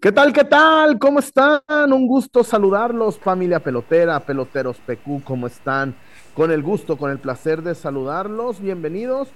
¿Qué 0.00 0.12
tal? 0.12 0.32
¿Qué 0.32 0.44
tal? 0.44 0.98
¿Cómo 0.98 1.18
están? 1.18 1.60
Un 1.68 2.06
gusto 2.06 2.44
saludarlos, 2.44 3.18
familia 3.18 3.60
pelotera, 3.60 4.20
peloteros 4.20 4.76
PQ, 4.78 5.24
¿cómo 5.24 5.46
están? 5.46 5.94
Con 6.34 6.50
el 6.50 6.62
gusto, 6.62 6.96
con 6.96 7.10
el 7.10 7.18
placer 7.18 7.62
de 7.62 7.74
saludarlos, 7.74 8.60
bienvenidos. 8.60 9.28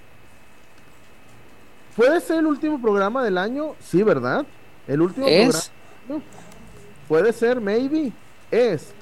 ¿Puede 1.95 2.21
ser 2.21 2.39
el 2.39 2.45
último 2.45 2.81
programa 2.81 3.23
del 3.23 3.37
año? 3.37 3.75
Sí, 3.79 4.03
¿verdad? 4.03 4.45
El 4.87 5.01
último 5.01 5.27
¿Es? 5.27 5.71
programa. 6.07 6.25
Puede 7.07 7.33
ser, 7.33 7.59
maybe. 7.59 8.11
Es. 8.51 8.93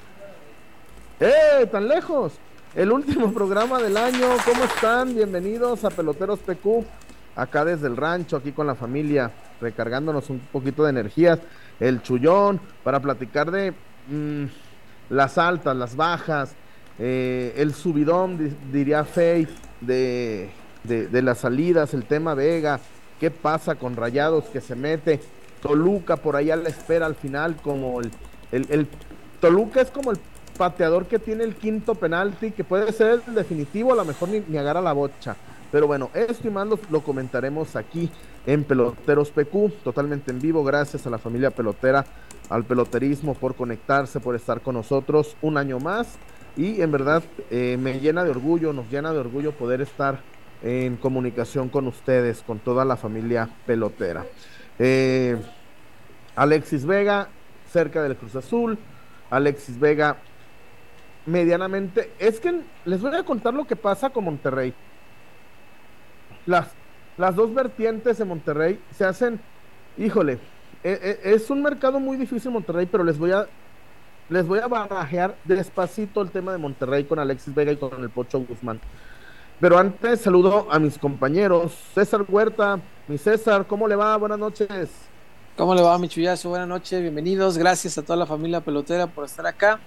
¡Eh! 1.20 1.66
¡Tan 1.70 1.86
lejos! 1.88 2.34
El 2.74 2.92
último 2.92 3.32
programa 3.34 3.78
del 3.78 3.96
año. 3.96 4.26
¿Cómo 4.44 4.64
están? 4.64 5.14
Bienvenidos 5.14 5.84
a 5.84 5.90
Peloteros 5.90 6.38
PQ. 6.40 6.84
Acá 7.36 7.64
desde 7.64 7.86
el 7.86 7.96
rancho, 7.96 8.36
aquí 8.36 8.52
con 8.52 8.66
la 8.66 8.74
familia, 8.74 9.30
recargándonos 9.60 10.30
un 10.30 10.40
poquito 10.40 10.84
de 10.84 10.90
energías. 10.90 11.38
El 11.80 12.02
chullón, 12.02 12.60
para 12.82 13.00
platicar 13.00 13.50
de 13.50 13.72
mmm, 14.08 14.44
las 15.10 15.38
altas, 15.38 15.76
las 15.76 15.96
bajas, 15.96 16.54
eh, 16.98 17.54
el 17.56 17.74
subidón, 17.74 18.38
di 18.38 18.56
diría 18.72 19.04
Faith, 19.04 19.50
de, 19.80 20.50
de, 20.84 21.22
las 21.22 21.38
salidas, 21.38 21.94
el 21.94 22.04
tema 22.04 22.34
Vega, 22.34 22.80
qué 23.20 23.30
pasa 23.30 23.76
con 23.76 23.96
Rayados 23.96 24.44
que 24.46 24.60
se 24.60 24.74
mete, 24.74 25.20
Toluca 25.62 26.16
por 26.16 26.36
allá 26.36 26.56
la 26.56 26.68
espera 26.68 27.06
al 27.06 27.14
final, 27.14 27.56
como 27.56 28.00
el, 28.00 28.10
el, 28.52 28.66
el 28.70 28.86
Toluca 29.40 29.80
es 29.80 29.90
como 29.90 30.10
el 30.10 30.18
pateador 30.56 31.06
que 31.06 31.18
tiene 31.18 31.44
el 31.44 31.54
quinto 31.54 31.94
penalti, 31.94 32.50
que 32.50 32.64
puede 32.64 32.92
ser 32.92 33.22
el 33.26 33.34
definitivo, 33.34 33.92
a 33.92 33.96
lo 33.96 34.04
mejor 34.04 34.28
ni, 34.28 34.40
ni 34.40 34.58
agarra 34.58 34.80
la 34.80 34.92
bocha. 34.92 35.36
Pero 35.70 35.86
bueno, 35.86 36.10
esto 36.14 36.48
y 36.48 36.50
más 36.50 36.66
lo, 36.66 37.00
comentaremos 37.00 37.76
aquí 37.76 38.10
en 38.46 38.64
Peloteros 38.64 39.30
PQ, 39.30 39.82
totalmente 39.84 40.30
en 40.30 40.40
vivo. 40.40 40.64
Gracias 40.64 41.06
a 41.06 41.10
la 41.10 41.18
familia 41.18 41.50
pelotera, 41.50 42.04
al 42.48 42.64
peloterismo 42.64 43.34
por 43.34 43.54
conectarse, 43.54 44.20
por 44.20 44.34
estar 44.34 44.62
con 44.62 44.74
nosotros 44.74 45.36
un 45.42 45.58
año 45.58 45.78
más. 45.78 46.18
Y 46.56 46.80
en 46.80 46.90
verdad 46.90 47.22
eh, 47.50 47.76
me 47.78 48.00
llena 48.00 48.24
de 48.24 48.30
orgullo, 48.30 48.72
nos 48.72 48.90
llena 48.90 49.12
de 49.12 49.18
orgullo 49.18 49.52
poder 49.52 49.80
estar 49.80 50.20
en 50.62 50.96
comunicación 50.96 51.68
con 51.68 51.86
ustedes, 51.86 52.42
con 52.42 52.58
toda 52.58 52.84
la 52.84 52.96
familia 52.96 53.48
pelotera. 53.66 54.24
Eh, 54.78 55.36
Alexis 56.34 56.86
Vega, 56.86 57.28
cerca 57.70 58.02
del 58.02 58.16
Cruz 58.16 58.34
Azul. 58.36 58.78
Alexis 59.30 59.78
Vega, 59.78 60.16
medianamente. 61.26 62.12
Es 62.18 62.40
que 62.40 62.62
les 62.84 63.00
voy 63.00 63.14
a 63.14 63.22
contar 63.22 63.54
lo 63.54 63.66
que 63.66 63.76
pasa 63.76 64.10
con 64.10 64.24
Monterrey. 64.24 64.74
Las, 66.48 66.68
las 67.18 67.36
dos 67.36 67.52
vertientes 67.52 68.16
de 68.16 68.24
Monterrey 68.24 68.80
se 68.96 69.04
hacen, 69.04 69.38
híjole, 69.98 70.38
es, 70.82 70.98
es 71.22 71.50
un 71.50 71.62
mercado 71.62 72.00
muy 72.00 72.16
difícil 72.16 72.50
Monterrey, 72.50 72.88
pero 72.90 73.04
les 73.04 73.18
voy 73.18 73.32
a 73.32 73.46
les 74.30 74.46
voy 74.46 74.58
a 74.58 74.66
barajear 74.66 75.36
despacito 75.44 76.22
el 76.22 76.30
tema 76.30 76.52
de 76.52 76.58
Monterrey 76.58 77.04
con 77.04 77.18
Alexis 77.18 77.54
Vega 77.54 77.72
y 77.72 77.76
con 77.76 78.02
el 78.02 78.08
Pocho 78.08 78.40
Guzmán. 78.40 78.80
Pero 79.60 79.78
antes 79.78 80.22
saludo 80.22 80.66
a 80.70 80.78
mis 80.78 80.98
compañeros. 80.98 81.72
César 81.94 82.24
Huerta, 82.26 82.78
mi 83.08 83.18
César, 83.18 83.66
¿cómo 83.66 83.86
le 83.86 83.96
va? 83.96 84.16
Buenas 84.16 84.38
noches. 84.38 84.88
¿Cómo 85.56 85.74
le 85.74 85.82
va, 85.82 85.98
mi 85.98 86.08
chullazo? 86.08 86.48
Buenas 86.48 86.68
noches, 86.68 87.00
bienvenidos. 87.00 87.58
Gracias 87.58 87.98
a 87.98 88.02
toda 88.02 88.16
la 88.16 88.26
familia 88.26 88.60
pelotera 88.62 89.06
por 89.06 89.24
estar 89.24 89.46
acá. 89.46 89.80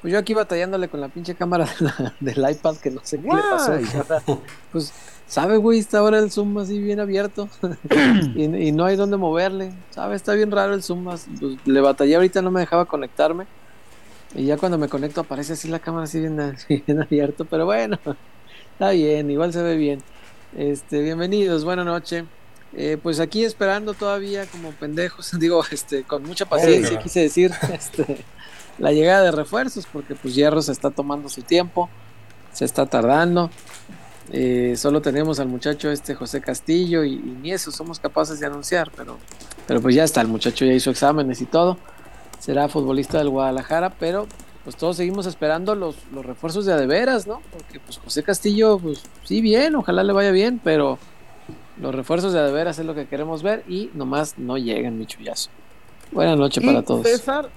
Pues 0.00 0.12
yo 0.12 0.18
aquí 0.18 0.32
batallándole 0.32 0.88
con 0.88 1.00
la 1.00 1.08
pinche 1.08 1.34
cámara 1.34 1.66
de 1.80 1.84
la, 1.84 2.14
del 2.20 2.50
iPad 2.50 2.76
que 2.76 2.90
no 2.90 3.00
sé 3.04 3.18
qué 3.20 3.26
Guay. 3.26 3.42
le 3.42 4.04
pasó. 4.04 4.42
Pues, 4.72 4.92
¿sabe, 5.28 5.58
güey? 5.58 5.78
Está 5.78 5.98
ahora 5.98 6.18
el 6.18 6.30
Zoom 6.30 6.58
así 6.58 6.78
bien 6.78 7.00
abierto 7.00 7.48
y, 8.34 8.44
y, 8.44 8.72
no 8.72 8.84
hay 8.84 8.96
dónde 8.96 9.16
moverle. 9.16 9.72
¿Sabe? 9.90 10.16
Está 10.16 10.34
bien 10.34 10.50
raro 10.50 10.74
el 10.74 10.82
Zoom. 10.82 11.04
Pues, 11.04 11.26
le 11.64 11.80
batallé 11.80 12.16
ahorita, 12.16 12.42
no 12.42 12.50
me 12.50 12.60
dejaba 12.60 12.86
conectarme. 12.86 13.46
Y 14.34 14.44
ya 14.44 14.56
cuando 14.56 14.78
me 14.78 14.88
conecto 14.88 15.22
aparece 15.22 15.54
así 15.54 15.68
la 15.68 15.78
cámara 15.78 16.04
así 16.04 16.20
bien, 16.20 16.36
bien 16.86 17.00
abierto, 17.00 17.44
pero 17.44 17.64
bueno, 17.64 17.98
está 18.72 18.90
bien, 18.90 19.30
igual 19.30 19.52
se 19.52 19.62
ve 19.62 19.76
bien. 19.76 20.02
Este, 20.56 21.00
bienvenidos, 21.00 21.64
buena 21.64 21.84
noche. 21.84 22.24
Eh, 22.74 22.98
pues 23.02 23.18
aquí 23.18 23.44
esperando 23.44 23.94
todavía 23.94 24.44
como 24.46 24.72
pendejos, 24.72 25.32
digo, 25.38 25.62
este, 25.70 26.04
con 26.04 26.24
mucha 26.24 26.46
paciencia, 26.46 26.90
Oiga. 26.90 27.02
quise 27.02 27.20
decir, 27.20 27.52
este, 27.72 28.24
la 28.78 28.92
llegada 28.92 29.22
de 29.22 29.32
refuerzos, 29.32 29.86
porque 29.90 30.14
pues 30.14 30.34
Hierro 30.34 30.60
se 30.60 30.72
está 30.72 30.90
tomando 30.90 31.28
su 31.28 31.42
tiempo, 31.42 31.88
se 32.52 32.66
está 32.66 32.84
tardando. 32.86 33.50
Eh, 34.30 34.74
solo 34.76 35.00
tenemos 35.00 35.40
al 35.40 35.48
muchacho 35.48 35.90
este 35.90 36.14
José 36.14 36.40
Castillo 36.40 37.02
y, 37.02 37.14
y, 37.14 37.38
ni 37.42 37.52
eso 37.52 37.70
somos 37.70 37.98
capaces 37.98 38.38
de 38.40 38.46
anunciar, 38.46 38.90
pero, 38.94 39.16
pero 39.66 39.80
pues 39.80 39.94
ya 39.94 40.04
está, 40.04 40.20
el 40.20 40.28
muchacho 40.28 40.66
ya 40.66 40.72
hizo 40.72 40.90
exámenes 40.90 41.40
y 41.40 41.46
todo 41.46 41.78
será 42.38 42.68
futbolista 42.68 43.18
del 43.18 43.28
Guadalajara, 43.28 43.90
pero 43.90 44.26
pues 44.64 44.76
todos 44.76 44.96
seguimos 44.96 45.26
esperando 45.26 45.74
los, 45.74 45.96
los 46.12 46.24
refuerzos 46.24 46.66
de 46.66 46.72
adeveras, 46.72 47.26
¿no? 47.26 47.40
Porque 47.52 47.80
pues 47.80 47.98
José 47.98 48.22
Castillo, 48.22 48.78
pues 48.78 49.02
sí, 49.24 49.40
bien, 49.40 49.74
ojalá 49.76 50.02
le 50.02 50.12
vaya 50.12 50.30
bien, 50.30 50.60
pero 50.62 50.98
los 51.80 51.94
refuerzos 51.94 52.32
de 52.32 52.40
adeveras 52.40 52.78
es 52.78 52.86
lo 52.86 52.94
que 52.94 53.06
queremos 53.06 53.42
ver 53.42 53.64
y 53.68 53.90
nomás 53.94 54.38
no 54.38 54.58
llegan, 54.58 54.98
mi 54.98 55.06
chullazo. 55.06 55.50
Buenas 56.12 56.38
noches 56.38 56.64
para 56.64 56.82
todos. 56.82 57.06
César, 57.06 57.48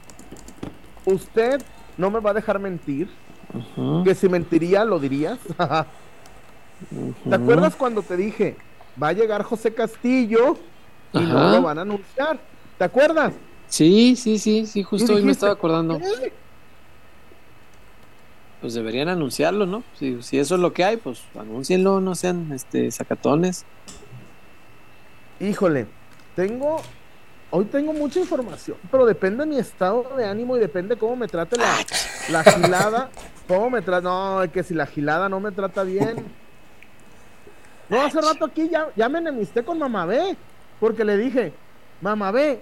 usted 1.06 1.62
no 1.98 2.12
me 2.12 2.20
va 2.20 2.32
a 2.32 2.34
dejar 2.34 2.60
mentir, 2.60 3.10
uh 3.54 3.80
-huh. 3.82 4.04
que 4.04 4.16
si 4.16 4.30
mentiría 4.30 4.84
lo 4.86 5.00
dirías. 5.00 5.40
uh 6.92 6.96
-huh. 6.96 7.30
¿Te 7.30 7.36
acuerdas 7.36 7.76
cuando 7.76 8.02
te 8.02 8.18
dije, 8.18 8.56
va 9.02 9.10
a 9.10 9.14
llegar 9.14 9.44
José 9.44 9.74
Castillo 9.74 10.58
y 11.14 11.20
no 11.20 11.52
lo 11.52 11.62
van 11.62 11.78
a 11.78 11.82
anunciar? 11.82 12.40
¿Te 12.78 12.86
acuerdas? 12.86 13.34
Sí, 13.68 14.16
sí, 14.16 14.38
sí, 14.38 14.66
sí, 14.66 14.84
justo 14.84 15.14
hoy 15.14 15.24
me 15.24 15.32
estaba 15.32 15.54
acordando. 15.54 15.98
¿Qué? 15.98 16.34
Pues 18.60 18.74
deberían 18.76 19.08
anunciarlo, 19.08 19.66
¿no? 19.66 19.84
Si, 19.98 20.22
si, 20.22 20.38
eso 20.38 20.56
es 20.56 20.62
lo 20.62 20.72
que 20.72 20.84
hay, 20.84 20.98
pues 20.98 21.24
anúncienlo, 21.40 22.00
no 22.00 22.14
sean 22.14 22.52
este 22.52 22.92
sacatones. 22.92 23.66
Híjole, 25.40 25.88
tengo. 26.36 26.82
Hoy 27.50 27.66
tengo 27.66 27.92
mucha 27.92 28.20
información, 28.20 28.78
pero 28.90 29.06
depende 29.06 29.44
de 29.44 29.50
mi 29.50 29.58
estado 29.58 30.06
de 30.16 30.26
ánimo 30.26 30.56
y 30.56 30.60
depende 30.60 30.96
cómo 30.96 31.18
me 31.18 31.28
trate 31.28 31.58
la, 31.58 31.76
la 32.30 32.44
gilada. 32.44 33.10
¿Cómo 33.48 33.70
me 33.70 33.82
trata? 33.82 34.02
No, 34.02 34.44
es 34.44 34.52
que 34.52 34.64
si 34.64 34.74
la 34.74 34.86
gilada 34.86 35.28
no 35.28 35.40
me 35.40 35.52
trata 35.52 35.84
bien. 35.84 36.24
No, 37.92 38.02
hace 38.02 38.20
rato 38.20 38.46
aquí 38.46 38.68
ya, 38.70 38.88
ya 38.96 39.08
me 39.08 39.20
enemisté 39.20 39.64
con 39.64 39.78
Mamá 39.78 40.08
B, 40.08 40.36
porque 40.80 41.06
le 41.06 41.18
dije, 41.18 41.54
Mamá 42.02 42.32
B, 42.32 42.60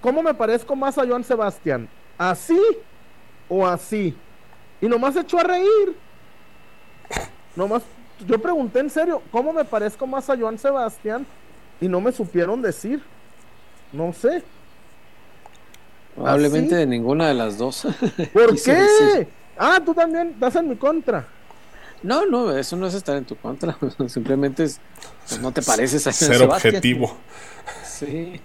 ¿Cómo 0.00 0.22
me 0.22 0.32
parezco 0.32 0.76
más 0.76 0.96
a 0.98 1.06
Joan 1.06 1.24
Sebastián? 1.24 1.88
¿Así 2.16 2.60
o 3.48 3.66
así? 3.66 4.16
Y 4.80 4.86
nomás 4.86 5.16
echó 5.16 5.40
a 5.40 5.42
reír. 5.42 5.96
Nomás, 7.56 7.82
yo 8.26 8.40
pregunté 8.40 8.78
en 8.80 8.90
serio, 8.90 9.22
¿cómo 9.32 9.52
me 9.52 9.64
parezco 9.64 10.06
más 10.06 10.30
a 10.30 10.36
Joan 10.36 10.58
Sebastián? 10.58 11.26
Y 11.80 11.88
no 11.88 12.00
me 12.00 12.12
supieron 12.12 12.62
decir. 12.62 13.02
No 13.92 14.12
sé. 14.12 14.42
Probablemente 16.14 16.74
¿Así? 16.74 16.80
de 16.80 16.86
ninguna 16.86 17.28
de 17.28 17.34
las 17.34 17.58
dos. 17.58 17.86
¿Por 18.32 18.62
qué? 18.62 18.72
Decir. 18.72 19.28
Ah, 19.56 19.80
tú 19.84 19.94
también 19.94 20.30
estás 20.30 20.54
en 20.56 20.68
mi 20.68 20.76
contra. 20.76 21.26
No, 22.02 22.26
no, 22.26 22.56
eso 22.56 22.76
no 22.76 22.86
es 22.86 22.94
estar 22.94 23.16
en 23.16 23.24
tu 23.24 23.36
contra. 23.36 23.76
Simplemente 24.08 24.64
es, 24.64 24.80
pues 25.28 25.40
no 25.40 25.52
te 25.52 25.62
pareces 25.62 26.06
a 26.06 26.12
Ser 26.12 26.36
Sebastián. 26.36 26.74
objetivo. 26.74 27.16
Sí. 27.84 28.40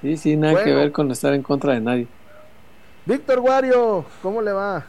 Sí, 0.00 0.16
sí, 0.16 0.36
nada 0.36 0.54
bueno. 0.54 0.66
que 0.66 0.74
ver 0.74 0.92
con 0.92 1.10
estar 1.10 1.32
en 1.32 1.42
contra 1.42 1.74
de 1.74 1.80
nadie. 1.80 2.08
Víctor 3.06 3.40
Wario, 3.40 4.04
¿cómo 4.20 4.42
le 4.42 4.52
va? 4.52 4.86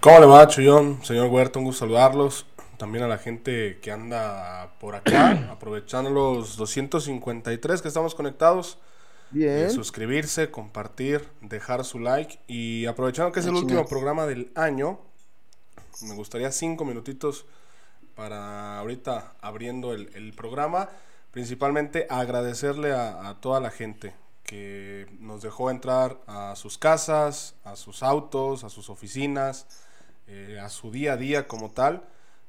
¿Cómo 0.00 0.20
le 0.20 0.26
va, 0.26 0.46
Chuyón? 0.46 1.02
Señor 1.02 1.28
Huerta, 1.28 1.58
un 1.58 1.66
gusto 1.66 1.80
saludarlos. 1.80 2.46
También 2.76 3.04
a 3.04 3.08
la 3.08 3.18
gente 3.18 3.78
que 3.80 3.90
anda 3.90 4.72
por 4.78 4.94
acá, 4.94 5.48
aprovechando 5.50 6.10
los 6.10 6.56
253 6.56 7.82
que 7.82 7.88
estamos 7.88 8.14
conectados. 8.14 8.78
Bien. 9.30 9.66
Eh, 9.66 9.70
suscribirse, 9.70 10.50
compartir, 10.50 11.28
dejar 11.40 11.84
su 11.84 11.98
like. 11.98 12.38
Y 12.46 12.86
aprovechando 12.86 13.32
que 13.32 13.40
es 13.40 13.46
el 13.46 13.54
último 13.54 13.86
programa 13.86 14.26
del 14.26 14.52
año, 14.54 15.00
me 16.02 16.14
gustaría 16.14 16.52
cinco 16.52 16.84
minutitos 16.84 17.46
para 18.14 18.78
ahorita 18.78 19.34
abriendo 19.40 19.92
el, 19.92 20.10
el 20.14 20.32
programa. 20.32 20.88
Principalmente 21.30 22.06
agradecerle 22.08 22.92
a, 22.92 23.28
a 23.28 23.40
toda 23.40 23.60
la 23.60 23.70
gente, 23.70 24.14
que 24.46 25.06
nos 25.18 25.42
dejó 25.42 25.70
entrar 25.70 26.18
a 26.26 26.54
sus 26.56 26.78
casas, 26.78 27.56
a 27.64 27.76
sus 27.76 28.02
autos, 28.02 28.64
a 28.64 28.70
sus 28.70 28.88
oficinas, 28.88 29.66
eh, 30.28 30.58
a 30.60 30.68
su 30.68 30.90
día 30.90 31.14
a 31.14 31.16
día 31.16 31.46
como 31.48 31.70
tal, 31.70 32.04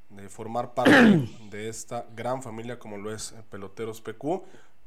de 0.09 0.29
formar 0.29 0.73
parte 0.73 1.27
de 1.49 1.69
esta 1.69 2.05
gran 2.15 2.44
familia 2.44 2.79
como 2.79 2.97
lo 2.97 3.13
es 3.13 3.33
Peloteros 3.49 4.01
PQ, 4.01 4.44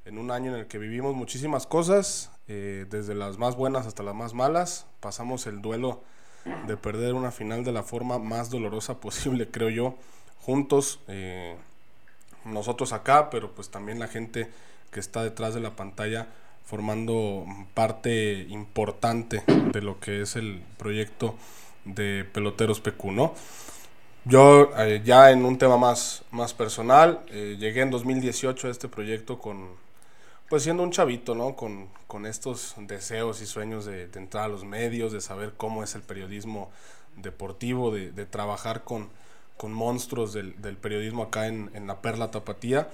en 0.07 0.19
un 0.19 0.31
año 0.31 0.55
en 0.55 0.61
el 0.61 0.67
que 0.67 0.79
vivimos 0.79 1.15
muchísimas 1.15 1.67
cosas, 1.67 2.31
eh, 2.49 2.87
desde 2.89 3.15
las 3.15 3.39
más 3.39 3.57
buenas 3.57 3.87
hasta 3.87 4.03
las 4.03 4.15
más 4.15 4.33
malas, 4.33 4.87
pasamos 5.01 5.47
el 5.47 5.61
duelo 5.61 6.03
de 6.67 6.77
perder 6.77 7.15
una 7.15 7.31
final 7.31 7.65
de 7.65 7.73
la 7.73 7.83
forma 7.83 8.19
más 8.19 8.51
dolorosa 8.51 9.01
posible, 9.01 9.49
creo 9.51 9.69
yo, 9.69 9.95
juntos, 10.41 11.01
eh, 11.09 11.57
nosotros 12.45 12.93
acá, 12.93 13.31
pero 13.31 13.53
pues 13.53 13.71
también 13.71 13.99
la 13.99 14.09
gente 14.09 14.51
que 14.91 15.01
está 15.01 15.23
detrás 15.23 15.55
de 15.55 15.61
la 15.61 15.77
pantalla 15.77 16.29
formando 16.65 17.45
parte 17.75 18.47
importante 18.49 19.43
de 19.47 19.83
lo 19.83 19.99
que 19.99 20.23
es 20.23 20.37
el 20.37 20.63
proyecto 20.79 21.35
de 21.85 22.25
Peloteros 22.33 22.81
PQ, 22.81 23.07
¿no? 23.07 23.35
Yo 24.25 24.71
eh, 24.79 25.03
ya 25.05 25.31
en 25.31 25.45
un 25.45 25.59
tema 25.59 25.79
más, 25.79 26.23
más 26.31 26.55
personal, 26.55 27.21
eh, 27.29 27.57
llegué 27.59 27.81
en 27.81 27.91
2018 27.91 28.69
a 28.69 28.71
este 28.71 28.87
proyecto 28.89 29.39
con, 29.39 29.71
pues 30.51 30.65
siendo 30.65 30.83
un 30.83 30.91
chavito, 30.91 31.37
¿no? 31.37 31.55
Con, 31.55 31.87
con 32.09 32.27
estos 32.27 32.75
deseos 32.77 33.41
y 33.41 33.47
sueños 33.47 33.85
de, 33.85 34.11
entrar 34.17 34.47
a 34.47 34.49
los 34.49 34.65
medios, 34.65 35.13
de 35.13 35.21
saber 35.21 35.55
cómo 35.57 35.85
es 35.85 35.95
el 35.95 36.03
periodismo 36.03 36.71
deportivo, 37.17 37.93
de, 37.93 38.11
de 38.11 38.27
trabajar 38.27 38.83
con, 38.83 39.09
con 39.57 39.73
monstruos 39.73 40.33
del, 40.33 40.61
del 40.61 40.77
periodismo 40.77 41.23
acá 41.23 41.47
en, 41.47 41.71
en, 41.75 41.87
la 41.87 42.03
Perla 42.03 42.33
Tapatía. 42.33 42.91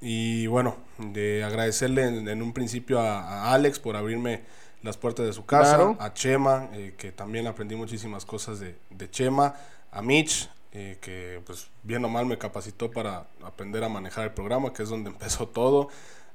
Y 0.00 0.46
bueno, 0.46 0.78
de 0.96 1.44
agradecerle 1.44 2.04
en, 2.04 2.42
un 2.42 2.54
principio 2.54 2.98
a, 2.98 3.52
Alex 3.52 3.78
por 3.78 3.94
abrirme 3.94 4.40
las 4.82 4.96
puertas 4.96 5.26
de 5.26 5.34
su 5.34 5.44
casa, 5.44 5.96
a 5.98 6.14
Chema, 6.14 6.70
eh, 6.72 6.94
que 6.96 7.12
también 7.12 7.46
aprendí 7.46 7.76
muchísimas 7.76 8.24
cosas 8.24 8.58
de, 8.58 8.74
de 8.88 9.10
Chema, 9.10 9.54
a 9.92 10.00
Mitch, 10.00 10.48
eh, 10.72 10.98
que 11.00 11.42
pues 11.44 11.66
bien 11.82 12.04
o 12.04 12.08
mal 12.08 12.26
me 12.26 12.38
capacitó 12.38 12.92
para 12.92 13.26
aprender 13.42 13.82
a 13.82 13.88
manejar 13.88 14.24
el 14.24 14.32
programa, 14.32 14.72
que 14.72 14.84
es 14.84 14.88
donde 14.88 15.10
empezó 15.10 15.48
todo. 15.48 15.88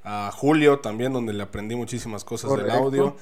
A 0.04 0.32
Julio 0.32 0.80
también, 0.80 1.14
donde 1.14 1.34
le 1.34 1.42
aprendí 1.42 1.76
muchísimas 1.76 2.24
cosas 2.24 2.56
del 2.58 2.70
audio. 2.70 3.16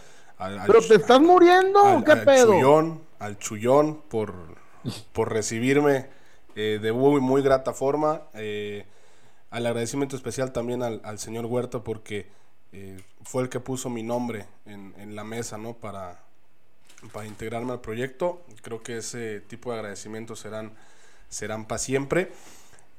Pero 0.67 0.81
te 0.81 0.95
estás 0.95 1.21
muriendo, 1.21 2.03
¿qué 2.03 2.11
al 2.11 2.23
pedo? 2.25 2.51
Chullón, 2.51 3.01
al 3.19 3.37
Chullón 3.37 4.01
por, 4.09 4.33
por 5.13 5.31
recibirme 5.31 6.07
eh, 6.55 6.79
de 6.81 6.91
muy, 6.91 7.21
muy 7.21 7.41
grata 7.41 7.73
forma. 7.73 8.23
Eh, 8.33 8.85
al 9.49 9.65
agradecimiento 9.65 10.15
especial 10.15 10.51
también 10.51 10.83
al, 10.83 10.99
al 11.05 11.19
señor 11.19 11.45
Huerta 11.45 11.83
porque 11.83 12.27
fue 13.23 13.43
el 13.43 13.49
que 13.49 13.59
puso 13.59 13.87
mi 13.91 14.01
nombre 14.01 14.47
en, 14.65 14.95
en 14.97 15.15
la 15.15 15.23
mesa, 15.23 15.59
¿no? 15.59 15.73
Para, 15.73 16.23
para 17.11 17.27
integrarme 17.27 17.71
al 17.71 17.81
proyecto. 17.81 18.41
Creo 18.63 18.81
que 18.81 18.97
ese 18.97 19.41
tipo 19.41 19.71
de 19.71 19.77
agradecimientos 19.77 20.39
serán 20.39 20.73
serán 21.33 21.65
para 21.65 21.79
siempre. 21.79 22.31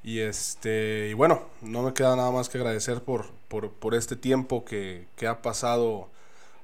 Y 0.03 0.21
este 0.21 1.09
y 1.11 1.15
bueno, 1.15 1.45
no 1.63 1.83
me 1.83 1.95
queda 1.95 2.15
nada 2.15 2.31
más 2.31 2.51
que 2.51 2.59
agradecer 2.59 3.03
por, 3.03 3.31
por, 3.49 3.95
este 3.95 4.17
tiempo 4.17 4.65
que, 4.65 5.07
ha 5.27 5.41
pasado 5.41 6.11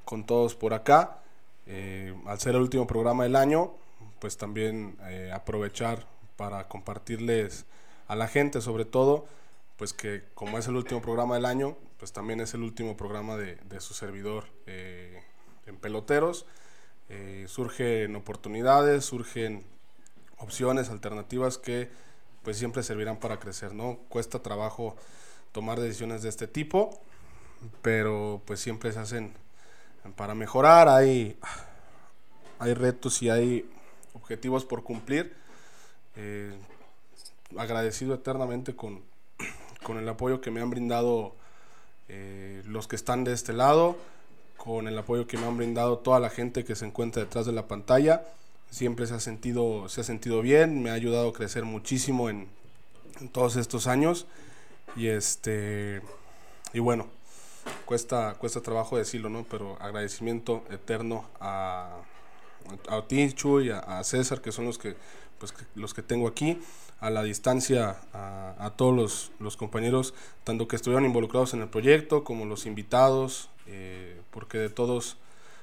con 0.04 0.26
todos 0.26 0.54
por 0.54 0.74
acá. 0.74 1.18
Eh, 1.66 2.14
al 2.26 2.38
ser 2.40 2.54
el 2.54 2.60
último 2.60 2.86
programa 2.86 3.22
del 3.22 3.36
año, 3.36 3.72
pues 4.18 4.36
también 4.36 4.96
eh, 5.08 5.30
aprovechar 5.32 6.06
para 6.36 6.68
compartirles 6.68 7.64
a 8.08 8.16
la 8.16 8.28
gente, 8.28 8.60
sobre 8.60 8.84
todo, 8.84 9.26
pues 9.76 9.92
que 9.94 10.24
como 10.34 10.58
es 10.58 10.66
el 10.66 10.76
último 10.76 11.00
programa 11.00 11.36
del 11.36 11.46
año, 11.46 11.76
pues 11.98 12.12
también 12.12 12.40
es 12.40 12.52
el 12.54 12.62
último 12.62 12.96
programa 12.96 13.36
de, 13.36 13.58
su 13.80 13.94
servidor 13.94 14.44
eh, 14.66 15.22
en 15.66 15.76
peloteros. 15.76 16.44
surgen 17.46 18.16
oportunidades, 18.16 19.04
surgen 19.04 19.64
opciones, 20.40 20.90
alternativas 20.90 21.58
que 21.58 21.88
pues 22.42 22.56
siempre 22.56 22.82
servirán 22.82 23.18
para 23.18 23.38
crecer, 23.38 23.74
¿no? 23.74 23.98
Cuesta 24.08 24.42
trabajo 24.42 24.96
tomar 25.52 25.78
decisiones 25.78 26.22
de 26.22 26.30
este 26.30 26.46
tipo, 26.46 27.00
pero 27.82 28.40
pues 28.46 28.60
siempre 28.60 28.92
se 28.92 28.98
hacen 28.98 29.32
para 30.16 30.34
mejorar, 30.34 30.88
hay, 30.88 31.38
hay 32.58 32.74
retos 32.74 33.22
y 33.22 33.30
hay 33.30 33.70
objetivos 34.14 34.64
por 34.64 34.82
cumplir. 34.82 35.36
Eh, 36.16 36.52
agradecido 37.56 38.14
eternamente 38.14 38.74
con, 38.74 39.02
con, 39.82 39.98
el 39.98 40.08
apoyo 40.08 40.40
que 40.40 40.50
me 40.50 40.60
han 40.60 40.70
brindado 40.70 41.34
eh, 42.08 42.62
los 42.66 42.88
que 42.88 42.96
están 42.96 43.24
de 43.24 43.32
este 43.32 43.52
lado, 43.52 43.96
con 44.56 44.88
el 44.88 44.96
apoyo 44.98 45.26
que 45.26 45.36
me 45.36 45.46
han 45.46 45.56
brindado 45.56 45.98
toda 45.98 46.20
la 46.20 46.30
gente 46.30 46.64
que 46.64 46.76
se 46.76 46.86
encuentra 46.86 47.22
detrás 47.22 47.46
de 47.46 47.52
la 47.52 47.66
pantalla 47.66 48.24
siempre 48.70 49.06
se 49.06 49.14
ha 49.14 49.20
sentido, 49.20 49.88
se 49.88 50.00
ha 50.00 50.04
sentido 50.04 50.42
bien, 50.42 50.82
me 50.82 50.90
ha 50.90 50.94
ayudado 50.94 51.28
a 51.28 51.32
crecer 51.32 51.64
muchísimo 51.64 52.30
en, 52.30 52.48
todos 53.32 53.56
estos 53.56 53.86
años 53.86 54.26
y 54.96 55.08
este 55.08 56.00
y 56.72 56.78
bueno, 56.78 57.06
cuesta, 57.84 58.34
cuesta 58.38 58.62
trabajo 58.62 58.96
decirlo, 58.96 59.28
¿no? 59.28 59.44
Pero 59.50 59.76
agradecimiento 59.80 60.64
eterno 60.70 61.28
a, 61.38 61.98
a 62.88 63.02
ti, 63.06 63.32
Chuy, 63.32 63.70
a, 63.70 63.80
a, 63.80 64.04
César, 64.04 64.40
que 64.40 64.52
son 64.52 64.64
los 64.64 64.78
que, 64.78 64.96
pues, 65.38 65.52
los 65.74 65.92
que 65.92 66.02
tengo 66.02 66.28
aquí, 66.28 66.60
a 67.00 67.10
la 67.10 67.22
distancia, 67.22 67.96
a, 68.12 68.54
a 68.58 68.70
todos 68.70 68.94
los, 68.94 69.32
los, 69.38 69.56
compañeros, 69.56 70.14
tanto 70.44 70.68
que 70.68 70.76
estuvieron 70.76 71.04
involucrados 71.04 71.54
en 71.54 71.62
el 71.62 71.68
proyecto, 71.68 72.24
como 72.24 72.44
los 72.44 72.66
invitados, 72.66 73.50
eh, 73.66 74.20
porque 74.30 74.58
de 74.58 74.68
todos 74.70 75.16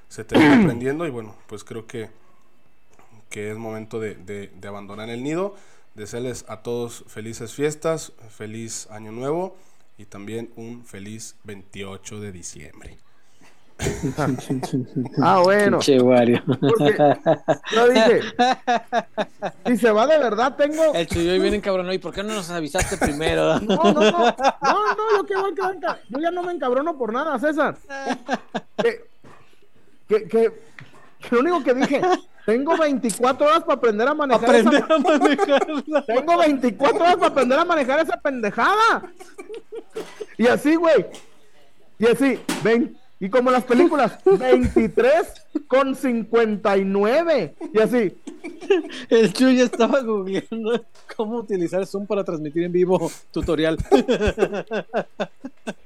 se 0.08 0.24
termina 0.24 0.58
aprendiendo 0.62 1.06
y 1.06 1.10
bueno, 1.10 1.34
pues 1.46 1.64
creo 1.64 1.86
que 1.86 2.10
que 3.28 3.50
es 3.50 3.56
momento 3.56 4.00
de, 4.00 4.14
de, 4.14 4.68
abandonar 4.68 5.10
el 5.10 5.22
nido. 5.22 5.54
Desearles 5.94 6.44
a 6.48 6.62
todos 6.62 7.04
felices 7.08 7.54
fiestas, 7.54 8.12
feliz 8.28 8.88
año 8.90 9.10
nuevo 9.12 9.56
y 9.96 10.04
también 10.04 10.50
un 10.56 10.84
feliz 10.84 11.36
28 11.44 12.20
de 12.20 12.32
diciembre. 12.32 12.98
ah, 15.22 15.40
bueno. 15.42 15.78
Porque 15.78 16.96
yo 17.72 17.88
dije, 17.88 18.20
si 19.66 19.76
se 19.76 19.90
va 19.90 20.06
de 20.06 20.18
verdad, 20.18 20.56
tengo. 20.56 20.94
El 20.94 21.06
chuyo 21.06 21.40
viene 21.40 21.60
cabrón 21.60 21.92
¿y 21.92 21.98
por 21.98 22.12
qué 22.12 22.24
no 22.24 22.34
nos 22.34 22.50
avisaste 22.50 22.96
primero? 22.96 23.58
No, 23.68 23.76
no, 23.76 23.92
no. 23.92 24.00
No, 24.00 24.34
no, 24.94 25.16
yo, 25.16 25.26
qué 25.26 25.34
yo 26.08 26.20
ya 26.20 26.30
no 26.30 26.42
me 26.42 26.52
encabrono 26.52 26.96
por 26.96 27.12
nada, 27.12 27.38
César. 27.38 27.76
Que, 28.76 29.04
que, 30.08 30.28
que 30.28 30.52
lo 31.30 31.40
único 31.40 31.62
que 31.62 31.74
dije, 31.74 32.00
tengo 32.46 32.76
24 32.76 33.46
horas 33.46 33.60
para 33.60 33.74
aprender 33.74 34.08
a 34.08 34.14
manejar 34.14 34.44
aprender 34.44 34.84
esa... 34.84 34.94
a 34.94 34.98
manejarla. 35.18 36.04
Tengo 36.06 36.38
24 36.38 37.00
horas 37.00 37.16
para 37.16 37.26
aprender 37.26 37.58
a 37.58 37.64
manejar 37.64 38.00
esa 38.00 38.16
pendejada. 38.20 39.12
Y 40.36 40.46
así, 40.46 40.76
güey. 40.76 41.06
Y 41.98 42.06
así, 42.06 42.40
ven. 42.62 42.96
Y 43.20 43.28
como 43.28 43.50
las 43.50 43.64
películas, 43.64 44.18
23 44.24 45.26
con 45.66 45.94
59. 45.94 47.54
Y 47.74 47.78
así. 47.80 48.16
El 49.08 49.32
Chuy 49.32 49.60
estaba 49.60 50.00
googleando 50.02 50.84
cómo 51.16 51.38
utilizar 51.38 51.86
Zoom 51.86 52.06
para 52.06 52.24
transmitir 52.24 52.62
en 52.64 52.72
vivo 52.72 53.10
tutorial. 53.30 53.78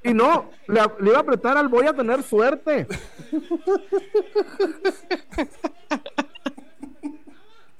Y 0.03 0.13
no, 0.13 0.49
le, 0.67 0.81
le 0.99 1.09
iba 1.09 1.17
a 1.17 1.21
apretar 1.21 1.57
al 1.57 1.67
voy 1.67 1.87
a 1.87 1.93
tener 1.93 2.23
suerte. 2.23 2.87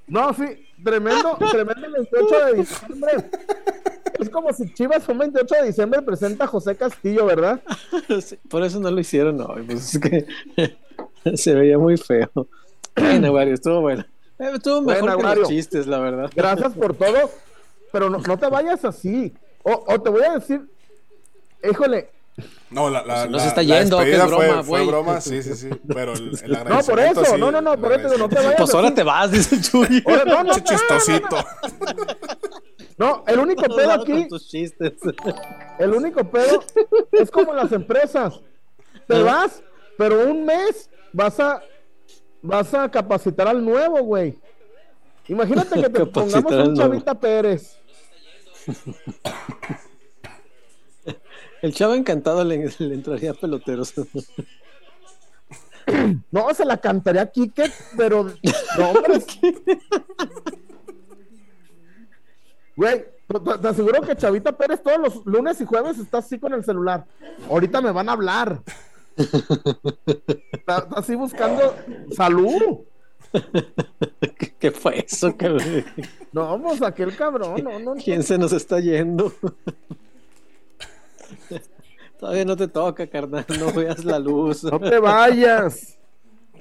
No, 0.08 0.34
sí, 0.34 0.44
tremendo, 0.84 1.38
tremendo 1.52 1.88
28 1.92 2.46
de 2.46 2.54
diciembre. 2.54 3.12
Es 4.20 4.30
como 4.30 4.54
si 4.54 4.72
Chivas 4.74 5.08
un 5.10 5.18
28 5.18 5.56
de 5.56 5.68
diciembre 5.68 6.02
presenta 6.02 6.44
a 6.44 6.48
José 6.48 6.76
Castillo, 6.76 7.26
¿verdad? 7.26 7.62
por 8.48 8.64
eso 8.64 8.80
no 8.80 8.92
lo 8.92 9.00
hicieron 9.00 9.42
hoy, 9.42 9.64
pues 9.64 9.96
es 9.96 10.00
que 10.00 11.36
se 11.36 11.56
veía 11.56 11.78
muy 11.78 11.98
feo. 11.98 12.30
Bueno, 12.96 13.34
Wario, 13.34 13.56
estuvo 13.56 13.82
bueno. 13.82 14.06
Eh, 14.44 14.52
estuvo 14.56 14.82
mejor 14.82 15.18
que 15.18 15.36
los 15.40 15.48
chistes, 15.48 15.88
la 15.88 16.00
verdad. 16.00 16.32
Gracias 16.36 16.74
por 16.74 16.96
todo, 16.96 17.32
pero 17.92 18.10
no, 18.10 18.20
no 18.20 18.38
te 18.38 18.48
vayas 18.48 18.84
así. 18.86 19.34
O, 19.64 19.86
o 19.88 20.02
te 20.02 20.10
voy 20.10 20.24
a 20.24 20.34
decir, 20.34 20.62
híjole, 21.64 22.10
no, 22.72 22.90
la, 22.90 23.04
la, 23.04 23.28
no 23.28 23.38
se 23.38 23.48
está 23.48 23.62
yendo, 23.62 24.00
que 24.00 24.14
es 24.14 24.26
broma, 24.26 24.64
fue, 24.64 24.64
fue, 24.64 24.86
broma, 24.88 25.22
sí, 25.22 25.44
sí, 25.44 25.54
sí. 25.54 25.70
Pero 25.94 26.14
el, 26.14 26.32
el 26.44 26.52
No, 26.68 26.80
por 26.80 27.00
eso, 27.00 27.26
sí, 27.26 27.32
no, 27.38 27.52
no, 27.52 27.62
no, 27.62 27.78
por 27.78 27.94
eso 27.94 28.18
no 28.18 28.28
te 28.28 28.36
vayas. 28.36 28.56
Pues 28.58 28.74
ahora 28.74 28.94
te 28.94 29.04
vas, 29.04 29.32
dice 29.32 29.62
Chuy. 29.62 30.04
no, 30.26 30.44
no, 30.44 30.54
chistosito. 30.60 31.38
No, 32.98 33.24
el 33.28 33.40
único 33.40 33.64
pedo 33.76 33.92
aquí. 33.92 34.28
El 35.80 35.94
único 35.94 36.24
pedo 36.24 36.64
es 37.12 37.30
como 37.30 37.54
las 37.54 37.72
empresas. 37.72 38.40
Te 39.08 39.22
vas, 39.22 39.62
pero 39.98 40.28
un 40.28 40.46
mes 40.46 40.90
vas 41.12 41.40
a 41.40 41.62
vas 42.44 42.74
a 42.74 42.92
capacitar 42.92 43.48
al 43.48 43.66
nuevo, 43.66 44.04
güey. 44.04 44.38
Imagínate 45.28 45.82
que 45.82 45.90
te 45.90 46.06
pongamos 46.06 46.54
un 46.54 46.76
Chavita 46.76 47.16
Pérez. 47.16 47.80
El 51.62 51.74
chavo 51.74 51.96
encantado 51.96 52.44
le, 52.44 52.70
entraría 52.80 53.32
a 53.32 53.34
peloteros. 53.34 53.94
No, 56.32 56.54
se 56.54 56.66
la 56.66 56.78
cantaría 56.78 57.24
a 57.24 57.32
Kike, 57.32 57.72
pero. 57.98 58.26
No, 58.78 58.90
hombre. 58.90 59.22
Güey, 62.76 63.06
te 63.62 63.68
aseguro 63.68 64.02
que 64.02 64.16
Chavita 64.16 64.52
Pérez 64.58 64.82
todos 64.82 64.98
los 64.98 65.26
lunes 65.28 65.62
y 65.62 65.66
jueves 65.66 66.00
está 66.00 66.18
así 66.18 66.40
con 66.40 66.54
el 66.54 66.64
celular. 66.64 67.06
Ahorita 67.48 67.82
me 67.82 67.92
van 67.92 68.10
a 68.10 68.14
hablar. 68.14 68.64
Está, 70.52 70.88
así 70.96 71.16
buscando 71.16 71.76
salud. 72.16 72.80
¿Qué, 74.60 74.72
fue 74.72 75.06
eso? 75.06 75.36
No, 76.32 76.42
vamos, 76.44 76.82
aquel 76.82 77.16
cabrón. 77.16 77.64
No, 77.64 77.80
no, 77.80 77.96
¿Quién 77.96 78.24
se 78.24 78.38
nos 78.38 78.54
está 78.54 78.80
yendo? 78.80 79.34
Todavía 82.20 82.46
no 82.46 82.56
te 82.56 82.68
toca, 82.68 83.08
carnal. 83.08 83.46
No 83.60 83.74
veas 83.74 84.06
la 84.06 84.20
luz. 84.20 84.64
No 84.64 84.80
te 84.80 85.00
vayas. 85.00 85.98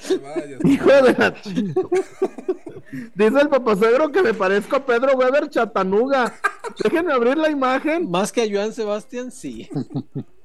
Hijo 0.64 0.88
de 0.90 1.12
la 1.12 1.34
Dice 3.14 3.40
el 3.40 3.48
papasegro 3.48 4.12
que 4.12 4.22
me 4.22 4.34
parezco 4.34 4.76
a 4.76 4.84
Pedro 4.84 5.16
Weber 5.16 5.48
Chatanuga. 5.48 6.34
Déjenme 6.82 7.12
abrir 7.12 7.38
la 7.38 7.50
imagen. 7.50 8.10
Más 8.10 8.30
que 8.30 8.42
a 8.42 8.46
Joan 8.50 8.72
Sebastián, 8.72 9.30
sí. 9.30 9.68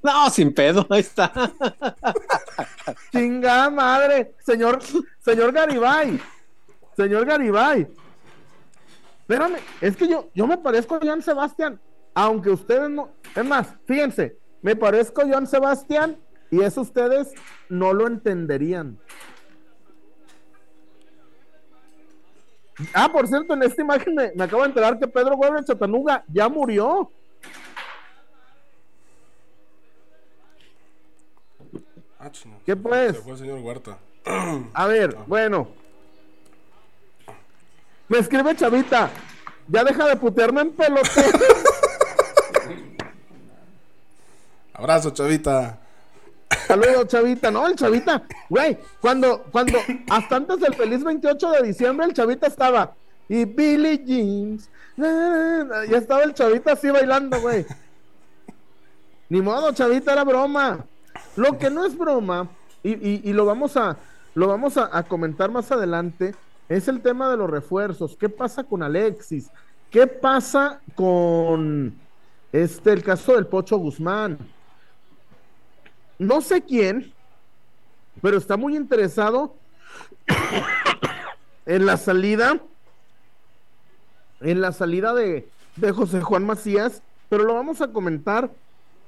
No, 0.04 0.30
sin 0.30 0.54
pedo, 0.54 0.86
ahí 0.90 1.02
está. 1.02 1.34
Chinga 3.12 3.70
madre. 3.70 4.36
Señor, 4.46 4.80
señor 5.20 5.52
Garibay. 5.52 6.22
Señor 6.96 7.26
Garibay. 7.26 7.88
Espérame, 9.22 9.58
es 9.82 9.98
que 9.98 10.08
yo, 10.08 10.30
yo 10.34 10.48
me 10.48 10.58
parezco 10.58 10.96
a 10.96 11.00
Joan 11.02 11.22
Sebastián. 11.22 11.82
Aunque 12.14 12.52
ustedes 12.52 12.90
no. 12.90 13.10
Es 13.36 13.44
más, 13.44 13.68
fíjense, 13.86 14.38
me 14.62 14.76
parezco 14.76 15.22
a 15.22 15.28
Joan 15.28 15.48
Sebastián 15.48 16.18
y 16.52 16.62
eso 16.62 16.82
ustedes 16.82 17.34
no 17.68 17.92
lo 17.92 18.08
entenderían. 18.08 18.98
Ah, 22.94 23.10
por 23.12 23.28
cierto, 23.28 23.54
en 23.54 23.64
esta 23.64 23.82
imagen 23.82 24.14
me, 24.14 24.44
acabo 24.44 24.62
de 24.62 24.70
enterar 24.70 25.00
que 25.00 25.08
Pedro 25.08 25.36
Weber 25.36 25.64
Chatanuga 25.64 26.24
ya 26.28 26.48
murió. 26.48 27.12
Ah, 32.20 32.32
¿Qué 32.66 32.76
pues? 32.76 33.18
fue 33.20 33.32
el 33.32 33.38
señor 33.38 33.60
Huerta. 33.60 33.98
A 34.74 34.88
ver, 34.88 35.16
ah. 35.18 35.24
bueno. 35.26 35.68
Me 38.08 38.20
escribe 38.20 38.56
Chavita. 38.56 39.10
Ya 39.68 39.84
deja 39.84 40.08
de 40.08 40.16
putearme 40.16 40.62
en 40.62 40.72
pelote. 40.72 41.10
Abrazo, 44.74 45.12
Chavita. 45.12 45.80
Saludos, 46.68 47.08
Chavita. 47.08 47.52
No, 47.52 47.68
el 47.68 47.76
Chavita, 47.76 48.24
güey, 48.50 48.78
cuando, 49.02 49.44
cuando, 49.52 49.80
hasta 50.10 50.36
antes 50.36 50.60
del 50.60 50.74
feliz 50.74 51.04
28 51.04 51.52
de 51.52 51.64
diciembre, 51.64 52.06
el 52.06 52.14
Chavita 52.14 52.48
estaba. 52.48 52.94
Y 53.30 53.46
Billy 53.46 54.04
Jeans. 54.06 54.70
Ya 54.98 55.98
estaba 55.98 56.24
el 56.24 56.34
Chavita 56.34 56.74
así 56.74 56.90
bailando, 56.90 57.40
güey. 57.42 57.66
Ni 59.30 59.42
modo, 59.42 59.72
Chavita, 59.74 60.14
era 60.14 60.24
broma. 60.24 60.86
Lo 61.36 61.58
que 61.58 61.70
no 61.70 61.86
es 61.86 61.98
broma, 61.98 62.50
y, 62.84 63.34
lo 63.34 63.46
vamos 63.46 63.76
a, 63.78 63.98
lo 64.34 64.48
vamos 64.48 64.78
a 64.78 65.04
comentar 65.04 65.52
más 65.52 65.72
adelante, 65.72 66.34
es 66.70 66.88
el 66.88 67.02
tema 67.02 67.30
de 67.30 67.38
los 67.38 67.50
refuerzos. 67.50 68.16
¿Qué 68.18 68.30
pasa 68.30 68.64
con 68.64 68.84
Alexis? 68.84 69.50
¿Qué 69.90 70.08
pasa 70.08 70.82
con 70.96 71.94
este 72.52 72.92
el 72.92 73.04
caso 73.04 73.36
del 73.36 73.48
Pocho 73.48 73.78
Guzmán? 73.78 74.38
No 76.20 76.42
sé 76.42 76.62
quién, 76.64 77.14
pero 78.22 78.38
está 78.38 78.58
muy 78.58 78.76
interesado 78.76 79.56
en 81.66 81.86
la 81.86 81.98
salida, 81.98 82.60
en 84.42 84.62
la 84.62 84.72
salida 84.72 85.14
de, 85.14 85.48
de 85.76 85.92
José 85.92 86.22
Juan 86.22 86.46
Macías, 86.46 87.02
pero 87.30 87.44
lo 87.44 87.54
vamos 87.54 87.82
a 87.82 87.90
comentar 87.90 88.52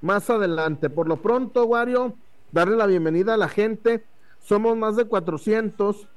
más 0.01 0.29
adelante. 0.29 0.89
Por 0.89 1.07
lo 1.07 1.17
pronto, 1.17 1.65
Wario, 1.65 2.13
darle 2.51 2.75
la 2.75 2.85
bienvenida 2.85 3.33
a 3.33 3.37
la 3.37 3.49
gente. 3.49 4.03
Somos 4.43 4.77
más 4.77 4.95
de 4.95 5.05
400. 5.05 6.07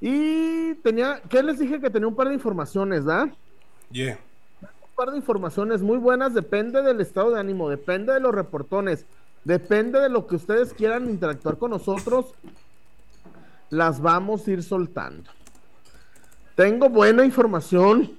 Y 0.00 0.74
tenía, 0.76 1.20
¿qué 1.28 1.42
les 1.42 1.58
dije 1.58 1.80
que 1.80 1.90
tenía 1.90 2.08
un 2.08 2.16
par 2.16 2.28
de 2.28 2.34
informaciones, 2.34 3.04
¿da? 3.04 3.30
Yeah 3.90 4.18
de 5.08 5.16
informaciones 5.16 5.80
muy 5.80 5.96
buenas, 5.96 6.34
depende 6.34 6.82
del 6.82 7.00
estado 7.00 7.30
de 7.30 7.40
ánimo, 7.40 7.70
depende 7.70 8.12
de 8.12 8.20
los 8.20 8.34
reportones, 8.34 9.06
depende 9.44 9.98
de 9.98 10.10
lo 10.10 10.26
que 10.26 10.36
ustedes 10.36 10.74
quieran 10.74 11.08
interactuar 11.08 11.56
con 11.56 11.70
nosotros, 11.70 12.34
las 13.70 14.02
vamos 14.02 14.46
a 14.46 14.50
ir 14.50 14.62
soltando. 14.62 15.30
Tengo 16.54 16.90
buena 16.90 17.24
información, 17.24 18.10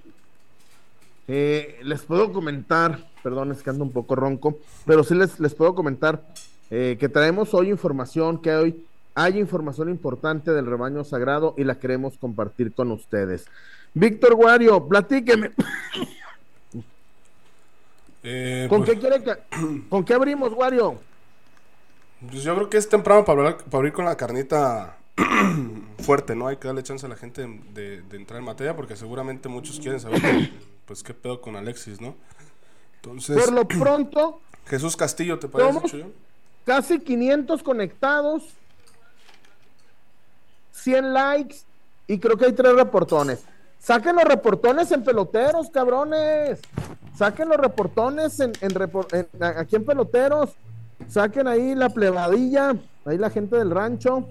eh, 1.27 1.79
les 1.83 2.01
puedo 2.01 2.33
comentar, 2.33 3.07
perdón, 3.21 3.51
es 3.51 3.61
que 3.61 3.69
ando 3.69 3.83
un 3.83 3.91
poco 3.91 4.15
ronco, 4.15 4.57
pero 4.85 5.03
sí 5.03 5.13
les, 5.13 5.39
les 5.39 5.53
puedo 5.53 5.75
comentar 5.75 6.23
eh, 6.71 6.97
que 6.99 7.09
traemos 7.09 7.53
hoy 7.53 7.69
información, 7.69 8.41
que 8.41 8.55
hoy 8.55 8.85
hay 9.13 9.37
información 9.37 9.89
importante 9.89 10.51
del 10.51 10.65
rebaño 10.65 11.03
sagrado 11.03 11.53
y 11.57 11.63
la 11.63 11.79
queremos 11.79 12.17
compartir 12.17 12.73
con 12.73 12.91
ustedes. 12.91 13.45
Víctor 13.93 14.35
Guario, 14.35 14.87
platíqueme. 14.87 15.51
Eh, 18.23 18.67
¿Con 18.69 18.83
pues 18.83 18.91
qué 18.91 18.99
quiere 18.99 19.23
que, 19.23 19.35
¿Con 19.89 20.03
qué 20.03 20.13
abrimos, 20.13 20.53
Wario? 20.53 20.99
Pues 22.29 22.43
yo 22.43 22.55
creo 22.55 22.69
que 22.69 22.77
es 22.77 22.87
temprano 22.87 23.25
para, 23.25 23.57
para 23.57 23.77
abrir 23.77 23.93
con 23.93 24.05
la 24.05 24.15
carnita 24.15 24.97
fuerte, 25.99 26.35
¿no? 26.35 26.47
Hay 26.47 26.57
que 26.57 26.67
darle 26.67 26.83
chance 26.83 27.05
a 27.05 27.09
la 27.09 27.15
gente 27.15 27.47
de, 27.73 28.03
entrar 28.11 28.39
en 28.39 28.45
materia 28.45 28.75
porque 28.75 28.95
seguramente 28.95 29.49
muchos 29.49 29.79
quieren 29.79 29.99
saber, 29.99 30.21
pues, 30.85 31.03
qué 31.03 31.13
pedo 31.13 31.41
con 31.41 31.55
Alexis, 31.55 31.99
¿no? 31.99 32.15
Entonces... 32.95 33.37
Por 33.37 33.53
lo 33.53 33.67
pronto... 33.67 34.41
Jesús 34.67 34.95
Castillo, 34.95 35.39
¿te 35.39 35.47
parece, 35.47 36.05
Casi 36.65 36.99
500 36.99 37.63
conectados, 37.63 38.43
100 40.73 41.13
likes 41.13 41.57
y 42.05 42.19
creo 42.19 42.37
que 42.37 42.45
hay 42.45 42.53
tres 42.53 42.75
reportones. 42.75 43.43
Saquen 43.81 44.15
los 44.15 44.25
reportones 44.25 44.91
en 44.91 45.03
peloteros, 45.03 45.71
cabrones. 45.71 46.61
Saquen 47.17 47.49
los 47.49 47.57
reportones 47.57 48.39
en, 48.39 48.51
aquí 49.57 49.75
en 49.75 49.85
peloteros. 49.85 50.51
Saquen 51.07 51.47
ahí 51.47 51.73
la 51.73 51.89
plebadilla, 51.89 52.75
ahí 53.05 53.17
la 53.17 53.31
gente 53.31 53.57
del 53.57 53.71
rancho. 53.71 54.29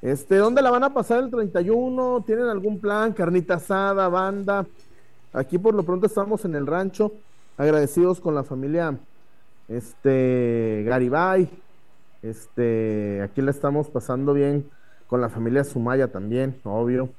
Este, 0.00 0.36
¿dónde 0.36 0.62
la 0.62 0.70
van 0.70 0.84
a 0.84 0.94
pasar 0.94 1.18
el 1.18 1.30
31? 1.30 2.24
¿Tienen 2.26 2.46
algún 2.46 2.80
plan? 2.80 3.12
Carnita 3.12 3.56
asada, 3.56 4.08
banda. 4.08 4.64
Aquí 5.34 5.58
por 5.58 5.74
lo 5.74 5.82
pronto 5.82 6.06
estamos 6.06 6.46
en 6.46 6.54
el 6.54 6.66
rancho, 6.66 7.12
agradecidos 7.58 8.18
con 8.18 8.34
la 8.34 8.44
familia 8.44 8.96
este 9.68 10.84
Garibay. 10.86 11.50
Este, 12.22 13.20
aquí 13.22 13.42
la 13.42 13.50
estamos 13.50 13.90
pasando 13.90 14.32
bien 14.32 14.68
con 15.06 15.20
la 15.20 15.28
familia 15.28 15.64
Sumaya 15.64 16.08
también, 16.08 16.58
obvio. 16.64 17.10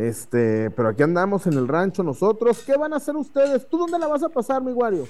Este, 0.00 0.70
pero 0.70 0.88
aquí 0.88 1.02
andamos 1.02 1.46
en 1.46 1.52
el 1.54 1.68
rancho 1.68 2.02
nosotros. 2.02 2.62
¿Qué 2.64 2.76
van 2.76 2.94
a 2.94 2.96
hacer 2.96 3.14
ustedes? 3.16 3.68
¿Tú 3.68 3.76
dónde 3.76 3.98
la 3.98 4.06
vas 4.06 4.22
a 4.22 4.30
pasar, 4.30 4.62
mi 4.62 4.72
Wario? 4.72 5.06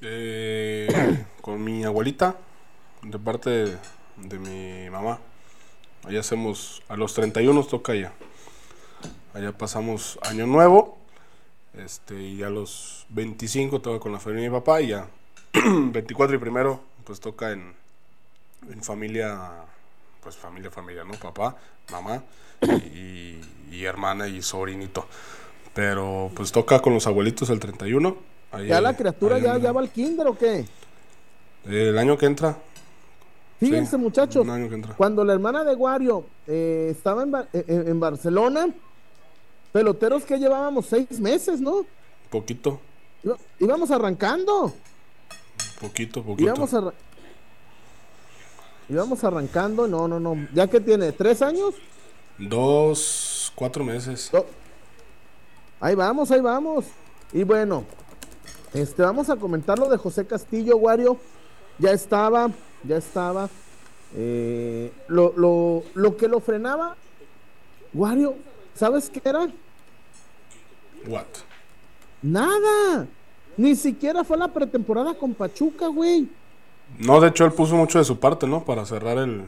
Eh, 0.00 1.26
con 1.42 1.64
mi 1.64 1.84
abuelita, 1.84 2.36
de 3.02 3.18
parte 3.18 3.76
de, 4.16 4.38
mi 4.38 4.88
mamá. 4.88 5.18
Allá 6.04 6.20
hacemos, 6.20 6.80
a 6.88 6.96
los 6.96 7.12
31 7.14 7.64
toca 7.64 7.92
allá. 7.92 8.12
Allá 9.34 9.50
pasamos 9.50 10.18
año 10.22 10.46
nuevo. 10.46 10.98
Este, 11.74 12.20
y 12.20 12.42
a 12.44 12.50
los 12.50 13.04
25 13.08 13.80
toca 13.80 13.98
con 13.98 14.12
la 14.12 14.20
familia 14.20 14.44
de 14.44 14.50
mi 14.50 14.56
papá. 14.56 14.80
Y 14.80 14.88
ya 14.88 15.08
24 15.52 16.36
y 16.36 16.38
primero, 16.38 16.80
pues 17.04 17.18
toca 17.18 17.50
en 17.50 17.74
familia, 18.82 19.66
pues 20.22 20.36
familia, 20.36 20.70
familia, 20.70 21.04
¿no? 21.04 21.14
Papá, 21.14 21.56
mamá 21.90 22.22
y, 22.60 23.84
hermana 23.84 24.28
y 24.28 24.42
sobrinito. 24.42 25.06
Pero 25.74 26.30
pues 26.34 26.50
toca 26.52 26.80
con 26.80 26.94
los 26.94 27.06
abuelitos 27.06 27.50
el 27.50 27.60
31. 27.60 28.16
¿Ya 28.66 28.80
la 28.80 28.96
criatura 28.96 29.38
ya, 29.38 29.58
ya 29.58 29.72
va 29.72 29.80
al 29.80 29.90
kinder 29.90 30.26
o 30.26 30.36
qué? 30.36 30.64
El 31.66 31.98
año 31.98 32.16
que 32.16 32.26
entra. 32.26 32.56
Fíjense 33.60 33.96
muchachos, 33.96 34.46
cuando 34.96 35.24
la 35.24 35.32
hermana 35.32 35.64
de 35.64 35.74
Guario 35.74 36.26
eh, 36.46 36.88
estaba 36.92 37.24
en, 37.52 37.98
Barcelona, 38.00 38.68
peloteros 39.72 40.24
que 40.24 40.38
llevábamos 40.38 40.86
seis 40.86 41.18
meses, 41.18 41.60
¿no? 41.60 41.84
Poquito. 42.30 42.80
Íbamos 43.58 43.90
arrancando. 43.90 44.72
Poquito, 45.80 46.22
poquito. 46.22 46.48
Íbamos, 46.48 46.72
íbamos 48.88 49.22
arrancando, 49.24 49.86
no, 49.86 50.08
no, 50.08 50.18
no. 50.18 50.48
¿Ya 50.54 50.66
que 50.66 50.80
tiene? 50.80 51.12
¿Tres 51.12 51.42
años? 51.42 51.74
Dos, 52.38 53.52
cuatro 53.54 53.84
meses. 53.84 54.30
Ahí 55.80 55.94
vamos, 55.94 56.30
ahí 56.30 56.40
vamos. 56.40 56.86
Y 57.32 57.42
bueno, 57.44 57.84
este, 58.72 59.02
vamos 59.02 59.30
a 59.30 59.36
comentar 59.36 59.78
lo 59.78 59.88
de 59.88 59.96
José 59.96 60.26
Castillo, 60.26 60.76
Wario. 60.76 61.18
Ya 61.78 61.92
estaba, 61.92 62.50
ya 62.84 62.96
estaba. 62.96 63.48
Eh, 64.16 64.92
lo, 65.08 65.32
lo, 65.36 65.82
lo 65.94 66.16
que 66.16 66.28
lo 66.28 66.40
frenaba, 66.40 66.96
Wario, 67.92 68.36
¿sabes 68.74 69.10
qué 69.10 69.20
era? 69.24 69.48
What? 71.06 71.26
Nada. 72.22 73.06
Ni 73.56 73.74
siquiera 73.74 74.24
fue 74.24 74.38
la 74.38 74.48
pretemporada 74.48 75.14
con 75.14 75.34
Pachuca, 75.34 75.88
güey. 75.88 76.28
No, 76.98 77.20
de 77.20 77.28
hecho 77.28 77.44
él 77.44 77.52
puso 77.52 77.76
mucho 77.76 77.98
de 77.98 78.04
su 78.04 78.18
parte, 78.18 78.46
¿no? 78.46 78.64
Para 78.64 78.84
cerrar 78.84 79.18
el, 79.18 79.44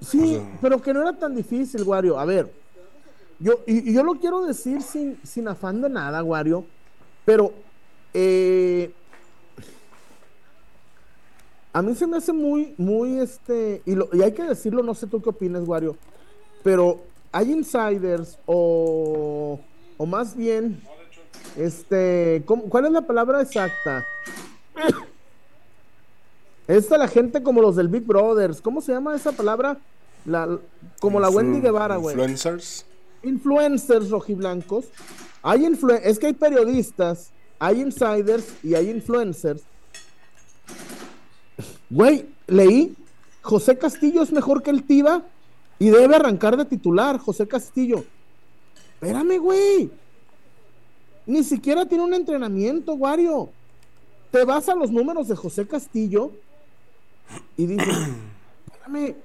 Sí, 0.00 0.40
pero 0.60 0.80
que 0.80 0.94
no 0.94 1.02
era 1.02 1.12
tan 1.12 1.34
difícil, 1.34 1.82
Wario. 1.82 2.18
A 2.18 2.24
ver, 2.24 2.50
yo, 3.38 3.60
y, 3.66 3.92
yo 3.92 4.02
lo 4.02 4.14
quiero 4.14 4.44
decir 4.44 4.82
sin, 4.82 5.18
sin 5.22 5.46
afán 5.46 5.80
de 5.82 5.90
nada, 5.90 6.22
Wario, 6.22 6.64
pero 7.24 7.52
eh, 8.14 8.92
a 11.72 11.82
mí 11.82 11.94
se 11.94 12.06
me 12.06 12.16
hace 12.16 12.32
muy, 12.32 12.74
muy, 12.78 13.18
este, 13.18 13.82
y, 13.84 13.94
lo, 13.94 14.08
y 14.12 14.22
hay 14.22 14.32
que 14.32 14.42
decirlo, 14.42 14.82
no 14.82 14.94
sé 14.94 15.06
tú 15.06 15.20
qué 15.20 15.28
opinas, 15.28 15.68
Wario, 15.68 15.96
pero 16.62 17.00
hay 17.30 17.52
insiders 17.52 18.38
o, 18.46 19.60
o 19.98 20.06
más 20.06 20.34
bien, 20.34 20.80
este, 21.56 22.42
¿cuál 22.46 22.86
es 22.86 22.92
la 22.92 23.02
palabra 23.02 23.42
exacta? 23.42 24.06
Esta 26.70 26.96
la 26.96 27.08
gente 27.08 27.42
como 27.42 27.60
los 27.60 27.74
del 27.74 27.88
Big 27.88 28.04
Brothers, 28.04 28.60
¿cómo 28.60 28.80
se 28.80 28.92
llama 28.92 29.16
esa 29.16 29.32
palabra? 29.32 29.76
La, 30.24 30.56
como 31.00 31.18
la 31.18 31.28
Wendy 31.28 31.60
Guevara, 31.60 31.96
güey. 31.96 32.14
Influencers. 32.14 32.86
Influencers 33.24 34.08
rojiblancos. 34.08 34.84
Hay 35.42 35.66
es 36.04 36.18
que 36.20 36.26
hay 36.28 36.32
periodistas, 36.32 37.32
hay 37.58 37.80
insiders 37.80 38.54
y 38.62 38.76
hay 38.76 38.88
influencers. 38.88 39.62
Güey, 41.90 42.28
leí, 42.46 42.94
José 43.42 43.76
Castillo 43.76 44.22
es 44.22 44.30
mejor 44.30 44.62
que 44.62 44.70
el 44.70 44.84
Tiva 44.84 45.24
y 45.80 45.90
debe 45.90 46.14
arrancar 46.14 46.56
de 46.56 46.66
titular, 46.66 47.18
José 47.18 47.48
Castillo. 47.48 48.04
Espérame, 48.94 49.38
güey. 49.40 49.90
Ni 51.26 51.42
siquiera 51.42 51.84
tiene 51.84 52.04
un 52.04 52.14
entrenamiento, 52.14 52.94
Wario. 52.94 53.48
Te 54.30 54.44
vas 54.44 54.68
a 54.68 54.76
los 54.76 54.92
números 54.92 55.26
de 55.26 55.34
José 55.34 55.66
Castillo 55.66 56.30
y 57.56 57.66
dices, 57.66 57.96
espérame. 58.66 59.16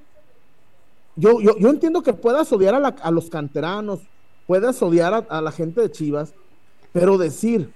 Yo, 1.16 1.40
yo, 1.40 1.58
yo 1.58 1.70
entiendo 1.70 2.04
que 2.04 2.14
puedas 2.14 2.52
odiar 2.52 2.76
a, 2.76 3.12
los 3.12 3.30
canteranos, 3.30 4.02
puedas 4.48 4.82
odiar 4.82 5.26
a, 5.30 5.42
la 5.42 5.52
gente 5.52 5.80
de 5.80 5.92
Chivas, 5.92 6.34
pero 6.92 7.18
decir 7.18 7.72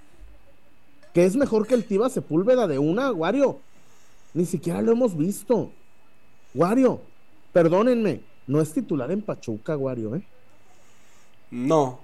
que 1.14 1.24
es 1.24 1.36
mejor 1.36 1.66
que 1.66 1.74
el 1.74 1.84
Tiva 1.84 2.10
Sepúlveda 2.10 2.66
de 2.66 2.78
una, 2.78 3.10
Wario, 3.10 3.58
ni 4.34 4.44
siquiera 4.44 4.82
lo 4.82 4.92
hemos 4.92 5.16
visto. 5.16 5.70
Wario, 6.54 7.00
perdónenme, 7.52 8.20
no 8.46 8.60
es 8.60 8.72
titular 8.74 9.10
en 9.10 9.22
Pachuca, 9.22 9.76
Wario, 9.76 10.16
¿eh? 10.16 10.22
No. 11.50 12.00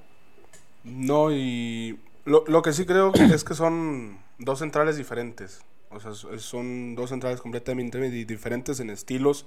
No, 0.84 1.32
y 1.32 1.98
lo, 2.24 2.62
que 2.62 2.72
sí 2.72 2.86
creo 2.86 3.12
es 3.14 3.44
que 3.44 3.54
son 3.54 4.18
dos 4.38 4.60
centrales 4.60 4.96
diferentes. 4.96 5.60
O 5.90 6.00
sea, 6.00 6.14
son 6.38 6.94
dos 6.94 7.10
centrales 7.10 7.40
completamente 7.40 7.98
diferentes 8.10 8.80
en 8.80 8.90
estilos 8.90 9.46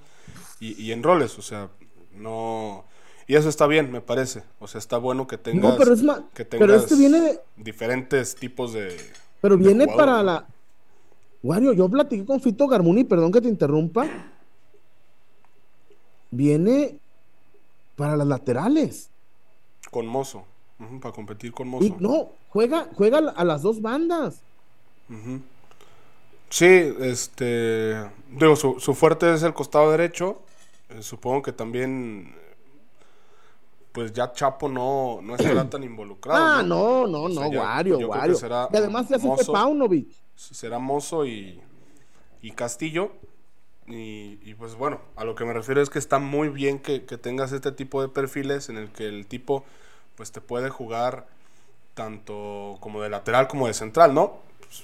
y, 0.59 0.91
en 0.91 1.03
roles. 1.03 1.37
O 1.37 1.41
sea, 1.41 1.69
no. 2.15 2.85
Y 3.27 3.35
eso 3.35 3.49
está 3.49 3.67
bien, 3.67 3.91
me 3.91 4.01
parece. 4.01 4.43
O 4.59 4.67
sea, 4.67 4.79
está 4.79 4.97
bueno 4.97 5.27
que 5.27 5.37
tengas. 5.37 5.71
No, 5.71 5.77
pero 5.77 5.93
es 5.93 6.01
más. 6.01 6.21
Que 6.33 6.45
tengas 6.45 6.67
pero 6.67 6.79
este 6.79 6.95
viene 6.95 7.39
diferentes 7.57 8.35
tipos 8.35 8.73
de. 8.73 8.95
Pero 9.41 9.57
viene 9.57 9.87
para 9.87 10.23
la. 10.23 10.47
Wario, 11.43 11.73
yo 11.73 11.87
platiqué 11.87 12.25
con 12.25 12.41
Fito 12.41 12.67
Garmuni, 12.67 13.03
perdón 13.03 13.31
que 13.31 13.41
te 13.41 13.47
interrumpa 13.47 14.07
viene 16.31 16.99
para 17.95 18.15
las 18.15 18.27
laterales. 18.27 19.09
Con 19.91 20.07
Mozo, 20.07 20.45
para 21.01 21.13
competir 21.13 21.51
con 21.51 21.67
Mozo. 21.67 21.95
no, 21.99 22.29
juega, 22.49 22.87
juega 22.93 23.17
a 23.17 23.43
las 23.43 23.61
dos 23.61 23.81
bandas. 23.81 24.41
Sí, 26.49 26.65
este. 26.99 28.09
Digo, 28.29 28.55
su, 28.55 28.95
fuerte 28.95 29.33
es 29.33 29.43
el 29.43 29.53
costado 29.53 29.91
derecho. 29.91 30.41
Eh, 30.89 31.01
supongo 31.01 31.41
que 31.41 31.51
también. 31.53 32.35
Pues 33.91 34.13
ya 34.13 34.31
Chapo 34.31 34.69
no, 34.69 35.19
no 35.21 35.35
estará 35.35 35.67
tan 35.69 35.83
involucrado. 35.83 36.43
Ah, 36.43 36.63
no, 36.63 37.07
no, 37.07 37.27
no, 37.27 37.41
Wario, 37.49 38.07
Wario. 38.07 38.37
Y 38.71 38.77
además 38.77 39.09
ya 39.09 39.17
se 39.17 39.27
fue 39.27 39.43
Paunovic. 39.45 40.09
Será 40.35 40.77
Mozo 40.77 41.25
y, 41.25 41.59
y 42.41 42.51
Castillo. 42.51 43.11
Y, 43.91 44.53
pues 44.53 44.75
bueno, 44.75 45.01
a 45.15 45.23
lo 45.23 45.33
que 45.33 45.45
me 45.45 45.53
refiero 45.53 45.81
es 45.81 45.89
que 45.89 45.97
está 45.97 46.19
muy 46.19 46.49
bien 46.49 46.79
que, 46.79 46.99
tengas 46.99 47.51
este 47.51 47.71
tipo 47.71 48.01
de 48.03 48.09
perfiles 48.09 48.69
en 48.69 48.77
el 48.77 48.91
que 48.91 49.07
el 49.07 49.25
tipo 49.25 49.65
pues 50.15 50.31
te 50.31 50.41
puede 50.41 50.69
jugar 50.69 51.27
tanto 51.99 52.77
como 52.79 53.01
de 53.01 53.09
lateral 53.09 53.49
como 53.49 53.67
de 53.67 53.73
central, 53.73 54.13
¿no? 54.13 54.37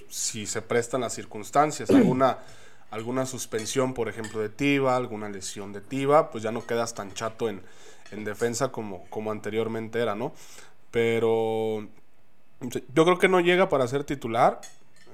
si 0.09 0.45
se 0.45 0.61
prestan 0.61 0.99
las 0.99 1.13
circunstancias, 1.13 1.89
alguna, 1.91 2.39
alguna 2.91 3.25
suspensión, 3.25 3.93
por 3.93 4.09
ejemplo, 4.09 4.41
de 4.41 4.49
Tiva, 4.49 4.97
alguna 4.97 5.29
lesión 5.29 5.71
de 5.71 5.79
Tiva, 5.79 6.29
pues 6.29 6.43
ya 6.43 6.51
no 6.51 6.67
quedas 6.67 6.93
tan 6.93 7.13
chato 7.13 7.47
en, 7.47 7.61
defensa 8.25 8.69
como, 8.69 9.05
como 9.09 9.31
anteriormente 9.31 10.01
era, 10.01 10.13
¿no? 10.13 10.33
Pero 10.91 11.87
yo 12.93 13.05
creo 13.05 13.17
que 13.17 13.29
no 13.29 13.39
llega 13.39 13.69
para 13.69 13.87
ser 13.87 14.03
titular 14.03 14.59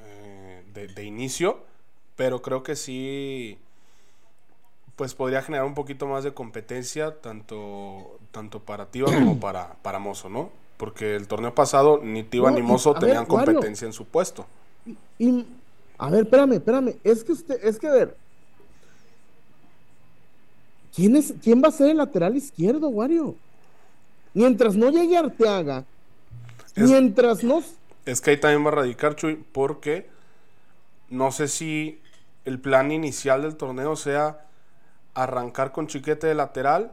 eh, 0.05 0.63
de, 0.73 0.87
de 0.87 1.03
inicio, 1.03 1.63
pero 2.15 2.41
creo 2.41 2.63
que 2.63 2.75
sí 2.75 3.59
pues 4.95 5.15
podría 5.15 5.41
generar 5.41 5.65
un 5.65 5.73
poquito 5.73 6.05
más 6.07 6.23
de 6.23 6.33
competencia 6.33 7.21
tanto, 7.21 8.19
tanto 8.31 8.59
para 8.59 8.87
Tiva 8.87 9.11
como 9.11 9.39
para, 9.39 9.75
para 9.81 9.99
Mozo, 9.99 10.29
¿no? 10.29 10.60
Porque 10.81 11.15
el 11.15 11.27
torneo 11.27 11.53
pasado 11.53 11.99
ni 12.01 12.23
Tiva 12.23 12.49
ni 12.49 12.63
Mozo 12.63 12.95
tenían 12.95 13.27
competencia 13.27 13.85
en 13.85 13.93
su 13.93 14.05
puesto. 14.05 14.47
Y, 15.19 15.45
a 15.99 16.09
ver, 16.09 16.23
espérame, 16.23 16.53
espérame. 16.53 16.95
Es 17.03 17.23
que 17.23 17.33
usted, 17.33 17.63
es 17.63 17.77
que 17.77 17.87
a 17.87 17.91
ver. 17.91 18.17
¿Quién, 20.95 21.17
es, 21.17 21.35
¿Quién 21.43 21.61
va 21.63 21.67
a 21.67 21.71
ser 21.71 21.91
el 21.91 21.97
lateral 21.97 22.35
izquierdo, 22.35 22.89
Wario? 22.89 23.35
Mientras 24.33 24.75
no 24.75 24.89
llegue 24.89 25.15
Arteaga, 25.19 25.85
mientras 26.75 27.43
no. 27.43 27.61
Es 28.07 28.19
que 28.19 28.31
ahí 28.31 28.37
también 28.37 28.65
va 28.65 28.69
a 28.69 28.75
radicar, 28.77 29.15
Chuy, 29.15 29.35
porque 29.51 30.09
no 31.11 31.31
sé 31.31 31.47
si 31.47 32.01
el 32.43 32.59
plan 32.59 32.91
inicial 32.91 33.43
del 33.43 33.55
torneo 33.55 33.95
sea 33.95 34.47
arrancar 35.13 35.73
con 35.73 35.85
Chiquete 35.85 36.25
de 36.25 36.33
lateral 36.33 36.91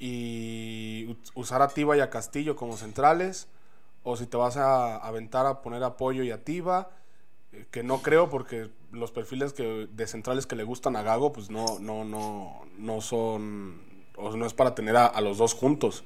y 0.00 1.14
usar 1.34 1.60
a 1.60 1.68
Tiba 1.68 1.94
y 1.94 2.00
a 2.00 2.08
Castillo 2.08 2.56
como 2.56 2.78
centrales, 2.78 3.48
o 4.02 4.16
si 4.16 4.26
te 4.26 4.38
vas 4.38 4.56
a 4.56 4.96
aventar 4.96 5.44
a 5.44 5.60
poner 5.60 5.84
apoyo 5.84 6.22
y 6.22 6.30
a 6.30 6.42
Tiba, 6.42 6.90
eh, 7.52 7.66
que 7.70 7.82
no 7.82 8.00
creo 8.00 8.30
porque 8.30 8.70
los 8.92 9.12
perfiles 9.12 9.52
que, 9.52 9.88
de 9.92 10.06
centrales 10.06 10.46
que 10.46 10.56
le 10.56 10.64
gustan 10.64 10.96
a 10.96 11.02
Gago, 11.02 11.32
pues 11.32 11.50
no, 11.50 11.78
no, 11.80 12.04
no, 12.04 12.62
no 12.78 13.00
son, 13.02 13.82
o 14.16 14.34
no 14.34 14.46
es 14.46 14.54
para 14.54 14.74
tener 14.74 14.96
a, 14.96 15.20
los 15.20 15.36
dos 15.36 15.52
juntos. 15.52 16.02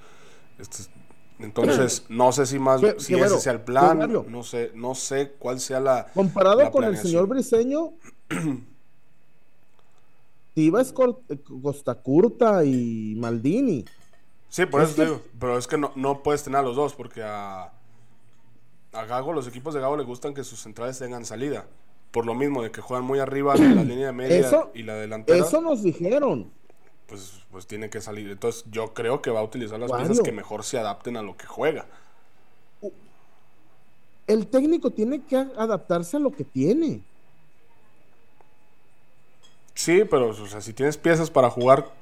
Este, 0.58 0.90
entonces, 1.38 2.04
no 2.08 2.32
sé 2.32 2.46
si 2.46 2.58
más, 2.58 2.80
si 2.98 3.14
ese 3.14 3.38
sea 3.38 3.52
el 3.52 3.60
plan, 3.60 4.12
no 4.28 4.42
sé, 4.42 4.72
no 4.74 4.96
sé 4.96 5.34
cuál 5.38 5.60
sea 5.60 5.78
la. 5.78 6.06
Comparado 6.14 6.68
con 6.72 6.82
el 6.82 6.96
señor 6.96 7.28
Briseño, 7.28 7.92
es 10.56 10.92
Costa 10.92 11.94
Curta 11.94 12.64
y 12.64 13.14
Maldini. 13.16 13.84
Sí, 14.48 14.66
por 14.66 14.82
eso 14.82 14.94
te 14.94 15.04
digo. 15.04 15.20
Pero 15.38 15.58
es 15.58 15.66
que 15.66 15.76
no, 15.76 16.22
puedes 16.22 16.44
tener 16.44 16.60
a 16.60 16.62
los 16.62 16.76
dos, 16.76 16.94
porque 16.94 17.22
a, 17.24 17.72
a 18.92 19.04
Gago, 19.04 19.32
los 19.32 19.48
equipos 19.48 19.74
de 19.74 19.80
Gago 19.80 19.96
le 19.96 20.04
gustan 20.04 20.32
que 20.32 20.44
sus 20.44 20.60
centrales 20.60 20.98
tengan 20.98 21.24
salida. 21.24 21.66
Por 22.12 22.26
lo 22.26 22.34
mismo, 22.34 22.62
de 22.62 22.70
que 22.70 22.80
juegan 22.80 23.04
muy 23.04 23.18
arriba 23.18 23.56
la 23.56 23.82
línea 23.82 24.06
de 24.06 24.12
media 24.12 24.70
y 24.72 24.84
la 24.84 24.94
delantera. 24.94 25.44
Eso 25.44 25.60
nos 25.60 25.82
dijeron. 25.82 26.52
Pues, 27.08 27.42
pues 27.50 27.66
tiene 27.66 27.90
que 27.90 28.00
salir. 28.00 28.30
Entonces, 28.30 28.64
yo 28.70 28.94
creo 28.94 29.20
que 29.20 29.30
va 29.30 29.40
a 29.40 29.42
utilizar 29.42 29.80
las 29.80 29.90
piezas 29.90 30.20
que 30.20 30.30
mejor 30.30 30.62
se 30.62 30.78
adapten 30.78 31.16
a 31.16 31.22
lo 31.22 31.36
que 31.36 31.46
juega. 31.46 31.86
El 34.28 34.46
técnico 34.46 34.90
tiene 34.90 35.22
que 35.24 35.36
adaptarse 35.36 36.16
a 36.16 36.20
lo 36.20 36.30
que 36.30 36.44
tiene. 36.44 37.02
Sí, 39.74 40.04
pero 40.08 40.28
o 40.28 40.46
sea, 40.46 40.60
si 40.60 40.72
tienes 40.72 40.96
piezas 40.96 41.30
para 41.30 41.50
jugar 41.50 41.92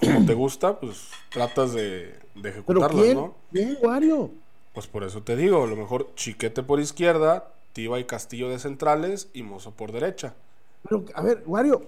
como 0.00 0.26
te 0.26 0.34
gusta, 0.34 0.78
pues 0.78 1.10
tratas 1.30 1.72
de, 1.72 2.14
ejecutarlas, 2.42 3.14
¿no? 3.14 3.34
Wario. 3.82 4.30
Pues 4.74 4.86
por 4.86 5.04
eso 5.04 5.22
te 5.22 5.36
digo, 5.36 5.64
a 5.64 5.66
lo 5.66 5.76
mejor 5.76 6.14
Chiquete 6.14 6.62
por 6.62 6.80
izquierda, 6.80 7.52
Tiba 7.72 7.98
y 8.00 8.04
Castillo 8.04 8.48
de 8.48 8.58
centrales 8.58 9.28
y 9.32 9.42
Mozo 9.42 9.72
por 9.72 9.92
derecha. 9.92 10.34
Pero, 10.82 11.04
a 11.14 11.22
ver, 11.22 11.42
Wario, 11.46 11.82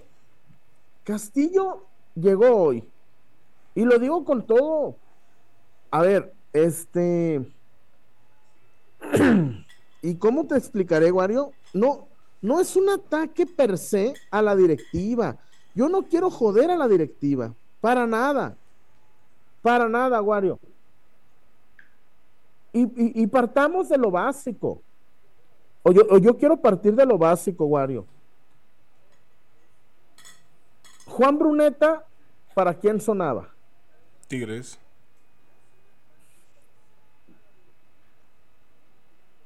Castillo 1.03 1.85
llegó 2.15 2.55
hoy. 2.55 2.83
Y 3.75 3.85
lo 3.85 3.97
digo 3.99 4.23
con 4.23 4.45
todo. 4.45 4.95
A 5.91 6.01
ver, 6.01 6.33
este. 6.53 7.41
¿Y 10.01 10.15
cómo 10.15 10.45
te 10.45 10.57
explicaré, 10.57 11.11
Wario? 11.11 11.51
No, 11.73 12.07
no 12.43 12.59
es 12.59 12.75
un 12.75 12.89
ataque 12.89 13.47
per 13.47 13.77
se 13.77 14.13
a 14.29 14.41
la 14.41 14.53
directiva. 14.53 15.37
Yo 15.73 15.87
no 15.87 16.03
quiero 16.03 16.29
joder 16.29 16.69
a 16.69 16.75
la 16.75 16.89
directiva. 16.89 17.53
Para 17.79 18.05
nada. 18.05 18.57
Para 19.61 19.87
nada, 19.87 20.21
Wario. 20.21 20.59
Y, 22.73 23.27
partamos 23.27 23.87
de 23.87 23.97
lo 23.97 24.11
básico. 24.11 24.81
O 25.83 25.91
yo, 25.93 26.17
yo 26.17 26.37
quiero 26.37 26.57
partir 26.57 26.93
de 26.93 27.05
lo 27.05 27.17
básico, 27.17 27.63
Wario. 27.65 28.05
Juan 31.05 31.39
Bruneta, 31.39 32.05
¿para 32.53 32.73
quién 32.73 32.99
sonaba? 32.99 33.47
Tigres. 34.27 34.77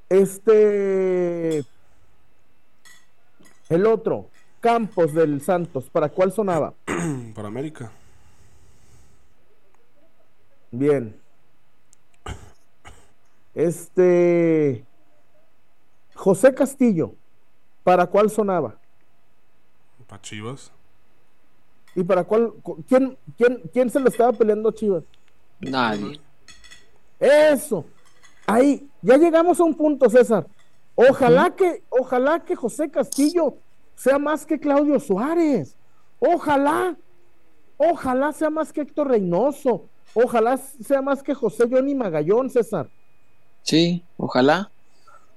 Este 0.08 1.64
el 3.68 3.86
otro, 3.86 4.28
Campos 4.60 5.14
del 5.14 5.40
Santos, 5.40 5.88
¿para 5.90 6.08
cuál 6.08 6.32
sonaba? 6.32 6.74
Para 7.34 7.48
América. 7.48 7.92
Bien. 10.70 11.14
Este. 13.54 14.84
José 16.14 16.52
Castillo, 16.54 17.14
¿para 17.84 18.06
cuál 18.06 18.30
sonaba? 18.30 18.76
Para 20.06 20.20
Chivas. 20.22 20.72
¿Y 21.94 22.02
para 22.02 22.24
cuál? 22.24 22.52
¿Quién, 22.88 23.16
quién, 23.36 23.62
quién 23.72 23.90
se 23.90 24.00
lo 24.00 24.08
estaba 24.08 24.32
peleando 24.32 24.68
a 24.68 24.74
Chivas? 24.74 25.04
Nadie. 25.60 26.20
Eso. 27.18 27.84
Ahí, 28.46 28.88
ya 29.02 29.16
llegamos 29.16 29.60
a 29.60 29.64
un 29.64 29.74
punto, 29.74 30.08
César. 30.08 30.46
Ojalá 31.00 31.54
que, 31.54 31.84
ojalá 31.90 32.40
que 32.40 32.56
José 32.56 32.90
Castillo 32.90 33.54
sea 33.94 34.18
más 34.18 34.44
que 34.44 34.58
Claudio 34.58 34.98
Suárez. 34.98 35.76
Ojalá, 36.18 36.96
ojalá 37.76 38.32
sea 38.32 38.50
más 38.50 38.72
que 38.72 38.80
Héctor 38.80 39.06
Reynoso. 39.06 39.84
Ojalá 40.12 40.56
sea 40.56 41.00
más 41.00 41.22
que 41.22 41.34
José 41.34 41.68
Johnny 41.70 41.94
Magallón, 41.94 42.50
César. 42.50 42.88
Sí, 43.62 44.02
ojalá. 44.16 44.72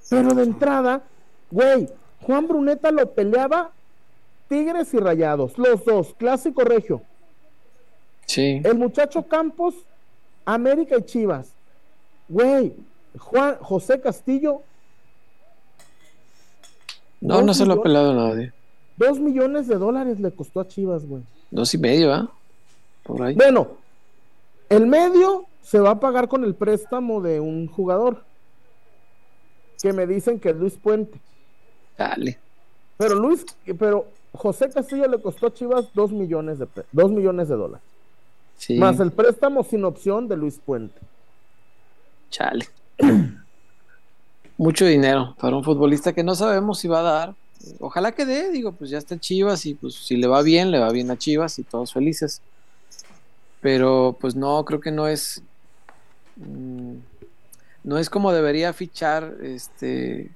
Pero 0.09 0.33
de 0.33 0.43
entrada, 0.43 1.03
güey, 1.51 1.87
Juan 2.23 2.47
Bruneta 2.47 2.89
lo 2.89 3.13
peleaba 3.13 3.69
Tigres 4.49 4.91
y 4.95 4.97
Rayados, 4.97 5.59
los 5.59 5.85
dos, 5.85 6.15
clásico 6.15 6.63
regio. 6.63 7.03
Sí. 8.25 8.61
El 8.63 8.79
muchacho 8.79 9.27
Campos, 9.27 9.75
América 10.43 10.97
y 10.97 11.03
Chivas. 11.03 11.51
Güey, 12.29 12.73
Juan 13.19 13.57
José 13.59 14.01
Castillo. 14.01 14.63
No, 17.21 17.41
no 17.43 17.53
se 17.53 17.65
lo 17.65 17.73
ha 17.73 17.83
pelado 17.83 18.13
nadie. 18.13 18.51
Dos 18.97 19.19
millones 19.19 19.67
de 19.67 19.77
dólares 19.77 20.19
le 20.19 20.31
costó 20.31 20.59
a 20.59 20.67
Chivas, 20.67 21.05
güey. 21.05 21.23
Dos 21.51 21.73
y 21.73 21.77
medio, 21.77 22.13
¿ah? 22.13 22.31
Por 23.03 23.21
ahí. 23.21 23.35
Bueno, 23.35 23.69
el 24.69 24.87
medio 24.87 25.45
se 25.61 25.79
va 25.79 25.91
a 25.91 25.99
pagar 25.99 26.27
con 26.27 26.43
el 26.43 26.55
préstamo 26.55 27.21
de 27.21 27.39
un 27.39 27.67
jugador. 27.67 28.23
Que 29.81 29.93
me 29.93 30.05
dicen 30.07 30.39
que 30.39 30.49
es 30.49 30.55
Luis 30.55 30.77
Puente. 30.77 31.19
Dale. 31.97 32.37
Pero 32.97 33.15
Luis, 33.15 33.45
pero 33.79 34.07
José 34.33 34.69
Castillo 34.69 35.07
le 35.07 35.21
costó 35.21 35.47
a 35.47 35.53
Chivas 35.53 35.89
dos 35.93 36.11
millones 36.11 36.59
de 36.59 36.67
dos 36.91 37.11
millones 37.11 37.49
de 37.49 37.55
dólares. 37.55 37.85
Sí. 38.57 38.77
Más 38.77 38.99
el 38.99 39.11
préstamo 39.11 39.63
sin 39.63 39.83
opción 39.85 40.27
de 40.27 40.37
Luis 40.37 40.59
Puente. 40.63 40.99
Chale. 42.29 42.67
Mucho 44.61 44.85
dinero 44.85 45.35
para 45.39 45.55
un 45.55 45.63
futbolista 45.63 46.13
que 46.13 46.23
no 46.23 46.35
sabemos 46.35 46.77
si 46.77 46.87
va 46.87 46.99
a 46.99 47.01
dar. 47.01 47.35
Ojalá 47.79 48.11
que 48.11 48.27
dé, 48.27 48.51
digo, 48.51 48.73
pues 48.73 48.91
ya 48.91 48.99
está 48.99 49.19
Chivas 49.19 49.65
y 49.65 49.73
pues 49.73 49.95
si 49.95 50.17
le 50.17 50.27
va 50.27 50.43
bien, 50.43 50.69
le 50.69 50.77
va 50.77 50.91
bien 50.91 51.09
a 51.09 51.17
Chivas 51.17 51.57
y 51.57 51.63
todos 51.63 51.91
felices. 51.91 52.43
Pero 53.59 54.15
pues 54.21 54.35
no, 54.35 54.63
creo 54.63 54.79
que 54.79 54.91
no 54.91 55.07
es 55.07 55.41
mm, 56.35 56.93
no 57.85 57.97
es 57.97 58.11
como 58.11 58.31
debería 58.31 58.71
fichar 58.71 59.33
este 59.41 60.29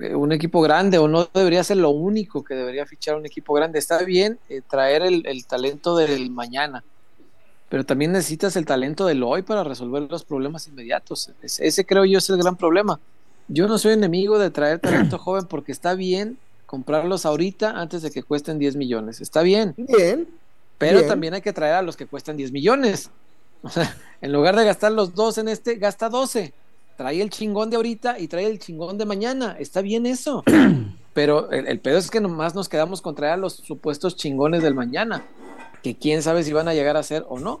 eh, 0.00 0.14
un 0.14 0.32
equipo 0.32 0.62
grande 0.62 0.96
o 0.96 1.08
no 1.08 1.28
debería 1.34 1.62
ser 1.62 1.76
lo 1.76 1.90
único 1.90 2.42
que 2.42 2.54
debería 2.54 2.86
fichar 2.86 3.16
un 3.16 3.26
equipo 3.26 3.52
grande. 3.52 3.78
Está 3.78 4.02
bien 4.02 4.38
eh, 4.48 4.62
traer 4.66 5.02
el 5.02 5.46
talento 5.46 5.94
del 5.94 6.30
mañana, 6.30 6.82
pero 7.68 7.84
también 7.84 8.12
necesitas 8.12 8.56
el 8.56 8.64
talento 8.64 9.06
del 9.06 9.22
hoy 9.22 9.42
para 9.42 9.64
resolver 9.64 10.02
los 10.10 10.24
problemas 10.24 10.68
inmediatos. 10.68 11.30
Ese, 11.42 11.66
ese 11.66 11.84
creo 11.84 12.04
yo 12.04 12.18
es 12.18 12.30
el 12.30 12.36
gran 12.38 12.56
problema. 12.56 13.00
Yo 13.48 13.68
no 13.68 13.78
soy 13.78 13.92
enemigo 13.92 14.38
de 14.38 14.50
traer 14.50 14.78
talento 14.78 15.18
joven 15.18 15.46
porque 15.46 15.72
está 15.72 15.94
bien 15.94 16.38
comprarlos 16.66 17.24
ahorita 17.26 17.70
antes 17.80 18.02
de 18.02 18.10
que 18.10 18.22
cuesten 18.22 18.58
10 18.58 18.76
millones. 18.76 19.20
Está 19.20 19.42
bien, 19.42 19.74
Bien. 19.76 20.28
pero 20.78 20.98
Bien. 20.98 21.08
también 21.08 21.34
hay 21.34 21.40
que 21.40 21.52
traer 21.52 21.74
a 21.74 21.82
los 21.82 21.96
que 21.96 22.06
cuestan 22.06 22.36
10 22.36 22.52
millones. 22.52 23.10
O 23.62 23.70
sea, 23.70 23.96
en 24.20 24.32
lugar 24.32 24.54
de 24.54 24.64
gastar 24.64 24.92
los 24.92 25.14
dos 25.14 25.38
en 25.38 25.48
este, 25.48 25.74
gasta 25.76 26.08
12. 26.08 26.52
Trae 26.96 27.20
el 27.20 27.30
chingón 27.30 27.68
de 27.68 27.76
ahorita 27.76 28.16
y 28.20 28.28
trae 28.28 28.46
el 28.46 28.60
chingón 28.60 28.96
de 28.96 29.06
mañana. 29.06 29.56
Está 29.58 29.80
bien 29.80 30.06
eso. 30.06 30.44
Pero 31.14 31.50
el, 31.50 31.66
el 31.66 31.80
pedo 31.80 31.98
es 31.98 32.08
que 32.10 32.20
nomás 32.20 32.54
nos 32.54 32.68
quedamos 32.68 33.02
con 33.02 33.16
traer 33.16 33.32
a 33.32 33.36
los 33.38 33.54
supuestos 33.54 34.14
chingones 34.14 34.62
del 34.62 34.74
mañana. 34.74 35.24
Que 35.86 35.94
quién 35.96 36.20
sabe 36.20 36.42
si 36.42 36.52
van 36.52 36.66
a 36.66 36.74
llegar 36.74 36.96
a 36.96 37.02
ser 37.04 37.24
o 37.28 37.38
no. 37.38 37.60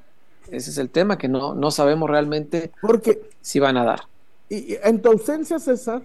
Ese 0.50 0.70
es 0.70 0.78
el 0.78 0.90
tema, 0.90 1.16
que 1.16 1.28
no, 1.28 1.54
no 1.54 1.70
sabemos 1.70 2.10
realmente 2.10 2.72
Porque 2.82 3.20
si 3.40 3.60
van 3.60 3.76
a 3.76 3.84
dar. 3.84 4.00
y- 4.48 4.76
en 4.82 5.00
tu 5.00 5.10
ausencia, 5.12 5.60
César, 5.60 6.02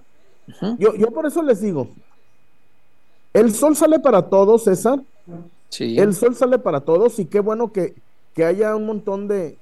yo, 0.78 0.94
yo 0.94 1.08
por 1.08 1.26
eso 1.26 1.42
les 1.42 1.62
digo, 1.62 1.88
el 3.34 3.52
sol 3.56 3.76
sale 3.76 3.98
para 4.00 4.30
todos, 4.30 4.66
César. 4.66 5.00
Sí. 5.70 5.98
El 5.98 6.14
sol 6.14 6.36
sale 6.36 6.60
para 6.60 6.82
todos 6.82 7.18
y 7.18 7.26
qué 7.26 7.40
bueno 7.40 7.72
que, 7.72 7.96
que 8.36 8.46
haya 8.46 8.76
un 8.76 8.86
montón 8.86 9.28
de... 9.28 9.58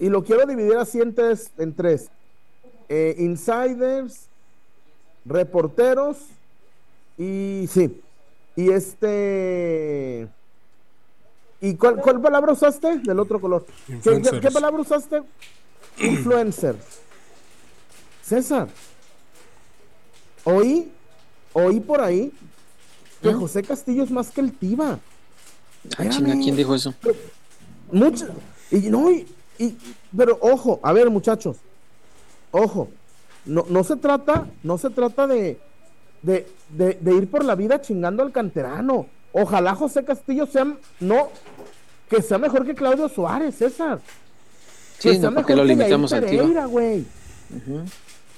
Y 0.00 0.08
lo 0.08 0.24
quiero 0.24 0.46
dividir 0.46 0.76
así 0.78 1.02
en 1.02 1.14
tres. 1.14 1.50
En 1.58 1.74
tres. 1.74 2.08
Eh, 2.88 3.14
insiders, 3.18 4.26
reporteros 5.26 6.16
y 7.18 7.66
sí. 7.68 8.00
Y 8.56 8.70
este... 8.70 10.28
¿Y 11.60 11.74
cuál, 11.74 11.96
cuál 11.96 12.20
palabra 12.20 12.52
usaste? 12.52 12.98
Del 12.98 13.18
otro 13.18 13.40
color. 13.40 13.66
¿Qué, 13.66 13.74
qué, 13.86 13.94
Influencers. 13.94 14.40
qué 14.40 14.50
palabra 14.50 14.80
usaste? 14.80 15.22
Influencers. 15.98 16.78
César. 18.22 18.68
Oí, 20.44 20.90
oí 21.52 21.80
por 21.80 22.00
ahí 22.00 22.32
que 23.22 23.30
¿Eh? 23.30 23.34
José 23.34 23.62
Castillo 23.62 24.04
es 24.04 24.10
más 24.10 24.30
que 24.30 24.40
el 24.40 24.52
Tiva. 24.52 24.98
Ah, 25.96 26.08
chinga, 26.08 26.34
¿quién 26.34 26.56
dijo 26.56 26.74
eso? 26.74 26.94
Mucho, 27.90 28.26
y 28.70 28.76
no, 28.90 29.10
y, 29.10 29.26
y- 29.58 29.76
pero 30.16 30.38
ojo, 30.40 30.78
a 30.82 30.92
ver, 30.92 31.08
muchachos, 31.10 31.56
ojo, 32.50 32.88
no, 33.46 33.64
no 33.68 33.82
se 33.82 33.96
trata, 33.96 34.46
no 34.62 34.76
se 34.78 34.90
trata 34.90 35.26
de, 35.26 35.58
de, 36.22 36.46
de, 36.70 36.94
de 37.00 37.14
ir 37.14 37.30
por 37.30 37.44
la 37.44 37.54
vida 37.54 37.80
chingando 37.80 38.22
al 38.22 38.30
canterano. 38.32 39.06
Ojalá 39.40 39.74
José 39.74 40.04
Castillo 40.04 40.46
sea, 40.46 40.66
no, 41.00 41.28
que 42.08 42.22
sea 42.22 42.38
mejor 42.38 42.66
que 42.66 42.74
Claudio 42.74 43.08
Suárez, 43.08 43.54
César. 43.56 44.00
Que 45.00 45.12
Sí, 45.14 45.20
sea 45.20 45.30
no, 45.30 45.36
¿por 45.36 45.46
qué 45.46 45.54
lo 45.54 45.62
que 45.62 45.68
limitamos 45.68 46.10
Tiva? 46.10 46.20
Pereira, 46.26 46.64
güey. 46.66 47.04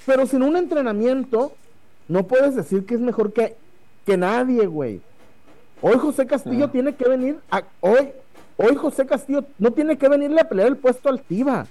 Pero 0.07 0.27
sin 0.27 0.43
un 0.43 0.57
entrenamiento, 0.57 1.53
no 2.09 2.27
puedes 2.27 2.55
decir 2.55 2.85
que 2.87 2.95
es 2.95 3.01
mejor 3.01 3.33
que, 3.33 3.57
que 4.05 4.17
nadie, 4.17 4.67
güey. 4.67 5.01
Hoy 5.83 5.97
José 5.99 6.27
Castillo 6.27 6.67
Ah. 6.67 6.73
tiene 6.73 6.95
que 6.95 7.09
venir 7.09 7.39
a, 7.51 7.63
hoy, 7.81 8.11
hoy 8.59 8.77
José 8.77 9.07
Castillo 9.07 9.45
no 9.59 9.71
tiene 9.73 9.97
que 9.97 10.09
venirle 10.09 10.41
a 10.43 10.49
pelear 10.49 10.69
el 10.69 10.77
puesto 10.77 11.09
al 11.09 11.23
Tiva. 11.23 11.67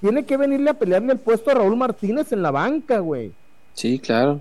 Tiene 0.00 0.24
que 0.26 0.36
venirle 0.36 0.70
a 0.70 0.74
pelearle 0.74 1.12
el 1.12 1.18
puesto 1.18 1.50
a 1.50 1.54
Raúl 1.54 1.76
Martínez 1.76 2.32
en 2.32 2.42
la 2.42 2.50
banca, 2.50 2.98
güey. 2.98 3.32
Sí, 3.74 3.98
claro. 3.98 4.40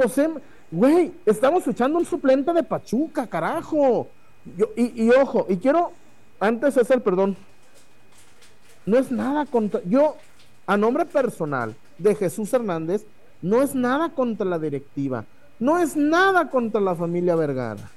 José, 0.00 0.28
güey, 0.70 1.12
estamos 1.24 1.66
echando 1.66 1.98
un 1.98 2.04
suplente 2.04 2.52
de 2.52 2.62
Pachuca, 2.62 3.26
carajo. 3.26 4.08
Yo, 4.56 4.66
y, 4.76 5.04
y 5.04 5.10
ojo, 5.10 5.46
y 5.48 5.56
quiero, 5.56 5.92
antes 6.38 6.74
de 6.74 6.80
hacer, 6.82 7.02
perdón, 7.02 7.36
no 8.86 8.98
es 8.98 9.10
nada 9.10 9.46
contra, 9.46 9.80
yo, 9.84 10.16
a 10.66 10.76
nombre 10.76 11.04
personal 11.06 11.74
de 11.98 12.14
Jesús 12.14 12.52
Hernández, 12.52 13.06
no 13.40 13.62
es 13.62 13.74
nada 13.74 14.10
contra 14.10 14.46
la 14.46 14.58
directiva, 14.58 15.24
no 15.58 15.78
es 15.78 15.96
nada 15.96 16.50
contra 16.50 16.80
la 16.80 16.94
familia 16.94 17.36
Vergara. 17.36 17.90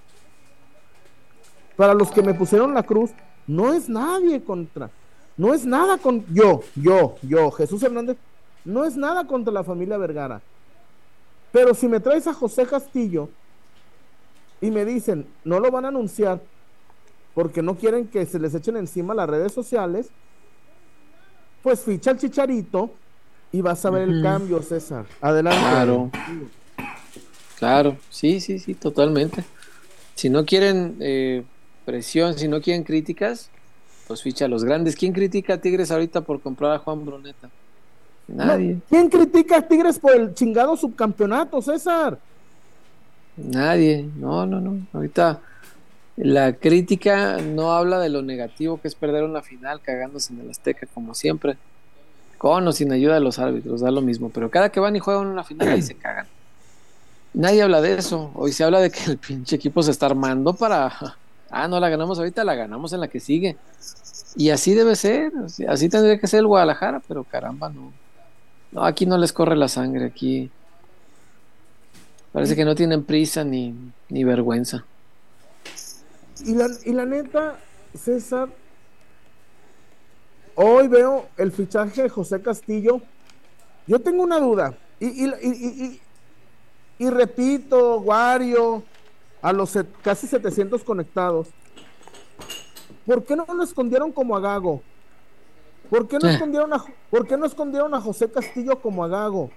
Para 1.76 1.94
los 1.94 2.12
que 2.12 2.22
me 2.22 2.34
pusieron 2.34 2.74
la 2.74 2.84
cruz, 2.84 3.12
no 3.46 3.74
es 3.74 3.88
nadie 3.88 4.44
contra, 4.44 4.90
no 5.36 5.54
es 5.54 5.66
nada 5.66 5.98
con, 5.98 6.26
yo, 6.34 6.62
yo, 6.76 7.16
yo, 7.22 7.52
Jesús 7.52 7.84
Hernández, 7.84 8.18
no 8.66 8.86
es 8.86 8.98
nada 8.98 9.26
contra 9.26 9.54
la 9.54 9.64
familia 9.64 9.98
Vergara. 9.98 10.42
Pero 11.52 11.74
si 11.74 11.88
me 11.88 12.00
traes 12.00 12.28
a 12.28 12.34
José 12.34 12.66
Castillo 12.66 13.30
y 14.62 14.72
me 14.72 14.86
dicen, 14.86 15.28
no 15.44 15.60
lo 15.60 15.72
van 15.72 15.86
a 15.86 15.88
anunciar 15.90 16.42
porque 17.34 17.62
no 17.62 17.76
quieren 17.76 18.08
que 18.08 18.26
se 18.26 18.40
les 18.40 18.56
echen 18.56 18.78
encima 18.78 19.14
las 19.14 19.30
redes 19.30 19.52
sociales, 19.52 20.10
pues 21.62 21.82
ficha 21.82 22.12
el 22.12 22.18
chicharito 22.18 22.92
y 23.52 23.62
vas 23.62 23.86
a 23.86 23.90
ver 23.90 24.10
el 24.10 24.24
cambio, 24.24 24.62
César. 24.62 25.06
Adelante. 25.22 25.60
Claro. 25.60 26.12
Claro, 27.58 27.98
sí, 28.10 28.40
sí, 28.40 28.60
sí, 28.60 28.76
totalmente. 28.76 29.44
Si 30.16 30.30
no 30.30 30.46
quieren 30.46 30.98
eh, 31.00 31.44
presión, 31.86 32.38
si 32.38 32.48
no 32.48 32.62
quieren 32.62 32.84
críticas, 32.84 33.50
pues 34.08 34.22
ficha 34.22 34.46
a 34.46 34.48
los 34.48 34.64
grandes. 34.64 34.96
¿Quién 34.96 35.14
critica 35.14 35.56
a 35.56 35.58
Tigres 35.58 35.92
ahorita 35.92 36.22
por 36.22 36.42
comprar 36.42 36.74
a 36.74 36.80
Juan 36.80 37.06
Bruneta? 37.06 37.50
Nadie, 38.28 38.76
No, 38.76 38.82
¿Quién 38.90 39.10
critica 39.10 39.58
a 39.58 39.62
Tigres 39.62 40.00
por 40.00 40.16
el 40.16 40.34
chingado 40.34 40.76
subcampeonato, 40.76 41.62
César? 41.62 42.20
nadie. 43.38 44.10
No, 44.16 44.46
no, 44.46 44.60
no. 44.60 44.88
Ahorita 44.94 45.40
la 46.18 46.54
crítica 46.54 47.38
no 47.38 47.72
habla 47.74 48.00
de 48.00 48.10
lo 48.10 48.22
negativo 48.24 48.82
que 48.82 48.88
es 48.88 48.96
perder 48.96 49.24
una 49.24 49.42
final 49.44 49.82
cagándose 49.82 50.34
en 50.34 50.42
el 50.42 50.50
Azteca 50.50 50.88
como 50.94 51.14
siempre. 51.14 51.58
Con 52.38 52.68
o 52.68 52.72
sin 52.72 52.92
ayuda 52.92 53.16
de 53.16 53.20
los 53.20 53.40
árbitros, 53.40 53.82
da 53.82 53.92
lo 53.92 54.02
mismo. 54.02 54.30
Pero 54.30 54.50
cada 54.52 54.72
que 54.72 54.80
van 54.80 54.96
y 54.96 55.00
juegan 55.00 55.28
una 55.28 55.44
final 55.44 55.70
ahí 55.70 55.82
se 55.82 55.96
cagan. 55.96 56.28
Nadie 57.34 57.62
habla 57.62 57.82
de 57.82 57.94
eso. 57.94 58.32
Hoy 58.36 58.52
se 58.52 58.64
habla 58.64 58.80
de 58.80 58.92
que 58.92 59.04
el 59.12 59.18
pinche 59.18 59.56
equipo 59.56 59.82
se 59.84 59.92
está 59.92 60.08
armando 60.08 60.54
para. 60.54 60.92
Ah, 61.50 61.68
no 61.68 61.80
la 61.80 61.90
ganamos 61.90 62.18
ahorita, 62.20 62.44
la 62.44 62.56
ganamos 62.56 62.94
en 62.94 63.00
la 63.00 63.08
que 63.08 63.20
sigue. 63.20 63.58
Y 64.36 64.50
así 64.50 64.74
debe 64.74 64.96
ser. 64.96 65.32
Así 65.68 65.90
tendría 65.90 66.20
que 66.20 66.28
ser 66.28 66.40
el 66.42 66.48
Guadalajara, 66.48 67.02
pero 67.08 67.24
caramba, 67.24 67.70
no. 67.70 67.92
No, 68.72 68.84
aquí 68.84 69.06
no 69.06 69.18
les 69.18 69.34
corre 69.34 69.56
la 69.56 69.68
sangre. 69.68 70.06
Aquí 70.06 70.50
parece 72.32 72.56
que 72.56 72.66
no 72.66 72.76
tienen 72.76 73.04
prisa 73.04 73.44
ni, 73.44 73.74
ni 74.10 74.24
vergüenza. 74.24 74.86
Y 76.46 76.54
la, 76.54 76.68
y 76.86 76.92
la 76.94 77.06
neta, 77.06 77.58
César, 77.96 78.50
hoy 80.56 80.88
veo 80.88 81.28
el 81.38 81.52
fichaje 81.52 82.04
de 82.04 82.10
José 82.10 82.42
Castillo. 82.42 83.02
Yo 83.88 84.00
tengo 84.00 84.24
una 84.24 84.40
duda. 84.40 84.78
Y, 85.00 85.26
y, 85.26 85.30
y, 85.42 86.02
y 87.00 87.10
repito, 87.10 88.00
Wario, 88.00 88.84
a 89.42 89.54
los 89.54 89.78
casi 90.02 90.28
700 90.28 90.84
conectados. 90.84 91.48
¿Por 93.06 93.24
qué 93.24 93.36
no 93.36 93.46
lo 93.46 93.64
escondieron 93.64 94.12
como 94.12 94.36
a 94.36 94.40
Gago? 94.40 94.82
¿Por 95.90 96.08
qué 96.08 96.18
no, 96.20 96.30
escondieron 96.30 96.74
a, 96.74 96.84
¿Por 97.10 97.28
qué 97.28 97.38
no 97.38 97.46
escondieron 97.46 97.94
a 97.94 98.02
José 98.02 98.30
Castillo 98.30 98.80
como 98.80 99.04
a 99.04 99.08
Gago? 99.08 99.50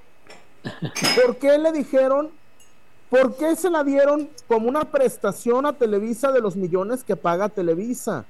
¿Por 1.24 1.36
qué 1.36 1.58
le 1.58 1.72
dijeron? 1.72 2.30
¿Por 3.08 3.36
qué 3.36 3.56
se 3.56 3.70
la 3.70 3.82
dieron 3.82 4.30
como 4.46 4.68
una 4.68 4.84
prestación 4.84 5.66
a 5.66 5.72
Televisa 5.72 6.30
de 6.30 6.40
los 6.40 6.54
millones 6.54 7.02
que 7.02 7.16
paga 7.16 7.48
Televisa? 7.48 8.24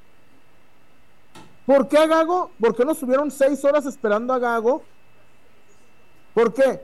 ¿Por 1.67 1.87
qué 1.89 1.99
a 1.99 2.07
Gago? 2.07 2.51
¿Por 2.59 2.75
qué 2.75 2.85
no 2.85 2.93
estuvieron 2.93 3.31
seis 3.31 3.65
horas 3.65 3.85
esperando 3.85 4.33
a 4.33 4.39
Gago? 4.39 4.83
¿Por 6.33 6.55
qué? 6.55 6.81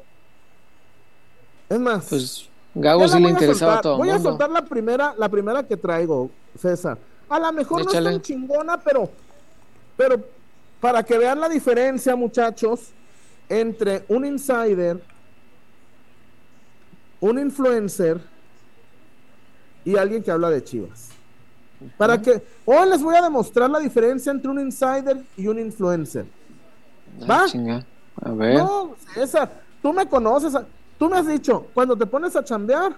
Es 1.69 1.79
más, 1.81 2.07
pues 2.09 2.49
Gago 2.75 3.09
sí 3.09 3.19
le 3.19 3.31
interesaba 3.31 3.79
a 3.79 3.81
todo. 3.81 3.97
Voy 3.97 4.11
a 4.11 4.19
soltar 4.19 4.51
la 4.51 4.63
primera, 4.63 5.15
la 5.17 5.29
primera 5.29 5.63
que 5.63 5.77
traigo, 5.77 6.31
César. 6.59 6.99
A 7.29 7.41
lo 7.41 7.53
mejor 7.53 7.85
no 7.85 7.91
es 7.91 8.05
tan 8.05 8.21
chingona, 8.21 8.79
pero, 8.79 9.09
pero 9.97 10.23
para 10.81 11.03
que 11.03 11.19
vean 11.19 11.41
la 11.41 11.49
diferencia, 11.49 12.15
muchachos, 12.17 12.91
entre 13.49 14.05
un 14.09 14.25
insider, 14.25 15.01
un 17.21 17.39
influencer 17.39 18.21
y 19.85 19.97
alguien 19.97 20.23
que 20.23 20.31
habla 20.31 20.51
de 20.51 20.63
Chivas. 20.63 21.11
Para 21.97 22.21
que 22.21 22.43
hoy 22.65 22.89
les 22.89 23.03
voy 23.03 23.15
a 23.17 23.23
demostrar 23.23 23.69
la 23.69 23.79
diferencia 23.79 24.33
entre 24.33 24.51
un 24.51 24.61
insider 24.61 25.23
y 25.37 25.47
un 25.47 25.59
influencer. 25.59 26.27
¿Va? 27.29 27.47
A 28.23 28.31
ver. 28.33 28.55
No, 28.55 28.97
César, 29.15 29.63
tú 29.83 29.93
me 29.93 30.09
conoces. 30.09 30.55
Tú 30.99 31.11
me 31.11 31.19
has 31.19 31.27
dicho, 31.27 31.67
cuando 31.75 31.95
te 31.97 32.07
pones 32.07 32.35
a 32.35 32.43
chambear. 32.43 32.97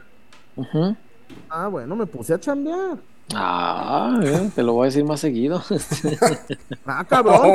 Ah, 1.51 1.67
bueno, 1.67 1.97
me 1.97 2.07
puse 2.07 2.33
a 2.33 2.39
chambear. 2.39 2.99
Ah, 3.35 4.21
te 4.55 4.63
lo 4.63 4.73
voy 4.73 4.85
a 4.85 4.87
decir 4.87 5.05
más 5.05 5.21
seguido. 5.21 5.63
ah, 6.87 7.05
cabrón. 7.05 7.53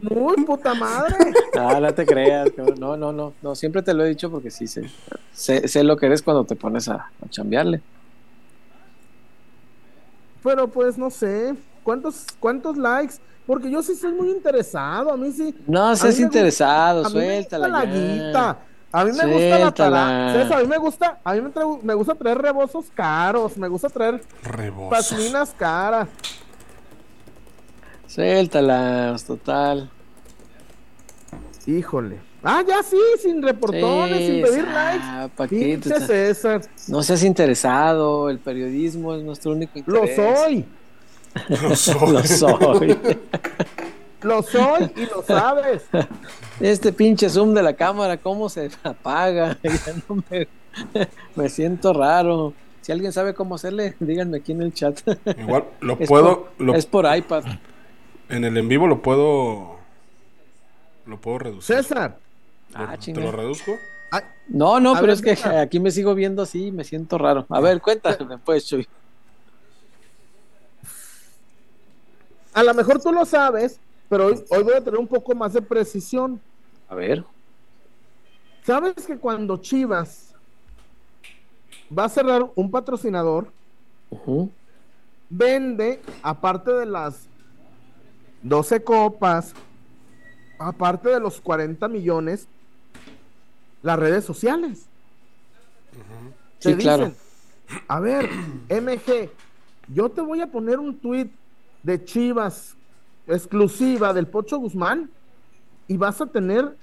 Muy 0.00 0.36
puta 0.46 0.74
madre. 0.74 1.16
Ah, 1.58 1.78
no 1.80 1.92
te 1.92 2.06
creas. 2.06 2.50
No, 2.78 2.96
no, 2.96 3.12
no, 3.12 3.32
no. 3.42 3.54
Siempre 3.54 3.82
te 3.82 3.92
lo 3.94 4.04
he 4.04 4.08
dicho 4.08 4.30
porque 4.30 4.50
sí 4.50 4.66
sé. 4.66 4.90
Sé, 5.32 5.84
lo 5.84 5.96
que 5.96 6.06
eres 6.06 6.22
cuando 6.22 6.44
te 6.44 6.56
pones 6.56 6.88
a, 6.88 6.94
a 6.94 7.28
chambearle. 7.28 7.80
Pero 10.42 10.68
pues 10.68 10.96
no 10.96 11.10
sé. 11.10 11.54
¿Cuántos, 11.82 12.26
cuántos 12.38 12.76
likes? 12.76 13.14
Porque 13.46 13.70
yo 13.70 13.82
sí 13.82 13.94
soy 13.94 14.12
muy 14.12 14.30
interesado. 14.30 15.12
A 15.12 15.16
mí 15.16 15.32
sí. 15.32 15.54
No 15.66 15.94
seas 15.96 16.20
interesado, 16.20 17.08
suéltala. 17.08 17.68
la 17.68 17.84
guita. 17.84 18.58
A 18.92 19.04
mí 19.04 19.12
me 19.12 19.26
gusta 19.26 19.58
la 19.58 19.70
para... 19.72 20.32
a 20.56 20.60
mí 20.60 20.66
me 20.66 20.78
gusta, 20.78 21.20
a 21.22 21.34
mí 21.34 21.40
me, 21.82 21.94
gusta 21.94 22.14
traer 22.16 22.38
rebozos 22.38 22.86
caros, 22.92 23.56
me 23.56 23.68
gusta 23.68 23.88
traer 23.88 24.20
pasminas 24.90 25.54
caras. 25.56 26.08
Suéltalas, 28.08 29.24
total. 29.24 29.88
Híjole. 31.66 32.18
Ah, 32.42 32.64
ya 32.66 32.82
sí, 32.82 32.96
sin 33.22 33.42
reportones, 33.42 34.18
sin 34.18 34.42
pedir 34.42 34.66
ah, 34.66 35.28
likes. 35.38 36.00
César. 36.06 36.62
No 36.88 37.02
seas 37.04 37.22
interesado, 37.22 38.30
el 38.30 38.38
periodismo 38.40 39.14
es 39.14 39.22
nuestro 39.22 39.52
único 39.52 39.78
interés. 39.78 40.16
Lo 40.18 40.36
soy. 40.36 40.64
Lo 41.48 41.76
soy. 41.76 42.12
Lo 42.12 42.24
soy. 42.24 42.98
Lo 44.22 44.42
soy 44.42 44.90
y 44.96 45.06
lo 45.06 45.22
sabes. 45.22 45.84
Este 46.60 46.92
pinche 46.92 47.28
zoom 47.28 47.54
de 47.54 47.62
la 47.62 47.74
cámara, 47.74 48.18
¿cómo 48.18 48.48
se 48.48 48.70
apaga? 48.82 49.58
me, 51.34 51.48
siento 51.48 51.92
raro. 51.92 52.52
Si 52.82 52.92
alguien 52.92 53.12
sabe 53.12 53.34
cómo 53.34 53.54
hacerle, 53.54 53.94
díganme 54.00 54.38
aquí 54.38 54.52
en 54.52 54.62
el 54.62 54.74
chat. 54.74 55.00
Igual 55.38 55.64
lo 55.80 55.98
puedo. 55.98 56.48
es 56.74 56.86
por 56.86 57.06
iPad. 57.16 57.44
En 58.28 58.44
el 58.44 58.56
en 58.56 58.68
vivo 58.68 58.86
lo 58.86 59.02
puedo. 59.02 59.78
Lo 61.06 61.20
puedo 61.20 61.38
reducir. 61.38 61.76
César. 61.76 62.18
Ah, 62.74 62.96
¿Te 63.02 63.12
lo 63.14 63.32
reduzco? 63.32 63.72
no, 64.48 64.80
no, 64.80 64.94
pero 65.00 65.12
es 65.12 65.22
que 65.22 65.32
aquí 65.32 65.80
me 65.80 65.90
sigo 65.90 66.14
viendo 66.14 66.42
así 66.42 66.66
y 66.66 66.72
me 66.72 66.84
siento 66.84 67.18
raro. 67.18 67.46
A 67.48 67.60
ver, 67.60 67.80
cuéntame, 67.80 68.38
pues, 68.44 68.66
Chuy. 68.66 68.86
A 72.52 72.62
lo 72.62 72.74
mejor 72.74 73.00
tú 73.00 73.12
lo 73.12 73.24
sabes, 73.24 73.80
pero 74.10 74.26
hoy, 74.26 74.62
voy 74.64 74.74
a 74.74 74.82
tener 74.82 74.98
un 74.98 75.06
poco 75.06 75.32
más 75.36 75.52
de 75.52 75.62
precisión. 75.62 76.40
A 76.88 76.96
ver. 76.96 77.24
¿Sabes 78.66 79.06
que 79.06 79.16
cuando 79.16 79.56
Chivas 79.56 80.34
va 81.96 82.04
a 82.04 82.08
cerrar 82.08 82.50
un 82.56 82.68
patrocinador, 82.72 83.52
vende, 85.28 86.02
aparte 86.22 86.72
de 86.72 86.86
las 86.86 87.28
12 88.42 88.82
copas, 88.82 89.54
aparte 90.58 91.10
de 91.10 91.20
los 91.20 91.40
40 91.40 91.86
millones, 91.86 92.48
las 93.80 93.96
redes 93.96 94.24
sociales. 94.24 94.86
sí, 96.58 96.74
claro. 96.74 97.12
a 97.86 98.00
ver, 98.00 98.28
MG, 98.68 99.30
yo 99.86 100.10
te 100.10 100.20
voy 100.20 100.40
a 100.40 100.48
poner 100.48 100.80
un 100.80 100.98
tweet 100.98 101.30
de 101.84 102.04
Chivas 102.04 102.76
exclusiva 103.26 104.12
del 104.12 104.26
Pocho 104.26 104.58
Guzmán 104.58 105.10
y 105.88 105.96
vas 105.96 106.20
a 106.20 106.26
tener 106.26 106.76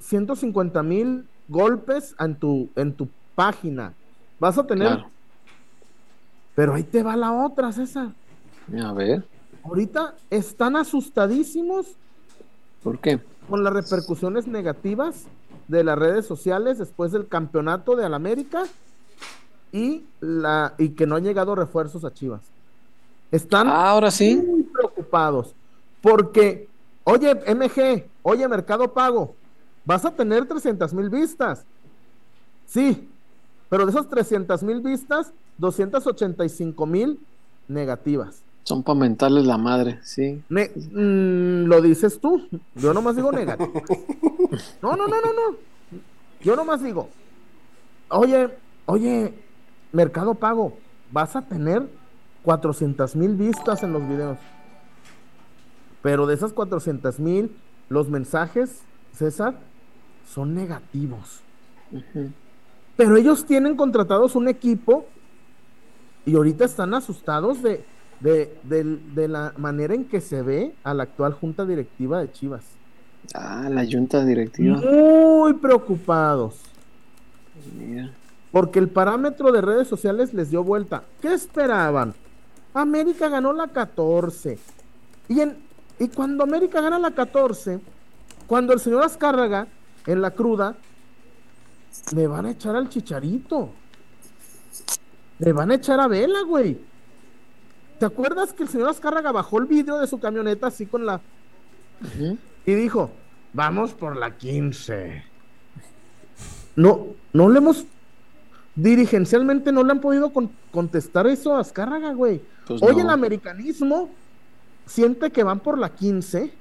150 0.00 0.82
mil 0.82 1.26
golpes 1.48 2.14
en 2.18 2.34
tu, 2.34 2.68
en 2.76 2.92
tu 2.92 3.08
página. 3.34 3.94
Vas 4.38 4.58
a 4.58 4.66
tener... 4.66 5.04
Pero 6.54 6.74
ahí 6.74 6.82
te 6.82 7.02
va 7.02 7.16
la 7.16 7.32
otra, 7.32 7.72
César. 7.72 8.08
A 8.82 8.92
ver. 8.92 9.24
Ahorita 9.64 10.14
están 10.28 10.76
asustadísimos. 10.76 11.86
¿Por 12.82 12.98
qué? 12.98 13.20
Con 13.48 13.64
las 13.64 13.72
repercusiones 13.72 14.46
negativas 14.46 15.26
de 15.68 15.84
las 15.84 15.98
redes 15.98 16.26
sociales 16.26 16.78
después 16.78 17.12
del 17.12 17.28
campeonato 17.28 17.96
de 17.96 18.04
Alamérica 18.04 18.64
y, 19.72 20.04
la, 20.20 20.74
y 20.78 20.90
que 20.90 21.06
no 21.06 21.16
han 21.16 21.24
llegado 21.24 21.54
refuerzos 21.54 22.04
a 22.04 22.12
Chivas. 22.12 22.42
Están 23.30 23.68
ah, 23.68 23.90
ahora 23.90 24.10
sí. 24.10 24.36
muy 24.36 24.62
preocupados. 24.64 25.54
Porque, 26.02 26.68
oye, 27.04 27.32
MG, 27.46 28.04
oye, 28.22 28.48
Mercado 28.48 28.92
Pago, 28.92 29.34
vas 29.84 30.04
a 30.04 30.10
tener 30.10 30.46
300 30.46 30.92
mil 30.92 31.08
vistas. 31.08 31.64
Sí, 32.66 33.08
pero 33.70 33.86
de 33.86 33.92
esas 33.92 34.08
300 34.08 34.62
mil 34.64 34.80
vistas, 34.80 35.32
285 35.58 36.86
mil 36.86 37.20
negativas. 37.68 38.42
Son 38.64 38.82
para 38.82 38.98
mentarles 38.98 39.44
la 39.44 39.58
madre, 39.58 39.98
sí. 40.02 40.42
Mm, 40.48 41.64
lo 41.64 41.80
dices 41.80 42.20
tú, 42.20 42.48
yo 42.74 42.92
nomás 42.92 43.16
digo 43.16 43.32
negativas. 43.32 43.82
No, 44.82 44.96
no, 44.96 45.08
no, 45.08 45.20
no, 45.20 45.32
no. 45.32 45.56
Yo 46.42 46.56
nomás 46.56 46.82
digo, 46.82 47.08
oye, 48.08 48.50
oye, 48.86 49.32
Mercado 49.92 50.34
Pago, 50.34 50.76
vas 51.10 51.34
a 51.36 51.42
tener 51.42 51.88
400 52.42 53.16
mil 53.16 53.34
vistas 53.36 53.82
en 53.82 53.92
los 53.92 54.06
videos. 54.06 54.38
Pero 56.02 56.26
de 56.26 56.34
esas 56.34 56.52
400 56.52 57.18
mil, 57.20 57.52
los 57.88 58.08
mensajes, 58.08 58.82
César, 59.12 59.58
son 60.28 60.54
negativos. 60.54 61.40
Pero 62.96 63.16
ellos 63.16 63.44
tienen 63.46 63.76
contratados 63.76 64.34
un 64.34 64.48
equipo 64.48 65.06
y 66.24 66.36
ahorita 66.36 66.64
están 66.64 66.94
asustados 66.94 67.62
de, 67.62 67.84
de, 68.20 69.28
la 69.28 69.52
manera 69.56 69.94
en 69.94 70.04
que 70.04 70.20
se 70.20 70.42
ve 70.42 70.74
a 70.84 70.94
la 70.94 71.04
actual 71.04 71.32
junta 71.32 71.64
directiva 71.66 72.20
de 72.20 72.32
Chivas. 72.32 72.64
Ah, 73.34 73.68
la 73.70 73.84
junta 73.90 74.24
directiva. 74.24 74.76
Muy 74.76 75.54
preocupados. 75.54 76.60
Porque 78.50 78.78
el 78.78 78.88
parámetro 78.88 79.52
de 79.52 79.60
redes 79.60 79.88
sociales 79.88 80.34
les 80.34 80.50
dio 80.50 80.62
vuelta. 80.62 81.04
¿Qué 81.20 81.32
esperaban? 81.32 82.14
América 82.74 83.28
ganó 83.28 83.52
la 83.52 83.68
14. 83.68 84.58
Y 85.28 85.40
en, 85.40 85.56
y 86.02 86.08
cuando 86.08 86.42
América 86.42 86.80
gana 86.80 86.98
la 86.98 87.12
14, 87.12 87.78
cuando 88.48 88.72
el 88.72 88.80
señor 88.80 89.04
Azcárraga 89.04 89.68
en 90.04 90.20
la 90.20 90.32
cruda 90.32 90.74
le 92.12 92.26
van 92.26 92.46
a 92.46 92.50
echar 92.50 92.74
al 92.74 92.88
chicharito. 92.88 93.70
Le 95.38 95.52
van 95.52 95.70
a 95.70 95.76
echar 95.76 96.00
a 96.00 96.08
Vela, 96.08 96.42
güey. 96.42 96.76
¿Te 98.00 98.06
acuerdas 98.06 98.52
que 98.52 98.64
el 98.64 98.68
señor 98.68 98.88
Azcárraga 98.88 99.30
bajó 99.30 99.60
el 99.60 99.66
vidrio 99.66 99.98
de 99.98 100.08
su 100.08 100.18
camioneta 100.18 100.66
así 100.66 100.86
con 100.86 101.06
la. 101.06 101.20
Y 102.66 102.74
dijo: 102.74 103.12
Vamos 103.52 103.92
por 103.92 104.16
la 104.16 104.36
15. 104.36 105.22
No, 106.74 107.06
no 107.32 107.48
le 107.48 107.58
hemos. 107.58 107.86
Dirigencialmente 108.74 109.70
no 109.70 109.84
le 109.84 109.92
han 109.92 110.00
podido 110.00 110.32
contestar 110.72 111.28
eso 111.28 111.54
a 111.54 111.60
Azcárraga, 111.60 112.12
güey. 112.12 112.42
Pues 112.66 112.82
hoy 112.82 112.98
el 112.98 113.08
americanismo 113.08 114.10
siente 114.92 115.30
que 115.30 115.42
van 115.42 115.60
por 115.60 115.78
la 115.78 115.94
15. 115.94 116.52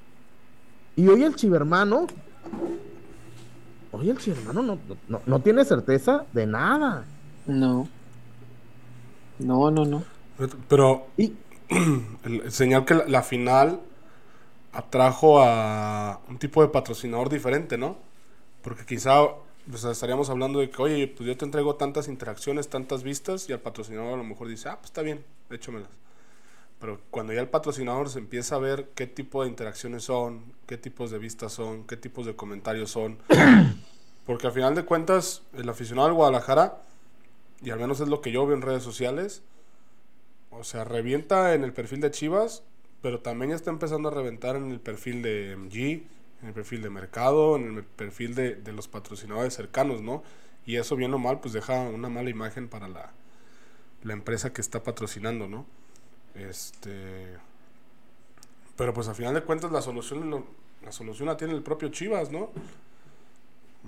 Y 0.96 1.08
hoy 1.08 1.24
el 1.24 1.36
chivermano. 1.36 2.08
Hoy 3.92 4.10
el 4.10 4.18
chivermano 4.18 4.62
no, 4.62 4.80
no, 5.10 5.22
no 5.26 5.40
tiene 5.42 5.66
certeza 5.66 6.26
de 6.32 6.48
nada. 6.48 7.06
No. 7.46 7.90
No, 9.40 9.72
no, 9.72 9.86
no. 9.86 10.04
Pero 10.70 11.08
¿Y? 11.18 11.34
el 12.24 12.52
señal 12.52 12.86
que 12.86 12.96
la, 13.08 13.22
final 13.24 13.80
atrajo 14.74 15.42
a 15.42 16.20
un 16.30 16.38
tipo 16.38 16.62
de 16.62 16.70
patrocinador 16.70 17.30
diferente, 17.30 17.78
¿no? 17.78 17.98
Porque 18.62 18.86
quizá 18.86 19.28
pues, 19.70 19.84
estaríamos 19.84 20.30
hablando 20.30 20.60
de 20.60 20.70
que, 20.70 20.82
oye, 20.82 21.08
pues 21.08 21.28
yo 21.28 21.38
te 21.38 21.46
entrego 21.46 21.76
tantas 21.76 22.08
interacciones, 22.08 22.70
tantas 22.70 23.04
vistas, 23.04 23.50
y 23.50 23.54
el 23.54 23.60
patrocinador 23.60 24.14
a 24.14 24.18
lo 24.18 24.24
mejor 24.24 24.48
dice, 24.48 24.70
ah, 24.70 24.78
pues 24.78 24.88
está 24.88 25.02
bien, 25.02 25.24
échamelas. 25.50 25.90
Pero 26.82 27.00
cuando 27.12 27.32
ya 27.32 27.42
el 27.42 27.48
patrocinador 27.48 28.10
se 28.10 28.18
empieza 28.18 28.56
a 28.56 28.60
ver 28.60 28.90
qué 28.96 29.06
tipo 29.06 29.44
de 29.44 29.50
interacciones 29.50 30.04
son, 30.04 30.42
qué 30.66 30.78
tipos 30.78 31.12
de 31.12 31.20
vistas 31.20 31.54
son, 31.54 31.86
qué 31.86 31.96
tipos 31.96 32.26
de 32.26 32.36
comentarios 32.36 32.90
son, 32.90 33.20
porque 34.26 34.48
al 34.48 34.54
final 34.54 34.74
de 34.74 34.84
cuentas, 34.84 35.44
el 35.54 35.70
aficionado 35.70 36.08
al 36.08 36.16
Guadalajara, 36.16 36.82
y 37.62 37.70
al 37.70 37.80
menos 37.80 38.00
es 38.00 38.08
lo 38.08 38.22
que 38.22 38.32
yo 38.32 38.48
veo 38.48 38.56
en 38.58 38.64
redes 38.64 38.82
sociales, 38.82 39.44
o 40.50 40.64
sea, 40.64 40.84
revienta 40.84 41.54
en 41.54 41.64
el 41.64 41.72
perfil 41.72 42.02
de 42.02 42.10
Chivas, 42.10 42.64
pero 43.04 43.20
también 43.20 43.52
ya 43.52 43.56
está 43.56 43.70
empezando 43.70 44.10
a 44.10 44.12
reventar 44.12 44.56
en 44.56 44.72
el 44.72 44.80
perfil 44.80 45.22
de 45.22 45.56
MG, 45.56 46.04
en 46.42 46.48
el 46.48 46.54
perfil 46.54 46.82
de 46.82 46.90
Mercado, 46.90 47.58
en 47.58 47.78
el 47.78 47.84
perfil 47.84 48.34
de, 48.34 48.60
los 48.74 48.88
patrocinadores 48.88 49.54
cercanos, 49.54 50.02
¿no? 50.02 50.24
Y 50.66 50.78
eso 50.78 50.96
bien 50.96 51.14
o 51.14 51.20
mal, 51.20 51.42
pues 51.42 51.54
deja 51.54 51.80
una 51.80 52.10
mala 52.10 52.32
imagen 52.32 52.68
para 52.68 52.88
la, 52.88 53.12
la 54.02 54.14
empresa 54.14 54.52
que 54.52 54.62
está 54.62 54.82
patrocinando, 54.82 55.48
¿no? 55.48 55.68
Este. 56.36 57.38
Pero 58.78 58.94
pues 58.94 59.08
al 59.08 59.16
final 59.16 59.34
de 59.34 59.44
cuentas 59.44 59.72
la 59.72 59.82
solución, 59.82 60.46
la 60.84 60.92
solución 60.92 61.28
la 61.28 61.38
tiene 61.38 61.54
el 61.54 61.62
propio 61.62 61.90
Chivas, 61.90 62.32
¿no? 62.32 62.50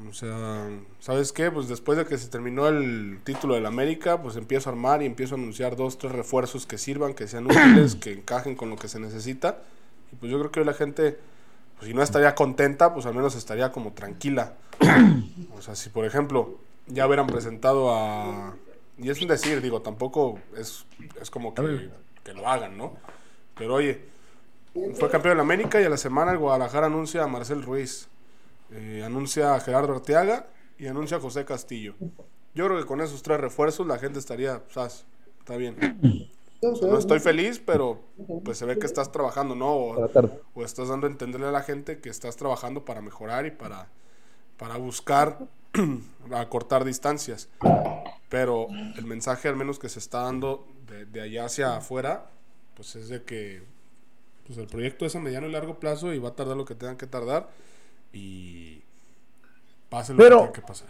O 0.10 0.14
sea, 0.14 0.70
¿sabes 1.00 1.32
qué? 1.32 1.52
Pues 1.52 1.68
después 1.68 1.98
de 1.98 2.06
que 2.06 2.18
se 2.18 2.28
terminó 2.28 2.68
el 2.68 3.20
título 3.24 3.54
del 3.54 3.66
América, 3.68 4.22
pues 4.22 4.36
empiezo 4.36 4.70
a 4.70 4.74
armar 4.74 5.04
y 5.04 5.06
empiezo 5.06 5.36
a 5.36 5.38
anunciar 5.38 5.76
dos, 5.76 6.00
tres 6.00 6.12
refuerzos 6.12 6.66
que 6.66 6.80
sirvan, 6.80 7.14
que 7.14 7.28
sean 7.28 7.46
útiles, 7.46 7.96
que 8.02 8.14
encajen 8.14 8.56
con 8.56 8.72
lo 8.72 8.76
que 8.76 8.88
se 8.88 9.00
necesita. 9.00 9.60
Y 10.12 10.16
pues 10.16 10.32
yo 10.32 10.40
creo 10.40 10.52
que 10.52 10.60
hoy 10.62 10.66
la 10.66 10.74
gente, 10.74 11.20
pues 11.78 11.88
si 11.88 11.94
no 11.94 12.02
estaría 12.02 12.34
contenta, 12.34 12.94
pues 12.94 13.06
al 13.06 13.14
menos 13.14 13.36
estaría 13.36 13.72
como 13.72 13.94
tranquila. 13.94 14.54
O 15.56 15.62
sea, 15.62 15.76
si 15.76 15.90
por 15.90 16.06
ejemplo 16.06 16.58
ya 16.88 17.06
hubieran 17.06 17.28
presentado 17.28 17.94
a... 17.94 18.56
Y 18.98 19.10
es 19.10 19.22
un 19.22 19.28
decir, 19.28 19.62
digo, 19.62 19.82
tampoco 19.82 20.40
es, 20.58 20.86
es 21.22 21.30
como 21.30 21.54
que, 21.54 21.90
que 22.24 22.34
lo 22.34 22.48
hagan, 22.48 22.78
¿no? 22.78 22.96
Pero 23.56 23.76
oye, 23.76 24.02
fue 24.96 25.10
campeón 25.10 25.38
la 25.38 25.44
América 25.44 25.80
y 25.80 25.84
a 25.84 25.90
la 25.90 25.98
semana 25.98 26.32
el 26.32 26.38
Guadalajara 26.40 26.88
anuncia 26.88 27.24
a 27.24 27.28
Marcel 27.28 27.62
Ruiz. 27.62 28.08
Eh, 28.72 29.04
anuncia 29.06 29.54
a 29.54 29.60
Gerardo 29.60 29.94
Arteaga 29.94 30.48
y 30.80 30.88
anuncia 30.88 31.18
a 31.18 31.20
José 31.20 31.46
Castillo. 31.46 31.94
Yo 32.56 32.66
creo 32.66 32.80
que 32.80 32.86
con 32.86 33.02
esos 33.02 33.22
tres 33.22 33.40
refuerzos 33.40 33.86
la 33.86 34.00
gente 34.00 34.20
estaría, 34.20 34.64
¿sabes? 34.70 35.06
Está 35.40 35.58
bien. 35.58 36.30
no 36.62 36.98
estoy 36.98 37.20
feliz, 37.20 37.62
pero 37.64 38.00
pues 38.44 38.58
se 38.58 38.66
ve 38.66 38.80
que 38.80 38.88
estás 38.88 39.12
trabajando, 39.12 39.54
¿no? 39.54 39.74
O, 39.74 40.64
estás 40.64 40.88
dando 40.88 41.06
a 41.06 41.10
entenderle 41.10 41.48
a 41.48 41.52
la 41.52 41.62
gente 41.62 42.00
que 42.00 42.10
estás 42.10 42.36
trabajando 42.36 42.86
para 42.86 43.02
mejorar 43.02 43.46
y 43.46 43.52
para, 43.52 43.90
para 44.58 44.78
buscar 44.78 45.40
acortar 46.34 46.84
distancias. 46.84 47.50
Pero 48.30 48.68
el 48.98 49.06
mensaje 49.06 49.50
al 49.50 49.56
menos 49.56 49.78
que 49.78 49.90
se 49.90 50.00
está 50.00 50.22
dando 50.22 50.66
de, 50.94 51.06
de 51.06 51.22
allá 51.22 51.46
hacia 51.46 51.76
afuera, 51.76 52.26
pues 52.76 52.96
es 52.96 53.10
de 53.10 53.24
que 53.24 53.64
pues 54.46 54.58
el 54.60 54.68
proyecto 54.68 55.06
es 55.06 55.16
a 55.16 55.20
mediano 55.20 55.48
y 55.48 55.52
largo 55.52 55.80
plazo 55.80 56.14
y 56.14 56.20
va 56.20 56.30
a 56.30 56.36
tardar 56.36 56.58
lo 56.58 56.66
que 56.66 56.76
tengan 56.76 56.98
que 56.98 57.08
tardar 57.08 57.48
y 58.12 58.82
pase 59.90 60.14
lo 60.14 60.18
pero, 60.18 60.38
que 60.38 60.42
tenga 60.42 60.54
que 60.54 60.62
pasar. 60.62 60.88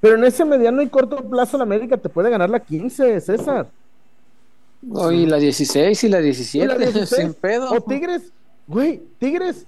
Pero 0.00 0.16
en 0.16 0.24
ese 0.24 0.44
mediano 0.44 0.82
y 0.82 0.88
corto 0.88 1.28
plazo 1.28 1.56
la 1.56 1.62
América 1.62 1.96
te 1.96 2.08
puede 2.08 2.30
ganar 2.30 2.50
la 2.50 2.60
15, 2.60 3.20
César. 3.20 3.68
No, 4.82 5.10
y 5.10 5.26
la 5.26 5.38
16 5.38 6.04
y 6.04 6.08
la 6.08 6.20
17, 6.20 7.06
sin 7.06 7.34
pedo. 7.34 7.70
O 7.70 7.80
Tigres, 7.80 8.30
güey, 8.66 9.02
Tigres. 9.18 9.66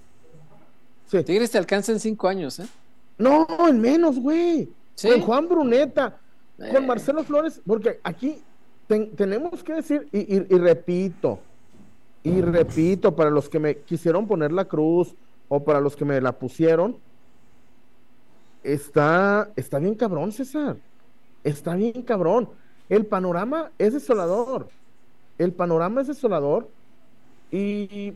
Tigres 1.10 1.50
te 1.50 1.58
alcanza 1.58 1.92
en 1.92 2.00
5 2.00 2.28
años, 2.28 2.58
¿eh? 2.58 2.66
No, 3.16 3.46
en 3.66 3.80
menos, 3.80 4.18
güey. 4.18 4.68
Con 5.00 5.20
Juan 5.22 5.48
Bruneta, 5.48 6.18
con 6.56 6.76
eh. 6.76 6.86
Marcelo 6.86 7.24
Flores, 7.24 7.60
porque 7.64 8.00
aquí 8.02 8.42
tenemos 8.88 9.62
que 9.62 9.74
decir, 9.74 10.08
y, 10.12 10.34
y 10.36 10.58
repito, 10.58 11.38
y 12.22 12.40
repito, 12.40 13.14
para 13.14 13.30
los 13.30 13.48
que 13.48 13.58
me 13.58 13.76
quisieron 13.78 14.26
poner 14.26 14.52
la 14.52 14.64
cruz, 14.64 15.14
o 15.48 15.64
para 15.64 15.80
los 15.80 15.96
que 15.96 16.04
me 16.04 16.20
la 16.20 16.32
pusieron, 16.32 16.96
está, 18.62 19.50
está 19.56 19.78
bien 19.78 19.94
cabrón, 19.94 20.32
César. 20.32 20.76
Está 21.44 21.74
bien 21.74 22.02
cabrón. 22.02 22.50
El 22.88 23.06
panorama 23.06 23.70
es 23.78 23.94
desolador. 23.94 24.68
El 25.38 25.52
panorama 25.52 26.02
es 26.02 26.08
desolador. 26.08 26.68
Y, 27.50 28.12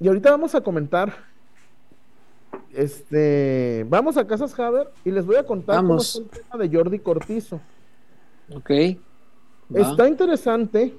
y 0.00 0.08
ahorita 0.08 0.30
vamos 0.30 0.54
a 0.54 0.60
comentar. 0.60 1.14
Este, 2.72 3.86
vamos 3.88 4.16
a 4.16 4.26
Casas 4.26 4.58
Haber 4.58 4.90
y 5.04 5.10
les 5.10 5.24
voy 5.24 5.36
a 5.36 5.44
contar 5.44 5.76
cómo 5.76 5.98
es 5.98 6.16
el 6.16 6.26
tema 6.26 6.64
de 6.64 6.76
Jordi 6.76 6.98
Cortizo. 6.98 7.60
Ok. 8.54 8.70
Está 9.74 10.08
interesante. 10.08 10.98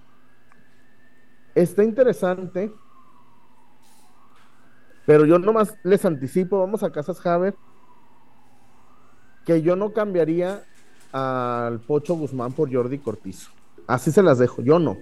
Está 1.55 1.83
interesante 1.83 2.71
pero 5.05 5.25
yo 5.25 5.37
nomás 5.39 5.75
les 5.83 6.05
anticipo, 6.05 6.59
vamos 6.59 6.83
a 6.83 6.91
Casas 6.91 7.25
Haber, 7.25 7.55
que 9.45 9.61
yo 9.61 9.75
no 9.75 9.91
cambiaría 9.91 10.63
al 11.11 11.81
Pocho 11.81 12.15
Guzmán 12.15 12.53
por 12.53 12.73
Jordi 12.73 12.99
Cortizo. 12.99 13.51
Así 13.85 14.11
se 14.11 14.23
las 14.23 14.39
dejo, 14.39 14.61
yo 14.61 14.79
no. 14.79 14.97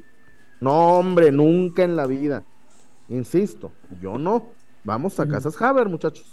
No, 0.60 0.98
hombre, 0.98 1.32
nunca 1.32 1.84
en 1.84 1.96
la 1.96 2.08
vida. 2.08 2.44
Insisto, 3.10 3.72
yo 4.02 4.18
no. 4.18 4.48
Vamos 4.84 5.20
a 5.20 5.28
Casas 5.28 5.62
Haber, 5.62 5.88
muchachos. 5.88 6.26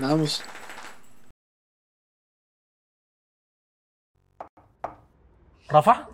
Vamos. 0.00 0.42
Rafa. 5.68 6.13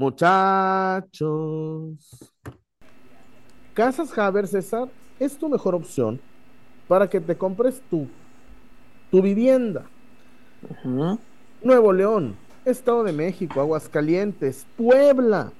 Muchachos. 0.00 1.92
Casas 3.74 4.16
Haber, 4.16 4.46
César, 4.46 4.88
es 5.18 5.36
tu 5.36 5.50
mejor 5.50 5.74
opción 5.74 6.18
para 6.88 7.10
que 7.10 7.20
te 7.20 7.36
compres 7.36 7.82
tu, 7.90 8.08
tu 9.10 9.20
vivienda. 9.20 9.84
Nuevo 11.62 11.92
León, 11.92 12.34
Estado 12.64 13.04
de 13.04 13.12
México, 13.12 13.60
Aguascalientes, 13.60 14.66
Puebla, 14.74 15.52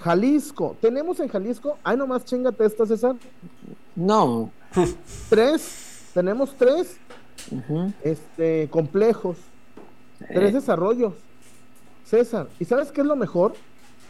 Jalisco. 0.00 0.76
¿Tenemos 0.82 1.18
en 1.20 1.28
Jalisco? 1.28 1.78
Ay, 1.82 1.96
nomás 1.96 2.26
chingate 2.26 2.66
esta, 2.66 2.84
César. 2.84 3.16
No. 3.96 4.50
tres. 5.30 6.10
Tenemos 6.12 6.54
tres 6.54 6.98
este, 8.04 8.68
complejos. 8.68 9.38
Tres 10.28 10.52
desarrollos. 10.52 11.14
César, 12.10 12.48
¿y 12.58 12.64
sabes 12.64 12.90
qué 12.90 13.02
es 13.02 13.06
lo 13.06 13.14
mejor? 13.14 13.54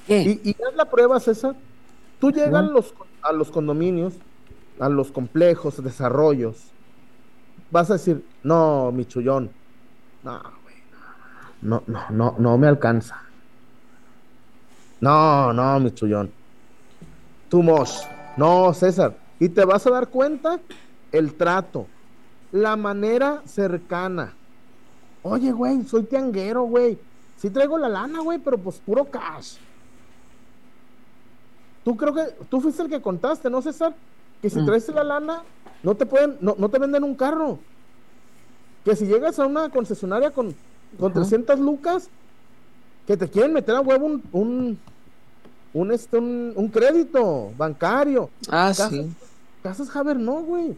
Y, 0.09 0.51
es 0.51 0.75
la 0.75 0.87
prueba, 0.87 1.21
César, 1.21 1.55
Tú 2.19 2.31
llegas 2.31 2.65
los, 2.65 2.95
a 3.23 3.33
los 3.33 3.51
condominios, 3.51 4.15
a 4.79 4.89
los 4.89 5.13
complejos, 5.13 5.83
desarrollos. 5.85 6.71
Vas 7.71 7.91
a 7.91 7.95
decir, 7.95 8.25
no, 8.43 8.91
mi 8.91 9.05
chullón. 9.05 9.51
No, 10.23 10.41
güey. 10.63 10.77
No, 11.61 11.83
no, 11.87 12.05
no, 12.09 12.35
no 12.39 12.59
me 12.59 12.69
alcanza. 12.69 13.23
No, 15.01 15.53
no, 15.53 15.81
mi 15.81 15.93
chullón. 15.93 16.31
Tú, 17.51 17.63
Mosh. 17.63 18.01
No, 18.39 18.73
César. 18.73 19.17
Y 19.39 19.51
te 19.51 19.65
vas 19.67 19.87
a 19.87 19.91
dar 19.91 20.09
cuenta 20.09 20.59
el 21.13 21.35
trato, 21.35 21.87
la 22.51 22.77
manera 22.77 23.43
cercana. 23.45 24.33
Oye, 25.23 25.53
güey, 25.53 25.85
soy 25.85 26.05
tianguero, 26.05 26.63
güey. 26.63 26.99
Sí 27.41 27.49
traigo 27.51 27.79
la 27.79 27.89
lana, 27.89 28.21
güey, 28.21 28.39
pero 28.39 28.59
pues 28.59 28.79
puro 28.79 29.05
cash. 29.07 29.57
Tú 31.85 31.97
creo 31.97 32.13
que, 32.13 32.23
tú 32.51 32.61
fuiste 32.61 32.83
el 32.83 32.91
que 32.91 33.01
contaste, 33.01 33.49
¿no, 33.49 33.63
César? 33.63 33.95
Que 34.43 34.51
si 34.51 34.61
Mm. 34.61 34.67
traes 34.67 34.89
la 34.89 35.05
lana, 35.05 35.43
no 35.83 35.95
te 35.95 36.05
pueden, 36.05 36.37
no, 36.41 36.55
no 36.59 36.69
te 36.69 36.79
venden 36.79 37.05
un 37.05 37.15
carro. 37.15 37.59
Que 38.85 38.95
si 38.95 39.07
llegas 39.07 39.39
a 39.39 39.47
una 39.47 39.71
concesionaria 39.71 40.31
con, 40.31 40.55
con 40.99 41.13
300 41.13 41.59
lucas, 41.59 42.09
que 43.07 43.17
te 43.17 43.29
quieren 43.29 43.53
meter 43.55 43.75
a 43.75 43.81
huevo 43.81 44.07
un, 44.07 44.23
un, 44.33 44.79
un, 45.73 45.93
este, 45.93 46.19
un, 46.19 46.53
un 46.55 46.69
crédito 46.69 47.53
bancario. 47.57 48.29
Ah, 48.49 48.69
Casas, 48.69 48.91
sí. 48.91 49.11
Casas 49.63 49.95
Haber 49.97 50.17
no, 50.17 50.43
güey. 50.43 50.77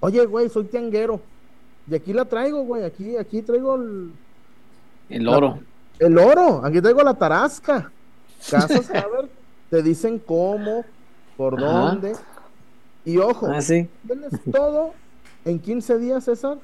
Oye, 0.00 0.24
güey, 0.26 0.48
soy 0.48 0.64
tianguero. 0.64 1.20
Y 1.88 1.94
aquí 1.94 2.12
la 2.12 2.24
traigo, 2.24 2.62
güey. 2.64 2.84
Aquí, 2.84 3.16
aquí 3.16 3.42
traigo 3.42 3.76
el, 3.76 4.12
El 5.10 5.28
oro. 5.28 5.58
El 5.98 6.18
oro. 6.18 6.64
Aquí 6.64 6.80
traigo 6.80 7.02
la 7.02 7.14
tarasca. 7.14 7.90
Casas 8.50 8.90
Haber 8.90 9.28
te 9.70 9.82
dicen 9.82 10.18
cómo, 10.18 10.84
por 11.36 11.54
Ajá. 11.54 11.66
dónde. 11.66 12.12
Y 13.04 13.18
ojo, 13.18 13.46
Ah, 13.50 13.60
sí. 13.60 13.88
tienes 14.06 14.32
todo 14.52 14.92
en 15.44 15.58
15 15.58 15.98
días, 15.98 16.24
César. 16.24 16.58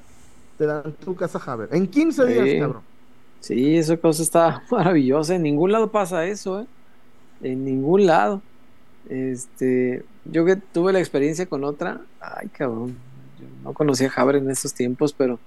Te 0.57 0.65
dan 0.65 0.91
tu 0.93 1.15
casa 1.15 1.39
Haber. 1.45 1.69
En 1.73 1.87
15 1.87 2.25
días, 2.25 2.61
cabrón. 2.61 2.81
Sí, 3.39 3.77
esa 3.77 3.95
cosa 3.97 4.21
está 4.23 4.63
maravillosa. 4.71 5.35
En 5.35 5.43
ningún 5.43 5.71
lado 5.71 5.89
pasa 5.91 6.25
eso, 6.25 6.61
¿eh? 6.61 6.65
En 7.41 7.63
ningún 7.65 8.05
lado. 8.05 8.41
Este, 9.07 10.03
yo 10.25 10.45
que 10.45 10.55
tuve 10.57 10.91
la 10.93 10.99
experiencia 10.99 11.45
con 11.45 11.63
otra, 11.63 12.01
ay, 12.19 12.47
cabrón. 12.49 12.95
Yo 13.39 13.45
no 13.63 13.73
conocía 13.73 14.11
a 14.13 14.21
Haber 14.21 14.35
en 14.37 14.49
esos 14.51 14.73
tiempos, 14.73 15.13
pero 15.13 15.39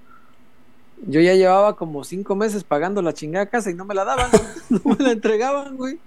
yo 1.07 1.21
ya 1.21 1.33
llevaba 1.35 1.75
como 1.75 2.03
cinco 2.03 2.35
meses 2.35 2.63
pagando 2.63 3.01
la 3.01 3.13
chingada 3.13 3.45
casa 3.47 3.69
y 3.69 3.73
no 3.73 3.85
me 3.85 3.93
la 3.95 4.05
daban, 4.05 4.29
no 4.69 4.81
me 4.85 5.03
la 5.03 5.11
entregaban, 5.11 5.75
güey. 5.77 5.99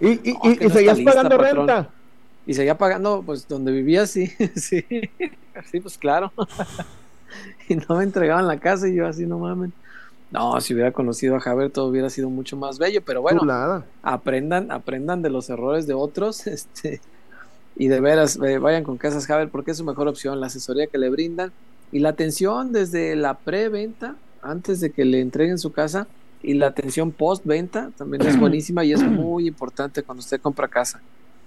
Y, 0.00 0.30
y, 0.30 0.32
No, 0.34 0.40
y- 0.50 0.58
y 0.60 0.66
no 0.68 0.70
seguías 0.70 0.96
lista, 0.98 1.12
pagando 1.12 1.36
patrón. 1.38 1.66
renta. 1.68 1.90
Y 2.46 2.54
seguía 2.54 2.78
pagando, 2.78 3.22
pues, 3.24 3.48
donde 3.48 3.72
vivía, 3.72 4.06
sí, 4.06 4.26
sí, 4.56 4.84
sí, 5.70 5.80
pues 5.80 5.98
claro. 5.98 6.32
y 7.68 7.76
no 7.76 7.96
me 7.96 8.04
entregaban 8.04 8.46
la 8.46 8.58
casa 8.58 8.88
y 8.88 8.94
yo 8.94 9.06
así, 9.06 9.26
no 9.26 9.38
mames. 9.38 9.70
No, 10.30 10.60
si 10.60 10.74
hubiera 10.74 10.90
conocido 10.92 11.36
a 11.36 11.40
Javier 11.40 11.70
todo 11.70 11.86
hubiera 11.86 12.10
sido 12.10 12.28
mucho 12.30 12.56
más 12.56 12.78
bello, 12.78 13.00
pero 13.04 13.22
bueno, 13.22 13.40
aprendan, 14.02 14.70
aprendan 14.72 15.22
de 15.22 15.30
los 15.30 15.48
errores 15.50 15.86
de 15.86 15.94
otros, 15.94 16.46
este, 16.48 17.00
y 17.76 17.86
de 17.88 18.00
veras, 18.00 18.36
eh, 18.44 18.58
vayan 18.58 18.82
con 18.82 18.96
Casas 18.98 19.26
Javier 19.26 19.48
porque 19.50 19.70
es 19.70 19.76
su 19.76 19.84
mejor 19.84 20.08
opción, 20.08 20.40
la 20.40 20.48
asesoría 20.48 20.88
que 20.88 20.98
le 20.98 21.10
brindan 21.10 21.52
y 21.92 22.00
la 22.00 22.10
atención 22.10 22.72
desde 22.72 23.16
la 23.16 23.38
preventa, 23.38 24.16
antes 24.42 24.80
de 24.80 24.90
que 24.90 25.04
le 25.04 25.20
entreguen 25.20 25.58
su 25.58 25.72
casa, 25.72 26.06
y 26.42 26.54
la 26.54 26.68
atención 26.68 27.12
post-venta 27.12 27.90
también 27.96 28.24
es 28.26 28.38
buenísima 28.38 28.84
y 28.84 28.92
es 28.92 29.02
muy 29.02 29.48
importante 29.48 30.02
cuando 30.02 30.20
usted 30.20 30.40
compra 30.40 30.68
casa. 30.68 31.00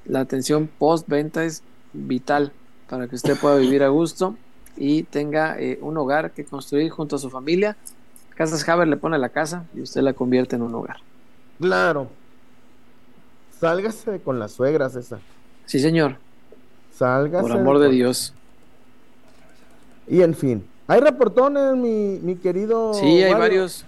La 0.05 0.19
atención 0.21 0.69
post-venta 0.79 1.45
es 1.45 1.63
vital 1.93 2.51
para 2.89 3.07
que 3.07 3.15
usted 3.15 3.37
pueda 3.37 3.55
vivir 3.55 3.83
a 3.83 3.89
gusto 3.89 4.35
y 4.75 5.03
tenga 5.03 5.59
eh, 5.59 5.77
un 5.81 5.97
hogar 5.97 6.31
que 6.31 6.43
construir 6.45 6.89
junto 6.89 7.15
a 7.15 7.19
su 7.19 7.29
familia. 7.29 7.77
Casas 8.35 8.67
Haber 8.67 8.87
le 8.87 8.97
pone 8.97 9.17
la 9.17 9.29
casa 9.29 9.65
y 9.75 9.81
usted 9.81 10.01
la 10.01 10.13
convierte 10.13 10.55
en 10.55 10.63
un 10.63 10.73
hogar. 10.73 10.97
Claro. 11.59 12.09
Sálgase 13.59 14.21
con 14.21 14.39
las 14.39 14.53
suegras, 14.53 14.95
esa. 14.95 15.19
Sí, 15.65 15.79
señor. 15.79 16.17
Sálgase. 16.91 17.41
Por 17.41 17.51
amor 17.51 17.79
de 17.79 17.89
Dios. 17.89 18.33
Y 20.10 20.22
en 20.24 20.34
fin. 20.34 20.68
Hay 20.88 21.01
reportones, 21.01 21.76
mi, 21.76 22.20
mi 22.22 22.36
querido. 22.36 22.93
Sí, 22.95 23.24
hay 23.24 23.34
varios. 23.34 23.86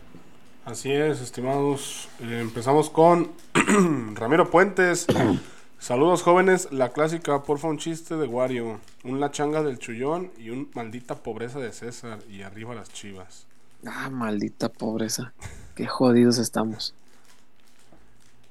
Así 0.65 0.91
es, 0.91 1.19
estimados. 1.19 2.07
Eh, 2.21 2.39
empezamos 2.39 2.91
con 2.91 3.31
Ramiro 4.15 4.49
Puentes. 4.49 5.07
Saludos 5.79 6.21
jóvenes, 6.21 6.71
la 6.71 6.89
clásica, 6.89 7.41
porfa 7.41 7.67
un 7.67 7.79
chiste 7.79 8.15
de 8.15 8.27
Wario, 8.27 8.79
un 9.03 9.19
la 9.19 9.31
changa 9.31 9.63
del 9.63 9.79
chullón 9.79 10.29
y 10.37 10.51
un 10.51 10.69
maldita 10.75 11.15
pobreza 11.15 11.57
de 11.57 11.71
César 11.71 12.19
y 12.29 12.43
arriba 12.43 12.75
las 12.75 12.93
chivas. 12.93 13.47
Ah, 13.87 14.11
maldita 14.11 14.69
pobreza. 14.69 15.33
Qué 15.73 15.87
jodidos 15.87 16.37
estamos. 16.37 16.93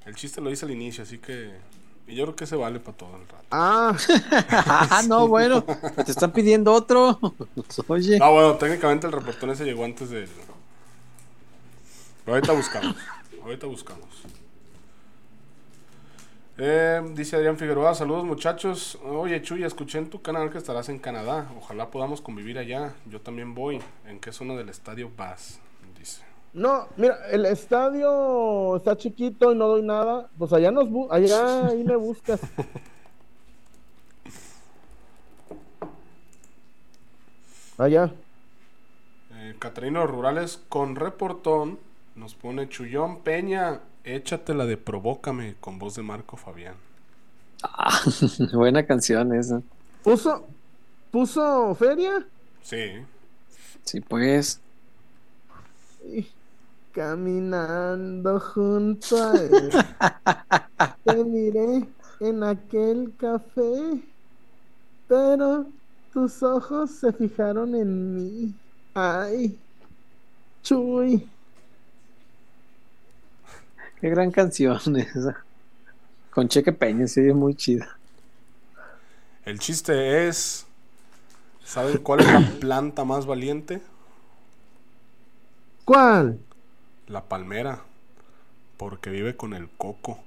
El 0.05 0.17
chiste 0.17 0.41
lo 0.41 0.51
hice 0.51 0.65
al 0.65 0.73
inicio, 0.73 1.05
así 1.05 1.19
que 1.19 1.53
y 2.11 2.17
yo 2.17 2.25
creo 2.25 2.37
que 2.37 2.47
se 2.47 2.57
vale 2.57 2.81
para 2.81 2.97
todo 2.97 3.17
el 3.17 3.29
rato. 3.29 3.47
Ah, 3.51 3.97
ah, 4.51 5.03
no, 5.07 5.29
bueno. 5.29 5.63
Te 5.63 6.11
están 6.11 6.33
pidiendo 6.33 6.73
otro. 6.73 7.19
Oye. 7.87 8.19
No, 8.19 8.33
bueno, 8.33 8.55
técnicamente 8.57 9.07
el 9.07 9.13
reportón 9.13 9.51
ese 9.51 9.65
llegó 9.65 9.85
antes 9.85 10.11
del. 10.11 10.29
Pero 12.25 12.35
ahorita 12.35 12.53
buscamos. 12.53 12.97
Ahorita 13.43 13.67
buscamos. 13.67 14.09
Eh, 16.59 17.01
dice 17.15 17.37
Adrián 17.37 17.57
Figueroa, 17.57 17.95
saludos 17.95 18.25
muchachos. 18.25 18.99
Oye 19.03 19.41
Chuy, 19.41 19.65
escuché 19.65 19.97
en 19.99 20.11
tu 20.11 20.21
canal 20.21 20.51
que 20.51 20.59
estarás 20.59 20.89
en 20.91 20.99
Canadá. 20.99 21.49
Ojalá 21.57 21.91
podamos 21.91 22.21
convivir 22.21 22.59
allá. 22.59 22.93
Yo 23.07 23.21
también 23.21 23.55
voy. 23.55 23.81
¿En 24.07 24.21
qué 24.21 24.33
zona 24.33 24.55
del 24.55 24.69
estadio 24.69 25.11
vas? 25.17 25.61
No, 26.53 26.89
mira, 26.97 27.29
el 27.31 27.47
estadio 27.47 28.77
está 28.77 28.97
chiquito 28.97 29.53
y 29.53 29.57
no 29.57 29.69
doy 29.69 29.83
nada. 29.83 30.29
Pues 30.39 30.53
allá 30.53 30.71
nos 30.71 30.89
bu- 30.89 31.09
allá 31.11 31.67
ahí 31.69 31.85
me 31.85 31.97
buscas. 31.97 32.41
Allá. 37.79 38.13
Eh, 39.35 39.55
Catarino 39.59 40.07
Rurales 40.07 40.61
con 40.69 40.97
reportón 40.97 41.79
nos 42.15 42.35
pone 42.35 42.69
Chullón 42.69 43.21
Peña, 43.23 43.81
échatela 44.05 44.67
de 44.67 44.77
Provócame 44.77 45.55
con 45.61 45.79
voz 45.79 45.95
de 45.95 46.03
Marco 46.03 46.37
Fabián. 46.37 46.75
Ah, 47.63 48.01
buena 48.53 48.85
canción 48.87 49.35
esa. 49.35 49.63
¿Puso, 50.03 50.47
puso 51.11 51.75
feria? 51.75 52.27
Sí. 52.63 53.05
Sí, 53.85 54.01
pues. 54.01 54.61
Y 56.05 56.27
caminando 56.93 58.41
junto 58.41 59.17
a 59.23 59.37
él. 59.43 59.85
Te 61.05 61.25
miré 61.25 61.95
en 62.21 62.43
aquel 62.43 63.15
café, 63.19 64.03
pero 65.07 65.75
tus 66.13 66.43
ojos 66.43 66.91
se 66.93 67.13
fijaron 67.13 67.75
en 67.75 68.15
mí. 68.15 68.55
Ay, 68.95 69.63
Chuy. 70.63 71.31
Qué 74.01 74.09
gran 74.11 74.31
canción 74.33 74.79
esa. 74.97 75.47
Con 76.31 76.49
Cheque 76.49 76.73
Peña, 76.73 77.07
sí, 77.07 77.21
es 77.29 77.35
muy 77.35 77.55
chida. 77.57 78.01
El 79.45 79.59
chiste 79.59 80.29
es. 80.29 80.67
¿Saben 81.65 81.99
cuál 81.99 82.23
es 82.23 82.31
la 82.31 82.41
planta 82.61 83.05
más 83.05 83.27
valiente? 83.27 83.83
¿Cuál? 85.85 86.47
La 87.11 87.25
palmera. 87.25 87.81
Porque 88.77 89.11
vive 89.11 89.37
con 89.37 89.53
el 89.53 89.69
coco. 89.69 90.21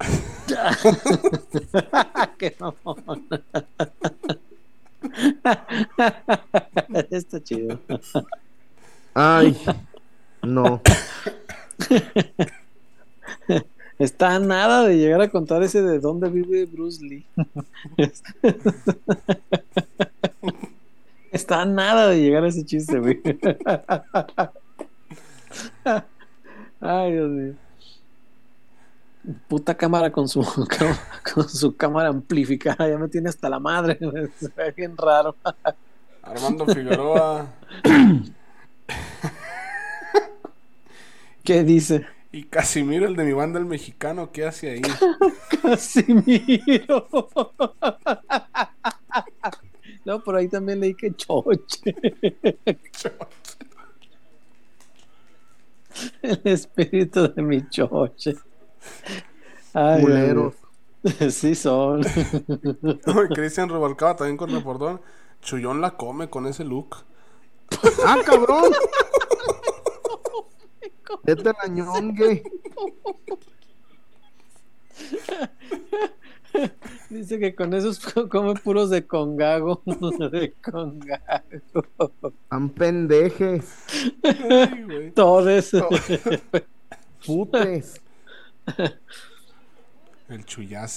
Qué 2.38 2.56
mamón. 2.58 3.28
Está 7.10 7.42
chido. 7.42 7.78
Ay, 9.12 9.54
no. 10.42 10.80
Está 13.98 14.36
a 14.36 14.38
nada 14.38 14.86
de 14.86 14.96
llegar 14.96 15.20
a 15.20 15.28
contar 15.28 15.62
ese 15.62 15.82
de 15.82 16.00
dónde 16.00 16.30
vive 16.30 16.64
Bruce 16.64 17.04
Lee. 17.04 17.26
Está 21.30 21.60
a 21.60 21.66
nada 21.66 22.08
de 22.08 22.22
llegar 22.22 22.44
a 22.44 22.48
ese 22.48 22.64
chiste, 22.64 22.98
güey. 22.98 23.20
Ay, 26.80 27.12
Dios 27.12 27.30
mío. 27.30 27.54
Puta 29.46 29.76
cámara 29.76 30.10
con 30.10 30.28
su 30.28 30.42
con 31.34 31.48
su 31.48 31.76
cámara 31.76 32.08
amplificada, 32.08 32.88
ya 32.88 32.98
me 32.98 33.08
tiene 33.08 33.28
hasta 33.28 33.48
la 33.48 33.60
madre. 33.60 33.98
Se 34.38 34.48
ve 34.48 34.72
bien 34.72 34.96
raro. 34.96 35.36
Armando 36.22 36.66
Figueroa. 36.66 37.46
¿Qué 41.44 41.64
dice? 41.64 42.06
Y 42.30 42.44
Casimiro, 42.44 43.06
el 43.06 43.16
de 43.16 43.24
mi 43.24 43.32
banda, 43.32 43.58
el 43.58 43.66
mexicano, 43.66 44.32
¿qué 44.32 44.46
hace 44.46 44.70
ahí? 44.70 44.82
Casimiro. 45.62 47.08
no, 50.04 50.22
por 50.22 50.36
ahí 50.36 50.48
también 50.48 50.80
leí 50.80 50.94
que 50.94 51.14
choche. 51.14 51.94
El 56.22 56.40
espíritu 56.44 57.32
de 57.32 57.42
mi 57.42 57.68
choche. 57.68 58.36
Ay, 59.74 60.02
Culeros. 60.02 60.54
Sí 61.30 61.56
son. 61.56 62.02
Cristian 63.34 63.68
Rubalcaba 63.68 64.14
también 64.14 64.36
con 64.36 64.50
reportón. 64.50 65.00
Chuyón 65.40 65.80
la 65.80 65.96
come 65.96 66.30
con 66.30 66.46
ese 66.46 66.64
look. 66.64 67.04
¡Ah, 68.06 68.18
cabrón! 68.24 68.72
Vete 71.24 71.52
la 71.60 71.66
ñongue. 71.68 72.42
Dice 77.10 77.38
que 77.38 77.54
con 77.54 77.74
esos 77.74 78.00
come 78.30 78.54
puros 78.54 78.90
de 78.90 79.06
congago. 79.06 79.82
De 79.86 80.52
congago. 80.62 82.12
Tan 82.48 82.70
pendejes. 82.70 83.74
Ay. 84.22 85.12
Todes. 85.14 85.72
Putes. 87.26 88.00
El 90.28 90.44
ya 90.44 90.88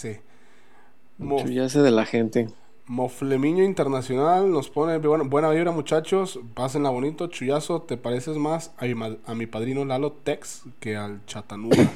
sé 1.70 1.82
de 1.82 1.91
la 1.91 2.06
gente. 2.06 2.47
Moflemiño 2.88 3.64
Internacional 3.64 4.51
nos 4.51 4.70
pone 4.70 4.99
bueno, 4.99 5.26
buena 5.26 5.49
vibra 5.49 5.72
muchachos, 5.72 6.39
pásenla 6.53 6.91
bonito, 6.91 7.28
chuyazo, 7.28 7.82
te 7.82 7.97
pareces 7.97 8.38
más 8.38 8.74
a 8.78 8.86
mi, 8.86 9.18
a 9.26 9.34
mi 9.34 9.47
padrino 9.47 9.86
Lalo 9.86 10.12
Tex 10.12 10.64
que 10.80 10.95
al 10.95 11.26
Chatanuga. 11.26 11.91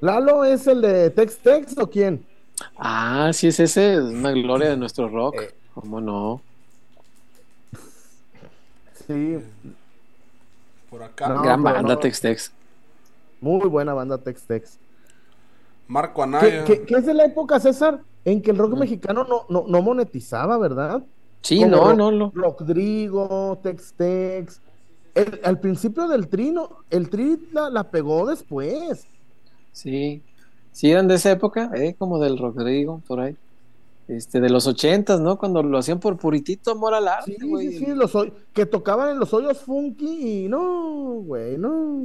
¿Lalo 0.00 0.44
es 0.44 0.66
el 0.66 0.80
de 0.80 1.10
Tex 1.10 1.38
Tex 1.38 1.76
o 1.78 1.88
quién? 1.88 2.24
Ah, 2.76 3.30
sí 3.32 3.48
es 3.48 3.58
ese, 3.60 3.94
es 3.94 4.00
una 4.00 4.30
gloria 4.32 4.70
de 4.70 4.76
nuestro 4.76 5.08
rock. 5.08 5.34
Eh. 5.42 5.54
¿Cómo 5.74 6.00
no? 6.00 6.40
Sí, 9.06 9.38
Por 10.90 11.02
acá, 11.02 11.28
No, 11.28 11.42
Gran 11.42 11.62
banda 11.62 11.82
no. 11.94 11.98
Tex 11.98 12.20
Tex. 12.20 12.52
muy 13.40 13.66
buena 13.68 13.94
banda 13.94 14.18
Tex 14.18 14.42
Tex. 14.42 14.78
Marco 15.86 16.16
¿Qué, 16.16 16.22
Anaya. 16.22 16.64
qué- 16.64 16.82
qué 16.84 16.94
es 16.96 17.06
de 17.06 17.14
la 17.14 17.24
época, 17.24 17.58
César? 17.60 18.00
En 18.24 18.42
que 18.42 18.50
el 18.50 18.58
rock 18.58 18.74
mexicano 18.76 19.24
no, 19.28 19.46
no, 19.48 19.64
no 19.68 19.82
monetizaba, 19.82 20.58
¿verdad? 20.58 21.02
Sí, 21.42 21.60
Como 21.60 21.70
no, 21.70 21.94
no, 21.94 22.10
no. 22.10 22.32
Rodrigo, 22.34 23.58
Tex 23.62 23.92
Tex. 23.94 24.60
El- 25.14 25.40
al 25.44 25.60
principio 25.60 26.08
del 26.08 26.28
trino, 26.28 26.68
el 26.90 27.08
tri 27.08 27.48
la, 27.52 27.70
la 27.70 27.84
pegó 27.84 28.26
después. 28.26 29.06
Sí. 29.72 30.22
Sí, 30.72 30.90
eran 30.90 31.08
de 31.08 31.16
esa 31.16 31.30
época, 31.32 31.70
eh, 31.74 31.94
como 31.98 32.18
del 32.20 32.38
Rodrigo, 32.38 33.02
por 33.06 33.20
ahí. 33.20 33.36
Este, 34.06 34.40
de 34.40 34.48
los 34.48 34.66
ochentas, 34.66 35.20
¿no? 35.20 35.36
Cuando 35.38 35.62
lo 35.62 35.76
hacían 35.76 36.00
por 36.00 36.16
puritito 36.16 36.70
amor 36.70 36.94
al 36.94 37.08
arte, 37.08 37.36
Sí, 37.38 37.46
güey. 37.46 37.68
sí, 37.72 37.78
sí, 37.84 37.86
los 37.94 38.14
hoy- 38.14 38.32
que 38.54 38.64
tocaban 38.64 39.10
en 39.10 39.18
los 39.18 39.34
hoyos 39.34 39.58
funky 39.58 40.44
y 40.44 40.48
no, 40.48 41.20
güey, 41.26 41.58
no. 41.58 42.00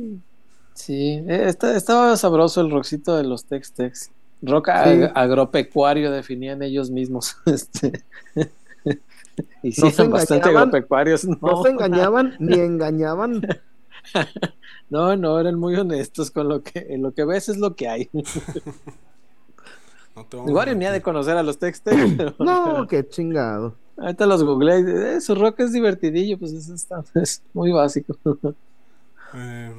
Sí, 0.73 1.23
eh, 1.27 1.43
está- 1.47 1.75
estaba 1.77 2.17
sabroso 2.17 2.59
el 2.61 2.71
rockcito 2.71 3.15
de 3.15 3.23
los 3.23 3.45
Tex 3.45 3.71
Tex. 3.73 4.11
Rock 4.41 4.69
Sí. 4.83 4.99
agropecuario 5.15 6.11
definían 6.11 6.61
ellos 6.63 6.89
mismos. 6.91 7.37
Este. 7.45 8.03
y 9.63 9.71
sí, 9.71 9.81
No 9.97 10.09
bastante 10.09 10.49
agropecuarios. 10.49 11.25
No, 11.25 11.37
No 11.41 11.63
se 11.63 11.69
engañaban 11.69 12.35
ni 12.39 12.55
engañaban. 12.59 13.41
no, 14.89 15.15
no, 15.15 15.39
eran 15.39 15.55
muy 15.59 15.75
honestos 15.75 16.31
con 16.31 16.47
lo 16.49 16.61
que, 16.63 16.95
lo 16.99 17.13
que 17.13 17.25
ves 17.25 17.49
es 17.49 17.57
lo 17.57 17.75
que 17.75 17.87
hay. 17.87 18.09
No 20.15 20.75
ni 20.75 20.85
ha 20.85 20.91
de 20.91 21.01
conocer 21.01 21.37
a 21.37 21.43
los 21.43 21.57
Tex 21.57 21.81
Tex, 21.81 22.13
pero 22.17 22.35
No, 22.39 22.85
qué 22.89 23.07
chingado. 23.07 23.75
ahorita 23.97 24.25
los 24.27 24.43
googleé 24.43 24.81
y 24.81 25.15
eh, 25.17 25.21
su 25.21 25.33
rock 25.35 25.61
es 25.61 25.73
divertidillo, 25.73 26.37
pues 26.37 26.53
está, 26.53 27.03
es 27.15 27.41
muy 27.53 27.71
básico. 27.71 28.15
Eh, 29.33 29.71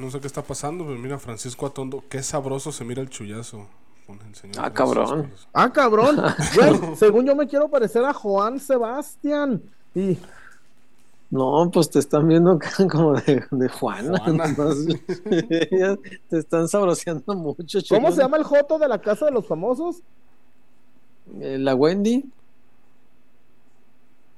no 0.00 0.10
sé 0.10 0.20
qué 0.20 0.26
está 0.26 0.42
pasando, 0.42 0.84
pero 0.84 0.98
mira, 0.98 1.18
Francisco 1.18 1.66
Atondo, 1.66 2.02
qué 2.08 2.22
sabroso 2.24 2.72
se 2.72 2.84
mira 2.84 3.02
el 3.02 3.08
chullazo. 3.08 3.68
con 4.06 4.18
el 4.26 4.34
señor 4.34 4.56
Ah, 4.58 4.70
Francisco. 4.72 4.74
cabrón. 4.74 5.32
Ah, 5.52 5.72
cabrón. 5.72 6.16
Güey, 6.56 6.96
según 6.96 7.24
yo 7.26 7.36
me 7.36 7.46
quiero 7.46 7.68
parecer 7.68 8.04
a 8.04 8.12
Juan 8.12 8.58
Sebastián. 8.58 9.62
Y 9.94 10.18
No, 11.32 11.70
pues 11.72 11.88
te 11.88 11.98
están 11.98 12.28
viendo 12.28 12.58
como 12.90 13.14
de, 13.14 13.42
de 13.50 13.68
Juana. 13.70 14.18
Juana. 14.18 14.44
entonces, 14.44 15.00
ya 15.70 15.96
te 16.28 16.38
están 16.38 16.68
sabroseando 16.68 17.34
mucho. 17.34 17.78
¿cómo 17.88 18.10
chingón. 18.10 18.12
se 18.12 18.20
llama 18.20 18.36
el 18.36 18.44
Joto 18.44 18.78
de 18.78 18.86
la 18.86 19.00
casa 19.00 19.24
de 19.24 19.30
los 19.32 19.46
famosos? 19.46 20.02
Eh, 21.40 21.56
La 21.58 21.74
Wendy. 21.74 22.30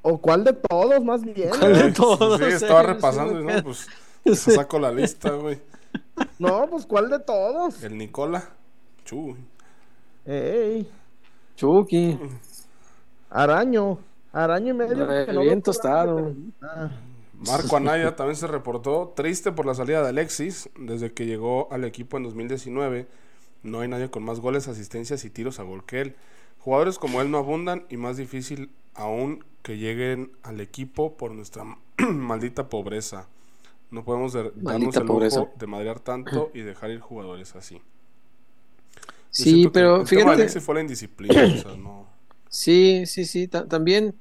¿O 0.02 0.18
cuál 0.18 0.44
de 0.44 0.52
todos, 0.52 1.02
más 1.04 1.22
bien? 1.24 1.50
¿Cuál 1.58 1.72
de 1.72 1.84
Sí, 1.88 1.92
todos? 1.94 2.38
Sí, 2.38 2.44
estaba 2.44 2.82
Sí, 2.82 2.86
repasando, 2.86 3.40
sí, 3.40 3.44
y 3.44 3.50
sí. 3.50 3.56
no, 3.56 3.62
pues 3.64 3.86
deja 4.24 4.50
saco 4.52 4.78
la 4.78 4.92
lista, 4.92 5.30
güey. 5.32 5.60
No, 6.38 6.66
pues 6.70 6.86
¿cuál 6.86 7.08
de 7.10 7.18
todos? 7.18 7.82
El 7.82 7.98
Nicola. 7.98 8.50
Chu. 9.04 9.36
Ey, 10.26 10.88
Chucky. 11.56 12.18
araño. 13.30 13.98
Araño 14.34 14.74
y 14.74 14.76
medio. 14.76 15.06
Re- 15.06 15.32
no 15.32 15.40
bien 15.42 15.62
tostado. 15.62 16.34
Marco 17.46 17.76
Anaya 17.76 18.16
también 18.16 18.36
se 18.36 18.46
reportó 18.46 19.12
triste 19.16 19.52
por 19.52 19.66
la 19.66 19.74
salida 19.74 20.02
de 20.02 20.08
Alexis. 20.08 20.68
Desde 20.78 21.12
que 21.12 21.26
llegó 21.26 21.68
al 21.72 21.84
equipo 21.84 22.16
en 22.16 22.24
2019, 22.24 23.06
no 23.62 23.80
hay 23.80 23.88
nadie 23.88 24.10
con 24.10 24.22
más 24.24 24.40
goles, 24.40 24.68
asistencias 24.68 25.24
y 25.24 25.30
tiros 25.30 25.58
a 25.60 25.62
gol 25.62 25.84
que 25.84 26.00
él. 26.00 26.16
Jugadores 26.58 26.98
como 26.98 27.20
él 27.20 27.30
no 27.30 27.38
abundan 27.38 27.84
y 27.90 27.96
más 27.96 28.16
difícil 28.16 28.70
aún 28.94 29.44
que 29.62 29.76
lleguen 29.78 30.32
al 30.42 30.60
equipo 30.60 31.16
por 31.16 31.32
nuestra 31.32 31.64
maldita 31.98 32.68
pobreza. 32.68 33.28
No 33.90 34.04
podemos 34.04 34.32
de- 34.32 34.44
darnos 34.54 34.62
Maldita 34.64 35.00
el 35.00 35.06
lujo 35.06 35.50
de 35.56 35.66
madrear 35.66 36.00
tanto 36.00 36.50
y 36.54 36.60
dejar 36.60 36.90
ir 36.90 37.00
jugadores 37.00 37.54
así. 37.54 37.80
Sí, 39.30 39.68
pero 39.72 40.02
el 40.02 40.06
tema 40.06 40.06
de 40.06 40.06
fíjate. 40.06 40.30
Alexis 40.42 40.62
fue 40.62 40.74
la 40.76 40.80
indisciplina. 40.80 41.44
o 41.44 41.56
sea, 41.58 41.76
no. 41.76 42.06
Sí, 42.48 43.04
sí, 43.06 43.24
sí. 43.24 43.48
ta- 43.48 43.66
también, 43.66 44.14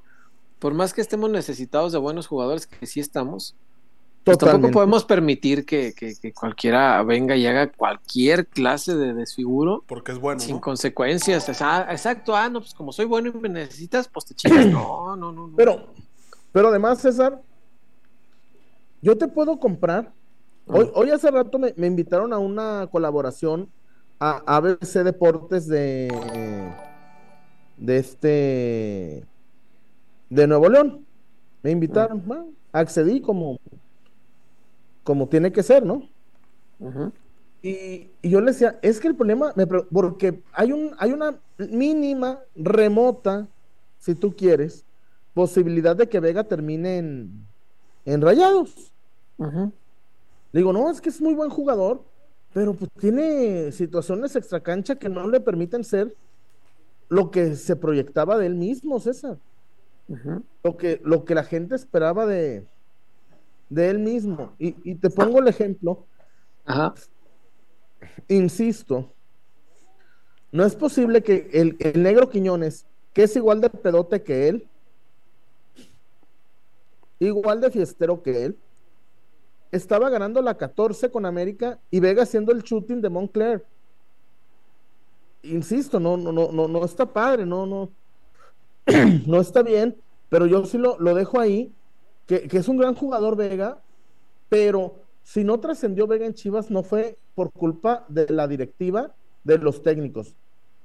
por 0.63 0.73
más 0.73 0.93
que 0.93 1.01
estemos 1.01 1.29
necesitados 1.29 1.91
de 1.91 1.97
buenos 1.97 2.25
jugadores, 2.25 2.65
que 2.67 2.85
sí 2.85 3.01
estamos, 3.01 3.53
pues 4.23 4.37
tampoco 4.37 4.71
podemos 4.71 5.03
permitir 5.03 5.65
que, 5.65 5.93
que- 5.93 6.13
que 6.15 6.31
cualquiera 6.31 7.03
venga 7.03 7.35
y 7.35 7.45
haga 7.45 7.69
cualquier 7.69 8.47
clase 8.47 8.95
de 8.95 9.13
desfiguro 9.13 9.83
Porque 9.85 10.13
es 10.13 10.19
bueno. 10.19 10.39
sin 10.39 10.55
¿no? 10.55 10.61
consecuencias. 10.61 11.49
O 11.49 11.53
sea, 11.53 11.89
exacto, 11.91 12.33
ah, 12.33 12.47
no, 12.49 12.61
pues 12.61 12.73
como 12.73 12.93
soy 12.93 13.03
bueno 13.03 13.29
y 13.35 13.37
me 13.37 13.49
necesitas, 13.49 14.07
pues 14.07 14.25
te 14.27 14.35
chingas. 14.35 14.65
No, 14.71 15.17
no, 15.17 15.33
no. 15.33 15.47
no. 15.47 15.55
Pero, 15.57 15.87
pero 16.53 16.69
además, 16.69 17.01
César, 17.01 17.41
yo 19.01 19.17
te 19.17 19.27
puedo 19.27 19.59
comprar. 19.59 20.13
Hoy, 20.67 20.89
hoy 20.95 21.09
hace 21.09 21.29
rato 21.29 21.59
me, 21.59 21.73
me 21.75 21.87
invitaron 21.87 22.31
a 22.31 22.37
una 22.37 22.87
colaboración 22.89 23.67
a 24.17 24.41
ABC 24.45 25.03
Deportes 25.03 25.67
de, 25.67 26.07
de 27.75 27.97
este, 27.97 29.25
de 30.33 30.47
Nuevo 30.47 30.69
León. 30.69 31.05
Me 31.61 31.71
invitaron, 31.71 32.21
bueno, 32.25 32.49
accedí 32.71 33.21
como, 33.21 33.59
como 35.03 35.27
tiene 35.27 35.51
que 35.51 35.63
ser, 35.63 35.85
¿no? 35.85 36.09
Y, 37.61 38.09
y 38.21 38.29
yo 38.29 38.41
le 38.41 38.51
decía, 38.51 38.77
es 38.81 38.99
que 38.99 39.07
el 39.07 39.15
problema, 39.15 39.53
me 39.55 39.65
porque 39.65 40.41
hay, 40.51 40.71
un, 40.73 40.91
hay 40.97 41.13
una 41.13 41.39
mínima, 41.57 42.39
remota, 42.55 43.47
si 43.99 44.15
tú 44.15 44.35
quieres, 44.35 44.85
posibilidad 45.33 45.95
de 45.95 46.09
que 46.09 46.19
Vega 46.19 46.43
termine 46.43 46.97
en, 46.97 47.47
en 48.05 48.21
rayados. 48.21 48.91
Le 50.51 50.59
digo, 50.59 50.73
no, 50.73 50.89
es 50.89 50.99
que 50.99 51.09
es 51.09 51.21
muy 51.21 51.33
buen 51.33 51.49
jugador, 51.49 52.03
pero 52.53 52.73
pues 52.73 52.91
tiene 52.99 53.71
situaciones 53.71 54.35
extracancha 54.35 54.95
que 54.95 55.09
no 55.09 55.27
le 55.27 55.39
permiten 55.39 55.83
ser 55.83 56.15
lo 57.09 57.31
que 57.31 57.55
se 57.55 57.75
proyectaba 57.75 58.37
de 58.37 58.47
él 58.47 58.55
mismo, 58.55 58.99
César. 58.99 59.37
Lo 60.63 60.77
que, 60.77 61.01
lo 61.03 61.25
que 61.25 61.35
la 61.35 61.43
gente 61.43 61.75
esperaba 61.75 62.25
de, 62.25 62.65
de 63.69 63.89
él 63.89 63.99
mismo. 63.99 64.53
Y, 64.59 64.75
y 64.89 64.95
te 64.95 65.09
pongo 65.09 65.39
el 65.39 65.47
ejemplo, 65.47 66.05
Ajá. 66.65 66.93
insisto, 68.27 69.11
no 70.51 70.63
es 70.65 70.75
posible 70.75 71.23
que 71.23 71.49
el, 71.53 71.75
el 71.79 72.03
negro 72.03 72.29
Quiñones, 72.29 72.85
que 73.13 73.23
es 73.23 73.35
igual 73.35 73.61
de 73.61 73.69
pedote 73.69 74.21
que 74.21 74.47
él, 74.49 74.67
igual 77.19 77.61
de 77.61 77.71
fiestero 77.71 78.21
que 78.21 78.45
él, 78.45 78.57
estaba 79.71 80.09
ganando 80.09 80.41
la 80.41 80.55
14 80.55 81.09
con 81.09 81.25
América 81.25 81.79
y 81.89 81.99
Vega 81.99 82.23
haciendo 82.23 82.51
el 82.51 82.61
shooting 82.61 83.01
de 83.01 83.09
Montclair. 83.09 83.65
Insisto, 85.41 85.99
no, 85.99 86.15
no, 86.15 86.31
no, 86.31 86.51
no, 86.51 86.67
no 86.67 86.85
está 86.85 87.05
padre, 87.11 87.45
no, 87.45 87.65
no, 87.65 87.89
no 89.27 89.39
está 89.39 89.63
bien, 89.63 89.97
pero 90.29 90.45
yo 90.45 90.65
sí 90.65 90.77
lo, 90.77 90.97
lo 90.99 91.13
dejo 91.15 91.39
ahí, 91.39 91.73
que, 92.25 92.47
que 92.47 92.57
es 92.57 92.67
un 92.67 92.77
gran 92.77 92.95
jugador 92.95 93.35
Vega, 93.35 93.81
pero 94.49 94.95
si 95.23 95.43
no 95.43 95.59
trascendió 95.59 96.07
Vega 96.07 96.25
en 96.25 96.33
Chivas, 96.33 96.69
no 96.69 96.83
fue 96.83 97.17
por 97.35 97.51
culpa 97.51 98.05
de 98.09 98.27
la 98.29 98.47
directiva, 98.47 99.15
de 99.43 99.57
los 99.57 99.81
técnicos. 99.81 100.35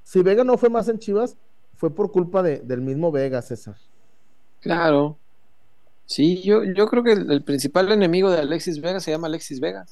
Si 0.02 0.22
Vega 0.22 0.44
no 0.44 0.56
fue 0.56 0.70
más 0.70 0.88
en 0.88 0.98
Chivas, 0.98 1.36
fue 1.74 1.94
por 1.94 2.10
culpa 2.10 2.42
de, 2.42 2.58
del 2.58 2.80
mismo 2.80 3.12
Vega, 3.12 3.42
César. 3.42 3.76
Claro. 4.60 5.18
Sí, 6.06 6.42
yo, 6.42 6.64
yo 6.64 6.88
creo 6.88 7.04
que 7.04 7.12
el, 7.12 7.42
principal 7.42 7.92
enemigo 7.92 8.30
de 8.30 8.38
Alexis 8.38 8.80
Vega 8.80 8.98
se 8.98 9.10
llama 9.10 9.26
Alexis 9.26 9.60
Vega. 9.60 9.86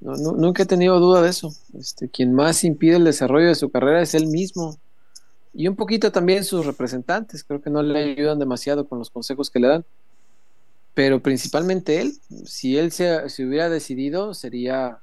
Nunca 0.00 0.62
he 0.62 0.66
tenido 0.66 0.98
duda 1.00 1.20
de 1.22 1.30
eso. 1.30 1.52
Este, 1.74 2.08
quien 2.08 2.32
más 2.32 2.64
impide 2.64 2.96
el 2.96 3.04
desarrollo 3.04 3.48
de 3.48 3.54
su 3.54 3.70
carrera 3.70 4.02
es 4.02 4.14
él 4.14 4.28
mismo. 4.28 4.78
Y 5.54 5.68
un 5.68 5.76
poquito 5.76 6.10
también 6.10 6.44
sus 6.44 6.64
representantes. 6.64 7.44
Creo 7.44 7.60
que 7.60 7.70
no 7.70 7.82
le 7.82 8.12
ayudan 8.12 8.38
demasiado 8.38 8.86
con 8.86 8.98
los 8.98 9.10
consejos 9.10 9.50
que 9.50 9.60
le 9.60 9.68
dan. 9.68 9.84
Pero 10.94 11.20
principalmente 11.20 12.00
él. 12.00 12.14
Si 12.46 12.78
él 12.78 12.90
se, 12.92 13.26
hubiera 13.44 13.68
decidido, 13.68 14.34
sería, 14.34 14.98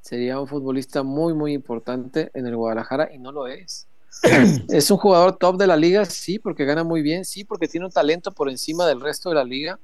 sería 0.00 0.40
un 0.40 0.48
futbolista 0.48 1.02
muy, 1.02 1.34
muy 1.34 1.52
importante 1.52 2.30
en 2.34 2.46
el 2.46 2.56
Guadalajara 2.56 3.12
y 3.12 3.18
no 3.18 3.30
lo 3.30 3.46
es. 3.46 3.86
es 4.68 4.90
un 4.90 4.98
jugador 4.98 5.36
top 5.36 5.56
de 5.56 5.66
la 5.66 5.76
liga, 5.76 6.04
sí, 6.04 6.38
porque 6.38 6.64
gana 6.64 6.84
muy 6.84 7.02
bien, 7.02 7.24
sí, 7.24 7.44
porque 7.44 7.68
tiene 7.68 7.86
un 7.86 7.92
talento 7.92 8.32
por 8.32 8.50
encima 8.50 8.86
del 8.86 9.00
resto 9.00 9.30
de 9.30 9.36
la 9.36 9.44
liga, 9.44 9.78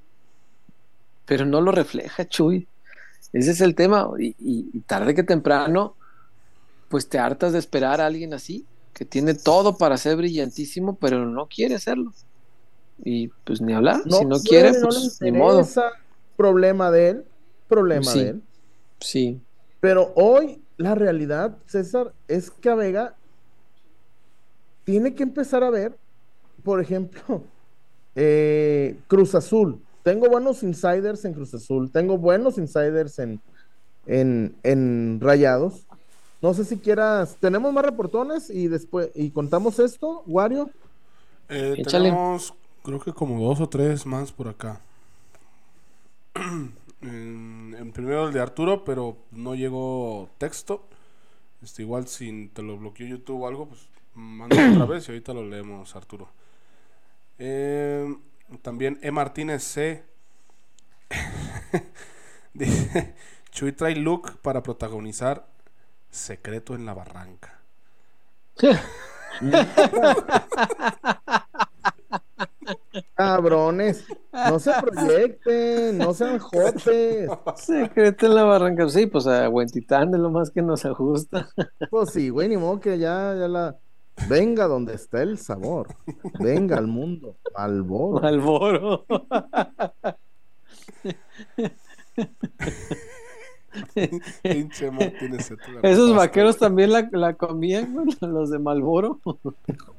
pero 1.24 1.46
no 1.46 1.60
lo 1.60 1.72
refleja, 1.72 2.26
Chuy. 2.28 2.66
Ese 3.32 3.52
es 3.52 3.60
el 3.60 3.74
tema. 3.74 4.10
Y, 4.18 4.28
y, 4.38 4.70
y, 4.72 4.80
tarde 4.80 5.14
que 5.14 5.22
temprano, 5.22 5.94
pues 6.88 7.08
te 7.08 7.18
hartas 7.18 7.52
de 7.52 7.58
esperar 7.58 8.00
a 8.00 8.06
alguien 8.06 8.34
así, 8.34 8.64
que 8.98 9.04
tiene 9.04 9.34
todo 9.34 9.76
para 9.76 9.96
ser 9.96 10.16
brillantísimo, 10.16 10.96
pero 10.96 11.24
no 11.24 11.46
quiere 11.46 11.76
hacerlo. 11.76 12.12
Y 13.04 13.28
pues 13.44 13.60
ni 13.60 13.72
hablar, 13.72 14.00
no, 14.04 14.18
si 14.18 14.24
no 14.24 14.40
quiere, 14.40 14.72
pues 14.80 15.18
ni 15.20 15.30
modo. 15.30 15.66
Problema 16.36 16.90
de 16.90 17.10
él, 17.10 17.24
problema 17.68 18.04
sí, 18.04 18.18
de 18.18 18.28
él. 18.30 18.42
Sí. 19.00 19.40
Pero 19.80 20.12
hoy 20.16 20.60
la 20.76 20.94
realidad, 20.94 21.56
César, 21.66 22.12
es 22.26 22.50
que 22.50 22.68
a 22.68 22.74
Vega 22.74 23.14
tiene 24.84 25.14
que 25.14 25.22
empezar 25.22 25.62
a 25.62 25.70
ver, 25.70 25.96
por 26.64 26.80
ejemplo, 26.80 27.44
eh, 28.16 28.96
Cruz 29.06 29.34
Azul 29.34 29.80
tengo 30.08 30.30
buenos 30.30 30.62
insiders 30.62 31.24
en 31.26 31.34
Cruz 31.34 31.52
Azul, 31.52 31.90
tengo 31.90 32.16
buenos 32.16 32.56
insiders 32.56 33.18
en, 33.18 33.40
en, 34.06 34.56
en 34.62 35.20
Rayados. 35.20 35.86
No 36.40 36.54
sé 36.54 36.64
si 36.64 36.78
quieras, 36.78 37.36
tenemos 37.40 37.72
más 37.72 37.84
reportones 37.84 38.48
y 38.48 38.68
después, 38.68 39.10
y 39.14 39.30
contamos 39.30 39.78
esto, 39.80 40.22
Wario. 40.26 40.70
Eh, 41.48 41.82
tenemos, 41.88 42.54
creo 42.84 43.00
que 43.00 43.12
como 43.12 43.42
dos 43.42 43.60
o 43.60 43.68
tres 43.68 44.06
más 44.06 44.30
por 44.30 44.48
acá. 44.48 44.80
en, 47.02 47.74
en, 47.76 47.92
primero 47.92 48.28
el 48.28 48.32
de 48.32 48.40
Arturo, 48.40 48.84
pero 48.84 49.16
no 49.32 49.56
llegó 49.56 50.28
texto. 50.38 50.84
Este, 51.60 51.82
igual 51.82 52.06
si 52.06 52.48
te 52.54 52.62
lo 52.62 52.76
bloqueó 52.76 53.06
YouTube 53.06 53.42
o 53.42 53.48
algo, 53.48 53.66
pues 53.66 53.88
manda 54.14 54.70
otra 54.72 54.84
vez 54.86 55.08
y 55.08 55.12
ahorita 55.12 55.34
lo 55.34 55.44
leemos, 55.44 55.96
Arturo. 55.96 56.28
Eh, 57.38 58.16
también 58.62 58.98
E. 59.02 59.10
Martínez 59.10 59.64
C. 59.64 60.04
Dice: 62.54 63.14
Chuy 63.50 63.72
trae 63.72 63.96
look 63.96 64.38
para 64.40 64.62
protagonizar 64.62 65.48
Secreto 66.10 66.74
en 66.74 66.86
la 66.86 66.94
Barranca. 66.94 67.60
Cabrones, 73.14 74.04
no 74.32 74.58
se 74.58 74.72
proyecten, 74.80 75.98
no 75.98 76.14
sean 76.14 76.38
jotes. 76.38 77.30
Secreto 77.56 78.26
en 78.26 78.34
la 78.34 78.44
barranca, 78.44 78.88
sí, 78.88 79.06
pues 79.06 79.26
a 79.26 79.48
Huentitán 79.48 80.14
es 80.14 80.20
lo 80.20 80.30
más 80.30 80.50
que 80.50 80.62
nos 80.62 80.84
ajusta. 80.84 81.48
Pues 81.90 82.10
sí, 82.10 82.28
güey, 82.28 82.48
ni 82.48 82.56
modo 82.56 82.80
que 82.80 82.98
ya, 82.98 83.34
ya 83.38 83.48
la. 83.48 83.76
Venga 84.28 84.66
donde 84.66 84.94
está 84.94 85.22
el 85.22 85.38
sabor. 85.38 85.94
Venga 86.40 86.76
al 86.76 86.88
mundo. 86.88 87.36
Esos 95.82 96.14
vaqueros 96.14 96.58
también 96.58 96.92
la, 96.92 97.08
la 97.12 97.34
comían, 97.34 97.94
los 98.20 98.50
de 98.50 98.58
Malboro. 98.58 99.20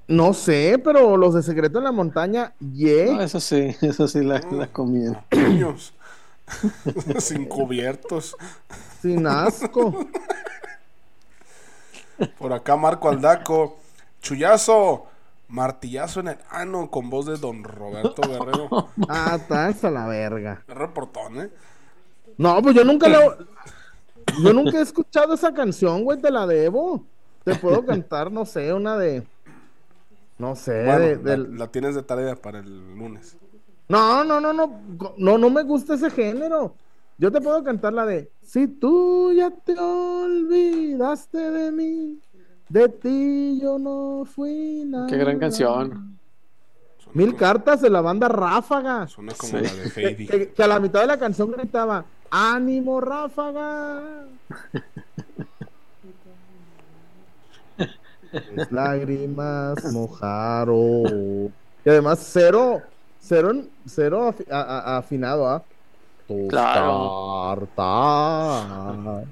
No 0.08 0.34
sé, 0.34 0.82
pero 0.84 1.18
los 1.18 1.34
de 1.36 1.44
Secreto 1.44 1.78
en 1.78 1.84
la 1.86 1.92
Montaña, 1.92 2.54
yeah. 2.74 3.14
No, 3.14 3.22
eso 3.22 3.40
sí, 3.40 3.76
eso 3.82 4.08
sí 4.08 4.24
la, 4.24 4.40
la 4.52 4.68
comían. 4.68 5.22
Niños. 5.32 5.94
Sin 7.20 7.46
cubiertos. 7.46 8.36
Sin 9.02 9.28
asco. 9.28 10.08
Por 12.38 12.54
acá 12.54 12.76
Marco 12.76 13.10
Aldaco. 13.10 13.78
Chuyazo, 14.22 15.06
martillazo 15.48 16.20
en 16.20 16.30
el 16.30 16.38
ano 16.50 16.90
con 16.92 17.10
voz 17.10 17.26
de 17.26 17.38
Don 17.38 17.64
Roberto 17.64 18.22
Guerrero. 18.28 18.68
ah, 19.08 19.38
está 19.70 19.88
a 19.88 19.92
la 19.92 20.08
verga. 20.08 20.64
Reportón, 20.68 21.40
¿eh? 21.42 21.50
No, 22.40 22.62
pues 22.62 22.74
yo 22.74 22.84
nunca 22.84 23.08
lo. 23.10 23.38
Yo 24.44 24.54
nunca 24.54 24.78
he 24.78 24.82
escuchado 24.82 25.34
esa 25.34 25.54
canción, 25.54 26.04
güey, 26.04 26.22
te 26.22 26.32
la 26.32 26.46
debo. 26.46 27.04
Te 27.44 27.56
puedo 27.56 27.84
cantar, 27.86 28.32
no 28.32 28.46
sé, 28.46 28.72
una 28.72 28.96
de. 28.96 29.24
No 30.38 30.56
sé, 30.56 30.86
bueno, 30.86 31.00
de, 31.00 31.16
la, 31.16 31.22
del... 31.22 31.58
la, 31.58 31.68
tienes 31.68 31.96
de 31.96 32.04
tarea 32.04 32.36
para 32.36 32.60
el 32.60 32.96
lunes. 32.96 33.36
No, 33.90 34.24
no, 34.24 34.40
no, 34.40 34.54
no. 34.54 34.80
No, 35.18 35.38
no 35.38 35.50
me 35.50 35.64
gusta 35.64 35.96
ese 35.96 36.10
género. 36.12 36.76
Yo 37.18 37.32
te 37.32 37.42
puedo 37.42 37.62
cantar 37.64 37.92
la 37.92 38.06
de. 38.06 38.32
Si 38.42 38.68
tú 38.68 39.34
ya 39.34 39.52
te 39.52 39.78
olvidaste 39.78 41.38
de 41.38 41.72
mí. 41.72 42.20
De 42.70 42.88
ti 42.88 43.60
yo 43.60 43.80
no 43.80 44.24
fui 44.26 44.84
nada. 44.86 45.08
Qué 45.08 45.18
gran 45.18 45.40
canción. 45.40 46.18
Mil 47.14 47.30
como, 47.30 47.38
cartas 47.40 47.82
de 47.82 47.90
la 47.90 48.00
banda 48.02 48.28
Ráfaga. 48.28 49.08
Suena 49.08 49.34
como 49.34 49.58
Sí. 49.58 49.64
la 49.66 49.74
de 49.74 49.90
Fady. 49.90 50.28
Que, 50.28 50.50
que 50.52 50.64
a 50.64 50.68
la 50.68 50.80
mitad 50.80 51.02
de 51.02 51.08
la 51.08 51.18
canción 51.18 51.52
gritaba, 51.52 52.06
ánimo 52.32 53.02
Ráfaga. 53.02 54.02
Mis 58.56 58.72
lágrimas 58.72 59.84
mojaron. 59.92 61.54
Y 61.84 61.90
además 61.90 62.20
cero, 62.32 62.82
cero, 63.20 63.52
cero 63.88 64.30
afi- 64.32 64.46
a- 64.52 64.62
a- 64.62 64.98
afinado, 64.98 65.48
¿ah? 65.48 65.64
Claro. 66.48 67.68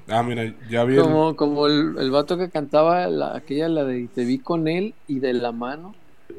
Ah, 0.08 0.22
mira, 0.24 0.52
ya 0.68 0.82
vi. 0.82 0.96
el- 0.96 1.02
Como, 1.02 1.36
como 1.36 1.66
el, 1.68 1.94
el 1.98 2.10
vato 2.10 2.36
que 2.36 2.50
cantaba 2.50 3.06
la, 3.06 3.36
aquella, 3.36 3.68
la 3.68 3.84
de 3.84 4.08
Te 4.12 4.24
vi 4.24 4.38
con 4.38 4.66
él 4.66 4.94
y 5.06 5.20
de 5.20 5.32
la 5.34 5.52
mano. 5.52 5.94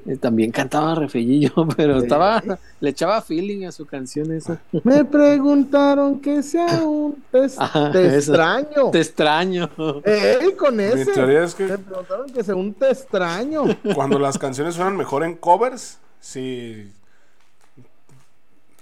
Eh, 0.05 0.15
también 0.17 0.51
cantaba 0.51 0.95
refellillo, 0.95 1.51
pero 1.77 1.99
Sí. 1.99 2.05
estaba, 2.05 2.43
le 2.79 2.89
echaba 2.89 3.21
feeling 3.21 3.65
a 3.65 3.71
su 3.71 3.85
canción 3.85 4.31
esa. 4.31 4.59
Me 4.83 5.03
preguntaron 5.05 6.19
que 6.19 6.41
si 6.43 6.57
aún 6.57 7.23
te, 7.31 7.45
Ajá, 7.57 7.91
te 7.91 8.05
eso. 8.07 8.17
extraño. 8.33 8.91
Te 8.91 8.99
extraño. 9.01 9.69
¡Ey, 10.05 10.53
con 10.55 10.75
Mi 10.77 10.83
ese! 10.83 11.11
teoría 11.11 11.43
es 11.43 11.59
Me 11.59 11.77
preguntaron 11.77 12.29
que 12.31 12.43
si 12.43 12.51
aún 12.51 12.73
te 12.73 12.89
extraño. 12.91 13.63
cuando 13.95 14.19
las 14.19 14.37
canciones 14.37 14.75
suenan 14.75 14.95
mejor 14.97 15.23
en 15.23 15.35
covers, 15.35 15.97
sí. 16.19 16.91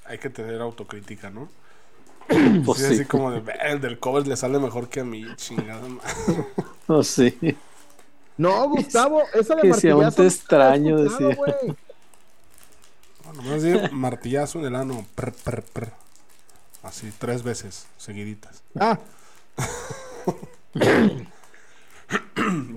Hay 0.06 0.18
que 0.20 0.30
tener 0.30 0.62
autocrítica, 0.62 1.30
¿no? 1.30 1.50
Pues 2.66 2.80
sí, 2.80 2.86
sí. 2.88 2.94
así 2.96 3.06
como 3.06 3.32
de, 3.32 3.40
"Ve, 3.40 3.54
el 3.66 3.80
del 3.82 4.00
cover 4.00 4.28
le 4.28 4.36
sale 4.36 4.60
mejor 4.60 4.90
que 4.90 5.00
a 5.02 5.04
mí, 5.06 5.26
chingada 5.38 5.82
madre". 5.88 6.46
No 6.88 7.04
sé. 7.04 7.56
No, 8.38 8.70
Gustavo, 8.70 9.24
esa 9.34 9.56
de 9.56 9.62
que 9.62 9.74
si 9.74 9.90
aún 9.90 10.02
martillazo 10.04 10.22
la 10.22 10.28
he 10.28 10.28
extraño, 10.28 10.98
decía. 11.04 11.36
güey. 11.36 11.54
Bueno, 13.26 13.42
más 13.44 13.64
bien 13.64 13.90
martillazo 13.92 14.60
en 14.60 14.66
el 14.66 14.76
ano. 14.76 15.06
prr, 15.16 15.34
prr, 15.34 15.64
prr. 15.64 15.92
Así, 16.84 17.12
tres 17.18 17.44
veces, 17.44 17.88
seguiditas. 17.98 18.64
Ah, 18.80 18.98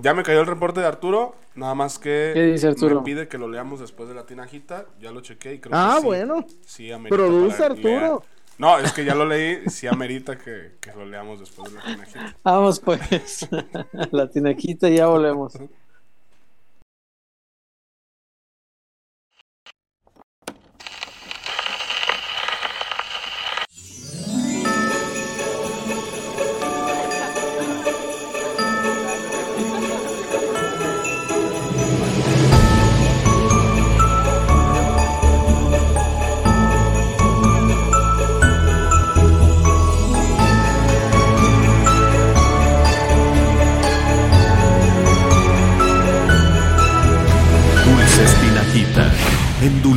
Ya 0.01 0.13
me 0.13 0.23
cayó 0.23 0.41
el 0.41 0.47
reporte 0.47 0.81
de 0.81 0.87
Arturo. 0.87 1.35
Nada 1.55 1.73
más 1.75 1.97
que 1.99 2.31
¿Qué 2.33 2.43
dice 2.47 2.67
Arturo? 2.67 2.97
me 2.97 3.05
pide 3.05 3.27
que 3.29 3.37
lo 3.37 3.47
leamos 3.47 3.79
después 3.79 4.09
de 4.09 4.15
la 4.15 4.25
tinajita. 4.25 4.85
Ya 4.99 5.11
lo 5.11 5.21
chequé 5.21 5.53
y 5.53 5.59
creo 5.59 5.73
ah 5.77 5.93
que 5.95 6.01
sí. 6.01 6.05
bueno. 6.05 6.45
Sí, 6.65 6.89
Produce 7.07 7.63
Arturo. 7.63 7.89
leer. 7.89 8.11
No, 8.57 8.77
es 8.77 8.93
que 8.93 9.03
ya 9.03 9.15
lo 9.15 9.25
leí. 9.25 9.69
Sí, 9.69 9.87
amerita 9.87 10.37
que, 10.37 10.77
que 10.79 10.91
lo 10.93 11.05
leamos 11.05 11.39
después 11.39 11.71
de 11.71 11.79
la 11.79 11.85
tinajita. 11.85 12.37
Vamos 12.43 12.79
pues. 12.79 13.47
la 14.11 14.29
tinaquita 14.29 14.89
y 14.89 14.97
ya 14.97 15.07
volvemos. 15.07 15.57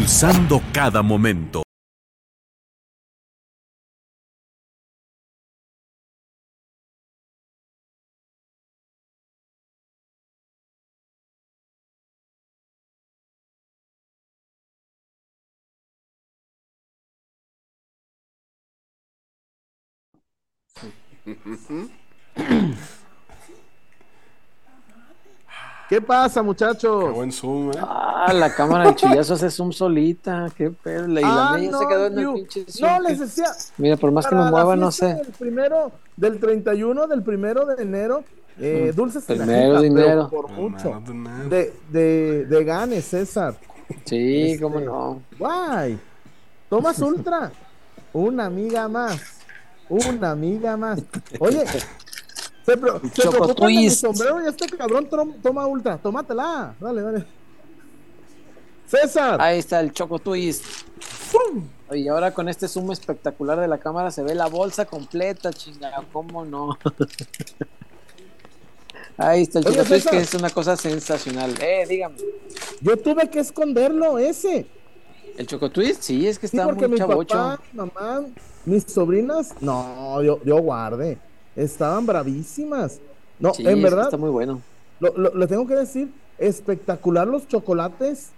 Endulzando 0.05 0.61
cada 0.71 1.03
momento. 1.03 1.63
¿Qué 25.89 26.01
pasa, 26.01 26.43
muchachos? 26.43 27.05
Qué 27.05 27.11
buen 27.11 27.31
zoom, 27.31 27.71
¿eh? 27.71 27.75
Ah, 27.81 28.33
la 28.33 28.55
cámara 28.55 28.89
de 28.91 28.95
chullazo 28.97 29.35
hace 29.35 29.51
zoom 29.51 29.71
solita. 29.73 30.47
Qué 30.57 30.71
pedo. 30.71 31.09
Y 31.09 31.15
la 31.23 31.51
Ah, 31.53 31.59
mía 31.59 31.71
no, 31.71 31.79
se 31.79 31.87
quedó 31.87 32.07
en 32.07 32.19
el 32.19 32.33
pinche 32.33 32.65
zoom. 32.69 32.91
No, 32.91 33.01
les 33.01 33.19
decía. 33.21 33.47
Mira, 33.77 33.97
por 33.97 34.11
más 34.11 34.27
que 34.27 34.35
me 34.35 34.51
mueva, 34.51 34.77
no 34.77 34.91
sé. 34.91 35.15
Del 35.15 35.27
primero, 35.39 35.93
del 36.17 36.41
31, 36.41 37.07
del 37.07 37.23
primero 37.23 37.67
de 37.67 37.83
enero, 37.83 38.25
eh, 38.59 38.93
dulces 38.97 39.25
Primero 39.25 39.81
de 39.81 39.87
enero. 39.89 40.29
por 40.31 40.51
mucho. 40.51 41.03
De, 41.51 41.73
de, 41.91 42.47
de 42.47 42.65
ganes, 42.65 43.05
César. 43.05 43.55
Sí, 44.07 44.53
Este, 44.53 44.63
cómo 44.63 44.81
no. 44.81 45.23
Guay. 45.39 45.99
Tomas 46.71 46.99
Ultra. 47.01 47.53
Una 48.15 48.47
amiga 48.47 48.89
más. 48.89 49.21
Una 49.91 50.31
amiga 50.31 50.77
más. 50.79 51.03
Oye, 51.39 51.65
se, 52.65 52.77
pro- 52.77 53.01
se 53.01 53.29
de 53.29 53.67
mi 53.69 53.91
sombrero 53.91 54.45
y 54.45 54.49
este 54.49 54.67
cabrón 54.77 55.09
toma 55.43 55.67
Ultra. 55.67 55.99
Tómatela. 55.99 56.75
Dale, 56.81 57.03
dale. 57.03 57.25
César. 58.87 59.41
Ahí 59.41 59.59
está 59.59 59.81
el 59.81 59.93
Choco 59.93 60.19
Twist. 60.19 60.65
Y 61.93 62.09
ahora 62.09 62.33
con 62.33 62.49
este 62.49 62.67
zoom 62.69 62.93
espectacular 62.93 63.59
de 63.61 63.69
la 63.69 63.79
cámara 63.79 64.11
se 64.11 64.23
ve 64.23 64.35
la 64.35 64.47
bolsa 64.47 64.85
completa, 64.87 65.53
chingada, 65.53 66.03
¿cómo 66.13 66.45
no? 66.45 66.79
Ahí 69.17 69.43
está 69.43 69.61
el 69.61 69.67
Oye, 69.67 69.77
Choco 69.77 69.89
Twist, 69.89 70.09
que 70.11 70.19
es 70.19 70.35
una 70.35 70.51
cosa 70.51 70.77
sensacional. 70.77 71.55
Eh, 71.61 71.85
dígame. 71.89 72.17
Yo 72.81 72.97
tuve 72.97 73.29
que 73.31 73.41
esconderlo, 73.41 74.19
ese. 74.19 74.67
¿El 75.37 75.47
Choco 75.47 75.71
Twist? 75.71 76.03
Sí, 76.03 76.27
es 76.27 76.39
que 76.39 76.49
Sí, 76.49 76.57
está 76.57 76.73
muy 76.73 76.89
mi 76.89 76.99
chavocho. 76.99 77.37
papá, 77.37 77.63
mamá, 77.73 78.25
mis 78.65 78.85
sobrinas, 78.85 79.55
no, 79.61 80.23
yo, 80.23 80.41
yo 80.45 80.59
guardé. 80.59 81.19
Estaban 81.57 82.07
bravísimas. 82.07 83.01
No, 83.39 83.55
Sí, 83.55 83.67
en 83.67 83.83
verdad, 83.83 84.05
está 84.05 84.17
muy 84.17 84.31
bueno. 84.31 84.61
lo, 85.01 85.17
lo- 85.17 85.35
le 85.35 85.47
tengo 85.47 85.67
que 85.67 85.75
decir, 85.75 86.13
espectacular 86.39 87.27
los 87.27 87.47
chocolates, 87.49 88.31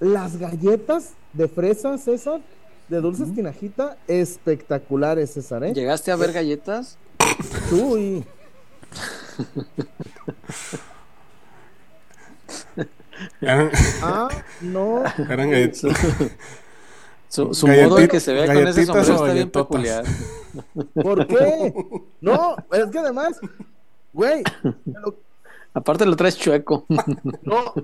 las 0.00 0.36
galletas 0.38 1.12
de 1.32 1.48
fresa, 1.48 1.96
César, 1.98 2.40
de 2.88 3.00
dulces 3.00 3.34
tinajita, 3.34 3.96
espectaculares, 4.06 5.30
César, 5.32 5.64
¿eh? 5.64 5.72
¿Llegaste 5.74 6.10
a 6.12 6.16
ver 6.16 6.32
galletas? 6.32 6.96
Uy, 7.72 8.24
ah, 14.02 14.28
no, 14.60 15.02
eran 15.30 15.50
gallet- 15.50 15.72
Su, 17.28 17.66
modo 17.66 17.98
en 17.98 18.08
que 18.08 18.20
se 18.20 18.32
ve 18.32 18.46
con 18.46 18.66
ese 18.68 18.86
sombrero 18.86 19.14
está 19.14 19.32
bien 19.32 19.50
peculiar. 19.50 20.04
¿por 20.94 21.26
qué? 21.26 21.74
No, 22.20 22.56
es 22.72 22.86
que 22.86 22.98
además, 22.98 23.38
güey, 24.12 24.42
lo- 24.84 25.26
Aparte 25.76 26.06
lo 26.06 26.16
traes 26.16 26.38
chueco. 26.38 26.86
no, 27.42 27.74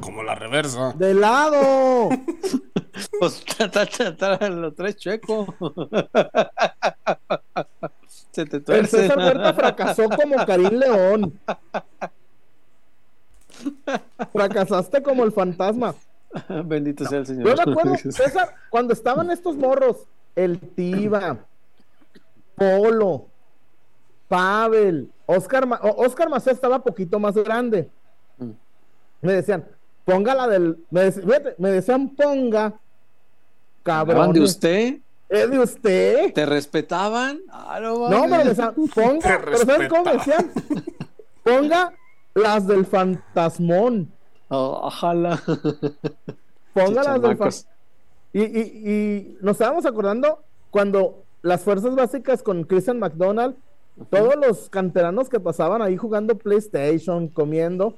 como 0.00 0.22
la 0.22 0.34
reversa. 0.34 0.92
de 0.92 1.14
lado. 1.14 2.10
Pues, 3.20 3.44
ta, 3.44 3.70
ta, 3.70 3.84
ta, 3.84 4.16
ta, 4.16 4.48
lo 4.48 4.72
traes 4.72 4.96
chueco. 4.96 5.54
Se 8.30 8.46
te 8.46 8.62
El. 8.74 8.88
César 8.88 9.18
Huerta 9.18 9.52
fracasó 9.52 10.08
como 10.08 10.46
Karim 10.46 10.78
León. 10.78 11.38
Fracasaste 14.32 15.02
como 15.02 15.24
el 15.24 15.32
fantasma. 15.32 15.94
Bendito 16.64 17.04
sea 17.04 17.18
el 17.18 17.26
Señor. 17.26 17.48
Yo 17.48 17.64
me 17.66 17.72
acuerdo, 17.72 17.96
César, 18.10 18.54
cuando 18.70 18.92
estaban 18.92 19.30
estos 19.30 19.56
morros, 19.56 20.06
el 20.34 20.58
Tiva, 20.58 21.38
Polo, 22.54 23.26
Pavel, 24.28 25.10
Oscar, 25.26 25.66
Oscar 25.96 26.28
Macías 26.28 26.56
estaba 26.56 26.82
poquito 26.82 27.18
más 27.18 27.34
grande. 27.34 27.88
Mm. 28.38 28.50
Me 29.22 29.32
decían, 29.32 29.66
ponga 30.04 30.34
la 30.34 30.48
del. 30.48 30.78
Me, 30.90 31.12
dec- 31.12 31.54
me 31.58 31.70
decían, 31.70 32.08
ponga. 32.10 32.74
Cabrón. 33.82 34.16
¿Hablaban 34.16 34.32
de 34.32 34.40
usted? 34.40 34.98
¿Es 35.28 35.50
de 35.50 35.58
usted? 35.58 36.32
¿Te 36.32 36.46
respetaban? 36.46 37.40
Ah, 37.50 37.78
no, 37.80 38.08
decían, 38.44 38.74
ponga, 38.94 39.40
pero 39.44 39.58
¿sabes 39.58 39.88
cómo 39.88 40.04
me 40.04 40.12
decían? 40.12 40.52
Ponga 41.42 41.92
las 42.34 42.66
del 42.66 42.86
fantasmón. 42.86 44.12
Oh, 44.48 44.80
ojalá. 44.84 45.40
Chamacos. 46.74 47.66
fantasmón. 47.66 47.76
Y, 48.32 48.42
y, 48.42 48.90
y 48.90 49.38
nos 49.40 49.52
estábamos 49.52 49.86
acordando 49.86 50.40
cuando 50.70 51.22
las 51.42 51.62
fuerzas 51.62 51.94
básicas 51.94 52.42
con 52.42 52.64
Christian 52.64 52.98
McDonald, 52.98 53.56
todos 54.10 54.36
los 54.36 54.68
canteranos 54.68 55.28
que 55.28 55.40
pasaban 55.40 55.80
ahí 55.80 55.96
jugando 55.96 56.36
PlayStation, 56.36 57.28
comiendo, 57.28 57.94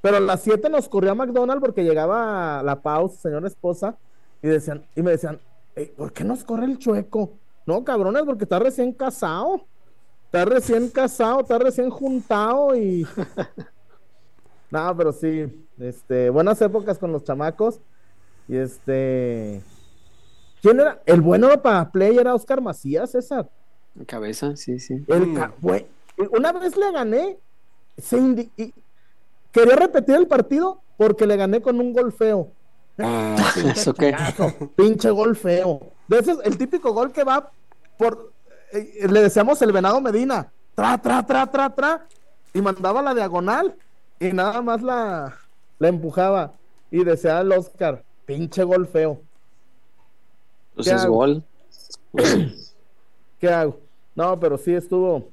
pero 0.00 0.16
a 0.16 0.20
las 0.20 0.40
7 0.42 0.70
nos 0.70 0.88
corría 0.88 1.10
a 1.10 1.14
McDonald 1.14 1.60
porque 1.60 1.84
llegaba 1.84 2.62
la 2.62 2.80
pausa, 2.80 3.20
señora 3.20 3.46
esposa, 3.48 3.96
y 4.42 4.48
decían, 4.48 4.84
y 4.96 5.02
me 5.02 5.12
decían, 5.12 5.38
"Ey, 5.76 5.86
¿por 5.86 6.12
qué 6.12 6.24
nos 6.24 6.42
corre 6.42 6.64
el 6.64 6.78
chueco? 6.78 7.32
No, 7.66 7.84
cabrones, 7.84 8.22
porque 8.24 8.44
está 8.44 8.58
recién 8.58 8.92
casado. 8.92 9.62
Está 10.26 10.44
recién 10.44 10.88
casado, 10.88 11.40
está 11.40 11.58
recién 11.58 11.90
juntado 11.90 12.74
y. 12.74 13.06
no, 14.72 14.96
pero 14.96 15.12
sí, 15.12 15.46
este, 15.78 16.30
buenas 16.30 16.60
épocas 16.62 16.98
con 16.98 17.12
los 17.12 17.22
chamacos. 17.24 17.78
Y 18.48 18.56
este. 18.56 19.62
¿Quién 20.60 20.80
era? 20.80 21.00
El 21.06 21.20
bueno 21.20 21.48
para 21.62 21.90
Play 21.90 22.16
era 22.16 22.34
Oscar 22.34 22.60
Macías, 22.60 23.12
César. 23.12 23.48
Cabeza, 24.06 24.56
sí, 24.56 24.78
sí. 24.80 25.04
El 25.08 25.28
Mm. 25.28 25.34
ca- 25.34 25.52
una 26.32 26.52
vez 26.52 26.76
le 26.76 26.90
gané, 26.92 27.38
se 27.98 28.18
indi- 28.18 28.50
y 28.56 28.72
quería 29.50 29.76
repetir 29.76 30.14
el 30.16 30.26
partido 30.26 30.80
porque 30.96 31.26
le 31.26 31.36
gané 31.36 31.60
con 31.60 31.78
un 31.80 31.92
gol 31.92 32.12
feo. 32.12 32.50
Ah, 32.98 33.36
¿Eso 33.76 33.94
qué? 33.94 34.14
pinche 34.76 35.10
gol 35.10 35.36
feo. 35.36 35.80
De 36.08 36.18
ese 36.18 36.32
es 36.32 36.38
el 36.44 36.56
típico 36.58 36.92
gol 36.92 37.12
que 37.12 37.24
va 37.24 37.50
por. 37.98 38.32
eh, 38.72 39.06
le 39.10 39.20
decíamos 39.22 39.60
el 39.62 39.72
venado 39.72 40.00
Medina. 40.00 40.52
Tra, 40.74 40.96
tra, 40.98 41.24
tra, 41.26 41.50
tra, 41.50 41.70
tra. 41.74 42.06
Y 42.54 42.60
mandaba 42.62 43.02
la 43.02 43.14
diagonal. 43.14 43.74
Y 44.20 44.32
nada 44.32 44.62
más 44.62 44.82
la, 44.82 45.36
la 45.78 45.88
empujaba. 45.88 46.54
Y 46.90 47.04
decía 47.04 47.40
el 47.40 47.52
Oscar. 47.52 48.04
Pinche 48.26 48.64
gol 48.64 48.86
feo. 48.86 49.20
Pues 50.74 50.88
¿Qué 50.88 50.94
es 50.94 51.02
hago? 51.02 51.14
gol. 51.16 51.42
¿Qué 53.40 53.48
hago? 53.48 53.78
No, 54.14 54.38
pero 54.38 54.58
sí 54.58 54.74
estuvo 54.74 55.28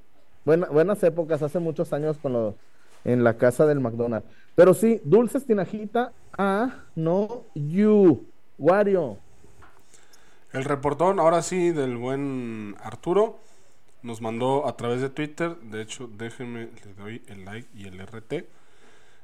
buena- 0.46 0.68
buenas 0.68 1.04
épocas, 1.04 1.42
hace 1.42 1.60
muchos 1.60 1.92
años 1.94 2.18
con 2.18 2.34
lo, 2.34 2.56
en 3.04 3.24
la 3.24 3.38
casa 3.38 3.66
del 3.66 3.80
McDonald's. 3.80 4.28
Pero 4.56 4.74
sí, 4.74 5.02
dulces 5.04 5.46
tinajita, 5.46 6.12
ah, 6.38 6.86
no, 6.96 7.44
you, 7.56 8.26
Wario. 8.58 9.18
El 10.52 10.66
reportón, 10.66 11.20
ahora 11.20 11.42
sí, 11.42 11.72
del 11.72 11.98
buen 11.98 12.76
Arturo, 12.82 13.38
nos 14.02 14.22
mandó 14.22 14.68
a 14.68 14.76
través 14.78 15.02
de 15.02 15.10
Twitter. 15.10 15.58
De 15.60 15.82
hecho, 15.82 16.10
déjenme, 16.18 16.70
le 16.86 16.94
doy 16.98 17.22
el 17.28 17.46
like 17.46 17.68
y 17.76 17.88
el 17.88 18.00
RT. 18.00 18.46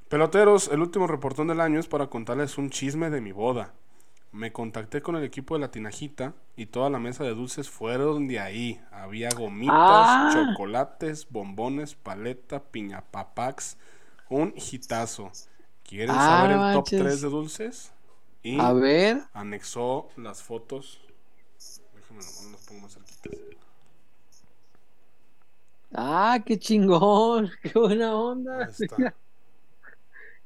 Peloteros, 0.09 0.67
el 0.67 0.81
último 0.81 1.07
reportón 1.07 1.47
del 1.47 1.61
año 1.61 1.79
es 1.79 1.87
para 1.87 2.07
contarles 2.07 2.57
un 2.57 2.69
chisme 2.69 3.09
de 3.09 3.21
mi 3.21 3.31
boda. 3.31 3.73
Me 4.31 4.51
contacté 4.51 5.01
con 5.01 5.15
el 5.15 5.23
equipo 5.23 5.55
de 5.55 5.61
la 5.61 5.71
Tinajita 5.71 6.33
y 6.57 6.67
toda 6.67 6.89
la 6.89 6.99
mesa 6.99 7.23
de 7.23 7.33
dulces 7.33 7.69
fueron 7.69 8.27
de 8.27 8.39
ahí. 8.39 8.81
Había 8.91 9.29
gomitas, 9.29 9.75
Ah. 9.77 10.29
chocolates, 10.33 11.27
bombones, 11.29 11.95
paleta, 11.95 12.61
piña 12.63 13.01
papax. 13.11 13.77
Un 14.29 14.53
hitazo. 14.55 15.31
¿Quieren 15.83 16.15
Ah, 16.15 16.19
saber 16.19 16.51
el 16.51 16.57
top 16.73 16.91
manches. 16.91 16.99
3 17.01 17.21
de 17.21 17.29
dulces? 17.29 17.93
Y 18.43 18.59
A 18.59 18.73
ver. 18.73 19.23
anexó 19.33 20.09
las 20.17 20.43
fotos. 20.43 20.99
Déjame 21.95 22.19
nomás 22.25 22.51
las 22.51 22.61
pongo 22.67 22.81
más 22.81 22.93
cerquitas. 22.93 23.39
Ah, 25.93 26.39
qué 26.45 26.59
chingón. 26.59 27.49
Qué 27.63 27.71
buena 27.79 28.09
Ahí 28.09 28.13
onda. 28.13 28.65
está. 28.65 29.15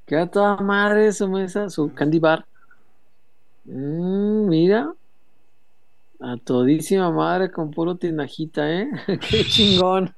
Queda 0.10 0.26
toda 0.26 0.58
madre 0.58 1.14
su 1.14 1.28
mesa, 1.30 1.70
su 1.70 1.94
candy 1.94 2.18
bar. 2.18 2.44
Mm, 3.66 4.48
mira. 4.50 4.92
A 6.20 6.36
todísima 6.38 7.12
madre 7.12 7.52
con 7.52 7.70
puro 7.70 7.96
tinajita, 7.96 8.72
¿eh? 8.72 8.90
Qué 9.30 9.46
chingón. 9.46 10.12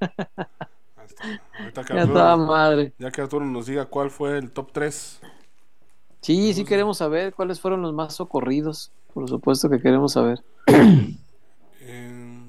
Ahorita 1.60 1.84
que 1.84 1.94
toda 2.06 2.38
madre. 2.38 2.94
ya 3.00 3.12
que 3.12 3.20
Arturo 3.20 3.46
nos 3.46 3.66
diga 3.66 3.84
cuál 3.84 4.10
fue 4.10 4.38
el 4.38 4.52
top 4.52 4.72
3. 4.72 5.20
Sí, 6.22 6.54
sí 6.54 6.64
queremos 6.64 7.00
saber 7.00 7.34
cuáles 7.34 7.60
fueron 7.60 7.82
los 7.82 7.94
más 7.94 8.16
socorridos. 8.16 8.94
Por 9.14 9.28
supuesto 9.28 9.70
que 9.70 9.82
queremos 9.82 10.14
saber. 10.14 10.42
Eh, 11.84 12.40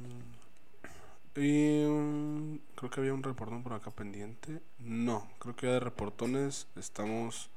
y, 1.34 1.84
mm, 1.88 2.41
creo 2.82 2.90
que 2.90 3.00
había 3.00 3.14
un 3.14 3.22
reportón 3.22 3.62
por 3.62 3.74
acá 3.74 3.92
pendiente. 3.92 4.60
No, 4.80 5.28
creo 5.38 5.54
que 5.54 5.66
ya 5.68 5.74
de 5.74 5.80
reportones 5.80 6.66
estamos 6.74 7.48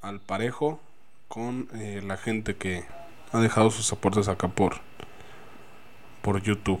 al 0.00 0.18
parejo 0.18 0.80
con 1.28 1.68
eh, 1.74 2.00
la 2.02 2.16
gente 2.16 2.56
que 2.56 2.86
ha 3.32 3.40
dejado 3.40 3.70
sus 3.70 3.92
aportes 3.92 4.28
acá 4.28 4.48
por, 4.48 4.76
por 6.22 6.40
YouTube. 6.40 6.80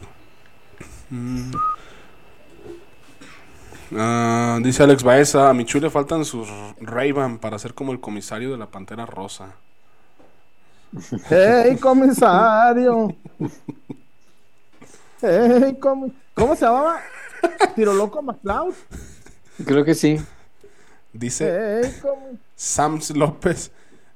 Mm. 1.10 1.52
Ah, 3.94 4.58
dice 4.62 4.82
Alex 4.82 5.02
Baeza, 5.02 5.50
a 5.50 5.52
Michu 5.52 5.78
le 5.78 5.90
faltan 5.90 6.24
sus 6.24 6.48
ray 6.80 7.12
para 7.12 7.58
ser 7.58 7.74
como 7.74 7.92
el 7.92 8.00
comisario 8.00 8.50
de 8.52 8.56
la 8.56 8.70
Pantera 8.70 9.04
Rosa. 9.04 9.52
¡Hey, 11.28 11.76
comisario! 11.78 13.14
¡Hey, 15.20 15.76
comi- 15.80 16.14
¿Cómo 16.34 16.56
se 16.56 16.64
llamaba? 16.64 17.00
¿Tiro 17.74 17.92
loco 17.94 18.22
McCloud? 18.22 18.74
Creo 19.64 19.84
que 19.84 19.94
sí. 19.94 20.18
Dice 21.12 21.80
¡Hey, 21.82 21.94
comi- 22.02 22.38
Sams 22.54 23.10
López, 23.16 23.72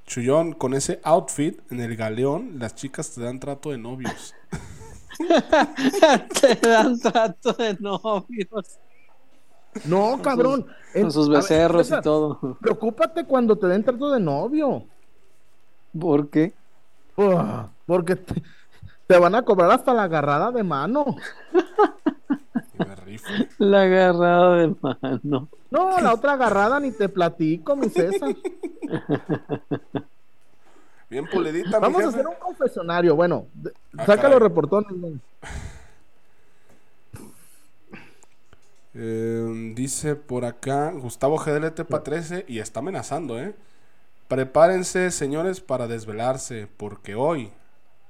Chullón, 0.06 0.52
con 0.52 0.74
ese 0.74 1.00
outfit 1.04 1.60
en 1.70 1.80
el 1.80 1.96
galeón, 1.96 2.58
las 2.58 2.74
chicas 2.74 3.10
te 3.14 3.22
dan 3.22 3.40
trato 3.40 3.70
de 3.70 3.78
novios. 3.78 4.34
Te 6.40 6.54
dan 6.66 6.98
trato 6.98 7.52
de 7.52 7.76
novios. 7.78 8.78
No, 9.84 10.20
cabrón. 10.22 10.66
En- 10.94 11.02
Con 11.02 11.12
sus 11.12 11.28
ver, 11.28 11.38
becerros 11.38 11.90
y 11.90 12.00
todo. 12.00 12.56
Preocúpate 12.60 13.24
cuando 13.24 13.56
te 13.56 13.66
den 13.66 13.84
trato 13.84 14.10
de 14.10 14.18
novio. 14.20 14.84
¿Por 15.98 16.28
qué? 16.30 16.52
Uf, 17.16 17.38
porque 17.86 18.16
te, 18.16 18.42
te 19.06 19.18
van 19.18 19.34
a 19.34 19.42
cobrar 19.42 19.70
hasta 19.70 19.92
la 19.92 20.04
agarrada 20.04 20.50
de 20.52 20.62
mano. 20.64 21.16
La 23.58 23.82
agarrada 23.82 24.56
de 24.56 24.74
mano. 24.80 25.48
No, 25.70 26.00
la 26.00 26.14
otra 26.14 26.32
agarrada 26.32 26.80
ni 26.80 26.90
te 26.92 27.08
platico, 27.08 27.76
mi 27.76 27.88
César. 27.88 28.34
Bien 31.08 31.26
pulidita, 31.26 31.78
mi 31.78 31.82
Vamos 31.82 32.04
a 32.04 32.08
hacer 32.08 32.26
un 32.26 32.34
confesionario. 32.36 33.16
Bueno, 33.16 33.46
de- 33.54 33.72
Ah, 33.98 34.06
saca 34.06 34.16
caray. 34.22 34.32
los 34.32 34.42
reportones. 34.42 34.88
Eh, 38.94 39.72
dice 39.76 40.16
por 40.16 40.44
acá 40.44 40.90
Gustavo 40.92 41.38
GDLT 41.38 41.84
para 41.84 42.02
13 42.02 42.44
y 42.48 42.58
está 42.58 42.80
amenazando, 42.80 43.38
¿eh? 43.38 43.54
Prepárense, 44.28 45.10
señores, 45.10 45.60
para 45.60 45.86
desvelarse, 45.88 46.68
porque 46.76 47.14
hoy 47.14 47.52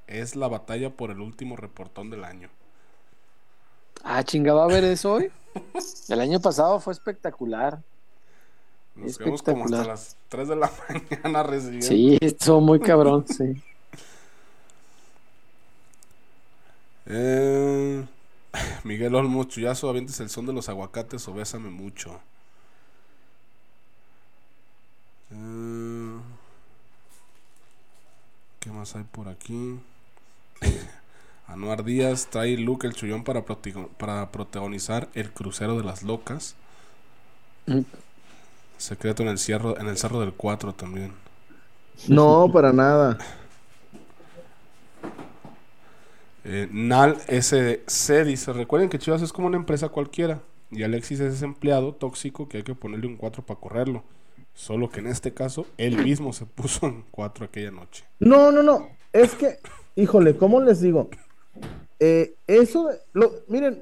es 0.07 0.36
la 0.36 0.48
batalla 0.48 0.90
por 0.90 1.11
el 1.11 1.20
último 1.20 1.57
reportón 1.57 2.11
del 2.11 2.24
año. 2.24 2.48
Ah, 4.03 4.22
chinga, 4.24 4.53
¿va 4.53 4.64
a 4.64 4.68
ver 4.68 4.84
eso 4.84 5.14
hoy? 5.14 5.30
El 6.09 6.20
año 6.20 6.40
pasado 6.40 6.80
fue 6.80 6.92
espectacular. 6.92 7.80
Nos 8.94 9.18
quedamos 9.18 9.42
como 9.42 9.64
hasta 9.64 9.84
las 9.84 10.16
3 10.28 10.48
de 10.48 10.57
la 10.57 10.70
mañana 11.11 11.42
recibiendo. 11.42 11.86
Sí, 11.86 12.18
estuvo 12.20 12.61
muy 12.61 12.80
cabrón, 12.80 13.24
sí. 13.26 13.62
Eh, 17.07 18.05
Miguel 18.84 19.14
Olmo, 19.14 19.44
chullazo, 19.44 19.88
avientes 19.88 20.20
el 20.20 20.30
son 20.30 20.46
de 20.46 20.53
los 20.53 20.68
aguacates 20.68 21.26
o 21.28 21.34
bésame 21.34 21.70
mucho. 21.70 22.20
Eh, 25.32 26.18
¿Qué 28.61 28.70
más 28.70 28.94
hay 28.94 29.05
por 29.05 29.28
aquí? 29.28 29.80
Anuar 31.51 31.84
Díaz 31.84 32.28
trae 32.30 32.57
Luke 32.57 32.86
el 32.86 32.94
chullón 32.94 33.24
para, 33.24 33.44
para 33.44 34.30
protagonizar 34.30 35.09
El 35.14 35.30
crucero 35.32 35.76
de 35.76 35.84
las 35.84 36.03
locas. 36.03 36.55
Mm. 37.66 37.80
Secreto 38.78 39.22
en 39.24 39.30
el, 39.30 39.38
cierro, 39.38 39.78
en 39.78 39.88
el 39.88 39.98
cerro 39.98 40.20
del 40.20 40.32
4 40.32 40.74
también. 40.74 41.12
No, 42.09 42.51
para 42.53 42.72
nada. 42.72 43.18
Eh, 46.42 46.68
Nal 46.72 47.18
SC 47.28 48.24
dice: 48.24 48.55
Recuerden 48.55 48.88
que 48.88 48.98
Chivas 48.98 49.20
es 49.20 49.30
como 49.30 49.46
una 49.46 49.59
empresa 49.59 49.90
cualquiera. 49.90 50.40
Y 50.70 50.84
Alexis 50.84 51.20
es 51.20 51.34
ese 51.34 51.44
empleado 51.44 51.92
tóxico 51.92 52.48
que 52.48 52.57
hay 52.57 52.62
que 52.62 52.74
ponerle 52.74 53.09
un 53.09 53.18
4 53.18 53.44
para 53.44 53.61
correrlo. 53.61 54.05
Solo 54.55 54.88
que 54.88 55.01
en 55.01 55.07
este 55.07 55.34
caso, 55.34 55.66
él 55.76 56.03
mismo 56.03 56.32
se 56.32 56.46
puso 56.46 56.86
en 56.86 57.05
4 57.11 57.44
aquella 57.44 57.70
noche. 57.70 58.05
No, 58.18 58.51
no, 58.51 58.62
no. 58.62 58.88
Es 59.12 59.34
que, 59.34 59.59
híjole, 59.96 60.38
¿cómo 60.38 60.62
les 60.62 60.80
digo? 60.80 61.11
Eh, 61.98 62.34
eso, 62.46 62.90
lo, 63.12 63.32
miren, 63.48 63.80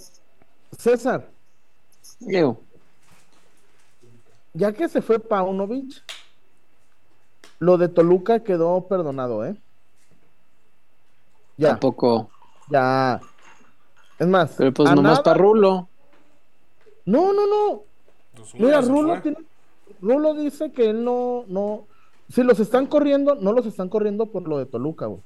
César, 0.77 1.29
Diego, 2.19 2.61
ya 4.55 4.73
que 4.73 4.89
se 4.89 5.03
fue 5.03 5.19
Paunovic, 5.21 6.03
lo 7.61 7.79
de 7.79 7.89
Toluca 7.89 8.43
quedó 8.43 8.87
perdonado, 8.89 9.45
¿eh? 9.45 9.57
Ya, 11.57 11.71
tampoco. 11.71 12.31
ya. 12.71 13.21
Es 14.19 14.27
más, 14.27 14.55
Pero 14.59 14.73
pues 14.73 14.91
nomás 14.91 15.13
nada- 15.13 15.23
para 15.23 15.39
Rulo. 15.39 15.89
No, 17.05 17.33
no, 17.33 17.47
no. 17.47 17.83
Mira, 18.55 18.81
Rulo, 18.81 19.21
tiene- 19.23 19.39
Rulo 20.01 20.35
dice 20.35 20.73
que 20.73 20.91
él 20.91 21.05
no, 21.05 21.45
no. 21.49 21.87
Si 22.29 22.43
los 22.43 22.61
están 22.61 22.87
corriendo, 22.87 23.35
no 23.37 23.53
los 23.53 23.65
están 23.67 23.89
corriendo 23.89 24.27
por 24.27 24.47
lo 24.47 24.59
de 24.59 24.67
Toluca, 24.67 25.07
güey. 25.07 25.23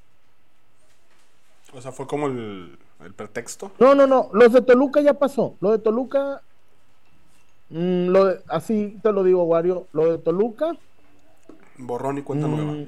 O 1.75 1.81
sea, 1.81 1.93
fue 1.93 2.07
como 2.07 2.27
el, 2.27 2.79
el 3.05 3.15
pretexto. 3.15 3.73
No, 3.79 3.95
no, 3.95 4.07
no. 4.07 4.29
Los 4.33 4.53
de 4.53 4.61
Toluca 4.63 5.01
ya 5.01 5.15
pasó. 5.15 5.57
Lo 5.61 5.71
de 5.71 5.79
Toluca. 5.79 6.43
mm, 7.71 8.07
lo 8.09 8.27
de- 8.27 8.41
así 8.49 8.99
te 9.03 9.13
lo 9.13 9.25
digo, 9.25 9.43
Wario. 9.45 9.87
Lo 9.93 10.11
de 10.13 10.19
Toluca. 10.19 10.77
Borrón 11.79 12.19
y 12.19 12.23
cuenta 12.23 12.47
mm, 12.47 12.51
nueva. 12.57 12.85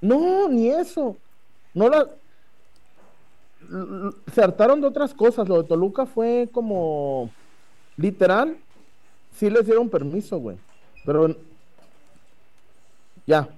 no, 0.00 0.48
ni 0.48 0.68
eso. 0.70 1.16
No 1.74 1.88
la. 1.88 2.08
Se 4.32 4.42
hartaron 4.42 4.80
de 4.80 4.86
otras 4.86 5.12
cosas. 5.12 5.48
Lo 5.48 5.62
de 5.62 5.68
Toluca 5.68 6.06
fue 6.06 6.48
como. 6.52 7.30
Literal. 7.96 8.56
Sí 9.36 9.50
les 9.50 9.66
dieron 9.66 9.88
permiso, 9.90 10.38
güey. 10.38 10.56
Pero. 11.04 11.36
Ya. 13.26 13.48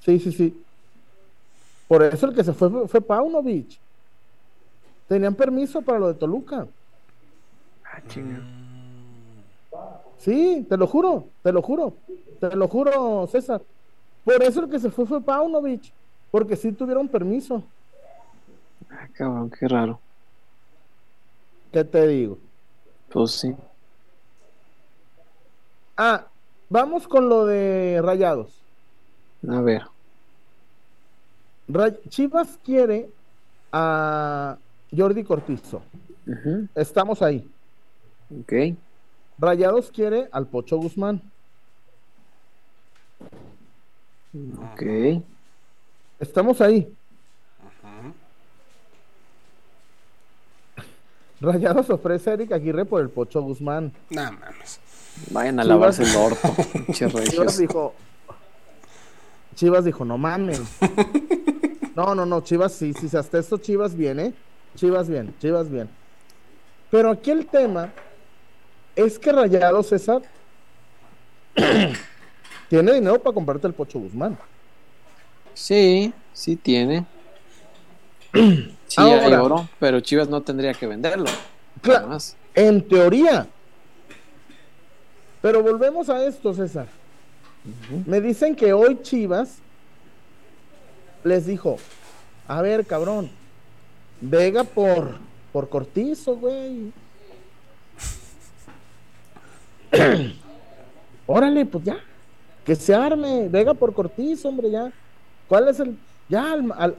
Sí, 0.00 0.20
sí, 0.20 0.30
sí. 0.30 0.62
Por 1.88 2.02
eso 2.02 2.26
el 2.26 2.34
que 2.34 2.44
se 2.44 2.52
fue 2.52 2.88
fue, 2.88 3.00
Paunovic. 3.00 3.78
Tenían 5.08 5.34
permiso 5.34 5.82
para 5.82 5.98
lo 5.98 6.08
de 6.08 6.14
Toluca. 6.14 6.66
Ah, 7.84 8.00
chinga. 8.08 8.40
Sí, 10.18 10.66
te 10.68 10.76
lo 10.76 10.86
juro, 10.86 11.28
te 11.42 11.52
lo 11.52 11.62
juro, 11.62 11.94
te 12.40 12.56
lo 12.56 12.66
juro, 12.66 13.28
César. 13.28 13.62
Por 14.24 14.42
eso 14.42 14.64
el 14.64 14.70
que 14.70 14.80
se 14.80 14.90
fue 14.90 15.06
fue 15.06 15.20
Paunovic, 15.20 15.92
porque 16.30 16.56
sí 16.56 16.72
tuvieron 16.72 17.06
permiso. 17.06 17.62
Ah, 18.90 19.06
cabrón, 19.12 19.50
qué 19.50 19.68
raro. 19.68 20.00
¿Qué 21.72 21.84
te 21.84 22.06
digo? 22.08 22.38
Pues 23.12 23.32
sí. 23.32 23.54
Ah, 25.96 26.26
vamos 26.68 27.06
con 27.06 27.28
lo 27.28 27.46
de 27.46 28.00
Rayados. 28.02 28.60
A 29.48 29.60
ver. 29.60 29.82
Ray- 31.68 31.98
Chivas 32.08 32.58
quiere 32.64 33.08
a 33.72 34.56
Jordi 34.96 35.24
Cortizo. 35.24 35.82
Estamos 36.74 37.22
ahí. 37.22 37.48
Ok. 38.40 38.52
Rayados 39.38 39.90
quiere 39.90 40.28
al 40.32 40.46
Pocho 40.46 40.76
Guzmán. 40.78 41.20
Ok. 44.72 45.22
Estamos 46.20 46.60
ahí. 46.60 46.92
Rayados 51.40 51.90
ofrece 51.90 52.30
a 52.30 52.32
Eric 52.34 52.52
Aguirre 52.52 52.84
por 52.86 53.02
el 53.02 53.10
Pocho 53.10 53.42
Guzmán. 53.42 53.92
Nah, 54.10 54.30
mames. 54.30 54.80
Vayan 55.30 55.60
a 55.60 55.64
Chivas- 55.64 55.68
lavarse 55.68 56.02
el 56.04 56.16
orto. 56.16 56.48
Chivas 56.92 57.58
dijo. 57.58 57.94
Chivas 59.54 59.84
dijo, 59.84 60.04
no 60.04 60.16
mames. 60.18 60.62
No, 61.96 62.14
no, 62.14 62.26
no, 62.26 62.42
Chivas 62.42 62.72
sí, 62.72 62.92
si 62.92 63.08
se 63.08 63.16
hasta 63.18 63.38
esto 63.38 63.56
Chivas 63.56 63.96
viene. 63.96 64.34
Chivas 64.76 65.08
bien, 65.08 65.34
Chivas 65.40 65.70
bien. 65.70 65.88
Pero 66.90 67.10
aquí 67.10 67.30
el 67.30 67.46
tema 67.46 67.90
es 68.94 69.18
que 69.18 69.32
Rayado 69.32 69.82
César 69.82 70.20
tiene 72.68 72.92
dinero 72.92 73.20
para 73.22 73.34
comprarte 73.34 73.66
el 73.66 73.72
Pocho 73.74 73.98
Guzmán. 73.98 74.36
Sí, 75.54 76.12
sí 76.32 76.56
tiene. 76.56 77.04
Sí 78.88 79.00
Ahora. 79.00 79.26
hay 79.26 79.32
oro, 79.32 79.68
pero 79.80 79.98
Chivas 79.98 80.28
no 80.28 80.42
tendría 80.42 80.72
que 80.72 80.86
venderlo. 80.86 81.24
Cla- 81.82 82.02
Jamás. 82.02 82.36
En 82.54 82.86
teoría. 82.86 83.48
Pero 85.42 85.60
volvemos 85.60 86.08
a 86.08 86.24
esto, 86.24 86.54
César. 86.54 86.86
Me 88.06 88.20
dicen 88.20 88.54
que 88.54 88.72
hoy 88.72 89.00
Chivas 89.02 89.58
les 91.26 91.46
dijo, 91.46 91.78
a 92.48 92.62
ver, 92.62 92.86
cabrón, 92.86 93.30
Vega 94.20 94.64
por, 94.64 95.18
por 95.52 95.68
Cortizo, 95.68 96.36
güey. 96.36 96.92
Órale, 101.26 101.66
pues 101.66 101.84
ya. 101.84 101.98
Que 102.64 102.74
se 102.74 102.94
arme. 102.94 103.48
Vega 103.48 103.74
por 103.74 103.92
Cortizo, 103.92 104.48
hombre, 104.48 104.70
ya. 104.70 104.90
¿Cuál 105.48 105.68
es 105.68 105.80
el. 105.80 105.98
Ya, 106.28 106.52
al. 106.52 106.96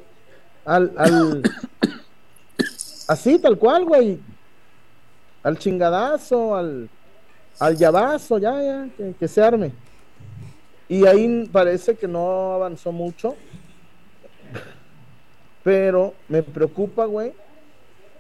al, 0.66 0.94
al, 0.96 1.44
así, 3.08 3.40
tal 3.40 3.58
cual, 3.58 3.86
güey. 3.86 4.20
Al 5.42 5.58
chingadazo, 5.58 6.56
al. 6.56 6.90
Al 7.60 7.76
llavazo, 7.76 8.38
ya, 8.38 8.62
ya. 8.62 8.88
Que 9.20 9.28
se 9.28 9.42
arme. 9.42 9.72
Y 10.88 11.06
ahí 11.06 11.50
parece 11.52 11.96
que 11.96 12.08
no 12.08 12.54
avanzó 12.54 12.92
mucho. 12.92 13.36
Pero 15.68 16.14
me 16.30 16.44
preocupa, 16.44 17.04
güey, 17.08 17.34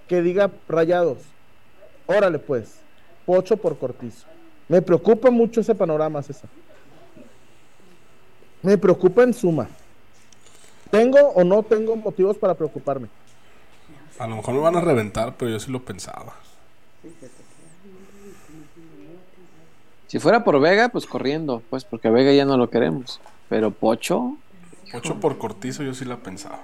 que 0.05 0.21
diga 0.21 0.51
rayados. 0.67 1.19
Órale, 2.05 2.39
pues. 2.39 2.81
Pocho 3.25 3.55
por 3.55 3.77
Cortizo. 3.77 4.27
Me 4.67 4.81
preocupa 4.81 5.31
mucho 5.31 5.61
ese 5.61 5.73
panorama, 5.73 6.21
César. 6.21 6.49
Me 8.61 8.77
preocupa 8.77 9.23
en 9.23 9.33
suma. 9.33 9.69
¿Tengo 10.91 11.19
o 11.19 11.45
no 11.45 11.63
tengo 11.63 11.95
motivos 11.95 12.37
para 12.37 12.53
preocuparme? 12.53 13.07
A 14.19 14.27
lo 14.27 14.35
mejor 14.35 14.53
me 14.53 14.59
van 14.59 14.75
a 14.75 14.81
reventar, 14.81 15.35
pero 15.37 15.49
yo 15.49 15.57
sí 15.61 15.71
lo 15.71 15.81
pensaba. 15.85 16.33
Si 20.07 20.19
fuera 20.19 20.43
por 20.43 20.59
Vega, 20.59 20.89
pues 20.89 21.05
corriendo, 21.05 21.63
pues 21.69 21.85
porque 21.85 22.09
a 22.09 22.11
Vega 22.11 22.33
ya 22.33 22.43
no 22.43 22.57
lo 22.57 22.69
queremos. 22.69 23.21
Pero 23.47 23.71
Pocho, 23.71 24.35
Ocho 24.93 25.21
por 25.21 25.37
cortizo, 25.37 25.83
yo 25.83 25.93
sí 25.93 26.03
la 26.03 26.17
pensaba. 26.17 26.59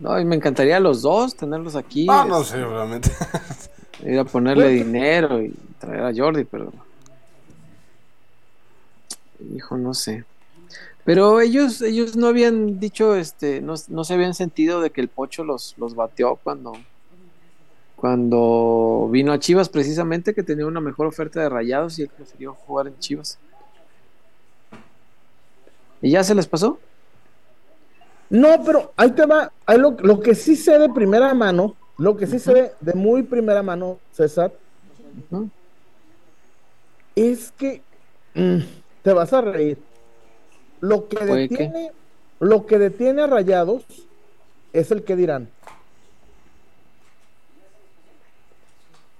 No, 0.00 0.20
y 0.20 0.24
me 0.24 0.36
encantaría 0.36 0.78
los 0.80 1.02
dos 1.02 1.34
tenerlos 1.34 1.74
aquí. 1.74 2.06
Ah, 2.08 2.24
no 2.28 2.42
este, 2.42 2.56
sé, 2.56 2.64
obviamente. 2.64 3.10
Ir 4.04 4.18
a 4.18 4.24
ponerle 4.24 4.68
dinero 4.68 5.42
y 5.42 5.54
traer 5.78 6.04
a 6.04 6.12
Jordi, 6.14 6.44
pero. 6.44 6.72
Hijo, 9.54 9.76
no 9.76 9.94
sé. 9.94 10.24
Pero 11.04 11.40
ellos, 11.40 11.80
ellos 11.80 12.16
no 12.16 12.26
habían 12.26 12.78
dicho, 12.78 13.16
este, 13.16 13.62
no, 13.62 13.74
no 13.88 14.04
se 14.04 14.14
habían 14.14 14.34
sentido 14.34 14.82
de 14.82 14.90
que 14.90 15.00
el 15.00 15.08
Pocho 15.08 15.42
los, 15.42 15.74
los 15.78 15.94
bateó 15.94 16.36
cuando, 16.36 16.74
cuando 17.96 19.08
vino 19.10 19.32
a 19.32 19.38
Chivas, 19.38 19.70
precisamente, 19.70 20.34
que 20.34 20.42
tenía 20.42 20.66
una 20.66 20.80
mejor 20.80 21.06
oferta 21.06 21.40
de 21.40 21.48
rayados 21.48 21.98
y 21.98 22.02
él 22.02 22.10
prefirió 22.14 22.52
jugar 22.52 22.88
en 22.88 22.98
Chivas. 22.98 23.38
¿Y 26.02 26.10
ya 26.10 26.22
se 26.22 26.34
les 26.34 26.46
pasó? 26.46 26.78
No, 28.30 28.62
pero 28.64 28.92
ahí 28.96 29.10
te 29.12 29.24
va. 29.26 29.52
Ahí 29.66 29.78
lo, 29.78 29.96
lo 30.00 30.20
que 30.20 30.34
sí 30.34 30.56
sé 30.56 30.78
de 30.78 30.88
primera 30.88 31.32
mano, 31.34 31.76
lo 31.96 32.16
que 32.16 32.26
sí 32.26 32.38
sé 32.38 32.54
de, 32.54 32.72
de 32.80 32.94
muy 32.94 33.22
primera 33.22 33.62
mano, 33.62 33.98
César, 34.12 34.52
es 37.14 37.52
que 37.52 37.82
mm, 38.34 38.58
te 39.02 39.12
vas 39.12 39.32
a 39.32 39.40
reír. 39.40 39.78
Lo 40.80 41.08
que. 41.08 41.24
detiene, 41.24 41.92
lo 42.40 42.66
que 42.66 42.78
detiene 42.78 43.22
a 43.22 43.26
Rayados 43.26 43.84
es 44.72 44.90
el 44.90 45.02
que 45.02 45.16
dirán. 45.16 45.48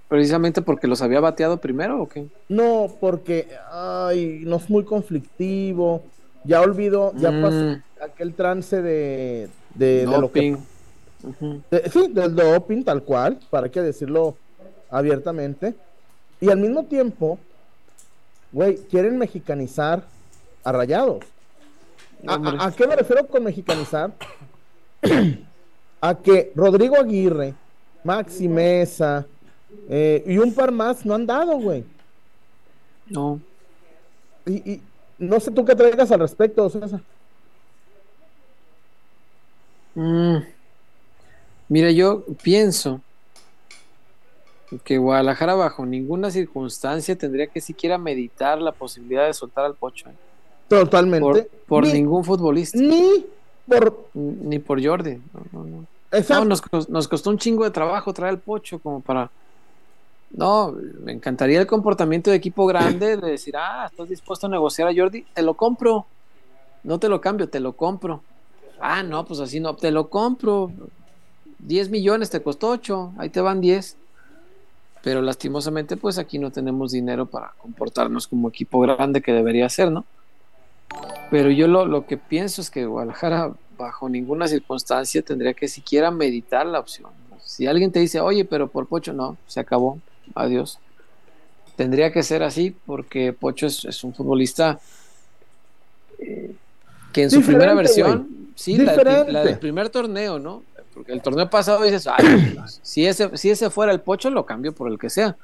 ¿Precisamente 0.07 0.63
porque 0.63 0.87
los 0.87 1.01
había 1.03 1.19
bateado 1.19 1.57
primero 1.57 2.01
o 2.01 2.09
qué? 2.09 2.27
No, 2.47 2.87
porque 2.99 3.47
ay, 3.71 4.41
no 4.45 4.55
es 4.55 4.69
muy 4.69 4.83
conflictivo. 4.83 6.03
Ya 6.43 6.61
olvidó, 6.61 7.13
ya 7.17 7.31
Mm. 7.31 7.41
pasó 7.41 7.81
aquel 8.05 8.33
trance 8.33 8.81
de, 8.81 9.49
de, 9.75 10.05
de 10.05 10.05
lo 10.05 10.31
que 10.31 10.57
de- 11.69 11.89
sí, 11.91 12.07
del 12.09 12.33
doping, 12.35 12.83
tal 12.83 13.03
cual, 13.03 13.39
para 13.49 13.69
que 13.69 13.81
decirlo 13.81 14.37
abiertamente. 14.89 15.75
Y 16.39 16.49
al 16.49 16.57
mismo 16.59 16.85
tiempo, 16.85 17.37
güey, 18.53 18.77
quieren 18.89 19.17
mexicanizar 19.17 20.03
a 20.63 20.71
Rayados. 20.71 21.25
¿A, 22.25 22.35
Hombre. 22.35 22.57
a- 22.59 22.65
a 22.67 22.71
qué 22.71 22.87
me 22.87 22.95
refiero 22.95 23.27
con 23.27 23.43
mexicanizar? 23.43 24.11
a 26.01 26.15
que 26.15 26.51
Rodrigo 26.55 26.95
Aguirre, 26.95 27.53
Maxi 28.03 28.47
Mesa 28.47 29.25
eh, 29.89 30.23
y 30.25 30.37
un 30.37 30.53
par 30.53 30.71
más 30.71 31.05
no 31.05 31.13
han 31.13 31.25
dado, 31.25 31.57
güey. 31.59 31.83
No. 33.07 33.39
Y, 34.45 34.71
y 34.71 34.81
no 35.19 35.39
sé 35.39 35.51
tú 35.51 35.65
qué 35.65 35.75
traigas 35.75 36.11
al 36.11 36.21
respecto, 36.21 36.69
César. 36.69 37.01
Mm. 39.95 40.37
Mira, 41.67 41.91
yo 41.91 42.23
pienso 42.41 43.01
que 44.83 44.97
Guadalajara 44.97 45.55
bajo 45.55 45.85
ninguna 45.85 46.31
circunstancia 46.31 47.17
tendría 47.17 47.47
que 47.47 47.61
siquiera 47.61 47.97
meditar 47.97 48.61
la 48.61 48.71
posibilidad 48.71 49.25
de 49.25 49.33
soltar 49.33 49.65
al 49.65 49.75
Pocho. 49.75 50.09
¿eh? 50.09 50.13
Totalmente. 50.67 51.19
Por, 51.21 51.47
por 51.67 51.85
ni, 51.85 51.93
ningún 51.93 52.23
futbolista, 52.23 52.77
ni 52.77 53.25
por. 53.67 54.09
ni 54.13 54.59
por 54.59 54.83
Jordi. 54.83 55.19
No, 55.33 55.41
no, 55.51 55.63
no. 55.65 55.85
Exacto. 56.11 56.45
No, 56.45 56.49
nos, 56.71 56.89
nos 56.89 57.07
costó 57.07 57.29
un 57.29 57.37
chingo 57.37 57.63
de 57.63 57.71
trabajo 57.71 58.13
traer 58.13 58.31
al 58.33 58.39
Pocho 58.39 58.79
como 58.79 59.01
para... 59.01 59.29
No, 60.31 60.75
me 61.03 61.11
encantaría 61.11 61.59
el 61.59 61.67
comportamiento 61.67 62.29
de 62.29 62.37
equipo 62.37 62.65
grande 62.67 63.17
de 63.17 63.31
decir, 63.31 63.55
ah, 63.57 63.87
estás 63.89 64.09
dispuesto 64.09 64.47
a 64.47 64.49
negociar 64.49 64.87
a 64.87 64.93
Jordi, 64.95 65.23
te 65.33 65.41
lo 65.41 65.55
compro. 65.55 66.05
No 66.83 66.99
te 66.99 67.09
lo 67.09 67.19
cambio, 67.19 67.49
te 67.49 67.59
lo 67.59 67.73
compro. 67.73 68.21
Ah, 68.79 69.03
no, 69.03 69.25
pues 69.25 69.39
así 69.39 69.59
no, 69.59 69.75
te 69.75 69.91
lo 69.91 70.09
compro. 70.09 70.71
10 71.59 71.89
millones 71.89 72.29
te 72.29 72.41
costó 72.41 72.69
8, 72.69 73.13
ahí 73.17 73.29
te 73.29 73.41
van 73.41 73.59
10. 73.59 73.97
Pero 75.01 75.21
lastimosamente, 75.21 75.97
pues 75.97 76.17
aquí 76.17 76.37
no 76.37 76.51
tenemos 76.51 76.91
dinero 76.91 77.25
para 77.25 77.53
comportarnos 77.57 78.27
como 78.27 78.49
equipo 78.49 78.79
grande 78.79 79.21
que 79.21 79.33
debería 79.33 79.67
ser, 79.67 79.91
¿no? 79.91 80.05
Pero 81.31 81.51
yo 81.51 81.67
lo, 81.67 81.85
lo 81.85 82.05
que 82.05 82.17
pienso 82.17 82.61
es 82.61 82.69
que 82.69 82.85
Guadalajara, 82.85 83.53
bajo 83.77 84.09
ninguna 84.09 84.47
circunstancia, 84.47 85.21
tendría 85.21 85.53
que 85.53 85.67
siquiera 85.67 86.11
meditar 86.11 86.65
la 86.65 86.79
opción. 86.79 87.11
Si 87.43 87.67
alguien 87.67 87.91
te 87.91 87.99
dice, 87.99 88.19
oye, 88.19 88.45
pero 88.45 88.67
por 88.67 88.87
Pocho, 88.87 89.13
no, 89.13 89.37
se 89.47 89.59
acabó, 89.59 89.99
adiós. 90.35 90.79
Tendría 91.75 92.11
que 92.11 92.23
ser 92.23 92.43
así 92.43 92.75
porque 92.85 93.31
Pocho 93.33 93.65
es, 93.67 93.85
es 93.85 94.03
un 94.03 94.13
futbolista 94.13 94.79
eh, 96.19 96.53
que 97.13 97.23
en 97.23 97.29
su 97.29 97.37
Diferente, 97.37 97.57
primera 97.65 97.73
versión, 97.75 98.27
sí, 98.55 98.77
la, 98.77 98.91
del- 98.95 98.97
Diferente. 98.99 99.31
la 99.31 99.43
del 99.45 99.59
primer 99.59 99.89
torneo, 99.89 100.39
¿no? 100.39 100.63
Porque 100.93 101.11
el 101.13 101.21
torneo 101.21 101.49
pasado 101.49 101.83
dices, 101.83 102.07
"Ay, 102.07 102.57
si, 102.81 103.05
ese, 103.05 103.35
si 103.37 103.49
ese 103.49 103.69
fuera 103.69 103.91
el 103.91 104.01
Pocho, 104.01 104.29
lo 104.29 104.45
cambio 104.45 104.73
por 104.73 104.91
el 104.91 104.99
que 104.99 105.09
sea. 105.09 105.35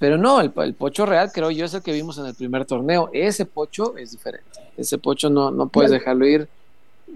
Pero 0.00 0.16
no, 0.16 0.40
el, 0.40 0.52
el 0.56 0.74
Pocho 0.74 1.06
real 1.06 1.30
creo 1.32 1.50
yo 1.50 1.64
es 1.64 1.74
el 1.74 1.82
que 1.82 1.92
vimos 1.92 2.18
en 2.18 2.26
el 2.26 2.34
primer 2.34 2.64
torneo. 2.64 3.10
Ese 3.12 3.46
Pocho 3.46 3.96
es 3.96 4.12
diferente. 4.12 4.60
Ese 4.76 4.98
Pocho 4.98 5.28
no, 5.30 5.50
no 5.50 5.68
puedes 5.68 5.90
dejarlo 5.90 6.26
ir 6.26 6.48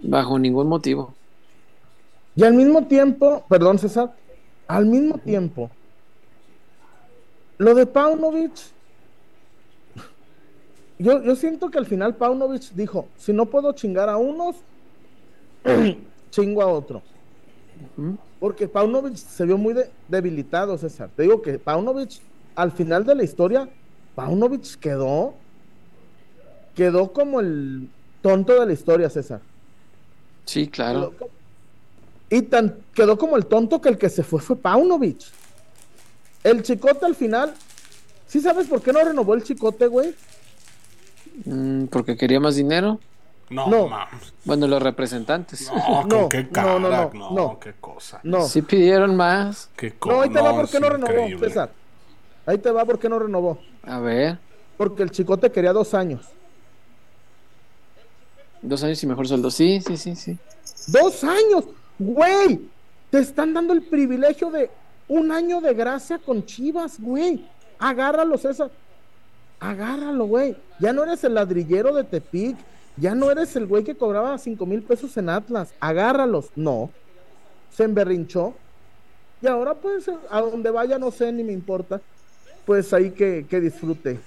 bajo 0.02 0.38
ningún 0.38 0.68
motivo. 0.68 1.14
Y 2.34 2.44
al 2.44 2.54
mismo 2.54 2.86
tiempo, 2.86 3.44
perdón 3.48 3.78
César, 3.78 4.12
al 4.66 4.86
mismo 4.86 5.18
tiempo, 5.18 5.70
lo 7.62 7.74
de 7.74 7.86
Paunovic, 7.86 8.52
yo, 10.98 11.22
yo 11.22 11.36
siento 11.36 11.70
que 11.70 11.78
al 11.78 11.86
final 11.86 12.16
Paunovic 12.16 12.70
dijo, 12.72 13.08
si 13.16 13.32
no 13.32 13.46
puedo 13.46 13.72
chingar 13.72 14.08
a 14.08 14.16
unos, 14.16 14.56
chingo 16.30 16.62
a 16.62 16.66
otro. 16.66 17.02
Porque 18.38 18.68
Paunovic 18.68 19.16
se 19.16 19.44
vio 19.46 19.58
muy 19.58 19.74
de- 19.74 19.90
debilitado, 20.08 20.76
César. 20.78 21.10
Te 21.14 21.22
digo 21.22 21.42
que 21.42 21.58
Paunovic, 21.58 22.20
al 22.54 22.72
final 22.72 23.04
de 23.04 23.14
la 23.14 23.24
historia, 23.24 23.68
Paunovic 24.14 24.78
quedó, 24.78 25.34
quedó 26.74 27.12
como 27.12 27.40
el 27.40 27.88
tonto 28.20 28.58
de 28.58 28.66
la 28.66 28.72
historia, 28.72 29.10
César. 29.10 29.40
Sí, 30.44 30.68
claro. 30.70 31.16
Quedó 31.18 31.30
Y 32.30 32.42
tan, 32.42 32.86
quedó 32.94 33.18
como 33.18 33.36
el 33.36 33.46
tonto 33.46 33.80
que 33.80 33.88
el 33.90 33.98
que 33.98 34.08
se 34.08 34.22
fue 34.22 34.40
fue 34.40 34.56
Paunovic. 34.56 35.22
El 36.44 36.62
chicote 36.62 37.06
al 37.06 37.14
final. 37.14 37.54
¿Sí 38.26 38.40
sabes 38.40 38.66
por 38.66 38.82
qué 38.82 38.92
no 38.92 39.00
renovó 39.04 39.34
el 39.34 39.42
chicote, 39.44 39.86
güey? 39.86 40.14
Mm, 41.44 41.84
porque 41.86 42.16
quería 42.16 42.40
más 42.40 42.56
dinero. 42.56 42.98
No, 43.50 43.66
No. 43.68 43.88
mames. 43.88 44.32
Bueno, 44.44 44.66
los 44.66 44.82
representantes. 44.82 45.70
No, 46.08 46.28
qué 46.28 46.48
cara, 46.48 46.78
no, 46.78 46.88
no, 46.88 47.10
no, 47.12 47.30
no. 47.30 47.58
qué 47.60 47.74
cosa. 47.78 48.20
No. 48.22 48.42
Sí 48.46 48.62
pidieron 48.62 49.14
más. 49.14 49.68
Qué 49.76 49.92
cosa. 49.92 50.14
No, 50.16 50.22
ahí 50.22 50.30
te 50.30 50.40
va 50.40 50.52
por 50.54 50.68
qué 50.70 50.80
no 50.80 50.88
renovó, 50.88 51.12
increíble. 51.12 51.48
César. 51.48 51.70
Ahí 52.46 52.58
te 52.58 52.70
va 52.70 52.84
por 52.84 52.98
qué 52.98 53.08
no 53.08 53.18
renovó. 53.18 53.58
A 53.84 53.98
ver, 54.00 54.38
Porque 54.78 55.02
el 55.02 55.10
chicote 55.10 55.50
quería 55.52 55.72
dos 55.72 55.92
años. 55.94 56.26
dos 58.62 58.82
años 58.82 59.02
y 59.02 59.06
mejor 59.06 59.28
sueldo. 59.28 59.50
Sí, 59.50 59.80
sí, 59.86 59.96
sí, 59.96 60.16
sí. 60.16 60.38
¡Dos 60.88 61.22
años! 61.24 61.64
¡Güey! 61.98 62.60
Te 63.10 63.18
están 63.18 63.52
dando 63.52 63.72
el 63.72 63.82
privilegio 63.82 64.50
de 64.50 64.70
un 65.12 65.30
año 65.30 65.60
de 65.60 65.74
gracia 65.74 66.18
con 66.18 66.46
Chivas, 66.46 66.98
güey. 66.98 67.46
Agárralo, 67.78 68.38
César. 68.38 68.70
agárralo, 69.60 70.24
güey. 70.24 70.56
Ya 70.78 70.92
no 70.92 71.02
eres 71.02 71.22
el 71.24 71.34
ladrillero 71.34 71.94
de 71.94 72.02
Tepic, 72.02 72.56
ya 72.96 73.14
no 73.14 73.30
eres 73.30 73.54
el 73.54 73.66
güey 73.66 73.84
que 73.84 73.94
cobraba 73.94 74.38
cinco 74.38 74.64
mil 74.64 74.82
pesos 74.82 75.14
en 75.18 75.28
Atlas, 75.28 75.74
agárralos. 75.80 76.50
No, 76.56 76.90
se 77.70 77.84
emberrinchó. 77.84 78.54
Y 79.42 79.46
ahora 79.46 79.74
pues 79.74 80.10
a 80.30 80.40
donde 80.40 80.70
vaya 80.70 80.98
no 80.98 81.10
sé 81.10 81.30
ni 81.30 81.44
me 81.44 81.52
importa. 81.52 82.00
Pues 82.64 82.92
ahí 82.94 83.10
que, 83.10 83.44
que 83.48 83.60
disfrute, 83.60 84.18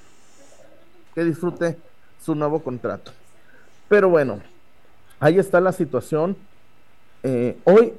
que 1.15 1.23
disfrute 1.23 1.77
su 2.23 2.35
nuevo 2.35 2.61
contrato. 2.61 3.11
Pero 3.87 4.09
bueno, 4.09 4.39
ahí 5.19 5.39
está 5.39 5.59
la 5.59 5.71
situación. 5.71 6.37
Eh, 7.23 7.57
hoy, 7.63 7.93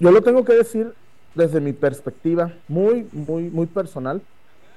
yo 0.00 0.10
lo 0.10 0.22
tengo 0.22 0.44
que 0.44 0.54
decir 0.54 0.92
desde 1.36 1.60
mi 1.60 1.72
perspectiva, 1.74 2.52
muy, 2.66 3.06
muy, 3.12 3.44
muy 3.44 3.66
personal. 3.66 4.22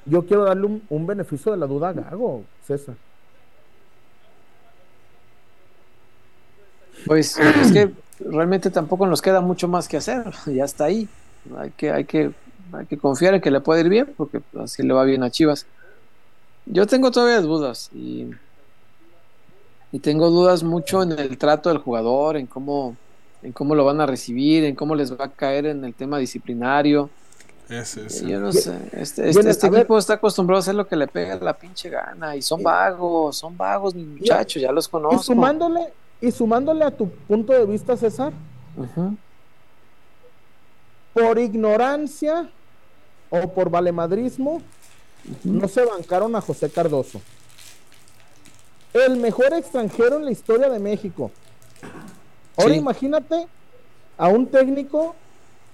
Yo 0.05 0.25
quiero 0.25 0.43
darle 0.43 0.81
un, 0.89 1.07
beneficio 1.07 1.51
de 1.51 1.57
la 1.57 1.65
duda 1.65 1.89
a 1.89 1.93
Gago, 1.93 2.43
César. 2.67 2.95
Pues 7.05 7.37
es 7.39 7.71
que 7.71 7.91
realmente 8.19 8.69
tampoco 8.69 9.07
nos 9.07 9.21
queda 9.21 9.39
mucho 9.39 9.69
más 9.69 9.87
que 9.87 9.97
hacer, 9.97 10.25
ya 10.53 10.65
está 10.65 10.85
ahí. 10.85 11.07
Hay 11.57 11.71
que, 11.71 11.91
hay 11.91 12.03
que, 12.03 12.31
hay 12.73 12.85
que 12.85 12.97
confiar 12.97 13.35
en 13.35 13.41
que 13.41 13.51
le 13.51 13.61
puede 13.61 13.81
ir 13.81 13.89
bien, 13.89 14.13
porque 14.17 14.41
así 14.61 14.83
le 14.83 14.93
va 14.93 15.05
bien 15.05 15.23
a 15.23 15.31
Chivas. 15.31 15.65
Yo 16.65 16.85
tengo 16.87 17.09
todavía 17.09 17.39
dudas 17.39 17.89
y, 17.93 18.31
y 19.93 19.99
tengo 19.99 20.29
dudas 20.29 20.61
mucho 20.61 21.03
en 21.03 21.13
el 21.13 21.37
trato 21.37 21.69
del 21.69 21.77
jugador, 21.77 22.35
en 22.35 22.47
cómo, 22.47 22.97
en 23.41 23.51
cómo 23.51 23.75
lo 23.75 23.85
van 23.85 24.01
a 24.01 24.05
recibir, 24.05 24.63
en 24.65 24.75
cómo 24.75 24.95
les 24.95 25.11
va 25.11 25.25
a 25.25 25.29
caer 25.29 25.65
en 25.65 25.83
el 25.85 25.93
tema 25.93 26.17
disciplinario. 26.17 27.09
Ese, 27.69 28.07
ese. 28.07 28.27
Yo 28.27 28.39
no 28.39 28.51
sé, 28.51 28.75
este, 28.93 29.29
este, 29.29 29.49
este 29.49 29.67
equipo 29.67 29.97
está 29.97 30.13
acostumbrado 30.13 30.57
a 30.57 30.61
hacer 30.61 30.73
lo 30.73 30.87
que 30.87 30.95
le 30.95 31.07
pega 31.07 31.35
la 31.35 31.53
pinche 31.53 31.89
gana 31.89 32.35
y 32.35 32.41
son 32.41 32.63
vagos, 32.63 33.37
son 33.37 33.55
vagos 33.55 33.93
mis 33.93 34.07
muchachos, 34.07 34.61
ya 34.61 34.71
los 34.71 34.87
conozco. 34.87 35.21
Y 35.21 35.23
sumándole, 35.23 35.93
y 36.19 36.31
sumándole 36.31 36.83
a 36.83 36.91
tu 36.91 37.09
punto 37.09 37.53
de 37.53 37.65
vista, 37.65 37.95
César, 37.95 38.33
por 41.13 41.37
ignorancia 41.37 42.49
o 43.29 43.53
por 43.53 43.69
valemadrismo, 43.69 44.63
no 45.43 45.67
se 45.67 45.85
bancaron 45.85 46.35
a 46.35 46.41
José 46.41 46.69
Cardoso. 46.71 47.21
El 48.93 49.17
mejor 49.17 49.53
extranjero 49.53 50.17
en 50.17 50.25
la 50.25 50.31
historia 50.31 50.69
de 50.69 50.79
México. 50.79 51.31
Ahora 52.59 52.73
Sí. 52.73 52.79
imagínate 52.79 53.47
a 54.17 54.27
un 54.27 54.45
técnico 54.47 55.15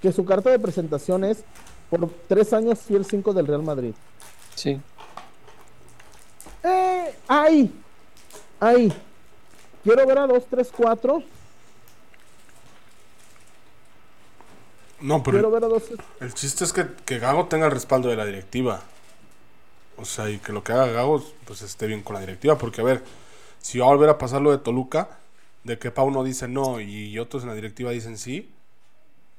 que 0.02 0.12
su 0.12 0.24
carta 0.24 0.50
de 0.52 0.60
presentación 0.60 1.24
es 1.24 1.44
por 1.90 2.10
tres 2.28 2.54
años 2.54 2.80
fui 2.80 2.96
el 2.96 3.06
5 3.06 3.34
del 3.34 3.48
Real 3.48 3.64
Madrid. 3.64 3.94
Sí. 4.56 4.80
Eh, 6.64 7.16
ahí, 7.28 7.72
ahí. 8.60 8.94
Quiero 9.84 10.06
ver 10.06 10.18
a 10.20 10.28
2, 10.28 10.44
3, 10.50 10.72
4. 10.76 11.24
No, 15.02 15.22
Quiero 15.22 15.38
pero 15.38 15.52
ver 15.52 15.64
a 15.64 15.68
2, 15.68 15.84
el 16.22 16.34
chiste 16.34 16.64
es 16.64 16.74
que, 16.74 16.88
que 17.06 17.20
Gago 17.20 17.46
tenga 17.48 17.66
el 17.66 17.72
respaldo 17.72 18.10
de 18.10 18.16
la 18.16 18.26
directiva. 18.26 18.82
O 19.98 20.06
sea, 20.06 20.30
y 20.30 20.40
que 20.40 20.52
lo 20.52 20.64
que 20.64 20.74
haga 20.74 20.88
Gago 20.88 21.24
pues 21.46 21.62
esté 21.62 21.88
bien 21.88 22.02
con 22.02 22.16
la 22.16 22.20
directiva. 22.22 22.58
Porque, 22.58 22.82
a 22.82 22.84
ver, 22.84 23.04
si 23.62 23.80
va 23.80 23.86
a 23.86 23.90
volver 23.90 24.10
a 24.10 24.18
pasar 24.18 24.42
lo 24.42 24.52
de 24.52 24.58
Toluca, 24.58 25.10
de 25.66 25.78
que 25.78 25.92
Pau 25.92 26.10
no 26.12 26.24
dice 26.24 26.48
no 26.48 26.80
y 26.80 27.20
otros 27.20 27.44
en 27.44 27.50
la 27.50 27.56
directiva 27.56 27.92
dicen 27.92 28.18
sí, 28.18 28.50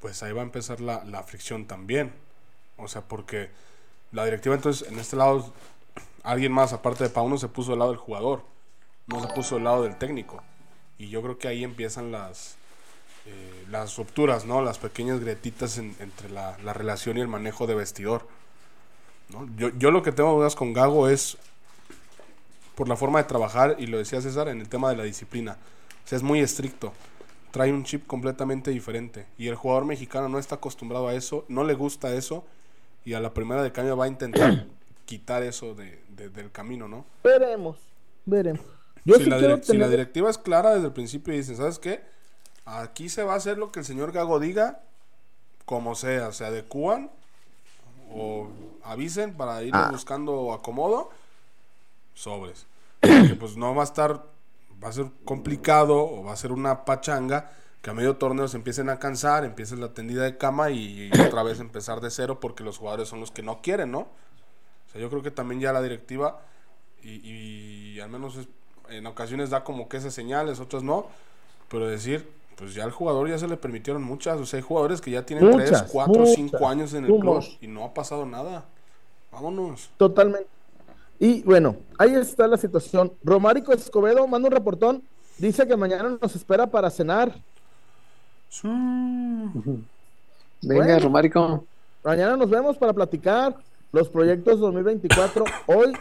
pues 0.01 0.23
ahí 0.23 0.33
va 0.33 0.43
a 0.43 0.45
empezar 0.45 0.81
la, 0.81 1.03
la 1.05 1.23
fricción 1.23 1.67
también. 1.67 2.13
O 2.77 2.89
sea, 2.89 3.01
porque 3.03 3.49
la 4.13 4.25
directiva 4.25 4.55
entonces 4.55 4.87
en 4.89 4.99
este 4.99 5.17
lado, 5.17 5.53
alguien 6.23 6.53
más 6.53 6.73
aparte 6.75 7.05
de 7.05 7.11
Pau 7.11 7.29
no 7.29 7.39
se 7.39 7.49
puso 7.49 7.71
del 7.71 7.79
lado 7.79 7.93
del 7.93 7.99
jugador, 8.01 8.43
no 9.07 9.21
se 9.23 9.29
puso 9.35 9.55
del 9.55 9.65
lado 9.65 9.83
del 9.85 9.97
técnico. 9.97 10.43
Y 10.99 11.09
yo 11.09 11.23
creo 11.23 11.39
que 11.39 11.49
ahí 11.49 11.65
empiezan 11.65 12.11
las, 12.13 12.57
eh, 13.27 13.65
las 13.71 13.97
rupturas, 13.97 14.45
¿no? 14.47 14.63
Las 14.63 14.79
pequeñas 14.79 15.21
grietitas 15.21 15.79
en- 15.79 15.97
entre 16.01 16.29
la, 16.29 16.59
la 16.65 16.73
relación 16.73 17.17
y 17.19 17.21
el 17.21 17.29
manejo 17.29 17.67
de 17.67 17.75
vestidor. 17.75 18.27
¿no? 19.29 19.49
Yo, 19.57 19.71
yo 19.79 19.91
lo 19.91 20.03
que 20.03 20.13
tengo 20.13 20.33
dudas 20.35 20.55
con 20.57 20.73
Gago 20.73 21.09
es 21.09 21.37
por 22.75 22.89
la 22.89 22.97
forma 22.97 23.19
de 23.23 23.25
trabajar, 23.29 23.77
y 23.79 23.87
lo 23.87 23.99
decía 23.99 24.21
César, 24.21 24.49
en 24.49 24.61
el 24.61 24.69
tema 24.69 24.91
de 24.91 24.97
la 24.97 25.05
disciplina. 25.05 25.57
O 26.07 26.09
sea, 26.09 26.17
es 26.17 26.23
muy 26.23 26.39
estricto. 26.41 26.93
Trae 27.51 27.73
un 27.73 27.85
chip 27.85 28.07
completamente 28.07 28.71
diferente. 28.71 29.27
Y 29.37 29.49
el 29.49 29.57
jugador 29.57 29.85
mexicano 29.85 30.29
no 30.29 30.39
está 30.39 30.55
acostumbrado 30.55 31.09
a 31.09 31.15
eso, 31.15 31.45
no 31.49 31.65
le 31.65 31.75
gusta 31.75 32.15
eso, 32.15 32.45
y 33.05 33.15
a 33.15 33.21
la 33.21 33.35
primera 33.35 33.63
de 33.63 33.73
cambio 33.73 33.97
va 33.97 34.05
a 34.07 34.09
intentar 34.09 34.67
quitar 35.05 35.43
eso 35.43 35.75
de- 35.75 36.01
de- 36.17 36.29
del 36.31 36.51
camino, 36.53 36.87
¿no? 36.89 37.05
Veremos, 37.25 37.77
veremos. 38.25 38.65
Yo 39.05 39.17
si, 39.17 39.25
sí 39.25 39.31
la 39.31 39.63
si 39.63 39.77
la 39.77 39.89
directiva 39.89 40.31
es 40.31 40.39
clara 40.39 40.75
desde 40.75 40.87
el 40.87 40.93
principio 40.93 41.33
y 41.35 41.39
dicen, 41.39 41.57
¿sabes 41.57 41.79
qué? 41.79 42.03
Aquí 42.65 43.09
se 43.09 43.23
va 43.23 43.35
a 43.35 43.37
hacer 43.37 43.59
lo 43.59 43.71
que 43.71 43.81
el 43.81 43.85
señor 43.85 44.11
Gago 44.13 44.41
diga, 44.41 44.81
como 45.65 45.95
sea, 45.95 46.33
se 46.33 46.45
adecúan 46.45 47.11
o 48.13 48.49
avisen 48.83 49.35
para 49.35 49.63
ir 49.63 49.71
Ah. 49.75 49.89
buscando 49.93 50.53
acomodo, 50.53 51.11
sobres. 52.15 52.67
Porque 53.01 53.35
pues 53.39 53.57
no 53.57 53.75
va 53.75 53.83
a 53.83 53.85
estar, 53.85 54.25
va 54.83 54.89
a 54.89 54.93
ser 54.93 55.07
complicado 55.25 55.97
o 56.05 56.25
va 56.25 56.33
a 56.33 56.37
ser 56.37 56.53
una 56.53 56.85
pachanga 56.85 57.51
que 57.83 57.91
a 57.91 57.95
medio 57.95 58.17
torneo 58.17 58.49
se 58.49 58.57
empiecen 58.57 58.89
a 58.91 58.99
cansar, 58.99 59.45
empiece 59.45 59.77
la 59.77 59.95
tendida 59.95 60.25
de 60.25 60.37
cama 60.37 60.71
y, 60.71 61.11
y 61.15 61.21
otra 61.21 61.43
vez 61.43 61.61
empezar 61.61 62.01
de 62.01 62.11
cero 62.11 62.41
porque 62.41 62.65
los 62.65 62.79
jugadores 62.79 63.09
son 63.09 63.21
los 63.21 63.31
que 63.31 63.43
no 63.43 63.61
quieren, 63.63 63.91
¿no? 63.93 64.01
O 64.01 64.91
sea, 64.93 65.01
yo 65.01 65.09
creo 65.11 65.23
que 65.23 65.31
también 65.31 65.61
ya 65.61 65.73
la 65.73 65.83
directiva 65.83 66.41
y, 67.03 67.11
y 67.95 68.01
al 68.01 68.11
menos 68.11 68.37
es- 68.37 68.49
en 68.89 69.07
ocasiones 69.07 69.51
da 69.51 69.65
como 69.65 69.89
que 69.89 69.97
esas 69.97 70.15
señales, 70.15 70.61
otras 70.61 70.83
no, 70.85 71.07
pero 71.69 71.89
decir, 71.89 72.29
pues 72.57 72.73
ya 72.75 72.85
al 72.85 72.93
jugador 72.93 73.29
ya 73.29 73.37
se 73.39 73.49
le 73.49 73.57
permitieron 73.57 74.03
muchas, 74.03 74.39
o 74.39 74.47
sea, 74.47 74.59
hay 74.59 74.63
jugadores 74.63 75.01
que 75.01 75.11
ya 75.11 75.27
tienen 75.27 75.47
Muchas, 75.49 75.81
3, 75.81 75.91
4, 75.93 76.15
muchas, 76.21 76.35
5 76.37 76.69
años 76.69 76.95
en 76.95 77.05
el 77.05 77.11
club 77.11 77.23
y 77.61 77.67
no 77.67 77.85
ha 77.85 77.93
pasado 77.95 78.25
nada. 78.27 78.65
Vámonos. 79.33 79.91
Totalmente. 79.97 80.49
Y 81.19 81.43
bueno, 81.43 81.77
ahí 81.99 82.15
está 82.15 82.47
la 82.47 82.57
situación. 82.57 83.13
Romárico 83.25 83.73
Escobedo 83.73 84.27
manda 84.27 84.49
un 84.49 84.55
reportón. 84.55 85.03
Dice 85.39 85.67
que 85.67 85.77
mañana 85.77 86.19
nos 86.21 86.35
espera 86.35 86.67
para 86.67 86.91
cenar. 86.91 87.33
Venga, 88.63 89.83
Bueno. 90.63 90.99
Romárico. 91.01 91.65
Mañana 92.05 92.37
nos 92.37 92.49
vemos 92.49 92.77
para 92.79 92.93
platicar 92.93 93.57
los 93.93 94.09
proyectos 94.09 94.61
2024. 94.61 95.45
Hoy, 95.67 95.93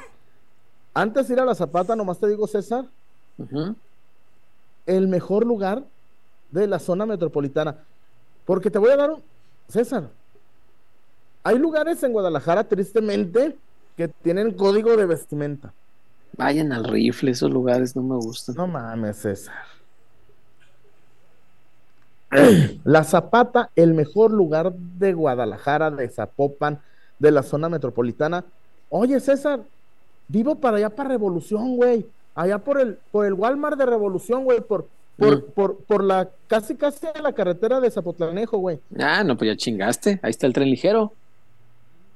antes 0.93 1.27
de 1.27 1.33
ir 1.33 1.39
a 1.39 1.45
la 1.45 1.55
Zapata, 1.55 1.95
nomás 1.95 2.19
te 2.19 2.27
digo, 2.27 2.47
César, 2.47 2.85
el 4.85 5.07
mejor 5.07 5.45
lugar 5.45 5.83
de 6.51 6.67
la 6.67 6.79
zona 6.79 7.05
metropolitana. 7.05 7.77
Porque 8.45 8.69
te 8.69 8.77
voy 8.79 8.91
a 8.91 8.97
dar 8.97 9.11
un... 9.11 9.23
César, 9.67 10.09
hay 11.43 11.57
lugares 11.57 12.01
en 12.03 12.13
Guadalajara, 12.13 12.63
tristemente, 12.63 13.57
que 13.97 14.07
tienen 14.07 14.51
código 14.51 14.95
de 14.97 15.05
vestimenta. 15.05 15.73
Vayan 16.37 16.71
al 16.73 16.83
rifle, 16.83 17.31
esos 17.31 17.49
lugares 17.49 17.95
no 17.95 18.03
me 18.03 18.15
gustan. 18.15 18.55
No 18.55 18.67
mames, 18.67 19.17
César. 19.17 19.55
La 22.83 23.03
Zapata, 23.03 23.69
el 23.75 23.93
mejor 23.93 24.31
lugar 24.31 24.73
de 24.73 25.13
Guadalajara, 25.13 25.91
de 25.91 26.09
Zapopan, 26.09 26.79
de 27.19 27.31
la 27.31 27.43
zona 27.43 27.69
metropolitana. 27.69 28.43
Oye, 28.89 29.19
César, 29.19 29.61
vivo 30.27 30.55
para 30.55 30.77
allá 30.77 30.89
para 30.89 31.09
Revolución, 31.09 31.75
güey. 31.77 32.05
Allá 32.33 32.57
por 32.57 32.79
el, 32.81 32.97
por 33.11 33.25
el 33.25 33.33
Walmart 33.33 33.77
de 33.77 33.85
Revolución, 33.85 34.43
güey, 34.43 34.59
por, 34.59 34.87
por, 35.17 35.37
Mm. 35.37 35.41
por, 35.53 35.77
por 35.77 36.03
la 36.03 36.29
casi 36.47 36.75
casi 36.75 37.07
la 37.21 37.31
carretera 37.31 37.79
de 37.79 37.89
Zapotlanejo, 37.89 38.57
güey. 38.57 38.81
Ah, 38.99 39.23
no, 39.23 39.37
pues 39.37 39.49
ya 39.51 39.55
chingaste. 39.55 40.19
Ahí 40.21 40.31
está 40.31 40.45
el 40.45 40.51
tren 40.51 40.69
ligero. 40.69 41.13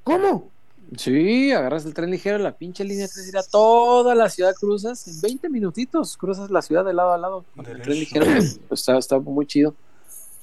¿Cómo? 0.04 0.49
Sí, 0.96 1.52
agarras 1.52 1.84
el 1.84 1.94
tren 1.94 2.10
ligero, 2.10 2.38
la 2.38 2.56
pinche 2.56 2.82
línea 2.82 3.06
3 3.06 3.28
irá 3.28 3.42
toda 3.44 4.14
la 4.16 4.28
ciudad 4.28 4.52
cruzas 4.58 5.06
en 5.06 5.20
20 5.20 5.48
minutitos, 5.48 6.16
cruzas 6.16 6.50
la 6.50 6.62
ciudad 6.62 6.84
de 6.84 6.92
lado 6.92 7.12
a 7.12 7.18
lado. 7.18 7.44
con 7.54 7.64
El 7.66 7.80
tren 7.82 7.98
ligero 7.98 8.26
pues, 8.26 8.60
está, 8.70 8.98
está 8.98 9.18
muy 9.20 9.46
chido. 9.46 9.74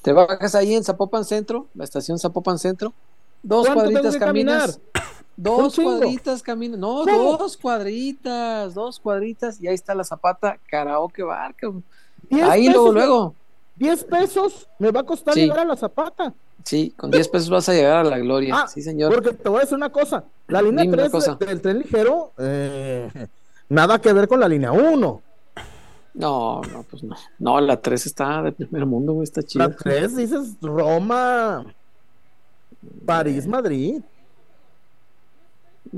Te 0.02 0.14
bajas 0.14 0.56
ahí 0.56 0.74
en 0.74 0.84
Zapopan 0.86 1.26
Centro, 1.26 1.68
la 1.74 1.84
estación 1.84 2.18
Zapopan 2.18 2.58
Centro. 2.60 2.94
Dos 3.44 3.66
¿Cuánto 3.66 3.84
tengo 3.86 3.94
cuadritas 4.02 4.18
caminar? 4.18 4.60
caminas. 4.60 4.82
Dos 5.40 5.76
cuadritas 5.76 6.42
caminas. 6.42 6.80
No, 6.80 7.04
¿Cómo? 7.06 7.38
dos 7.38 7.58
cuadritas, 7.58 8.74
dos 8.74 9.00
cuadritas. 9.00 9.62
Y 9.62 9.68
ahí 9.68 9.76
está 9.76 9.94
la 9.94 10.04
Zapata 10.04 10.58
Karaoke 10.68 11.22
Bar. 11.22 11.54
cabrón. 11.56 11.84
¿Diez 12.28 12.50
Ahí 12.50 12.62
pesos 12.68 12.74
luego, 12.76 12.92
luego. 12.94 13.36
10 13.76 14.04
pesos 14.06 14.68
me 14.80 14.90
va 14.90 15.02
a 15.02 15.04
costar 15.04 15.36
Sí. 15.36 15.42
llegar 15.42 15.60
a 15.60 15.66
la 15.66 15.76
Zapata. 15.78 16.34
Sí, 16.64 16.94
con 16.98 17.12
10 17.12 17.28
pesos 17.30 17.50
vas 17.50 17.70
a 17.70 17.74
llegar 17.74 17.98
a 17.98 18.04
la 18.04 18.18
gloria. 18.20 18.54
Ah, 18.56 18.68
sí, 18.68 18.82
señor. 18.82 19.14
Porque 19.14 19.32
te 19.32 19.48
voy 19.48 19.60
a 19.60 19.62
decir 19.62 19.76
una 19.78 19.90
cosa, 19.92 20.26
la 20.48 20.62
línea 20.62 20.82
Dime 20.84 20.96
una 20.96 21.04
3 21.04 21.12
cosa. 21.12 21.36
de- 21.36 21.46
del 21.46 21.62
tren 21.62 21.80
ligero, 21.80 22.34
eh, 22.38 23.28
nada 23.70 24.00
que 24.00 24.12
ver 24.12 24.28
con 24.28 24.40
la 24.40 24.48
línea 24.50 24.72
1. 24.72 25.22
No, 26.16 26.62
no, 26.64 26.84
pues 26.90 27.04
no. 27.04 27.16
No, 27.40 27.62
la 27.62 27.80
3 27.80 28.06
está 28.08 28.42
de 28.42 28.52
primer 28.52 28.86
mundo, 28.86 29.14
güey, 29.14 29.24
está 29.24 29.44
chida. 29.44 29.68
La 29.70 29.76
3 29.76 30.16
dices 30.18 30.56
Roma, 30.62 31.64
París, 33.06 33.46
Madrid. 33.48 34.02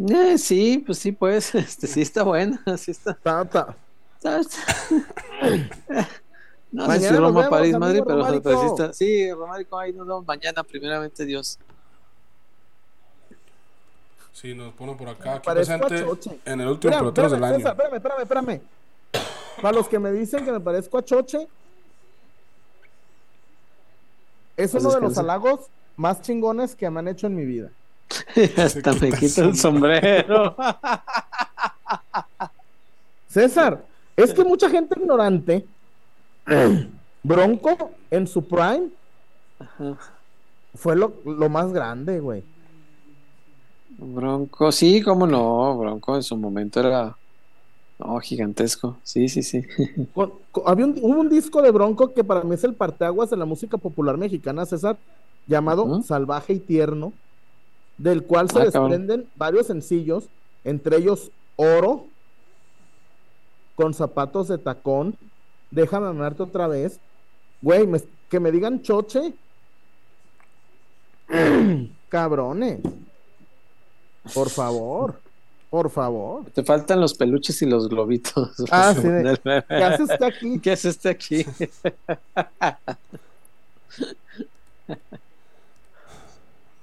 Eh, 0.10 0.38
sí, 0.38 0.84
pues 0.86 1.00
sí, 1.00 1.12
pues, 1.14 1.56
este, 1.56 1.88
sí 1.88 2.02
está 2.02 2.24
buena, 2.24 2.62
sí 2.78 2.92
está. 2.92 3.16
Ta, 3.16 3.44
ta. 3.46 3.76
¿sabes? 4.22 4.50
no 6.72 6.84
sé 6.84 6.88
Mañana 6.88 7.10
si 7.10 7.16
Roma, 7.16 7.28
vemos, 7.42 7.48
París, 7.50 7.74
amigo 7.74 7.80
Madrid, 7.80 8.02
pero, 8.06 8.18
Romárico. 8.18 8.74
pero 8.78 8.94
sí 8.94 9.32
Romárico, 9.32 9.80
ahí 9.80 9.94
nos 9.94 10.08
vemos 10.08 10.26
mañana, 10.26 10.64
primeramente 10.64 11.26
Dios. 11.26 11.58
Sí, 14.34 14.54
nos 14.54 14.74
ponen 14.74 14.96
por 14.96 15.10
acá. 15.10 15.36
Aquí 15.36 15.50
presente 15.50 16.06
Choche. 16.06 16.40
en 16.46 16.62
el 16.62 16.68
último 16.68 16.92
Mira, 16.92 17.00
peloteros 17.00 17.32
del 17.32 17.44
año. 17.44 17.58
César, 17.58 17.72
espérame, 17.72 17.96
espérame, 17.96 18.22
espérame. 18.22 18.62
Para 19.62 19.76
los 19.76 19.88
que 19.90 20.00
me 20.00 20.12
dicen 20.12 20.46
que 20.46 20.52
me 20.52 20.60
parezco 20.62 20.98
a 20.98 21.04
Choche, 21.04 21.48
es 24.56 24.72
Pues 24.72 24.84
uno 24.84 24.94
de 24.94 25.02
los 25.02 25.18
halagos 25.18 25.62
más 25.98 26.22
chingones 26.22 26.76
que 26.76 26.90
me 26.90 27.00
han 27.00 27.08
hecho 27.10 27.28
en 27.28 27.36
mi 27.36 27.46
vida. 27.46 27.70
Hasta 28.58 28.94
me 28.94 29.00
quita 29.12 29.18
quito 29.18 29.44
el 29.44 29.58
sombrero. 29.58 30.56
César, 33.28 33.84
es 34.16 34.34
que 34.34 34.44
mucha 34.44 34.70
gente 34.70 35.00
ignorante, 35.00 35.66
Bronco 37.24 37.92
en 38.12 38.28
su 38.28 38.44
prime 38.48 38.90
Ajá. 39.60 39.98
fue 40.76 40.96
lo, 40.96 41.14
lo 41.26 41.50
más 41.50 41.72
grande, 41.74 42.20
güey. 42.20 42.44
Bronco, 43.98 44.72
sí, 44.72 45.02
cómo 45.02 45.28
no, 45.28 45.78
Bronco 45.78 46.16
en 46.16 46.24
su 46.24 46.38
momento 46.38 46.80
era 46.80 47.16
no, 48.00 48.18
gigantesco. 48.20 48.98
Sí, 49.04 49.28
sí, 49.28 49.44
sí. 49.44 49.62
Con- 50.14 50.32
con- 50.52 50.64
había 50.66 50.86
un, 50.86 50.96
hubo 51.02 51.20
un 51.20 51.28
disco 51.30 51.62
de 51.62 51.72
Bronco 51.72 52.14
que 52.14 52.24
para 52.24 52.44
mí 52.44 52.54
es 52.56 52.64
el 52.64 52.74
parteaguas 52.74 53.30
de 53.30 53.36
la 53.38 53.46
música 53.46 53.78
popular 53.78 54.18
mexicana, 54.18 54.66
César, 54.66 54.96
llamado. 55.48 56.02
Salvaje 56.04 56.54
y 56.54 56.60
Tierno, 56.60 57.12
del 57.98 58.24
cual 58.24 58.50
se 58.50 58.60
Ah, 58.62 58.72
cabrón. 58.72 58.92
desprenden 58.92 59.28
varios 59.36 59.68
sencillos, 59.68 60.26
entre 60.64 60.96
ellos 60.98 61.30
Oro, 61.58 62.06
con 63.76 63.94
zapatos 63.94 64.48
de 64.48 64.58
tacón, 64.58 65.16
Déjame 65.72 66.08
amarte 66.08 66.44
otra 66.44 66.68
vez. 66.68 67.00
Güey, 67.62 67.86
me- 67.88 68.02
que 68.30 68.40
me 68.40 68.52
digan 68.52 68.82
choche. 68.82 69.34
Cabrones. 72.10 72.80
Por 74.34 74.50
favor. 74.50 75.20
Por 75.70 75.90
favor. 75.92 76.46
Te 76.52 76.64
faltan 76.64 77.00
los 77.00 77.14
peluches 77.14 77.62
y 77.62 77.66
los 77.68 77.88
globitos. 77.90 78.52
Ah, 78.72 78.94
sí, 78.96 79.08
de- 79.08 79.40
¿Qué 79.68 79.84
haces 79.84 80.10
aquí? 80.22 80.60
¿Qué 80.60 80.72
hace 80.72 80.90
usted 80.90 81.10
aquí? 81.12 81.46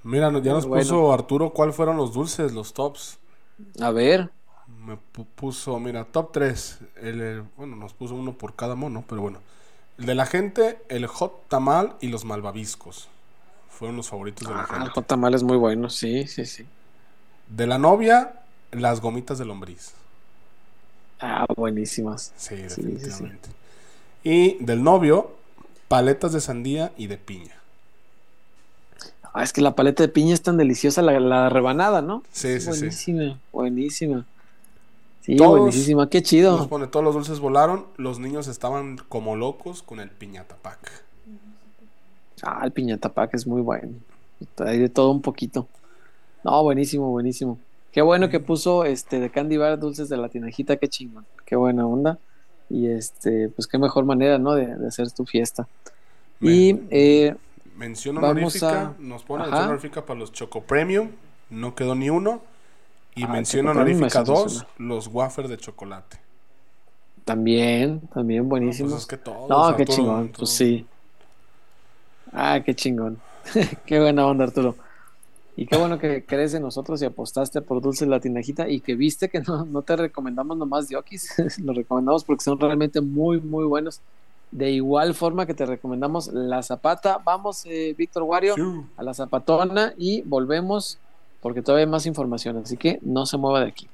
Mira, 0.02 0.30
no- 0.30 0.40
ya 0.40 0.52
nos 0.52 0.66
Bueno. 0.66 0.82
puso 0.82 1.12
Arturo 1.12 1.50
cuáles 1.52 1.74
fueron 1.74 1.96
los 1.96 2.12
dulces, 2.12 2.52
los 2.52 2.72
tops. 2.72 3.18
A 3.80 3.90
ver, 3.90 4.30
Me 4.86 4.94
pu- 5.14 5.26
puso, 5.34 5.78
mira, 5.80 6.04
top 6.04 6.32
3. 6.32 6.78
El, 6.96 7.20
el- 7.20 7.42
bueno, 7.56 7.76
nos 7.76 7.92
puso 7.94 8.14
uno 8.14 8.32
por 8.38 8.54
cada 8.56 8.74
mono, 8.74 9.04
pero 9.08 9.22
bueno. 9.22 9.40
El 9.98 10.06
de 10.06 10.14
la 10.14 10.26
gente, 10.26 10.78
el 10.88 11.06
hot 11.06 11.48
tamal 11.48 11.96
y 12.00 12.08
los 12.08 12.24
malvaviscos. 12.24 13.08
Fueron 13.70 13.96
los 13.96 14.08
favoritos 14.08 14.48
de 14.48 14.54
la 14.54 14.64
ah, 14.64 14.66
gente. 14.66 14.84
el 14.84 14.90
hot 14.90 15.06
tamal 15.06 15.34
es 15.34 15.42
muy 15.42 15.56
bueno, 15.56 15.90
sí, 15.90 16.26
sí, 16.26 16.46
sí. 16.46 16.64
De 17.48 17.66
la 17.66 17.78
novia, 17.78 18.42
las 18.70 19.00
gomitas 19.00 19.38
de 19.38 19.44
lombriz. 19.46 19.94
Ah, 21.18 21.46
buenísimas. 21.56 22.32
Sí, 22.36 22.56
Sí, 22.66 22.82
sí, 22.98 23.10
sí. 23.10 23.24
definitivamente. 23.24 23.48
Y 24.24 24.64
del 24.64 24.82
novio, 24.82 25.32
paletas 25.88 26.32
de 26.32 26.40
sandía 26.40 26.92
y 26.96 27.06
de 27.08 27.18
piña. 27.18 27.54
Ah, 29.22 29.42
es 29.42 29.52
que 29.52 29.60
la 29.60 29.74
paleta 29.74 30.02
de 30.02 30.08
piña 30.08 30.34
es 30.34 30.42
tan 30.42 30.56
deliciosa, 30.56 31.02
la, 31.02 31.18
la 31.20 31.48
rebanada, 31.48 32.00
¿no? 32.02 32.22
Sí, 32.32 32.60
sí, 32.60 32.72
sí. 32.72 32.90
buenísima, 32.90 33.40
buenísima. 33.52 34.26
Sí, 35.26 35.36
Todos 35.36 35.58
buenísima, 35.60 36.08
qué 36.08 36.18
Nos 36.20 36.28
chido. 36.28 36.68
pone, 36.68 36.86
todos 36.86 37.04
los 37.04 37.14
dulces 37.14 37.40
volaron. 37.40 37.86
Los 37.96 38.20
niños 38.20 38.46
estaban 38.46 38.96
como 39.08 39.34
locos 39.34 39.82
con 39.82 39.98
el 39.98 40.08
piñata 40.08 40.56
pack. 40.62 41.02
Ah, 42.42 42.60
el 42.64 42.70
piñata 42.70 43.08
pack 43.08 43.34
es 43.34 43.46
muy 43.46 43.60
bueno. 43.60 43.92
Hay 44.58 44.78
de 44.78 44.88
todo 44.88 45.10
un 45.10 45.22
poquito. 45.22 45.66
No, 46.44 46.62
buenísimo, 46.62 47.10
buenísimo. 47.10 47.58
Qué 47.90 48.02
bueno 48.02 48.28
que 48.28 48.38
puso 48.40 48.84
este 48.84 49.18
de 49.18 49.30
Candy 49.30 49.56
Bar 49.56 49.80
dulces 49.80 50.08
de 50.08 50.16
la 50.16 50.28
tinajita, 50.28 50.76
qué 50.76 50.86
chingón. 50.88 51.26
Qué 51.44 51.56
buena 51.56 51.86
onda. 51.86 52.18
Y 52.68 52.86
este, 52.88 53.48
pues 53.48 53.66
qué 53.66 53.78
mejor 53.78 54.04
manera, 54.04 54.38
¿no? 54.38 54.54
De, 54.54 54.76
de 54.76 54.86
hacer 54.86 55.10
tu 55.10 55.24
fiesta. 55.24 55.66
Y 56.40 56.78
eh, 56.90 57.34
Mención 57.76 58.18
honorífica. 58.18 58.88
a- 58.88 58.94
Nos 59.00 59.24
pone 59.24 59.44
mención 59.44 59.64
honorífica 59.64 60.04
para 60.04 60.20
los 60.20 60.30
Choco 60.32 60.60
Premium. 60.62 61.08
No 61.50 61.74
quedó 61.74 61.94
ni 61.96 62.10
uno. 62.10 62.42
Y 63.16 63.24
Ah, 63.24 63.28
mención 63.28 63.66
honorífica 63.66 64.20
es 64.20 64.26
2, 64.26 64.40
sensacional. 64.42 64.68
los 64.78 65.08
wafer 65.08 65.48
de 65.48 65.56
chocolate. 65.56 66.18
también, 67.24 68.00
también 68.14 68.48
buenísimo. 68.48 68.90
Pues 68.90 69.00
es 69.02 69.06
que 69.08 69.16
todos, 69.16 69.48
No, 69.50 69.74
qué 69.76 69.84
chingón, 69.84 70.28
todo. 70.28 70.38
pues 70.40 70.50
sí. 70.50 70.86
Ah, 72.32 72.60
qué 72.64 72.74
chingón. 72.74 73.18
qué 73.86 73.98
buena 74.00 74.26
onda, 74.26 74.44
Arturo. 74.44 74.76
Y 75.56 75.66
qué 75.66 75.76
bueno 75.76 75.98
que 75.98 76.24
crees 76.24 76.52
en 76.54 76.62
nosotros 76.62 77.00
y 77.00 77.06
apostaste 77.06 77.62
por 77.62 77.80
Dulces 77.80 78.06
La 78.06 78.20
Tinajita 78.20 78.68
y 78.68 78.80
que 78.80 78.94
viste 78.94 79.30
que 79.30 79.40
no, 79.40 79.64
no 79.64 79.80
te 79.82 79.96
recomendamos 79.96 80.56
nomás 80.58 80.86
Diokis, 80.88 81.34
lo 81.64 81.72
recomendamos 81.72 82.22
porque 82.24 82.44
son 82.44 82.60
realmente 82.60 83.00
muy, 83.00 83.40
muy 83.40 83.64
buenos. 83.64 84.00
De 84.50 84.70
igual 84.70 85.14
forma 85.14 85.46
que 85.46 85.54
te 85.54 85.64
recomendamos 85.66 86.28
La 86.28 86.62
Zapata. 86.62 87.18
Vamos, 87.24 87.62
eh, 87.64 87.94
Víctor 87.96 88.22
Wario, 88.24 88.54
Sí. 88.54 88.62
a 88.98 89.02
La 89.02 89.14
Zapatona 89.14 89.94
y 89.96 90.20
volvemos 90.22 90.98
porque 91.40 91.62
todavía 91.62 91.84
hay 91.84 91.90
más 91.90 92.06
información, 92.06 92.56
así 92.58 92.76
que 92.76 92.98
no 93.02 93.26
se 93.26 93.36
mueva 93.36 93.60
de 93.60 93.68
aquí. 93.68 93.88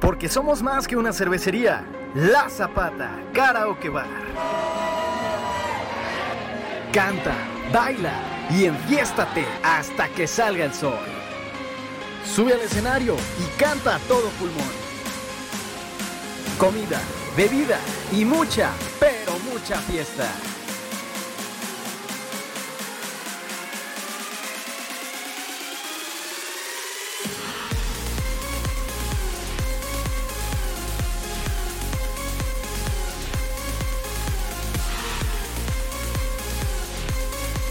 Porque 0.00 0.28
somos 0.28 0.62
más 0.62 0.88
que 0.88 0.96
una 0.96 1.12
cervecería. 1.12 1.84
La 2.14 2.48
Zapata, 2.48 3.22
Karaoke 3.32 3.88
Bar. 3.90 4.08
Canta, 6.92 7.36
baila 7.72 8.12
y 8.50 8.64
enfiéstate 8.64 9.44
hasta 9.62 10.08
que 10.08 10.26
salga 10.26 10.64
el 10.64 10.74
sol. 10.74 10.98
Sube 12.24 12.54
al 12.54 12.60
escenario 12.60 13.14
y 13.38 13.60
canta 13.60 13.96
a 13.96 13.98
todo 14.00 14.28
pulmón. 14.38 14.72
Comida, 16.58 17.00
bebida 17.36 17.78
y 18.12 18.24
mucha, 18.24 18.72
pero 18.98 19.38
mucha 19.52 19.76
fiesta. 19.76 20.26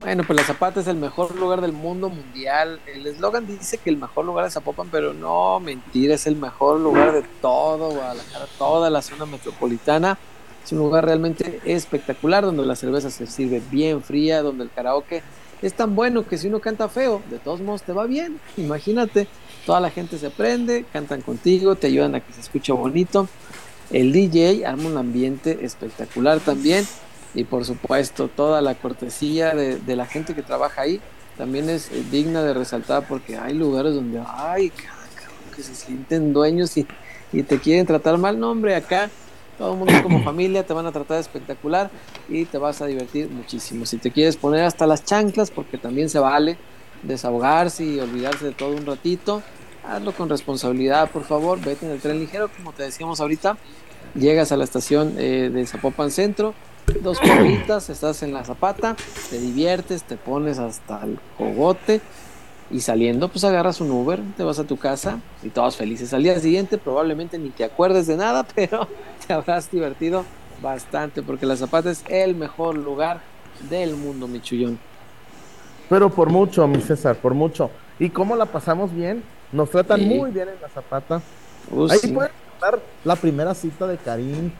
Bueno, 0.00 0.22
pues 0.24 0.38
la 0.38 0.44
Zapata 0.44 0.78
es 0.78 0.86
el 0.86 0.96
mejor 0.96 1.34
lugar 1.34 1.60
del 1.60 1.72
mundo 1.72 2.08
mundial. 2.08 2.80
El 2.86 3.04
eslogan 3.04 3.48
dice 3.48 3.78
que 3.78 3.90
el 3.90 3.96
mejor 3.96 4.26
lugar 4.26 4.44
de 4.44 4.52
Zapopan, 4.52 4.88
pero 4.92 5.12
no, 5.12 5.58
mentira, 5.58 6.14
es 6.14 6.28
el 6.28 6.36
mejor 6.36 6.78
lugar 6.78 7.12
de 7.12 7.22
todo 7.42 7.90
Guadalajara, 7.90 8.46
toda 8.58 8.90
la 8.90 9.02
zona 9.02 9.26
metropolitana. 9.26 10.16
Es 10.64 10.70
un 10.70 10.78
lugar 10.78 11.04
realmente 11.04 11.60
espectacular 11.64 12.44
donde 12.44 12.64
la 12.64 12.76
cerveza 12.76 13.10
se 13.10 13.26
sirve 13.26 13.60
bien 13.72 14.00
fría, 14.00 14.40
donde 14.40 14.62
el 14.62 14.70
karaoke 14.70 15.20
es 15.62 15.74
tan 15.74 15.96
bueno 15.96 16.28
que 16.28 16.38
si 16.38 16.46
uno 16.46 16.60
canta 16.60 16.88
feo, 16.88 17.20
de 17.28 17.40
todos 17.40 17.60
modos 17.60 17.82
te 17.82 17.92
va 17.92 18.06
bien. 18.06 18.40
Imagínate, 18.56 19.26
toda 19.66 19.80
la 19.80 19.90
gente 19.90 20.16
se 20.16 20.30
prende, 20.30 20.84
cantan 20.92 21.22
contigo, 21.22 21.74
te 21.74 21.88
ayudan 21.88 22.14
a 22.14 22.20
que 22.20 22.32
se 22.32 22.40
escuche 22.40 22.72
bonito. 22.72 23.28
El 23.90 24.12
DJ 24.12 24.64
arma 24.64 24.90
un 24.90 24.96
ambiente 24.96 25.58
espectacular 25.62 26.38
también. 26.38 26.86
Y 27.34 27.44
por 27.44 27.64
supuesto, 27.64 28.28
toda 28.28 28.60
la 28.60 28.74
cortesía 28.74 29.54
de, 29.54 29.78
de 29.78 29.96
la 29.96 30.06
gente 30.06 30.34
que 30.34 30.42
trabaja 30.42 30.82
ahí 30.82 31.00
también 31.36 31.70
es 31.70 31.90
eh, 31.92 32.04
digna 32.10 32.42
de 32.42 32.52
resaltar 32.52 33.06
porque 33.06 33.36
hay 33.36 33.54
lugares 33.54 33.94
donde, 33.94 34.22
ay, 34.26 34.72
que 35.54 35.62
se 35.62 35.74
sienten 35.74 36.32
dueños 36.32 36.76
y, 36.76 36.86
y 37.32 37.42
te 37.42 37.58
quieren 37.58 37.86
tratar 37.86 38.18
mal. 38.18 38.38
No, 38.38 38.50
hombre, 38.50 38.74
acá 38.74 39.10
todo 39.58 39.72
el 39.72 39.78
mundo 39.78 39.92
como 40.02 40.22
familia, 40.24 40.64
te 40.64 40.72
van 40.72 40.86
a 40.86 40.92
tratar 40.92 41.18
espectacular 41.18 41.90
y 42.28 42.44
te 42.44 42.58
vas 42.58 42.80
a 42.80 42.86
divertir 42.86 43.28
muchísimo. 43.28 43.84
Si 43.84 43.98
te 43.98 44.10
quieres 44.10 44.36
poner 44.36 44.64
hasta 44.64 44.86
las 44.86 45.04
chanclas, 45.04 45.50
porque 45.50 45.76
también 45.76 46.08
se 46.08 46.18
vale 46.18 46.56
desahogarse 47.02 47.84
y 47.84 48.00
olvidarse 48.00 48.46
de 48.46 48.52
todo 48.52 48.74
un 48.74 48.86
ratito, 48.86 49.42
hazlo 49.86 50.12
con 50.12 50.28
responsabilidad, 50.28 51.10
por 51.10 51.24
favor, 51.24 51.60
vete 51.60 51.86
en 51.86 51.92
el 51.92 52.00
tren 52.00 52.18
ligero, 52.18 52.48
como 52.56 52.72
te 52.72 52.84
decíamos 52.84 53.20
ahorita, 53.20 53.56
llegas 54.14 54.52
a 54.52 54.56
la 54.56 54.64
estación 54.64 55.14
eh, 55.18 55.50
de 55.52 55.66
Zapopan 55.66 56.10
Centro, 56.10 56.54
dos 57.02 57.20
corritas, 57.20 57.90
estás 57.90 58.22
en 58.22 58.32
la 58.32 58.44
zapata, 58.44 58.96
te 59.30 59.38
diviertes, 59.38 60.02
te 60.02 60.16
pones 60.16 60.58
hasta 60.58 61.04
el 61.04 61.18
cogote 61.36 62.00
y 62.70 62.80
saliendo 62.80 63.28
pues 63.28 63.44
agarras 63.44 63.80
un 63.80 63.90
Uber, 63.90 64.20
te 64.36 64.42
vas 64.42 64.58
a 64.58 64.64
tu 64.64 64.76
casa 64.76 65.20
y 65.42 65.48
todos 65.50 65.76
felices. 65.76 66.12
Al 66.12 66.22
día 66.22 66.38
siguiente 66.40 66.78
probablemente 66.78 67.38
ni 67.38 67.50
te 67.50 67.64
acuerdes 67.64 68.06
de 68.06 68.16
nada, 68.16 68.46
pero 68.54 68.88
te 69.26 69.32
habrás 69.32 69.70
divertido 69.70 70.24
bastante 70.62 71.22
porque 71.22 71.46
la 71.46 71.56
zapata 71.56 71.90
es 71.90 72.04
el 72.08 72.34
mejor 72.34 72.76
lugar 72.76 73.20
del 73.70 73.96
mundo, 73.96 74.28
mi 74.28 74.40
chullón. 74.40 74.78
Pero 75.88 76.10
por 76.10 76.28
mucho, 76.28 76.66
mi 76.66 76.80
César, 76.82 77.16
por 77.16 77.34
mucho. 77.34 77.70
¿Y 77.98 78.10
cómo 78.10 78.36
la 78.36 78.46
pasamos 78.46 78.94
bien? 78.94 79.22
Nos 79.52 79.70
tratan 79.70 80.06
muy 80.06 80.30
bien 80.30 80.48
en 80.48 80.60
la 80.60 80.68
zapata. 80.68 81.22
Uh, 81.70 81.90
Ahí 81.90 81.98
sí. 81.98 82.08
puedes 82.08 82.32
cantar 82.50 82.80
la 83.04 83.16
primera 83.16 83.54
cita 83.54 83.86
de 83.86 83.96
Karim, 83.96 84.52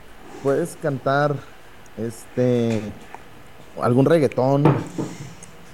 puedes 0.43 0.77
cantar 0.77 1.37
este 1.99 2.81
algún 3.81 4.07
reggaetón. 4.07 4.65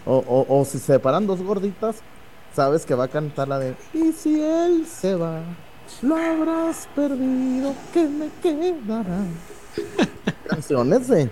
O, 0.07 0.17
o, 0.17 0.61
o 0.61 0.65
si 0.67 0.79
se 0.79 0.99
paran 0.99 1.27
dos 1.27 1.41
gorditas, 1.41 1.97
sabes 2.55 2.85
que 2.85 2.95
va 2.95 3.05
a 3.05 3.09
cantar 3.09 3.49
la 3.49 3.59
de 3.59 3.75
Y 3.95 4.13
si 4.13 4.39
él 4.39 4.87
se 4.87 5.15
va, 5.15 5.41
lo 6.03 6.17
habrás 6.17 6.89
perdido, 6.95 7.75
que 7.93 8.07
me 8.07 8.29
quedará. 8.43 9.25
Canciones 10.49 11.09
de 11.09 11.31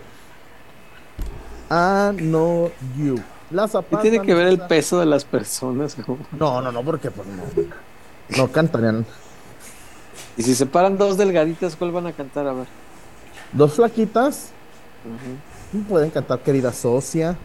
I 1.70 2.16
know 2.16 2.70
you. 2.96 3.18
La 3.50 3.68
¿Qué 3.68 3.96
tiene 3.98 4.20
que 4.22 4.34
ver 4.34 4.46
el 4.46 4.60
peso 4.60 4.98
de 4.98 5.04
las 5.04 5.24
personas? 5.24 5.96
No, 6.38 6.62
no, 6.62 6.72
no, 6.72 6.82
porque 6.82 7.10
pues 7.10 7.28
no. 7.28 7.42
No 8.38 8.50
cantarían. 8.50 9.04
Y 10.38 10.42
si 10.42 10.54
se 10.54 10.64
paran 10.64 10.96
dos 10.96 11.18
delgaditas, 11.18 11.76
¿cuál 11.76 11.92
van 11.92 12.06
a 12.06 12.12
cantar? 12.12 12.46
A 12.46 12.54
ver. 12.54 12.66
Dos 13.52 13.74
flaquitas 13.74 14.52
Pueden 15.88 16.10
cantar 16.10 16.40
querida 16.40 16.72
socia. 16.72 17.36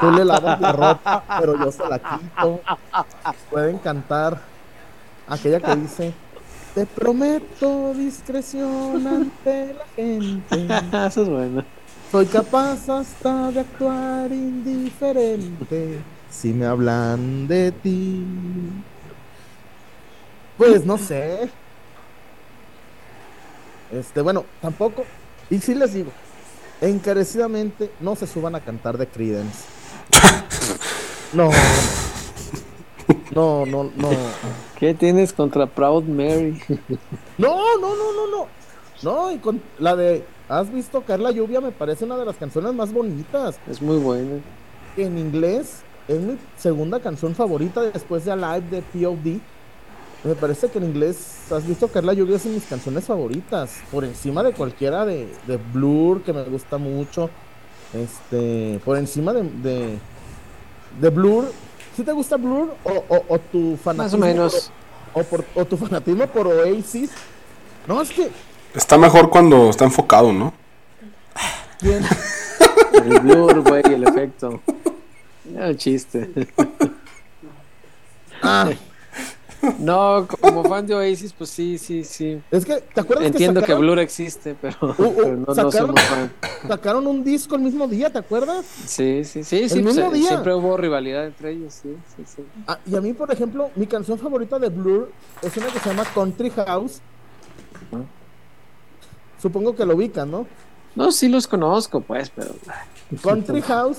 Tú 0.00 0.10
le 0.10 0.24
lavas 0.24 0.60
la 0.60 0.72
ropa, 0.72 1.24
pero 1.38 1.58
yo 1.58 1.70
se 1.70 1.88
la 1.88 1.98
quito. 1.98 2.60
Pueden 3.50 3.78
cantar 3.78 4.40
aquella 5.28 5.60
que 5.60 5.76
dice 5.76 6.14
Te 6.74 6.86
prometo 6.86 7.92
discreción 7.94 9.06
ante 9.06 9.74
la 9.74 9.86
gente. 9.94 10.66
Eso 11.06 11.22
es 11.22 11.28
bueno. 11.28 11.64
Soy 12.10 12.26
capaz 12.26 12.88
hasta 12.88 13.50
de 13.50 13.60
actuar 13.60 14.30
indiferente 14.30 15.98
si 16.30 16.52
me 16.52 16.66
hablan 16.66 17.48
de 17.48 17.72
ti. 17.72 18.24
Pues 20.56 20.84
no 20.84 20.96
sé. 20.96 21.50
Este, 23.92 24.20
bueno, 24.20 24.44
tampoco. 24.60 25.04
Y 25.50 25.58
sí 25.58 25.74
les 25.74 25.94
digo, 25.94 26.12
encarecidamente 26.80 27.90
no 28.00 28.16
se 28.16 28.26
suban 28.26 28.54
a 28.54 28.60
cantar 28.60 28.98
de 28.98 29.06
Credence. 29.06 29.64
No. 31.32 31.50
No, 33.34 33.66
no, 33.66 33.90
no. 33.96 34.10
¿Qué 34.78 34.94
tienes 34.94 35.32
contra 35.32 35.66
Proud 35.66 36.04
Mary? 36.04 36.62
No, 37.38 37.76
no, 37.78 37.96
no, 37.96 38.12
no, 38.12 38.26
no. 38.30 38.48
No, 39.02 39.32
y 39.32 39.38
con 39.38 39.60
la 39.78 39.96
de 39.96 40.24
¿Has 40.48 40.72
visto 40.72 41.02
caer 41.02 41.20
la 41.20 41.32
lluvia? 41.32 41.60
Me 41.60 41.72
parece 41.72 42.04
una 42.04 42.16
de 42.16 42.24
las 42.24 42.36
canciones 42.36 42.72
más 42.72 42.92
bonitas. 42.92 43.58
Es 43.68 43.82
muy 43.82 43.96
buena. 43.98 44.36
En 44.96 45.18
inglés 45.18 45.82
es 46.06 46.20
mi 46.20 46.38
segunda 46.56 47.00
canción 47.00 47.34
favorita 47.34 47.82
después 47.82 48.24
de 48.24 48.30
Alive 48.30 48.70
de 48.70 48.82
POD. 48.82 49.40
Me 50.26 50.34
parece 50.34 50.68
que 50.68 50.78
en 50.78 50.84
inglés 50.84 51.36
Has 51.52 51.64
visto 51.64 51.86
caer 51.86 52.04
la 52.04 52.12
lluvia 52.12 52.36
es 52.36 52.44
de 52.44 52.50
mis 52.50 52.64
canciones 52.64 53.04
favoritas. 53.04 53.76
Por 53.92 54.04
encima 54.04 54.42
de 54.42 54.52
cualquiera 54.52 55.04
de, 55.04 55.28
de 55.46 55.56
Blur, 55.56 56.22
que 56.22 56.32
me 56.32 56.42
gusta 56.42 56.76
mucho. 56.76 57.30
Este, 57.94 58.80
por 58.84 58.96
encima 58.98 59.32
de, 59.32 59.44
de, 59.44 59.98
de 61.00 61.10
Blur. 61.10 61.52
¿Sí 61.94 62.02
te 62.02 62.10
gusta 62.10 62.36
Blur? 62.36 62.74
¿O, 62.82 63.04
o, 63.08 63.24
o 63.28 63.38
tu 63.38 63.76
fanatismo? 63.76 64.02
Más 64.02 64.14
o 64.14 64.18
menos. 64.18 64.72
Por, 65.12 65.22
o, 65.22 65.26
por, 65.26 65.44
o 65.54 65.64
tu 65.64 65.76
fanatismo 65.76 66.26
por 66.26 66.48
Oasis. 66.48 67.10
No, 67.86 68.02
es 68.02 68.10
que. 68.10 68.28
Está 68.74 68.98
mejor 68.98 69.30
cuando 69.30 69.70
está 69.70 69.84
enfocado, 69.84 70.32
¿no? 70.32 70.52
¿quién? 71.78 72.04
El 72.92 73.20
blur, 73.20 73.60
güey, 73.60 73.82
el 73.84 74.04
efecto. 74.04 74.60
Ya, 75.52 75.66
el 75.66 75.76
chiste. 75.76 76.30
Ah, 78.42 78.70
No, 79.78 80.26
como 80.40 80.62
fan 80.64 80.86
de 80.86 80.94
Oasis, 80.94 81.32
pues 81.32 81.50
sí, 81.50 81.78
sí, 81.78 82.04
sí. 82.04 82.40
es 82.50 82.64
que, 82.64 82.76
¿te 82.80 83.00
acuerdas 83.00 83.26
Entiendo 83.26 83.60
que 83.60 83.66
sacaron- 83.66 83.80
Blur 83.80 83.98
existe, 83.98 84.54
pero, 84.60 84.76
Uh, 84.82 85.02
uh, 85.02 85.14
pero 85.16 85.36
no, 85.36 85.44
no 85.46 85.54
sacaron- 85.54 85.72
somos 85.72 86.00
fan. 86.02 86.32
sacaron 86.68 87.06
un 87.06 87.24
disco 87.24 87.56
el 87.56 87.62
mismo 87.62 87.86
día, 87.88 88.10
¿te 88.10 88.18
acuerdas? 88.18 88.64
Sí, 88.66 89.24
sí, 89.24 89.42
sí, 89.44 89.68
sí. 89.68 89.78
El 89.78 89.82
pues, 89.84 89.94
mismo 89.96 90.10
eh, 90.12 90.14
día. 90.14 90.28
Siempre 90.28 90.54
hubo 90.54 90.76
rivalidad 90.76 91.26
entre 91.26 91.52
ellos, 91.52 91.74
sí, 91.74 91.96
sí, 92.16 92.22
sí. 92.26 92.42
Ah, 92.66 92.78
y 92.86 92.94
a 92.96 93.00
mí, 93.00 93.12
por 93.12 93.30
ejemplo, 93.32 93.70
mi 93.76 93.86
canción 93.86 94.18
favorita 94.18 94.58
de 94.58 94.68
Blur 94.68 95.10
es 95.42 95.56
una 95.56 95.66
que 95.68 95.78
se 95.80 95.88
llama 95.88 96.04
Country 96.14 96.50
House. 96.50 97.00
Supongo 99.40 99.74
que 99.76 99.84
lo 99.84 99.94
ubican, 99.94 100.30
¿no? 100.30 100.46
No, 100.94 101.12
sí 101.12 101.28
los 101.28 101.46
conozco, 101.46 102.00
pues, 102.00 102.30
pero. 102.30 102.54
Country 103.22 103.60
House. 103.62 103.98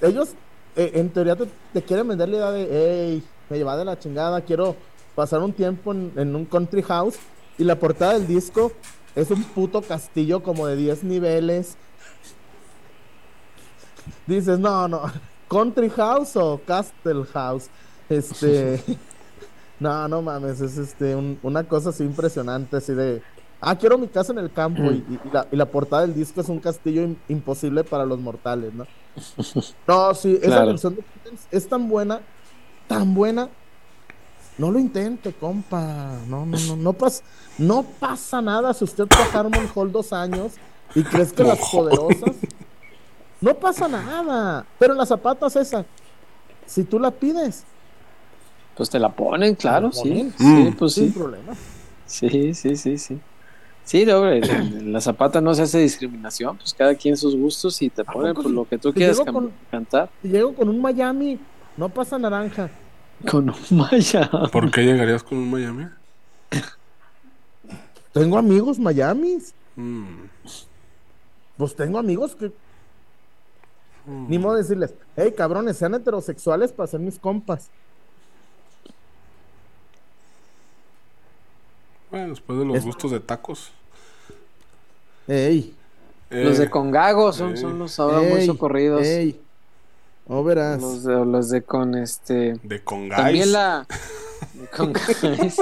Ellos, 0.00 0.30
eh, 0.76 0.92
en 0.94 1.10
teoría, 1.10 1.36
te, 1.36 1.46
te 1.72 1.82
quieren 1.82 2.08
vender 2.08 2.28
la 2.28 2.36
idea 2.36 2.50
de, 2.52 2.68
hey, 2.70 3.24
me 3.48 3.56
lleva 3.56 3.76
de 3.76 3.84
la 3.84 3.98
chingada, 3.98 4.40
quiero 4.42 4.76
pasar 5.14 5.40
un 5.42 5.52
tiempo 5.52 5.92
en, 5.92 6.12
en 6.16 6.34
un 6.36 6.44
country 6.44 6.82
house. 6.82 7.16
Y 7.58 7.64
la 7.64 7.76
portada 7.78 8.12
del 8.14 8.26
disco 8.26 8.72
es 9.16 9.30
un 9.30 9.42
puto 9.42 9.82
castillo 9.82 10.42
como 10.42 10.66
de 10.66 10.76
10 10.76 11.02
niveles. 11.04 11.76
Dices, 14.26 14.58
no, 14.58 14.86
no, 14.88 15.02
country 15.48 15.90
house 15.90 16.36
o 16.36 16.60
castle 16.66 17.24
house. 17.32 17.68
Este, 18.08 18.82
no, 19.80 20.06
no 20.08 20.22
mames, 20.22 20.60
es 20.60 20.78
este, 20.78 21.14
un- 21.16 21.38
una 21.42 21.64
cosa 21.64 21.90
así 21.90 22.04
impresionante, 22.04 22.76
así 22.76 22.94
de, 22.94 23.22
ah, 23.60 23.76
quiero 23.76 23.98
mi 23.98 24.08
casa 24.08 24.32
en 24.32 24.38
el 24.38 24.52
campo. 24.52 24.92
Y, 24.92 24.96
y- 25.08 25.20
y 25.24 25.30
la, 25.32 25.46
y 25.50 25.56
la 25.56 25.66
portada 25.66 26.02
del 26.02 26.14
disco 26.14 26.40
es 26.40 26.48
un 26.48 26.60
castillo 26.60 27.02
im- 27.02 27.16
imposible 27.28 27.84
para 27.84 28.04
los 28.06 28.18
mortales, 28.20 28.72
¿no? 28.74 28.86
No, 29.88 30.14
sí, 30.14 30.36
esa 30.36 30.46
Claro. 30.46 30.66
canción 30.68 30.94
de 30.94 31.02
Beatles 31.24 31.48
es 31.50 31.68
tan 31.68 31.88
buena, 31.88 32.20
tan 32.88 33.14
buena. 33.14 33.48
No 34.56 34.72
lo 34.72 34.80
intente, 34.80 35.32
compa. 35.32 36.16
No, 36.26 36.44
no, 36.44 36.58
no, 36.58 36.76
no 36.76 36.92
pasa, 36.92 37.22
no 37.58 37.84
pasa 37.84 38.42
nada 38.42 38.74
si 38.74 38.82
usted 38.84 39.06
fue 39.08 39.22
a 39.24 39.38
Harmon 39.40 39.70
Hall 39.74 39.92
dos 39.92 40.12
años 40.12 40.54
y 40.96 41.04
crees 41.04 41.32
que 41.32 41.44
las 41.44 41.58
poderosas. 41.70 42.34
No 43.40 43.54
pasa 43.54 43.86
nada. 43.86 44.66
Pero 44.80 44.94
las 44.94 45.08
zapatas 45.10 45.54
esa, 45.54 45.84
si 46.66 46.82
tú 46.82 46.98
la 46.98 47.12
pides, 47.12 47.62
Pues 48.76 48.90
te 48.90 48.98
la 48.98 49.08
ponen, 49.10 49.54
claro, 49.54 49.88
la 49.88 49.92
sí. 49.92 50.08
ponen. 50.08 50.34
Sí, 50.36 50.44
Mm. 50.44 50.72
pues 50.76 50.94
sin 50.94 51.12
sí. 51.12 51.18
problema. 51.18 51.52
Sí, 52.06 52.54
sí, 52.54 52.74
sí, 52.76 52.98
sí. 52.98 53.18
Sí, 53.84 54.02
en 54.02 54.92
la 54.92 55.00
zapata 55.00 55.40
no 55.40 55.54
se 55.54 55.62
hace 55.62 55.78
discriminación, 55.78 56.56
pues 56.58 56.74
cada 56.74 56.94
quien 56.94 57.16
sus 57.16 57.34
gustos 57.36 57.80
y 57.80 57.88
te 57.90 58.04
ponen 58.04 58.34
poco 58.34 58.42
por 58.42 58.52
lo 58.52 58.68
que 58.68 58.76
tú 58.76 58.92
cam- 58.92 59.32
con- 59.32 59.52
cantar. 59.70 60.10
Si 60.20 60.28
llego 60.28 60.54
con 60.54 60.68
un 60.68 60.80
Miami, 60.80 61.38
no 61.78 61.88
pasa 61.88 62.18
naranja. 62.18 62.68
Con 63.30 63.48
un 63.50 63.76
maya. 63.78 64.30
¿Por 64.52 64.70
qué 64.70 64.82
llegarías 64.82 65.22
con 65.22 65.38
un 65.38 65.50
Miami? 65.50 65.86
Tengo 68.12 68.36
amigos 68.38 68.78
Miamis. 68.78 69.54
Mm. 69.76 70.04
Pues 71.56 71.74
tengo 71.74 71.98
amigos 71.98 72.36
que. 72.36 72.52
Ni 74.06 74.38
modo 74.38 74.54
de 74.54 74.62
decirles, 74.62 74.94
hey 75.16 75.34
cabrones, 75.36 75.76
sean 75.76 75.94
heterosexuales 75.94 76.72
para 76.72 76.86
ser 76.86 77.00
mis 77.00 77.18
compas. 77.18 77.68
Bueno, 82.10 82.28
después 82.30 82.58
de 82.58 82.64
los 82.64 82.76
Es- 82.76 82.84
gustos 82.84 83.10
de 83.10 83.20
tacos. 83.20 83.70
Ey, 85.26 85.74
Los 86.30 86.56
Eh, 86.58 86.62
de 86.62 86.70
Congago 86.70 87.32
son, 87.32 87.56
sí. 87.56 87.62
son 87.62 87.78
los 87.78 87.98
ahora 88.00 88.20
muy 88.20 88.44
socorridos. 88.46 89.02
ey. 89.02 89.40
No 90.28 90.44
verás. 90.44 90.80
Los 90.80 91.04
de, 91.04 91.24
los 91.24 91.48
de 91.50 91.62
con 91.62 91.94
este. 91.96 92.54
de 92.62 92.80
Congais. 92.84 93.16
También 93.24 93.52
la. 93.52 93.86
con 94.76 94.92
guys. 94.92 95.56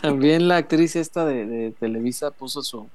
También 0.00 0.48
la 0.48 0.56
actriz 0.58 0.96
esta 0.96 1.24
de, 1.24 1.46
de 1.46 1.70
Televisa 1.72 2.30
puso 2.30 2.62
su, 2.62 2.86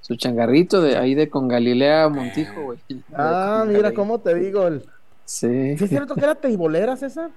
su 0.00 0.16
changarrito 0.16 0.80
de 0.82 0.96
ahí 0.98 1.14
de 1.14 1.28
con 1.30 1.48
Galilea 1.48 2.08
Montijo, 2.08 2.62
güey. 2.62 2.78
Ah, 3.14 3.60
De 3.66 3.72
con 3.72 3.76
mira 3.76 3.92
cómo 3.94 4.18
te 4.20 4.34
digo. 4.34 4.66
el- 4.66 4.84
Sí. 5.24 5.76
¿Sí 5.76 5.84
es 5.84 5.90
cierto 5.90 6.14
que 6.14 6.20
era 6.20 6.36
teibolera, 6.36 6.96
César? 6.96 7.30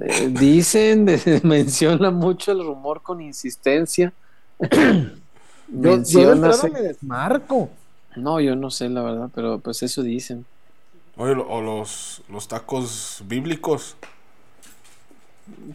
Eh, 0.00 0.28
dicen, 0.30 1.04
de- 1.06 1.40
menciona 1.44 2.10
mucho 2.10 2.52
el 2.52 2.64
rumor 2.64 3.02
con 3.02 3.20
insistencia. 3.20 4.12
Yo, 4.58 4.68
yo 4.68 4.78
de 5.68 5.88
menciona. 5.96 6.32
entrada 6.32 6.54
se- 6.54 6.70
me 6.70 6.80
desmarco. 6.80 7.68
No, 8.16 8.40
yo 8.40 8.56
no 8.56 8.70
sé, 8.70 8.88
la 8.88 9.02
verdad, 9.02 9.30
pero 9.34 9.58
pues 9.58 9.82
eso 9.82 10.02
dicen. 10.02 10.44
Oye, 11.16 11.32
o 11.32 11.60
los, 11.60 12.22
los 12.28 12.48
tacos 12.48 13.22
bíblicos. 13.26 13.96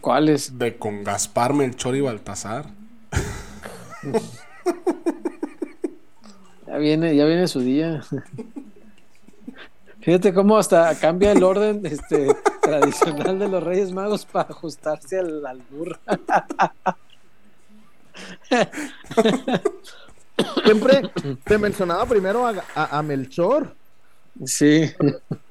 ¿Cuáles? 0.00 0.58
De 0.58 0.76
con 0.76 1.04
Gaspar, 1.04 1.54
Melchor 1.54 1.96
y 1.96 2.00
Baltasar. 2.00 2.66
Ya 6.66 6.76
viene, 6.76 7.16
ya 7.16 7.24
viene 7.24 7.48
su 7.48 7.60
día. 7.60 8.02
Fíjate 10.00 10.32
cómo 10.34 10.58
hasta 10.58 10.94
cambia 10.98 11.32
el 11.32 11.42
orden 11.42 11.84
este, 11.84 12.34
tradicional 12.62 13.38
de 13.38 13.48
los 13.48 13.62
Reyes 13.62 13.92
Magos 13.92 14.26
para 14.26 14.50
ajustarse 14.50 15.18
al 15.18 15.46
albur. 15.46 15.98
Siempre 20.64 21.10
te 21.44 21.58
mencionaba 21.58 22.06
primero 22.06 22.46
a, 22.46 22.54
a- 22.74 22.98
a 22.98 23.02
Melchor. 23.02 23.74
Sí. 24.44 24.90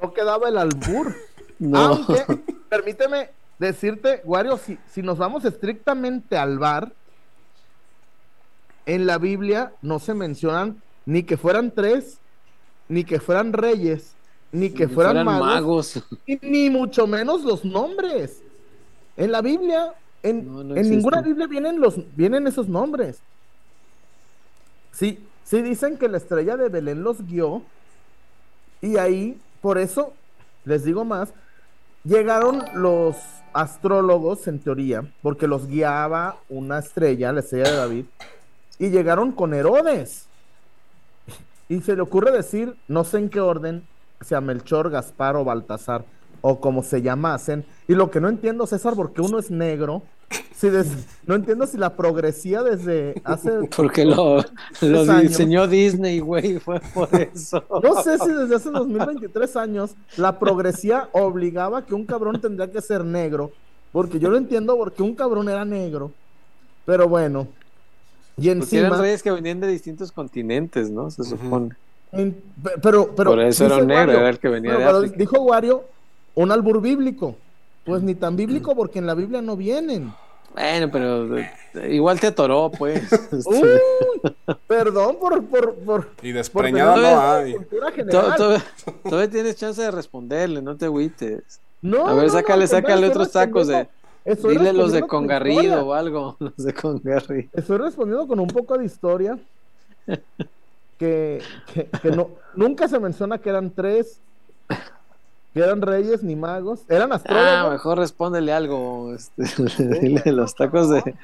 No 0.02 0.14
quedaba 0.14 0.50
el 0.50 0.58
albur. 0.58 1.16
No. 1.60 1.78
Aunque, 1.80 2.24
permíteme 2.70 3.30
decirte, 3.60 4.22
Wario, 4.24 4.58
si, 4.58 4.78
si 4.92 5.02
nos 5.02 5.18
vamos 5.18 5.44
estrictamente 5.46 6.38
al 6.38 6.60
bar, 6.60 6.92
en 8.86 9.06
la 9.06 9.18
Biblia 9.18 9.74
no 9.82 10.00
se 10.00 10.14
mencionan 10.14 10.82
ni 11.06 11.24
que 11.24 11.38
fueran 11.38 11.72
tres, 11.72 12.20
ni 12.88 13.04
que 13.04 13.20
fueran 13.20 13.54
reyes, 13.54 14.14
ni 14.52 14.70
que 14.70 14.88
Ni 14.88 14.94
fueran, 14.94 15.26
fueran 15.26 15.26
magos, 15.26 15.96
magos. 15.98 16.04
y 16.26 16.40
ni 16.42 16.70
mucho 16.70 17.08
menos 17.08 17.44
los 17.44 17.66
nombres. 17.66 18.42
En 19.18 19.32
la 19.32 19.42
Biblia, 19.42 19.94
en, 20.24 20.46
No, 20.46 20.64
no 20.64 20.76
en 20.76 20.90
ninguna 20.90 21.22
Biblia 21.22 21.48
vienen 21.48 21.80
los 21.82 21.96
vienen 22.16 22.48
esos 22.48 22.68
nombres. 22.70 23.20
Sí, 24.98 25.24
sí 25.44 25.62
dicen 25.62 25.98
que 25.98 26.10
la 26.10 26.18
estrella 26.18 26.58
de 26.58 26.70
Belén 26.70 27.04
los 27.04 27.22
guió 27.28 27.62
y 28.82 28.98
ahí, 28.98 29.40
por 29.62 29.78
eso, 29.78 30.14
les 30.66 30.84
digo 30.86 31.06
más, 31.06 31.34
llegaron 32.04 32.64
los 32.74 33.16
astrólogos 33.54 34.48
en 34.48 34.58
teoría, 34.58 35.04
porque 35.22 35.46
los 35.48 35.68
guiaba 35.68 36.38
una 36.50 36.80
estrella, 36.80 37.32
la 37.32 37.42
estrella 37.42 37.70
de 37.70 37.78
David, 37.78 38.06
y 38.80 38.90
llegaron 38.90 39.34
con 39.34 39.54
Herodes. 39.54 40.26
Y 41.70 41.82
se 41.82 41.96
le 41.96 42.02
ocurre 42.02 42.32
decir, 42.32 42.76
no 42.88 43.04
sé 43.04 43.20
en 43.20 43.30
qué 43.30 43.40
orden, 43.40 43.86
sea 44.22 44.42
Melchor, 44.42 44.90
Gaspar 44.90 45.36
o 45.36 45.44
Baltasar, 45.44 46.06
o 46.42 46.60
como 46.60 46.82
se 46.82 47.04
llamasen. 47.04 47.66
Y 47.88 47.94
lo 47.94 48.10
que 48.10 48.20
no 48.20 48.30
entiendo, 48.30 48.66
César, 48.66 48.96
porque 48.96 49.22
uno 49.22 49.38
es 49.38 49.52
negro, 49.52 50.02
si 50.56 50.70
des- 50.70 51.06
no 51.26 51.36
entiendo 51.36 51.68
si 51.68 51.78
la 51.78 51.96
progresía 51.96 52.64
desde 52.64 53.22
hace... 53.24 53.52
Porque 53.76 54.04
lo, 54.06 54.44
lo 54.82 55.00
años. 55.02 55.22
diseñó 55.22 55.68
Disney, 55.68 56.20
güey, 56.20 56.60
fue 56.60 56.80
por 56.94 57.10
eso. 57.14 57.64
No 57.84 58.02
sé 58.02 58.18
si 58.20 58.32
desde 58.32 58.56
hace 58.56 58.70
2023 58.72 59.56
años 59.56 59.92
la 60.18 60.38
progresía 60.40 61.10
obligaba 61.12 61.86
que 61.86 61.94
un 61.94 62.06
cabrón 62.06 62.42
tendría 62.42 62.72
que 62.72 62.82
ser 62.82 63.06
negro, 63.06 63.52
porque 63.92 64.20
yo 64.20 64.30
lo 64.30 64.38
entiendo 64.38 64.76
porque 64.78 65.04
un 65.04 65.16
cabrón 65.16 65.48
era 65.50 65.64
negro, 65.64 66.12
pero 66.86 67.08
bueno. 67.08 67.48
Y 68.40 68.50
Porque 68.54 68.78
eran 68.78 68.92
encima, 68.92 68.98
reyes 69.02 69.24
que 69.24 69.32
venían 69.32 69.60
de 69.60 69.68
distintos 69.68 70.12
continentes, 70.12 70.92
¿no? 70.92 71.10
Se 71.10 71.24
supone. 71.24 71.76
pero, 72.82 73.14
pero 73.16 73.32
Por 73.32 73.40
eso 73.42 73.66
era 73.66 73.78
un 73.78 73.88
negro, 73.88 74.14
Wario- 74.14 74.20
era 74.20 74.30
el 74.30 74.40
que 74.40 74.48
venía 74.50 74.76
pero- 74.76 75.00
de 75.02 75.06
África. 75.08 75.16
dijo 75.18 75.42
Wario 75.42 75.84
un 76.36 76.52
albur 76.52 76.82
bíblico. 76.82 77.36
Pues 77.88 78.04
ni 78.04 78.14
tan 78.14 78.36
bíblico 78.36 78.76
porque 78.76 79.00
en 79.00 79.08
la 79.08 79.16
Biblia 79.16 79.42
no 79.42 79.56
vienen. 79.56 80.14
Bueno, 80.54 80.90
pero 80.92 81.38
eh, 81.38 81.50
igual 81.90 82.20
te 82.20 82.28
atoró, 82.28 82.72
pues. 82.72 83.04
Uy, 83.46 83.70
perdón 84.68 85.18
por, 85.20 85.44
por, 85.46 85.76
por, 85.76 86.10
Y 86.22 86.32
por 86.32 86.34
despreñada 86.34 86.96
tener 86.96 87.14
no 87.14 88.02
hay. 88.02 88.06
Todavía 89.04 89.30
tienes 89.30 89.56
chance 89.56 89.82
de 89.82 89.92
responderle, 89.92 90.62
no 90.62 90.76
te 90.76 90.86
agüites. 90.86 91.60
No, 91.82 92.08
A 92.08 92.14
ver, 92.14 92.16
no, 92.16 92.24
no, 92.24 92.30
sácale, 92.30 92.64
al 92.64 92.70
contrario, 92.70 92.88
sácale 92.90 93.08
otros 93.08 93.32
tacos 93.32 93.68
de. 93.68 93.88
Dile 94.26 94.74
los 94.74 94.92
de 94.92 95.02
con 95.02 95.10
Congarrido 95.10 95.88
o 95.88 95.94
algo. 95.94 96.36
Los 96.40 96.58
de 96.58 96.74
Congarrido. 96.74 97.50
Estoy 97.54 97.78
respondiendo 97.78 98.28
con 98.28 98.40
un 98.42 98.48
poco 98.48 98.78
de 98.78 98.84
historia. 98.84 99.40
Que, 100.98 101.42
que, 101.74 101.88
que 102.02 102.12
no, 102.12 102.32
nunca 102.56 102.88
se 102.88 103.00
menciona 103.00 103.38
que 103.38 103.50
eran 103.50 103.70
tres, 103.70 104.20
eran 105.56 105.82
reyes 105.82 106.24
ni 106.24 106.36
magos, 106.36 106.82
eran 106.90 107.12
Ah, 107.12 107.16
astrólogos. 107.16 107.72
mejor 107.72 107.98
respóndele 107.98 108.54
algo. 108.54 109.14
Este, 109.14 109.44
dile 110.02 110.32
los 110.32 110.56
tacos 110.56 110.90
de. 110.90 111.16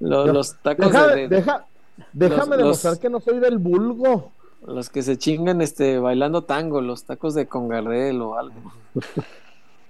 Los, 0.00 0.56
tacos 0.62 0.86
Deja- 0.92 1.06
de, 1.08 1.16
de- 1.16 1.28
deja- 1.36 1.66
déjame 2.12 2.50
los- 2.56 2.58
demostrar 2.58 2.92
los- 2.94 3.00
que 3.00 3.08
no 3.10 3.20
soy 3.20 3.38
del 3.40 3.58
vulgo. 3.58 4.32
Los 4.66 4.88
que 4.88 5.02
se 5.02 5.18
chingan 5.18 5.60
este 5.60 5.98
bailando 5.98 6.44
tango, 6.44 6.80
los 6.80 7.04
tacos 7.04 7.34
de 7.34 7.46
Congarrel 7.46 8.22
o 8.22 8.38
algo. 8.38 8.54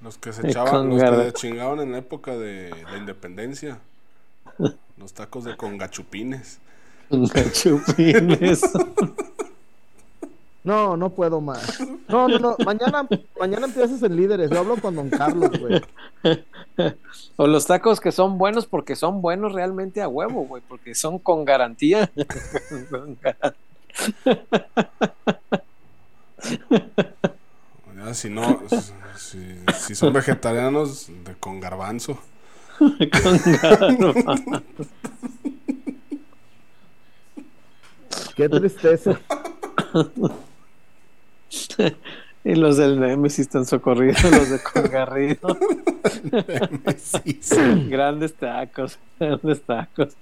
Los 0.02 0.18
que 0.18 0.32
se 0.32 0.48
echaban, 0.48 0.90
los 0.90 1.00
que 1.00 1.32
chingaban 1.34 1.78
en 1.80 1.92
la 1.92 1.98
época 1.98 2.32
de 2.36 2.70
la 2.90 2.98
independencia. 2.98 3.78
Los 4.98 5.12
tacos 5.14 5.44
de 5.44 5.56
congachupines. 5.56 6.58
Chupines. 7.52 8.62
No, 10.64 10.96
no 10.96 11.10
puedo 11.10 11.40
más. 11.42 11.78
No, 12.08 12.26
no, 12.26 12.38
no. 12.38 12.56
Mañana, 12.64 13.06
mañana 13.38 13.66
empiezas 13.66 14.02
en 14.02 14.16
líderes. 14.16 14.50
Yo 14.50 14.60
hablo 14.60 14.76
con 14.78 14.96
don 14.96 15.10
Carlos, 15.10 15.50
güey. 15.60 15.82
O 17.36 17.46
los 17.46 17.66
tacos 17.66 18.00
que 18.00 18.10
son 18.12 18.38
buenos 18.38 18.66
porque 18.66 18.96
son 18.96 19.20
buenos 19.20 19.52
realmente 19.52 20.00
a 20.02 20.08
huevo, 20.08 20.46
güey, 20.46 20.62
porque 20.66 20.94
son 20.94 21.18
con 21.18 21.44
garantía. 21.44 22.10
Ya, 27.96 28.12
si 28.14 28.28
no, 28.28 28.60
si, 29.16 29.38
si 29.78 29.94
son 29.94 30.12
vegetarianos, 30.12 31.08
de 31.24 31.34
con 31.36 31.60
garbanzo. 31.60 32.18
con 32.78 32.98
gar- 32.98 34.62
Qué 38.36 38.48
tristeza. 38.48 39.20
y 42.44 42.54
los 42.54 42.76
del 42.76 43.00
Nemesis 43.00 43.40
están 43.40 43.64
socorridos, 43.64 44.22
los 44.24 44.50
de 44.50 44.60
Congarrido. 44.60 45.48
Grandes 47.88 48.34
tacos, 48.34 48.98
grandes 49.18 49.62
tacos. 49.62 50.14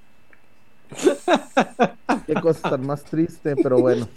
Qué 2.27 2.35
cosa 2.35 2.71
tan 2.71 2.87
más 2.87 3.03
triste, 3.05 3.57
pero 3.57 3.81
bueno. 3.81 4.09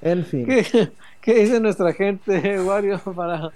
En 0.00 0.24
fin. 0.24 0.46
¿Qué, 0.46 0.90
qué 1.20 1.34
dice 1.34 1.60
nuestra 1.60 1.92
gente, 1.92 2.60
Wario, 2.60 2.98
para 3.00 3.50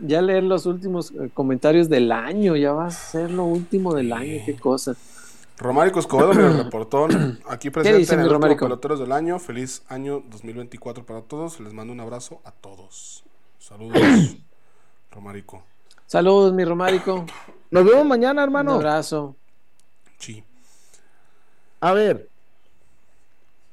ya 0.00 0.20
leer 0.20 0.42
los 0.42 0.66
últimos 0.66 1.12
eh, 1.12 1.30
comentarios 1.32 1.88
del 1.88 2.10
año? 2.12 2.56
Ya 2.56 2.72
va 2.72 2.86
a 2.86 2.90
ser 2.90 3.30
lo 3.30 3.44
último 3.44 3.94
del 3.94 4.12
año, 4.12 4.42
qué 4.44 4.56
cosa. 4.56 4.96
Romárico 5.58 6.00
Escobedo, 6.00 6.32
el 6.32 6.64
reportón. 6.64 7.38
Aquí 7.48 7.70
presente 7.70 7.98
dice 7.98 8.14
en 8.14 8.20
el 8.20 8.28
último? 8.34 8.56
Peloteros 8.56 8.98
del 8.98 9.12
año. 9.12 9.38
Feliz 9.38 9.82
año 9.88 10.22
2024 10.28 11.04
para 11.06 11.22
todos. 11.22 11.60
Les 11.60 11.72
mando 11.72 11.92
un 11.92 12.00
abrazo 12.00 12.40
a 12.44 12.50
todos. 12.50 13.24
Saludos, 13.58 14.00
Romárico. 15.12 15.62
Saludos, 16.06 16.52
mi 16.52 16.64
Romárico. 16.64 17.24
Nos 17.70 17.84
vemos 17.84 18.04
mañana, 18.04 18.42
Un 18.42 18.48
hermano. 18.48 18.72
abrazo. 18.72 19.36
Sí. 20.18 20.42
A 21.80 21.92
ver, 21.92 22.28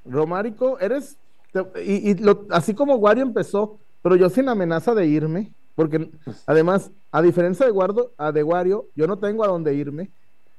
Romárico, 0.06 0.80
eres. 0.80 1.18
te- 1.51 1.84
y, 1.84 2.11
y 2.11 2.14
lo- 2.15 2.45
así 2.51 2.73
como 2.76 2.95
Wario 2.95 3.23
empezó, 3.23 3.77
pero 4.03 4.15
yo 4.15 4.30
sin 4.30 4.47
amenaza 4.47 4.93
de 4.93 5.07
irme, 5.07 5.51
porque 5.76 6.11
además, 6.45 6.91
a 7.11 7.22
diferencia 7.22 7.65
de, 7.65 7.72
Guardo, 7.72 8.11
a 8.18 8.31
de 8.31 8.43
Wario, 8.43 8.85
yo 8.95 9.07
no 9.07 9.18
tengo 9.18 9.43
a 9.43 9.47
dónde 9.47 9.73
irme. 9.73 10.11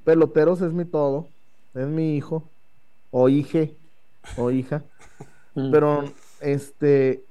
Peloteros 0.04 0.60
es 0.62 0.72
mi 0.72 0.84
todo, 0.84 1.28
es 1.74 1.86
mi 1.86 2.16
hijo, 2.16 2.44
o 3.10 3.28
hije, 3.28 3.76
o 4.36 4.50
hija. 4.50 4.82
Mm. 5.54 5.70
Pero, 5.70 6.04
este, 6.40 7.24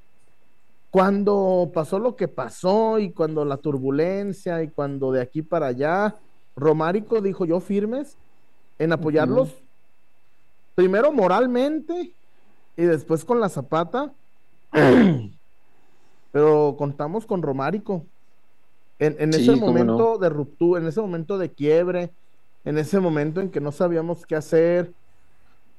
cuando 0.91 1.71
pasó 1.73 1.99
lo 1.99 2.15
que 2.15 2.27
pasó 2.27 2.99
y 2.99 3.11
cuando 3.11 3.45
la 3.45 3.57
turbulencia 3.57 4.63
y 4.63 4.69
cuando 4.69 5.11
de 5.11 5.21
aquí 5.21 5.41
para 5.41 5.67
allá, 5.67 6.15
Romárico 6.55 7.21
dijo 7.21 7.45
yo 7.45 7.59
firmes 7.59 8.17
en 8.79 8.91
apoyarlos, 8.93 9.49
primero 10.75 11.11
moralmente 11.11 12.13
y 12.77 12.83
después 12.83 13.25
con 13.25 13.39
la 13.39 13.49
zapata. 13.49 14.13
Pero 16.31 16.75
contamos 16.77 17.25
con 17.25 17.41
Romárico. 17.41 18.05
En, 18.99 19.15
en 19.19 19.33
Sí, 19.33 19.41
ese 19.41 19.55
momento 19.55 20.13
no. 20.13 20.17
de 20.17 20.29
ruptura, 20.29 20.81
en 20.81 20.87
ese 20.87 21.01
momento 21.01 21.37
de 21.37 21.49
quiebre, 21.51 22.11
en 22.65 22.77
ese 22.77 22.99
momento 22.99 23.41
en 23.41 23.49
que 23.49 23.61
no 23.61 23.71
sabíamos 23.71 24.25
qué 24.25 24.35
hacer, 24.35 24.93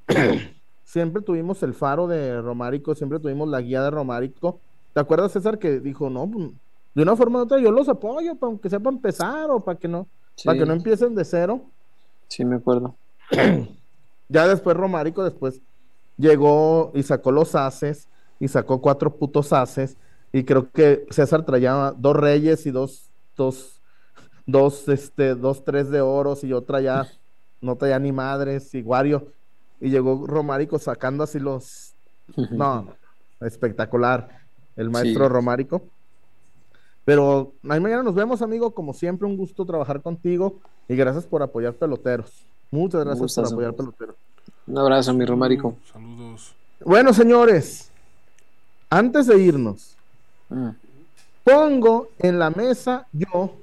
siempre 0.83 1.21
tuvimos 1.21 1.61
el 1.63 1.73
faro 1.73 2.07
de 2.07 2.41
Romárico, 2.41 2.95
siempre 2.95 3.19
tuvimos 3.19 3.47
la 3.47 3.61
guía 3.61 3.83
de 3.83 3.91
Romárico. 3.91 4.59
¿Te 4.93 4.99
acuerdas, 4.99 5.31
César, 5.31 5.57
que 5.57 5.79
dijo, 5.79 6.09
no, 6.09 6.29
pues, 6.29 6.49
de 6.93 7.03
una 7.03 7.15
forma 7.15 7.39
u 7.39 7.43
otra 7.43 7.59
yo 7.59 7.71
los 7.71 7.87
apoyo, 7.87 8.35
para 8.35 8.49
aunque 8.49 8.69
sea 8.69 8.79
para 8.79 8.95
empezar 8.95 9.49
o 9.49 9.59
para 9.59 9.79
que 9.79 9.87
no, 9.87 10.07
para 10.43 10.57
que 10.57 10.65
no 10.65 10.73
empiecen 10.73 11.15
de 11.15 11.23
cero? 11.23 11.61
Sí, 12.27 12.45
me 12.45 12.55
acuerdo. 12.57 12.95
Ya 14.31 14.47
después 14.47 14.77
Romárico 14.77 15.25
después 15.25 15.61
llegó 16.15 16.93
y 16.95 17.03
sacó 17.03 17.33
los 17.33 17.53
haces 17.53 18.07
y 18.39 18.47
sacó 18.47 18.79
cuatro 18.79 19.17
putos 19.17 19.51
haces 19.51 19.97
Y 20.31 20.45
creo 20.45 20.71
que 20.71 21.05
César 21.09 21.45
traía 21.45 21.93
dos 21.97 22.15
reyes 22.15 22.65
y 22.65 22.71
dos, 22.71 23.09
dos, 23.35 23.80
dos, 24.51 24.87
este, 24.89 25.35
dos, 25.35 25.63
tres 25.63 25.89
de 25.89 26.01
oros 26.01 26.43
y 26.43 26.47
yo 26.49 26.61
traía, 26.61 27.07
no 27.61 27.75
traía 27.75 27.99
ni 27.99 28.11
madres 28.11 28.73
y 28.75 28.81
Wario. 28.81 29.27
Y 29.79 29.89
llegó 29.89 30.25
Romárico 30.27 30.77
sacando 30.79 31.23
así 31.23 31.39
los, 31.39 31.93
no, 32.51 32.87
espectacular, 33.39 34.29
el 34.75 34.89
maestro 34.89 35.25
Sí. 35.25 35.29
Romárico. 35.29 35.81
Pero 37.03 37.53
ahí 37.67 37.79
mañana 37.79 38.03
nos 38.03 38.13
vemos, 38.13 38.41
amigo. 38.41 38.71
Como 38.71 38.93
siempre, 38.93 39.27
un 39.27 39.35
gusto 39.35 39.65
trabajar 39.65 40.01
contigo 40.01 40.59
y 40.87 40.95
gracias 40.95 41.25
por 41.25 41.41
apoyar 41.41 41.73
peloteros. 41.73 42.45
Muchas 42.69 43.03
gracias 43.03 43.33
por 43.33 43.45
apoyar 43.45 43.73
peloteros. 43.73 44.15
Un 44.67 44.77
abrazo, 44.77 45.13
mi 45.13 45.25
Romárico. 45.25 45.75
Saludos. 45.91 46.53
Bueno, 46.85 47.11
señores, 47.13 47.89
antes 48.89 49.27
de 49.27 49.39
irnos, 49.39 49.95
Mm. 50.49 50.69
pongo 51.43 52.09
en 52.19 52.37
la 52.37 52.49
mesa 52.49 53.07
yo 53.13 53.55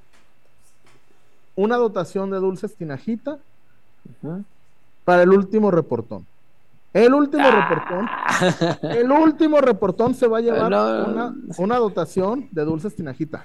una 1.59 1.77
dotación 1.77 2.31
de 2.31 2.39
dulces 2.39 2.75
tinajita 2.77 3.39
para 5.05 5.23
el 5.23 5.31
último 5.31 5.71
reportón. 5.73 6.25
El 6.95 7.13
último 7.15 7.43
Ah. 7.47 7.51
reportón, 7.61 8.09
el 8.97 9.11
último 9.11 9.61
reportón 9.61 10.15
se 10.15 10.29
va 10.29 10.39
a 10.39 10.41
llevar 10.41 10.71
No. 10.71 11.05
una, 11.07 11.35
una 11.59 11.77
dotación 11.79 12.49
de 12.53 12.65
dulces 12.65 12.95
tinajita. 12.95 13.45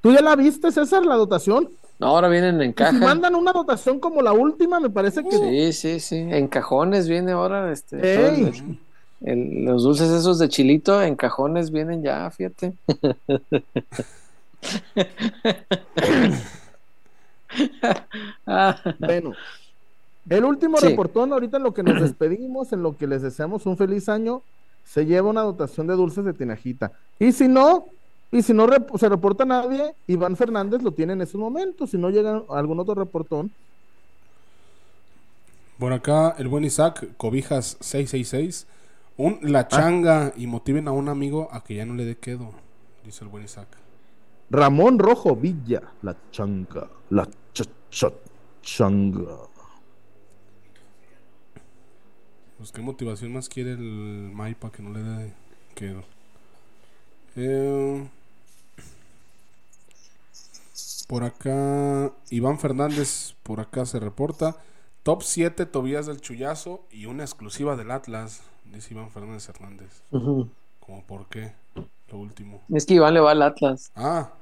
¿Tú 0.00 0.10
ya 0.12 0.20
la 0.20 0.34
viste, 0.34 0.72
César, 0.72 1.06
la 1.06 1.14
dotación? 1.14 1.68
No, 2.00 2.08
ahora 2.08 2.26
vienen 2.28 2.60
en 2.60 2.70
Si 2.70 2.74
caja. 2.74 2.92
mandan 2.98 3.36
una 3.36 3.52
dotación 3.52 4.00
como 4.00 4.20
la 4.20 4.32
última, 4.32 4.80
me 4.80 4.90
parece 4.90 5.22
que 5.22 5.30
Sí, 5.38 5.72
sí, 5.72 6.00
sí. 6.00 6.16
En 6.16 6.48
cajones 6.48 7.08
viene 7.08 7.30
ahora. 7.32 7.70
Este, 7.70 7.98
todo 7.98 8.34
Ey. 8.34 8.44
el- 9.22 9.30
el- 9.30 9.64
los 9.64 9.84
dulces 9.84 10.10
esos 10.10 10.40
de 10.40 10.48
chilito 10.48 11.00
en 11.00 11.14
cajones 11.14 11.70
vienen 11.70 12.02
ya, 12.02 12.28
fíjate. 12.30 12.72
Ah, 18.46 18.76
Bueno, 18.98 19.32
el 20.28 20.44
último 20.44 20.78
Sí. 20.78 20.88
reportón, 20.88 21.32
ahorita 21.32 21.56
en 21.56 21.62
lo 21.64 21.74
que 21.74 21.82
nos 21.82 22.00
despedimos, 22.00 22.72
en 22.72 22.82
lo 22.82 22.96
que 22.96 23.06
les 23.06 23.22
deseamos 23.22 23.66
un 23.66 23.76
feliz 23.76 24.08
año, 24.08 24.42
se 24.84 25.06
lleva 25.06 25.30
una 25.30 25.42
dotación 25.42 25.86
de 25.86 25.94
dulces 25.94 26.24
de 26.24 26.32
tinajita. 26.32 26.92
Y 27.18 27.32
si 27.32 27.48
no, 27.48 27.86
y 28.30 28.42
si 28.42 28.52
no 28.54 28.66
rep- 28.66 28.96
se 28.98 29.08
reporta 29.08 29.44
nadie, 29.44 29.94
Iván 30.06 30.36
Fernández 30.36 30.82
lo 30.82 30.92
tiene 30.92 31.12
en 31.12 31.22
esos 31.22 31.40
momentos. 31.40 31.90
Si 31.90 31.98
no 31.98 32.10
llega 32.10 32.42
algún 32.50 32.80
otro 32.80 32.94
reportón, 32.94 33.50
Por 35.78 35.92
acá, 35.92 36.34
el 36.38 36.46
buen 36.48 36.64
Isaac, 36.64 37.08
Cobijas 37.16 37.76
666. 37.80 38.66
Un 39.16 39.38
la 39.42 39.66
changa 39.68 40.32
y 40.36 40.46
motiven 40.46 40.86
a 40.88 40.92
un 40.92 41.08
amigo 41.08 41.48
a 41.52 41.62
que 41.64 41.74
ya 41.74 41.84
no 41.84 41.94
le 41.94 42.04
dé 42.04 42.16
quedo, 42.16 42.50
dice 43.04 43.24
el 43.24 43.30
buen 43.30 43.44
Isaac. 43.44 43.66
Ramón 44.50 44.98
Rojo 44.98 45.34
Villa, 45.34 45.82
la 46.02 46.16
changa, 46.30 46.88
la 47.10 47.26
changa. 48.62 49.38
Pues 52.58 52.72
qué 52.72 52.80
motivación 52.80 53.32
más 53.32 53.48
quiere 53.48 53.72
el 53.72 54.30
Mai 54.32 54.54
para 54.54 54.72
que 54.72 54.82
no 54.82 54.90
le 54.92 55.02
dé 55.02 55.32
quedo. 55.74 56.02
Eh, 57.36 58.08
por 61.08 61.24
acá, 61.24 62.12
Iván 62.30 62.58
Fernández, 62.58 63.34
por 63.42 63.60
acá 63.60 63.84
se 63.84 63.98
reporta. 64.00 64.56
Top 65.02 65.22
7 65.22 65.66
Tobías 65.66 66.06
del 66.06 66.20
Chullazo 66.20 66.86
y 66.90 67.06
una 67.06 67.24
exclusiva 67.24 67.74
del 67.76 67.90
Atlas, 67.90 68.42
dice 68.72 68.94
Iván 68.94 69.10
Fernández 69.10 69.48
Hernández. 69.48 70.02
ujú. 70.10 70.48
¿Cómo 70.80 71.04
por 71.04 71.26
qué? 71.28 71.52
Lo 72.08 72.18
último. 72.18 72.60
Es 72.68 72.86
que 72.86 72.94
Iván 72.94 73.14
le 73.14 73.20
va 73.20 73.32
al 73.32 73.42
Atlas. 73.42 73.90
Ah, 73.94 74.32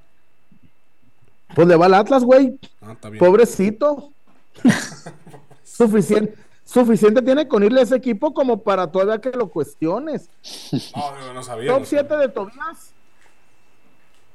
Pues 1.55 1.67
le 1.69 1.77
va 1.77 1.87
al 1.87 1.95
Atlas, 1.95 2.25
güey. 2.25 2.59
ah 2.83 2.93
está 2.93 3.11
bien. 3.11 3.19
Pobrecito. 3.19 4.13
Suficiente, 5.65 6.35
suficiente 6.65 7.23
tiene 7.23 7.49
con 7.49 7.63
irle 7.65 7.81
a 7.81 7.85
ese 7.85 7.97
equipo 7.97 8.35
como 8.35 8.63
para 8.63 8.91
todavía 8.91 9.19
que 9.21 9.31
lo 9.31 9.49
cuestiones. 9.49 10.29
No, 10.73 10.79
digo, 11.19 11.33
no 11.35 11.43
sabía. 11.43 11.71
Top 11.73 11.81
no 11.81 11.87
7 11.87 12.09
sabía. 12.09 12.27
de 12.27 12.33
Tobías. 12.33 12.93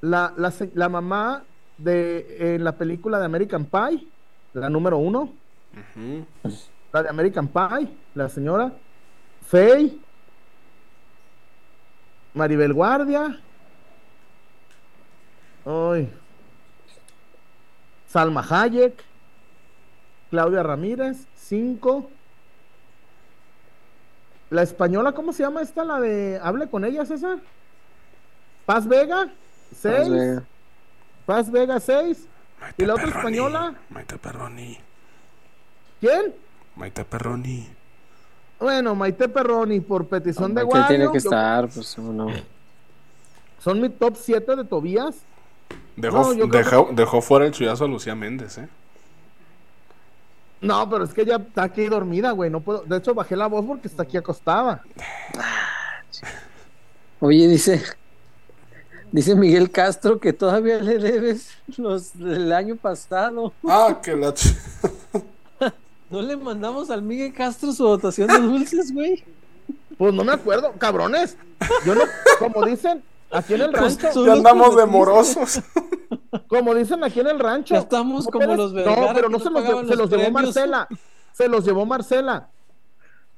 La, 0.01 0.33
la, 0.37 0.51
la 0.73 0.89
mamá 0.89 1.43
de 1.77 2.55
en 2.55 2.63
la 2.63 2.71
película 2.77 3.19
de 3.19 3.25
American 3.25 3.65
Pie, 3.65 4.07
la 4.53 4.69
número 4.69 4.97
uno. 4.97 5.33
La 6.91 7.03
de 7.03 7.09
American 7.09 7.47
Pie, 7.47 7.89
la 8.15 8.29
señora. 8.29 8.73
Faye. 9.41 9.99
Maribel 12.33 12.73
Guardia. 12.73 13.39
Ay. 15.65 16.09
Salma 18.07 18.45
Hayek. 18.49 19.03
Claudia 20.29 20.63
Ramírez. 20.63 21.27
Cinco. 21.35 22.09
La 24.49 24.61
española, 24.63 25.11
¿cómo 25.13 25.33
se 25.33 25.43
llama 25.43 25.61
esta? 25.61 25.83
La 25.83 25.99
de. 25.99 26.39
Hable 26.41 26.67
con 26.69 26.85
ella, 26.85 27.05
César. 27.05 27.39
Paz 28.65 28.87
Vega. 28.87 29.29
Seis. 29.75 30.07
Las 30.07 30.09
Vegas. 30.09 30.43
Paz 31.25 31.51
Vega, 31.51 31.79
seis. 31.79 32.27
Maite 32.61 32.83
¿Y 32.83 32.85
la 32.85 32.93
otra 32.93 33.05
Perroni, 33.07 33.19
española? 33.37 33.75
Maite 33.89 34.17
Perroni. 34.17 34.77
¿Quién? 35.99 36.33
Maite 36.75 37.03
Perroni. 37.05 37.67
Bueno, 38.59 38.95
Maite 38.95 39.27
Perroni, 39.27 39.79
por 39.81 40.07
petición 40.07 40.53
de 40.53 40.61
Que 40.61 40.67
Wario. 40.67 40.87
tiene 40.87 41.05
que 41.07 41.19
yo- 41.19 41.29
estar, 41.29 41.67
pues 41.67 41.97
uno. 41.97 42.27
Son 43.59 43.81
mi 43.81 43.89
top 43.89 44.15
7 44.15 44.55
de 44.55 44.63
Tobías. 44.63 45.15
Dejó, 45.95 46.33
No, 46.33 46.47
dejó, 46.47 46.89
dejó 46.91 47.21
fuera 47.21 47.45
el 47.45 47.51
chullazo 47.51 47.85
a 47.85 47.87
Lucía 47.87 48.15
Méndez, 48.15 48.57
¿eh? 48.57 48.67
No, 50.61 50.89
pero 50.89 51.03
es 51.03 51.13
que 51.13 51.21
ella 51.21 51.37
está 51.37 51.63
aquí 51.63 51.85
dormida, 51.85 52.31
güey. 52.31 52.49
No 52.49 52.59
puedo. 52.59 52.83
De 52.83 52.97
hecho, 52.97 53.13
bajé 53.13 53.35
la 53.35 53.47
voz 53.47 53.65
porque 53.65 53.87
está 53.87 54.03
aquí 54.03 54.17
acostada. 54.17 54.81
Oye, 57.19 57.47
dice. 57.47 57.83
Dice 59.11 59.35
Miguel 59.35 59.71
Castro 59.71 60.19
que 60.19 60.33
todavía 60.33 60.77
le 60.79 60.97
debes 60.97 61.51
los 61.77 62.17
del 62.17 62.51
año 62.51 62.75
pasado. 62.75 63.53
Ah, 63.65 63.99
que 64.03 64.15
la... 64.15 64.33
¿No 66.09 66.21
le 66.21 66.35
mandamos 66.35 66.89
al 66.89 67.01
Miguel 67.01 67.33
Castro 67.33 67.71
su 67.71 67.83
dotación 67.83 68.27
de 68.27 68.39
dulces, 68.39 68.93
güey? 68.93 69.23
Pues 69.97 70.13
no 70.13 70.23
me 70.23 70.33
acuerdo, 70.33 70.73
cabrones. 70.77 71.37
Yo 71.85 71.95
no, 71.95 72.01
como 72.39 72.65
dicen 72.65 73.03
aquí 73.31 73.53
en 73.55 73.61
el 73.61 73.73
rancho, 73.73 74.25
Ya 74.25 74.33
andamos 74.33 74.75
de 74.75 74.85
morosos. 74.85 75.61
como 76.47 76.73
dicen 76.75 77.03
aquí 77.03 77.19
en 77.19 77.27
el 77.27 77.39
rancho. 77.39 77.75
Ya 77.75 77.81
estamos 77.81 78.25
¿no 78.25 78.31
como 78.31 78.43
eres? 78.45 78.57
los 78.57 78.71
No, 78.73 78.77
Vergara 78.83 79.13
pero 79.13 79.29
no 79.29 79.37
no 79.37 79.43
se 79.43 79.49
los, 79.49 79.61
pagaban 79.63 79.85
lle- 79.85 79.89
se 79.89 79.95
los 79.95 80.09
llevó. 80.09 80.31
Marcela. 80.31 80.87
Se 81.33 81.47
los 81.49 81.65
llevó 81.65 81.85
Marcela. 81.85 82.49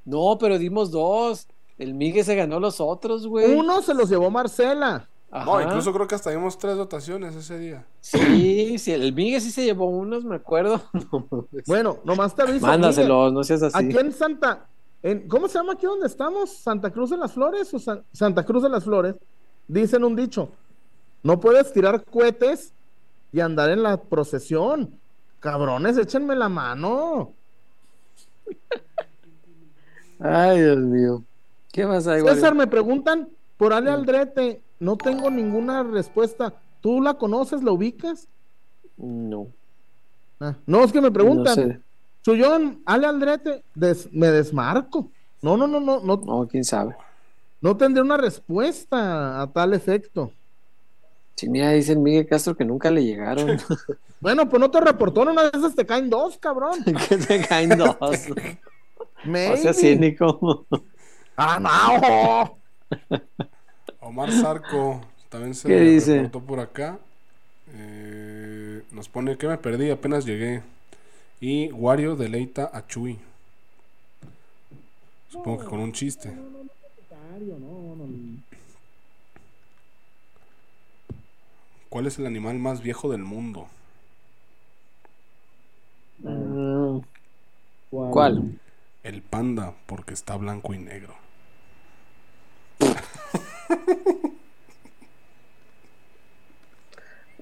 No, 0.05 0.38
pero 0.39 0.57
dimos 0.57 0.91
dos. 0.91 1.47
El 1.77 1.93
Miguel 1.93 2.23
se 2.26 2.35
ganó 2.35 2.59
los 2.59 2.80
otros, 2.81 3.27
güey. 3.27 3.53
Uno 3.53 3.81
se 3.81 3.93
los 3.93 4.09
llevó 4.09 4.30
Marcela. 4.31 5.07
No, 5.30 5.38
Ajá. 5.57 5.64
incluso 5.64 5.91
creo 5.93 6.07
que 6.07 6.15
hasta 6.15 6.30
dimos 6.31 6.57
tres 6.57 6.77
dotaciones 6.77 7.35
ese 7.35 7.59
día. 7.59 7.85
Sí, 7.99 8.77
sí, 8.80 8.93
el 8.93 9.14
Miguel 9.14 9.41
sí 9.41 9.51
se 9.51 9.65
llevó 9.65 9.85
unos, 9.88 10.23
me 10.23 10.35
acuerdo. 10.38 10.81
Bueno, 11.68 11.97
nomás 12.05 12.34
te 12.34 12.43
aviso. 12.43 12.55
Miguel, 12.65 12.69
Mándaselos, 12.69 13.34
no 13.34 13.43
seas 13.43 13.61
así. 13.64 13.77
Aquí 13.77 13.97
en 13.97 14.14
Santa, 14.14 14.65
en, 15.03 15.27
¿cómo 15.27 15.47
se 15.49 15.55
llama 15.59 15.73
aquí 15.73 15.85
donde 15.85 16.07
estamos? 16.07 16.49
¿Santa 16.51 16.89
Cruz 16.91 17.09
de 17.09 17.18
las 17.18 17.34
Flores 17.34 17.73
o 17.73 17.80
San- 17.80 18.03
Santa 18.14 18.45
Cruz 18.45 18.64
de 18.64 18.69
las 18.69 18.85
Flores? 18.85 19.15
Dicen 19.68 20.03
un 20.03 20.15
dicho, 20.15 20.49
no 21.23 21.39
puedes 21.39 21.72
tirar 21.73 22.03
cohetes 22.06 22.73
y 23.34 23.39
andar 23.41 23.69
en 23.69 23.84
la 23.84 23.98
procesión. 23.98 24.91
Cabrones, 25.39 25.98
échenme 25.98 26.35
la 26.35 26.49
mano. 26.49 27.34
Ay, 30.19 30.61
Dios 30.61 30.77
mío. 30.77 31.23
¿Qué 31.72 31.85
más 31.85 32.07
hay? 32.07 32.22
César, 32.22 32.56
me 32.56 32.65
preguntan 32.68 33.30
por 33.57 33.73
Ale 33.73 33.91
Aldrete, 33.91 34.61
no 34.80 34.98
tengo 34.98 35.30
ninguna 35.30 35.84
respuesta. 35.84 36.53
¿Tú 36.81 37.02
la 37.02 37.15
conoces, 37.15 37.64
la 37.64 37.72
ubicas? 37.72 38.27
No, 38.98 39.48
Ah, 40.39 40.56
no, 40.68 40.84
es 40.84 40.91
que 40.91 41.02
me 41.02 41.07
no 41.10 41.14
preguntan. 41.14 41.56
sé. 41.56 41.80
Chuyón, 42.23 42.81
Ale 42.85 43.07
Aldrete, 43.07 43.64
des- 43.76 44.11
me 44.11 44.27
desmarco. 44.27 45.10
No, 45.41 45.56
no, 45.57 45.68
no, 45.68 45.80
no, 45.80 45.99
no, 45.99 46.18
No, 46.18 46.48
quién 46.48 46.64
sabe. 46.64 46.95
No 47.62 47.78
tendré 47.78 48.02
una 48.02 48.18
respuesta 48.18 49.42
a 49.42 49.48
tal 49.52 49.74
efecto. 49.74 50.32
Si 51.36 51.48
mira, 51.50 51.72
dice 51.72 51.94
el 51.94 52.00
Miguel 52.00 52.28
Castro 52.28 52.56
que 52.56 52.66
nunca 52.66 52.92
le 52.92 53.04
llegaron. 53.04 53.60
Bueno, 54.20 54.50
pues 54.50 54.60
no 54.60 54.72
te 54.72 54.82
reportó, 54.82 55.22
una 55.22 55.44
de 55.44 55.50
esas 55.56 55.76
te 55.76 55.86
caen 55.86 56.10
dos, 56.10 56.40
cabrón. 56.40 56.84
que 57.08 57.18
te 57.18 57.40
caen 57.46 57.78
dos. 57.78 57.96
Maybe. 59.24 59.54
O 59.54 59.58
sea, 59.58 59.74
cínico. 59.76 60.66
Ah, 61.36 61.60
no. 61.60 62.58
Omar 64.00 64.32
Zarco 64.32 65.02
también 65.30 65.54
se 65.54 65.68
¿Qué 65.68 65.80
dice? 65.80 66.16
reportó 66.16 66.40
por 66.42 66.60
acá. 66.60 66.98
Eh, 67.76 68.82
nos 68.92 69.08
pone 69.08 69.38
que 69.38 69.48
me 69.48 69.60
perdí, 69.60 69.92
apenas 69.92 70.26
llegué. 70.26 70.64
Y 71.40 71.72
Wario 71.72 72.16
deleita 72.16 72.72
a 72.74 72.88
Chuy. 72.88 73.20
Supongo 75.30 75.60
que 75.60 75.66
con 75.66 75.80
un 75.80 75.92
chiste. 75.92 76.34
¿Cuál 81.89 82.07
es 82.07 82.18
el 82.19 82.26
animal 82.26 82.57
más 82.59 82.81
viejo 82.81 83.11
del 83.11 83.23
mundo? 83.23 83.68
Mm, 86.19 86.99
¿Cuál? 87.89 88.59
El 89.03 89.22
panda, 89.22 89.73
porque 89.85 90.14
está 90.14 90.35
blanco 90.35 90.73
y 90.73 90.80
negro. 90.80 91.15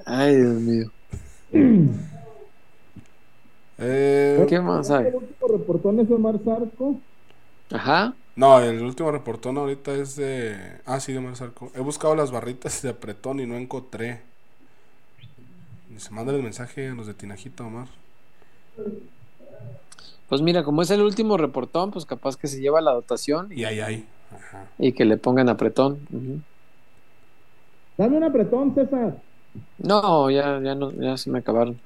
Ay, 0.05 0.35
Dios 0.35 0.61
mío. 0.61 0.91
Eh, 3.77 4.45
¿Qué 4.47 4.59
más 4.61 4.89
hay? 4.91 5.07
El 5.07 5.15
último 5.15 5.47
reportón 5.49 5.99
es 5.99 6.09
Omar 6.09 6.39
Zarco. 6.43 6.99
Ajá. 7.71 8.13
No, 8.35 8.59
el 8.59 8.81
último 8.83 9.11
reportón 9.11 9.57
ahorita 9.57 9.93
es 9.93 10.15
de. 10.15 10.81
Ah, 10.85 10.99
sí, 10.99 11.13
de 11.13 11.19
Omar 11.19 11.35
Zarco. 11.35 11.71
He 11.75 11.79
buscado 11.79 12.15
las 12.15 12.31
barritas 12.31 12.81
de 12.81 12.89
apretón 12.89 13.39
y 13.39 13.45
no 13.45 13.55
encontré. 13.55 14.21
Se 15.97 16.11
manda 16.11 16.31
el 16.33 16.43
mensaje 16.43 16.89
a 16.89 16.93
los 16.93 17.07
de 17.07 17.13
Tinajita, 17.13 17.63
Omar. 17.63 17.87
Pues 20.27 20.41
mira, 20.41 20.63
como 20.63 20.81
es 20.81 20.89
el 20.91 21.01
último 21.01 21.37
reportón, 21.37 21.91
pues 21.91 22.05
capaz 22.05 22.35
que 22.37 22.47
se 22.47 22.59
lleva 22.59 22.81
la 22.81 22.91
dotación 22.91 23.51
y, 23.51 23.61
Y 23.61 23.65
ahí, 23.65 23.79
ahí. 23.79 24.05
Ajá. 24.31 24.65
y 24.77 24.93
que 24.93 25.05
le 25.05 25.17
pongan 25.17 25.49
apretón. 25.49 25.99
Dame 27.97 28.17
un 28.17 28.23
apretón, 28.23 28.73
César. 28.75 29.21
No, 29.77 30.29
ya, 30.29 30.59
ya 30.61 30.75
no, 30.75 30.91
ya 30.91 31.17
se 31.17 31.29
me 31.29 31.39
acabaron. 31.39 31.79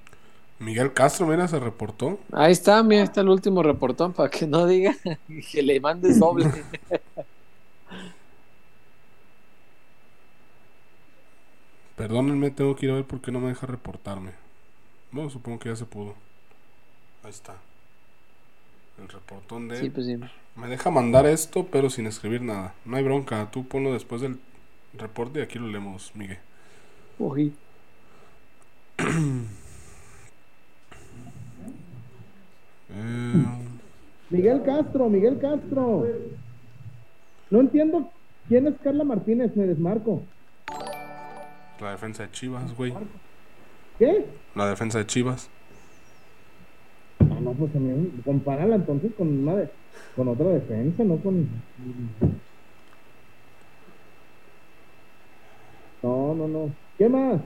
Miguel 0.60 0.94
Castro, 0.94 1.26
mira, 1.26 1.48
se 1.48 1.58
reportó. 1.58 2.20
Ahí 2.34 2.52
está, 2.52 2.84
mira, 2.84 3.04
está 3.04 3.22
el 3.22 3.30
último 3.30 3.64
reportón 3.64 4.12
para 4.12 4.30
que 4.30 4.46
no 4.46 4.68
diga 4.68 4.94
que 5.52 5.64
le 5.64 5.80
mandes 5.80 6.20
doble. 6.20 6.52
Perdónenme, 11.96 12.52
tengo 12.52 12.76
que 12.76 12.86
ir 12.86 12.92
a 12.92 12.96
ver 12.96 13.06
por 13.06 13.22
qué 13.22 13.32
no 13.32 13.40
me 13.40 13.50
deja 13.50 13.68
reportarme. 13.68 14.32
Bueno, 15.12 15.30
supongo 15.30 15.60
que 15.60 15.70
ya 15.70 15.76
se 15.76 15.86
pudo. 15.86 16.16
Ahí 17.24 17.30
está. 17.30 17.56
El 18.98 19.10
reportón 19.10 19.68
de... 19.68 19.80
Sí, 19.80 19.90
pues 19.90 20.06
sí. 20.06 20.18
Me 20.56 20.68
deja 20.68 20.92
mandar 20.92 21.26
esto, 21.26 21.68
pero 21.68 21.90
sin 21.90 22.06
escribir 22.06 22.42
nada. 22.42 22.74
No 22.86 22.96
hay 22.98 23.04
bronca, 23.04 23.50
tú 23.52 23.68
ponlo 23.68 23.92
después 23.92 24.22
del 24.22 24.40
reporte 24.98 25.40
y 25.40 25.42
aquí 25.44 25.60
lo 25.60 25.68
leemos, 25.68 26.12
Miguel. 26.16 26.40
Uy. 27.18 27.54
Eh, 32.92 33.46
Miguel 34.30 34.64
Castro, 34.64 35.10
Miguel 35.10 35.40
Castro. 35.40 36.06
No 37.50 37.60
entiendo 37.60 38.10
quién 38.48 38.68
es 38.68 38.76
Carla 38.84 39.04
Martínez, 39.04 39.56
me 39.56 39.66
desmarco. 39.66 40.24
la 41.80 41.92
defensa 41.92 42.24
de 42.24 42.32
Chivas, 42.32 42.76
güey. 42.76 42.94
¿Qué? 43.98 44.26
La 44.56 44.68
defensa 44.68 44.98
de 44.98 45.06
Chivas. 45.06 45.50
Ah, 47.20 47.40
no, 47.42 47.54
pues 47.54 47.72
también, 47.74 48.22
compárala 48.24 48.76
entonces 48.76 49.12
con 49.18 49.28
una 49.28 49.56
de, 49.56 49.70
con 50.16 50.28
otra 50.28 50.48
defensa, 50.48 51.04
no 51.04 51.18
con. 51.18 51.48
No, 56.02 56.34
no, 56.36 56.48
no. 56.48 56.72
¿Qué 56.98 57.10
más? 57.10 57.42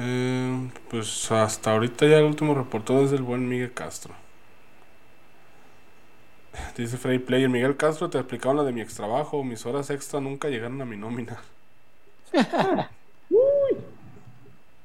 Eh, 0.00 0.70
pues 0.90 1.30
hasta 1.32 1.72
ahorita 1.72 2.06
ya 2.06 2.18
el 2.18 2.26
último 2.26 2.54
reportón 2.54 2.98
es 3.04 3.10
del 3.10 3.22
buen 3.22 3.48
Miguel 3.48 3.72
Castro. 3.72 4.14
Dice 6.76 6.96
Frey 6.96 7.18
Player, 7.18 7.48
Miguel 7.48 7.76
Castro, 7.76 8.08
te 8.08 8.18
explicaron 8.18 8.56
lo 8.56 8.64
de 8.64 8.72
mi 8.72 8.80
extrabajo, 8.80 9.42
mis 9.42 9.66
horas 9.66 9.90
extra 9.90 10.20
nunca 10.20 10.48
llegaron 10.48 10.80
a 10.80 10.84
mi 10.84 10.96
nómina. 10.96 11.38
Uy, 13.30 13.76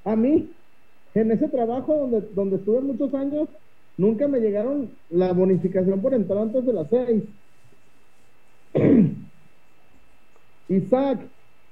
a 0.03 0.15
mí, 0.15 0.49
en 1.13 1.31
ese 1.31 1.47
trabajo 1.47 1.93
donde, 1.93 2.21
donde 2.33 2.55
estuve 2.55 2.81
muchos 2.81 3.13
años, 3.13 3.47
nunca 3.97 4.27
me 4.27 4.39
llegaron 4.39 4.89
la 5.11 5.31
bonificación 5.31 6.01
por 6.01 6.15
entrar 6.15 6.39
antes 6.39 6.65
de 6.65 6.73
las 6.73 6.89
seis. 6.89 7.23
Isaac, 10.69 11.19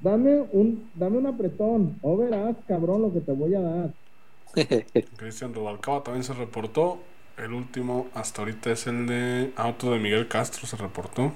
dame 0.01 0.43
un, 0.51 0.89
dame 0.95 1.17
un 1.17 1.27
apretón, 1.27 1.97
o 2.01 2.17
verás, 2.17 2.55
cabrón, 2.67 3.03
lo 3.03 3.13
que 3.13 3.21
te 3.21 3.31
voy 3.31 3.55
a 3.55 3.61
dar. 3.61 3.89
Cristian 5.17 5.53
Rubalcaba 5.53 6.03
también 6.03 6.23
se 6.23 6.33
reportó. 6.33 6.99
El 7.37 7.53
último 7.53 8.07
hasta 8.13 8.41
ahorita 8.41 8.71
es 8.71 8.85
el 8.87 9.07
de 9.07 9.51
auto 9.55 9.91
de 9.91 9.99
Miguel 9.99 10.27
Castro, 10.27 10.67
se 10.67 10.75
reportó. 10.75 11.31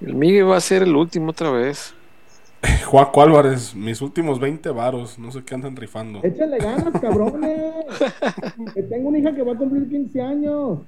El 0.00 0.14
Miguel 0.14 0.48
va 0.48 0.56
a 0.56 0.60
ser 0.60 0.82
el 0.82 0.94
último 0.94 1.30
otra 1.30 1.50
vez. 1.50 1.94
Juaco 2.86 3.22
Álvarez, 3.22 3.74
mis 3.74 4.00
últimos 4.00 4.38
20 4.38 4.70
varos, 4.70 5.18
no 5.18 5.32
sé 5.32 5.42
qué 5.42 5.54
andan 5.54 5.74
rifando. 5.74 6.20
Échale 6.22 6.58
ganas, 6.58 7.00
cabrones. 7.00 7.74
que 8.74 8.82
tengo 8.82 9.08
una 9.08 9.18
hija 9.18 9.34
que 9.34 9.42
va 9.42 9.52
a 9.52 9.56
cumplir 9.56 9.88
15 9.88 10.20
años. 10.20 10.78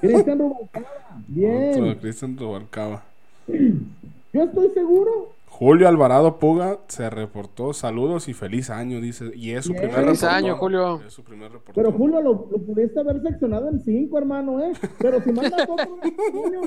Cristian 0.00 0.38
Rubalcaba, 0.38 0.86
bien. 1.28 1.94
Cristian 2.00 2.36
Rubalcaba. 2.36 3.04
Yo 4.32 4.42
estoy 4.42 4.70
seguro. 4.70 5.32
Julio 5.46 5.88
Alvarado 5.88 6.38
Puga 6.38 6.78
se 6.88 7.08
reportó. 7.10 7.72
Saludos 7.72 8.28
y 8.28 8.34
feliz 8.34 8.70
año, 8.70 9.00
dice. 9.00 9.30
Y 9.34 9.52
es 9.52 9.64
su 9.64 9.72
Bien. 9.72 9.84
primer 9.84 10.04
Feliz 10.04 10.20
reportón. 10.22 10.44
año, 10.44 10.56
Julio. 10.56 11.00
Es 11.06 11.12
su 11.14 11.24
primer 11.24 11.50
reportón. 11.52 11.74
Pero 11.74 11.92
Julio 11.96 12.20
lo, 12.20 12.30
lo 12.50 12.58
pudiste 12.58 13.00
haber 13.00 13.22
seccionado 13.22 13.68
en 13.70 13.80
5, 13.80 14.18
hermano, 14.18 14.60
¿eh? 14.62 14.72
Pero 14.98 15.20
si 15.22 15.32
mandas 15.32 15.62
otro, 15.68 15.98
niño, 16.32 16.60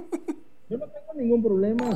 yo 0.70 0.78
no 0.78 0.86
tengo 0.88 1.14
ningún 1.16 1.44
problema. 1.44 1.90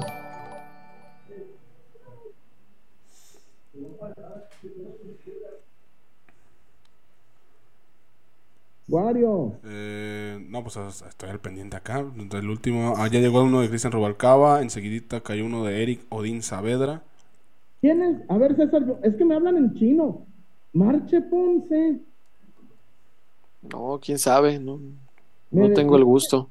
Wario, 8.87 9.53
Eh, 9.63 10.37
no, 10.47 10.61
pues 10.63 10.77
estoy 10.77 11.29
al 11.29 11.39
pendiente 11.39 11.75
acá. 11.75 11.99
El 12.33 12.49
último, 12.49 12.93
ah, 12.97 13.07
ya 13.07 13.19
llegó 13.19 13.41
uno 13.43 13.61
de 13.61 13.69
Cristian 13.69 13.91
Rubalcaba. 13.91 14.61
Enseguidita 14.61 15.21
cayó 15.21 15.45
uno 15.45 15.63
de 15.63 15.81
Eric 15.81 16.01
Odín 16.09 16.41
Saavedra. 16.43 17.01
¿quién 17.81 18.01
es? 18.01 18.17
A 18.29 18.37
ver, 18.37 18.55
César, 18.55 18.85
yo- 18.85 18.97
es 19.03 19.15
que 19.15 19.25
me 19.25 19.35
hablan 19.35 19.57
en 19.57 19.73
chino. 19.75 20.25
Marche 20.73 21.21
Ponce. 21.21 21.99
No, 23.61 23.99
quién 24.03 24.19
sabe, 24.19 24.59
no, 24.59 24.79
no 25.51 25.73
tengo 25.73 25.95
el 25.97 26.03
gusto. 26.03 26.49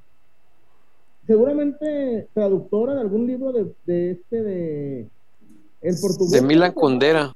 Seguramente 1.26 2.28
traductora 2.34 2.94
de 2.94 3.00
algún 3.00 3.26
libro 3.26 3.52
de, 3.52 3.72
de 3.86 4.10
este 4.12 4.42
de. 4.42 5.08
El 5.80 5.96
portugués. 6.00 6.30
De 6.32 6.42
Milan 6.42 6.72
Kundera, 6.72 7.32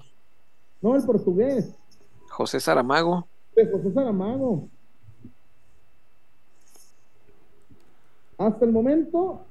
No, 0.82 0.94
el 0.96 1.04
portugués. 1.04 1.74
José 2.30 2.60
Saramago. 2.60 3.26
De 3.56 3.66
José 3.70 3.92
Saramago. 3.92 4.68
Hasta 8.38 8.64
el 8.64 8.72
momento, 8.72 9.44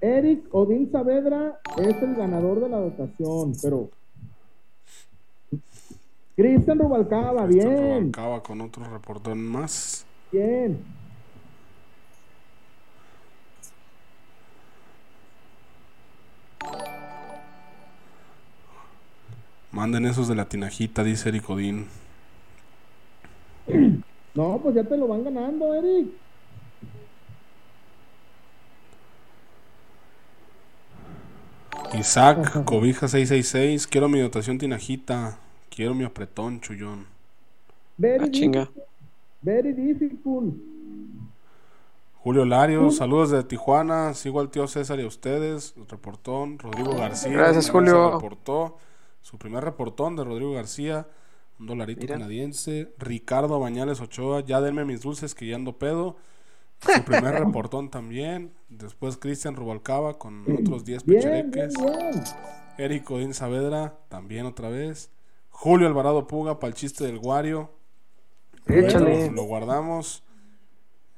Eric 0.00 0.46
Odín 0.52 0.90
Saavedra 0.90 1.60
es 1.76 2.02
el 2.02 2.14
ganador 2.16 2.60
de 2.60 2.68
la 2.70 2.78
dotación, 2.78 3.52
pero. 3.60 3.90
Cristian 6.36 6.78
Rubalcaba, 6.78 7.44
Cristian 7.46 7.74
bien, 7.76 7.88
Rubalcaba 8.12 8.42
con 8.42 8.60
otro 8.62 8.84
reportón 8.84 9.42
más. 9.42 10.06
bien. 10.32 10.82
Manden 19.72 20.04
esos 20.06 20.26
de 20.28 20.34
la 20.34 20.46
tinajita, 20.48 21.04
dice 21.04 21.28
Eric 21.28 21.48
Odín. 21.48 21.86
No, 24.34 24.58
pues 24.62 24.74
ya 24.74 24.84
te 24.84 24.96
lo 24.96 25.06
van 25.06 25.24
ganando, 25.24 25.74
Eric. 25.74 26.08
Isaac, 31.98 32.64
cobija 32.64 33.08
666. 33.08 33.86
Quiero 33.86 34.08
mi 34.08 34.20
dotación 34.20 34.58
tinajita. 34.58 35.38
Quiero 35.74 35.94
mi 35.94 36.04
apretón, 36.04 36.60
chullón. 36.60 37.06
Very, 37.96 38.24
Ah, 38.24 38.30
chinga. 38.30 38.70
very 39.42 39.72
difficult. 39.72 40.54
Julio 42.22 42.44
Lario, 42.44 42.90
saludos 42.90 43.30
de 43.30 43.42
Tijuana. 43.44 44.14
Sigo 44.14 44.40
al 44.40 44.50
tío 44.50 44.66
César 44.68 45.00
y 45.00 45.04
a 45.04 45.06
ustedes. 45.06 45.74
Reportón. 45.88 46.58
Rodrigo 46.58 46.94
García. 46.94 47.32
Gracias, 47.32 47.70
Julio. 47.70 48.12
reportó. 48.12 48.76
Su 49.22 49.38
primer 49.38 49.64
reportón 49.64 50.16
de 50.16 50.24
Rodrigo 50.24 50.52
García. 50.52 51.06
Un 51.58 51.66
dolarito 51.66 52.02
Mira. 52.02 52.14
canadiense. 52.14 52.92
Ricardo 52.98 53.58
Bañales 53.58 54.00
Ochoa. 54.00 54.40
Ya 54.40 54.60
denme 54.60 54.84
mis 54.84 55.00
dulces 55.02 55.34
que 55.34 55.46
ya 55.46 55.56
ando 55.56 55.72
pedo. 55.78 56.16
Su 56.80 57.02
primer 57.04 57.34
reportón 57.34 57.90
también. 57.90 58.52
Después 58.68 59.16
Cristian 59.16 59.56
Rubalcaba 59.56 60.18
con 60.18 60.44
otros 60.52 60.84
10 60.84 61.04
Bien, 61.04 61.20
bien, 61.20 61.50
pechereques. 61.50 62.34
Eric 62.78 63.10
Odín 63.10 63.34
Saavedra, 63.34 63.98
también 64.08 64.46
otra 64.46 64.70
vez. 64.70 65.10
Julio 65.50 65.86
Alvarado 65.86 66.26
Puga 66.26 66.58
para 66.58 66.68
el 66.68 66.74
chiste 66.74 67.04
del 67.04 67.18
Guario. 67.18 67.70
Échale. 68.66 69.30
Lo, 69.30 69.44
guardamos. 69.44 70.22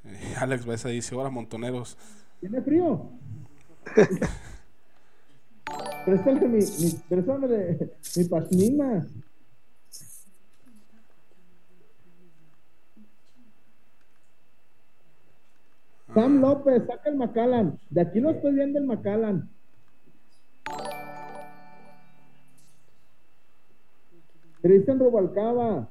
Eh, 0.04 0.34
Alex 0.38 0.66
Baeza 0.66 0.88
dice, 0.88 1.14
ahora 1.14 1.30
montoneros. 1.30 1.96
¿Tiene 2.40 2.60
frío? 2.62 3.08
Préstame 6.04 6.48
mi, 6.48 6.58
mi, 6.58 7.00
mi 8.16 8.24
pashmina. 8.24 9.06
Sam 16.14 16.40
López, 16.40 16.82
saca 16.86 17.08
el 17.08 17.16
Macallan. 17.16 17.78
De 17.88 18.00
aquí 18.02 18.20
lo 18.20 18.30
estoy 18.30 18.54
viendo 18.54 18.78
el 18.78 18.86
Macallan. 18.86 19.48
Cristian 24.60 24.98
Rubalcaba. 24.98 25.88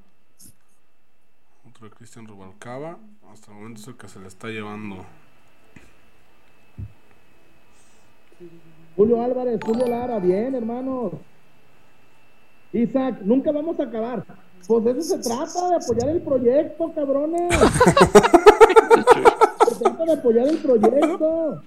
Otro 1.67 1.89
de 1.89 1.95
Cristian 1.95 2.27
Rubalcaba. 2.27 2.99
Hasta 3.31 3.51
el 3.51 3.57
momento 3.57 3.81
es 3.81 3.87
el 3.87 3.97
que 3.97 4.07
se 4.07 4.19
le 4.19 4.27
está 4.27 4.47
llevando. 4.47 4.97
Julio 8.95 9.21
Álvarez, 9.21 9.59
Julio 9.65 9.87
Lara, 9.87 10.19
bien, 10.19 10.53
hermanos. 10.53 11.13
Isaac, 12.73 13.21
nunca 13.23 13.51
vamos 13.51 13.79
a 13.79 13.83
acabar. 13.83 14.23
Pues 14.67 14.83
de 14.83 14.91
eso 14.91 15.01
se 15.01 15.17
trata, 15.17 15.69
de 15.69 15.75
apoyar 15.75 16.09
el 16.09 16.21
proyecto, 16.21 16.93
cabrones. 16.93 17.49
se 19.83 19.89
trata 19.89 20.05
de 20.05 20.13
apoyar 20.13 20.47
el 20.47 20.57
proyecto. 20.57 21.61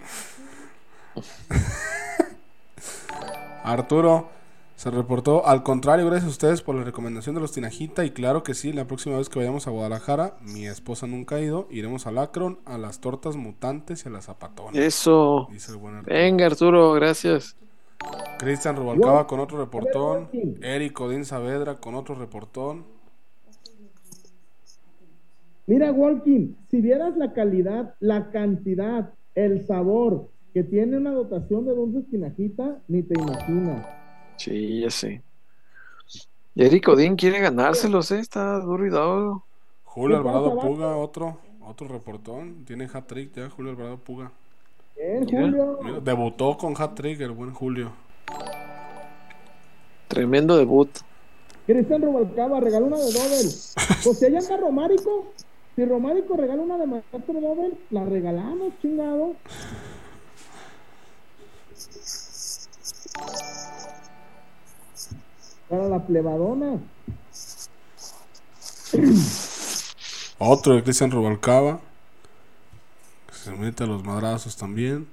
Arturo, 3.65 4.29
se 4.77 4.91
reportó, 4.91 5.47
al 5.47 5.63
contrario, 5.63 6.07
gracias 6.07 6.27
a 6.27 6.31
ustedes 6.31 6.63
por 6.63 6.75
la 6.75 6.85
recomendación 6.85 7.35
de 7.35 7.41
los 7.41 7.53
Tinajita 7.53 8.05
y 8.05 8.11
claro 8.11 8.43
que 8.43 8.55
sí, 8.55 8.73
la 8.73 8.87
próxima 8.87 9.17
vez 9.17 9.29
que 9.29 9.39
vayamos 9.39 9.67
a 9.67 9.71
Guadalajara, 9.71 10.37
mi 10.43 10.67
esposa 10.67 11.07
nunca 11.07 11.37
ha 11.37 11.41
ido, 11.41 11.67
iremos 11.71 12.07
al 12.07 12.19
Akron, 12.19 12.59
a 12.67 12.79
las 12.79 13.01
tortas 13.01 13.37
mutantes 13.37 14.05
y 14.05 14.09
a 14.09 14.13
las 14.13 14.27
zapatonas. 14.27 14.77
Eso. 14.77 15.49
Venga 16.05 16.47
Arturo, 16.47 16.93
gracias. 16.93 17.57
Cristian 18.39 18.77
Rubalcaba 18.77 19.27
con 19.27 19.41
otro 19.41 19.59
reportón, 19.59 20.29
Eric 20.61 21.01
Odín 21.01 21.25
Saavedra 21.25 21.77
con 21.77 21.95
otro 21.95 22.15
reportón. 22.15 22.85
Mira, 25.67 25.93
Walking, 25.93 26.55
si 26.71 26.81
vieras 26.81 27.17
la 27.17 27.33
calidad, 27.33 27.95
la 28.01 28.31
cantidad, 28.31 29.15
el 29.35 29.67
sabor 29.67 30.29
que 30.53 30.63
tiene 30.63 30.97
una 30.99 31.11
dotación 31.13 31.65
de 31.65 31.75
dulces 31.75 32.09
Tinajita, 32.11 32.79
ni 32.87 33.03
te 33.03 33.19
imaginas. 33.19 33.87
Sí, 34.37 34.81
ya 34.81 34.91
sé. 34.91 35.23
Eric 36.55 36.89
Odín 36.89 37.17
quiere 37.17 37.41
ganárselos, 37.41 38.11
¿eh? 38.13 38.21
Está 38.21 38.61
duro 38.61 38.87
y 38.87 38.91
dado. 38.91 39.43
Julio 39.85 40.19
Alvarado 40.19 40.61
Puga, 40.61 40.97
otro, 40.97 41.39
otro 41.61 41.89
reportón. 41.89 42.65
Tiene 42.65 42.89
hat-trick 42.93 43.35
ya, 43.35 43.51
Julio 43.51 43.73
Alvarado 43.73 43.97
Puga. 43.97 44.31
Bien, 44.97 45.27
Julio. 45.27 45.79
debutó 46.03 46.57
con 46.57 46.75
hat-trick 46.77 47.21
el 47.21 47.33
buen 47.33 47.53
Julio. 47.53 47.91
Tremendo 50.09 50.57
debut. 50.57 50.91
Cristian 51.67 52.03
Rubalcaba 52.03 52.61
regaló 52.61 52.87
una 52.87 52.99
de 52.99 53.13
Dobel. 53.13 53.51
Pues 54.05 54.19
si 54.19 54.27
allá 54.27 54.39
anda 54.39 54.57
Romárico, 54.59 55.33
si 55.75 55.85
Romárico 55.85 56.37
regala 56.37 56.63
una 56.63 56.79
de 56.79 56.87
Maestro 56.87 57.41
Dobel, 57.41 57.77
la 57.91 58.05
regalamos, 58.05 58.73
chingado. 58.81 59.35
Para 65.69 65.89
la 65.89 66.07
plebadona. 66.07 66.79
Otro 70.39 70.75
de 70.75 70.83
Cristian 70.85 71.11
Rubalcaba. 71.11 71.81
Que 73.27 73.35
se 73.35 73.51
mete 73.53 73.83
a 73.83 73.87
los 73.87 74.05
madrazos 74.05 74.57
también. 74.57 75.09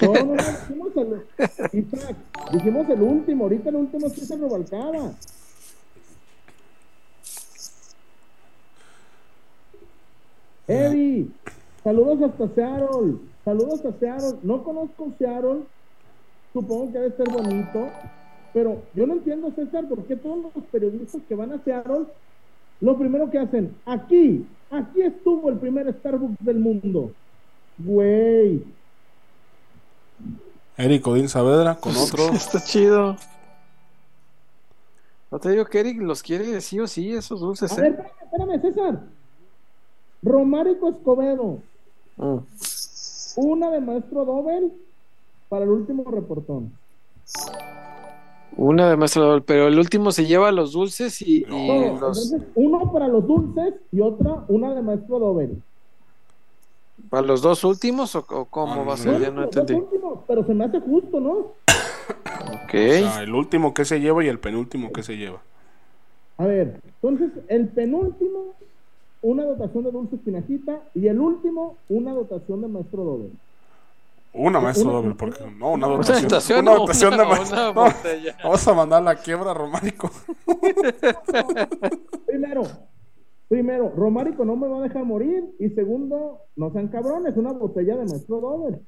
No, 0.00 0.12
no, 0.14 0.24
no, 0.24 0.34
dijimos 0.34 0.96
el, 0.96 1.26
dijimos 2.52 2.88
el 2.88 3.02
último, 3.02 3.44
ahorita 3.44 3.68
el 3.68 3.76
último 3.76 4.06
es 4.06 4.12
Cristian 4.14 4.40
Rubalcaba. 4.40 5.12
Eddie, 10.72 11.28
saludos 11.84 12.22
hasta 12.22 12.48
Seattle, 12.54 13.14
saludos 13.44 13.84
a 13.84 13.92
Seattle. 13.98 14.38
No 14.42 14.64
conozco 14.64 15.12
Seattle, 15.18 15.60
supongo 16.52 16.92
que 16.92 16.98
debe 16.98 17.16
ser 17.16 17.28
bonito, 17.30 17.90
pero 18.52 18.82
yo 18.94 19.06
no 19.06 19.14
entiendo, 19.14 19.50
César, 19.52 19.88
por 19.88 20.04
qué 20.04 20.16
todos 20.16 20.54
los 20.54 20.64
periodistas 20.70 21.22
que 21.28 21.34
van 21.34 21.52
a 21.52 21.62
Seattle, 21.62 22.06
lo 22.80 22.98
primero 22.98 23.30
que 23.30 23.38
hacen, 23.38 23.74
aquí, 23.86 24.46
aquí 24.70 25.02
estuvo 25.02 25.48
el 25.50 25.58
primer 25.58 25.92
Starbucks 25.92 26.44
del 26.44 26.58
mundo. 26.58 27.12
Güey. 27.78 28.64
Eric 30.76 31.06
Odín 31.06 31.28
Saavedra 31.28 31.76
con 31.76 31.96
otro. 31.96 32.28
Está 32.30 32.60
chido. 32.60 33.16
No 35.30 35.38
te 35.38 35.50
digo 35.50 35.64
que 35.64 35.80
Eric 35.80 36.00
los 36.02 36.22
quiere 36.22 36.60
sí 36.60 36.78
o 36.78 36.86
sí, 36.86 37.12
esos 37.12 37.40
dulces. 37.40 37.72
A 37.72 37.80
ver, 37.80 37.92
¿eh? 37.92 38.12
espérame, 38.22 38.54
espérame, 38.54 38.60
César. 38.60 39.00
Romárico 40.22 40.88
Escobedo. 40.88 41.58
Mm. 42.16 42.38
Una 43.36 43.70
de 43.70 43.80
Maestro 43.80 44.24
Dobel 44.24 44.72
para 45.48 45.64
el 45.64 45.70
último 45.70 46.10
reportón. 46.10 46.72
Una 48.56 48.90
de 48.90 48.96
maestro, 48.96 49.42
pero 49.44 49.68
el 49.68 49.78
último 49.78 50.12
se 50.12 50.26
lleva 50.26 50.52
los 50.52 50.72
dulces 50.72 51.22
y, 51.22 51.44
uno 52.54 52.92
para 52.92 53.08
los 53.08 53.26
dulces 53.26 53.74
y 53.90 54.00
otra, 54.00 54.44
una 54.48 54.74
de 54.74 54.82
maestro 54.82 55.18
Dover. 55.18 55.50
¿Para 57.08 57.26
los 57.26 57.40
dos 57.42 57.64
últimos 57.64 58.14
o, 58.14 58.24
cómo 58.24 58.84
va 58.84 58.94
a 58.94 58.96
ser? 58.96 59.20
ya 59.20 59.30
no 59.30 59.44
entendí. 59.44 59.74
Últimos, 59.74 60.20
pero 60.26 60.44
se 60.46 60.54
me 60.54 60.64
hace 60.64 60.80
justo, 60.80 61.20
¿no? 61.20 61.52
Ok. 62.64 62.74
el 62.74 63.34
último 63.34 63.72
que 63.74 63.84
se 63.84 64.00
lleva 64.00 64.22
y 64.24 64.28
el 64.28 64.38
penúltimo 64.38 64.92
que 64.92 65.02
se 65.02 65.16
lleva. 65.16 65.40
A 66.36 66.46
ver, 66.46 66.80
entonces 66.84 67.30
el 67.48 67.68
penúltimo, 67.68 68.54
una 69.22 69.44
dotación 69.44 69.84
de 69.84 69.92
dulces 69.92 70.20
pinajita 70.24 70.82
y 70.94 71.06
el 71.06 71.20
último, 71.20 71.76
una 71.88 72.12
dotación 72.12 72.60
de 72.60 72.68
maestro 72.68 73.04
Dover. 73.04 73.30
Una 74.34 74.60
maestro 74.60 74.90
doble, 74.90 75.14
porque 75.14 75.44
no, 75.58 75.72
una 75.72 75.86
dotación. 75.86 76.60
Una, 76.60 76.74
dotación 76.74 77.16
de 77.18 77.24
maestro. 77.24 77.74
vamos 77.74 78.68
a 78.68 78.72
mandar 78.72 79.02
la 79.02 79.16
quiebra 79.16 79.50
a 79.50 79.54
Romárico. 79.54 80.10
primero, 82.26 82.62
primero, 83.48 83.92
Romárico 83.94 84.46
no 84.46 84.56
me 84.56 84.68
va 84.68 84.78
a 84.78 84.82
dejar 84.82 85.04
morir. 85.04 85.54
Y 85.58 85.68
segundo, 85.70 86.40
no 86.56 86.72
sean 86.72 86.88
cabrones, 86.88 87.36
una 87.36 87.52
botella 87.52 87.94
de 87.96 88.06
maestro 88.06 88.40
doble. 88.40 88.80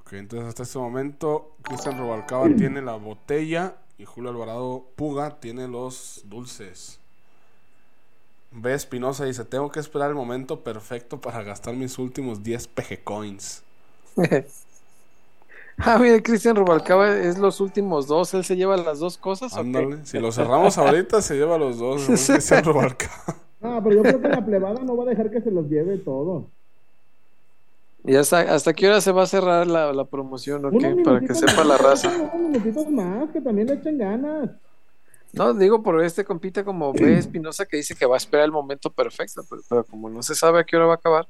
Ok, 0.00 0.12
entonces 0.12 0.48
hasta 0.48 0.62
este 0.62 0.78
momento, 0.78 1.56
Cristian 1.62 1.98
Robalcaba 1.98 2.48
tiene 2.56 2.80
la 2.80 2.94
botella 2.94 3.74
y 3.98 4.04
Julio 4.04 4.30
Alvarado 4.30 4.86
Puga 4.94 5.40
tiene 5.40 5.66
los 5.66 6.22
dulces. 6.26 6.99
B. 8.52 8.74
Espinosa 8.74 9.24
dice: 9.24 9.44
Tengo 9.44 9.70
que 9.70 9.80
esperar 9.80 10.10
el 10.10 10.16
momento 10.16 10.60
perfecto 10.60 11.20
para 11.20 11.42
gastar 11.42 11.74
mis 11.74 11.98
últimos 11.98 12.42
10 12.42 12.68
PG 12.68 13.04
coins. 13.04 13.62
ah, 15.78 15.98
mira, 15.98 16.20
Cristian 16.22 16.56
Rubalcaba 16.56 17.16
es 17.16 17.38
los 17.38 17.60
últimos 17.60 18.06
dos. 18.06 18.34
Él 18.34 18.44
se 18.44 18.56
lleva 18.56 18.76
las 18.76 18.98
dos 18.98 19.16
cosas. 19.16 19.56
Ándale, 19.56 20.04
si 20.04 20.18
lo 20.18 20.32
cerramos 20.32 20.78
ahorita, 20.78 21.22
se 21.22 21.36
lleva 21.36 21.58
los 21.58 21.78
dos. 21.78 22.04
Cristian 22.06 22.64
Rubalcaba. 22.64 23.36
No, 23.60 23.82
pero 23.82 23.96
yo 23.96 24.02
creo 24.02 24.20
que 24.20 24.28
la 24.28 24.44
plebada 24.44 24.80
no 24.82 24.96
va 24.96 25.04
a 25.04 25.06
dejar 25.06 25.30
que 25.30 25.40
se 25.40 25.50
los 25.50 25.68
lleve 25.68 25.98
todo. 25.98 26.46
¿Y 28.04 28.16
hasta, 28.16 28.40
hasta 28.40 28.72
qué 28.72 28.88
hora 28.88 29.00
se 29.00 29.12
va 29.12 29.22
a 29.24 29.26
cerrar 29.26 29.66
la, 29.66 29.92
la 29.92 30.04
promoción? 30.04 30.62
Para 31.04 31.20
que 31.20 31.34
sepa 31.34 31.64
la 31.64 31.76
raza. 31.76 32.08
Unos 32.32 32.50
minutitos 32.50 32.88
más, 32.88 33.30
que 33.30 33.40
también 33.40 33.68
le 33.68 33.74
echen 33.74 33.98
ganas. 33.98 34.50
No, 35.32 35.54
digo 35.54 35.82
por 35.82 36.02
este 36.02 36.24
compite 36.24 36.64
como 36.64 36.92
B. 36.92 37.18
Espinosa 37.18 37.66
que 37.66 37.76
dice 37.76 37.94
que 37.94 38.06
va 38.06 38.16
a 38.16 38.18
esperar 38.18 38.46
el 38.46 38.52
momento 38.52 38.90
perfecto, 38.90 39.42
pero, 39.68 39.84
como 39.84 40.10
no 40.10 40.22
se 40.22 40.34
sabe 40.34 40.60
a 40.60 40.64
qué 40.64 40.76
hora 40.76 40.86
va 40.86 40.94
a 40.94 40.96
acabar. 40.96 41.26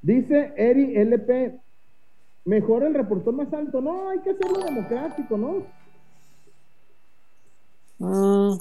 Dice 0.00 0.52
Eri 0.56 0.96
LP, 0.96 1.58
mejor 2.44 2.84
el 2.84 2.94
reportón 2.94 3.36
más 3.36 3.52
alto. 3.52 3.80
No, 3.80 4.10
hay 4.10 4.20
que 4.20 4.30
hacerlo 4.30 4.64
democrático, 4.64 5.36
¿no? 5.36 5.66
Mm, 7.98 8.58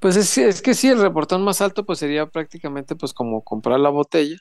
pues 0.00 0.16
es, 0.16 0.38
es, 0.38 0.62
que 0.62 0.72
sí, 0.72 0.88
el 0.88 1.00
reportón 1.00 1.44
más 1.44 1.60
alto 1.60 1.84
pues 1.84 1.98
sería 1.98 2.26
prácticamente 2.26 2.96
pues 2.96 3.12
como 3.12 3.42
comprar 3.42 3.78
la 3.78 3.90
botella 3.90 4.38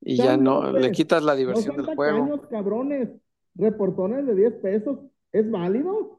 y 0.00 0.16
ya 0.16 0.38
no 0.38 0.72
le 0.72 0.90
quitas 0.90 1.22
la 1.22 1.34
diversión 1.34 1.76
del 1.76 1.94
juego. 1.94 2.48
cabrones, 2.48 3.10
reportones 3.54 4.26
de 4.26 4.34
10 4.34 4.52
pesos, 4.54 4.98
¿es 5.32 5.50
válido? 5.50 6.18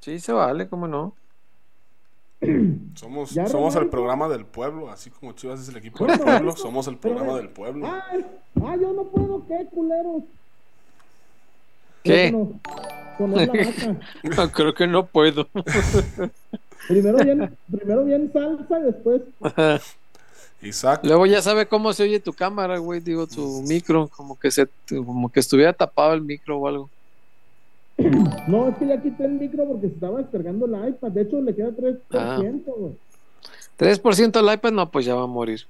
Sí, 0.00 0.20
se 0.20 0.32
vale, 0.32 0.68
¿cómo 0.68 0.86
no? 0.86 1.14
Somos, 2.94 3.30
somos 3.30 3.76
el 3.76 3.88
programa 3.88 4.28
del 4.28 4.44
pueblo, 4.44 4.90
así 4.90 5.10
como 5.10 5.32
Chivas 5.32 5.60
es 5.60 5.68
el 5.68 5.76
equipo 5.76 6.04
del 6.06 6.18
pueblo, 6.18 6.56
somos 6.56 6.86
el 6.88 6.96
programa 6.96 7.36
del 7.36 7.48
pueblo. 7.48 7.86
Ay, 7.86 8.24
ay, 8.64 8.80
yo 8.80 8.92
no 8.92 9.04
puedo, 9.04 9.46
¿qué, 9.46 9.66
culeros? 9.72 10.22
¿Qué? 12.02 12.32
No, 14.36 14.50
creo 14.50 14.74
que 14.74 14.86
no 14.86 15.06
puedo. 15.06 15.46
primero, 16.88 17.18
bien, 17.18 17.56
primero 17.70 18.04
bien 18.04 18.32
salsa 18.32 18.80
y 18.80 18.82
después. 18.82 19.22
Isaac. 20.62 21.00
Luego 21.04 21.26
ya 21.26 21.42
sabe 21.42 21.66
cómo 21.66 21.92
se 21.92 22.04
oye 22.04 22.20
tu 22.20 22.32
cámara, 22.32 22.78
güey, 22.78 23.00
digo, 23.00 23.26
tu 23.26 23.62
micro, 23.62 24.08
como 24.08 24.38
que 24.38 24.50
se, 24.50 24.66
como 24.88 25.30
que 25.30 25.40
estuviera 25.40 25.72
tapado 25.72 26.14
el 26.14 26.22
micro 26.22 26.58
o 26.58 26.66
algo. 26.66 26.90
No, 28.48 28.68
es 28.68 28.76
que 28.76 28.86
ya 28.86 29.00
quité 29.02 29.24
el 29.24 29.32
micro 29.32 29.66
porque 29.66 29.88
se 29.88 29.94
estaba 29.94 30.18
descargando 30.18 30.66
el 30.66 30.88
iPad. 30.88 31.10
De 31.12 31.22
hecho, 31.22 31.40
le 31.40 31.54
queda 31.54 31.70
3%, 31.70 32.00
Ah. 32.12 32.74
güey. 32.76 32.92
3% 33.76 34.38
al 34.38 34.54
iPad, 34.54 34.72
no, 34.72 34.90
pues 34.90 35.04
ya 35.06 35.14
va 35.14 35.22
a 35.24 35.26
morir. 35.26 35.60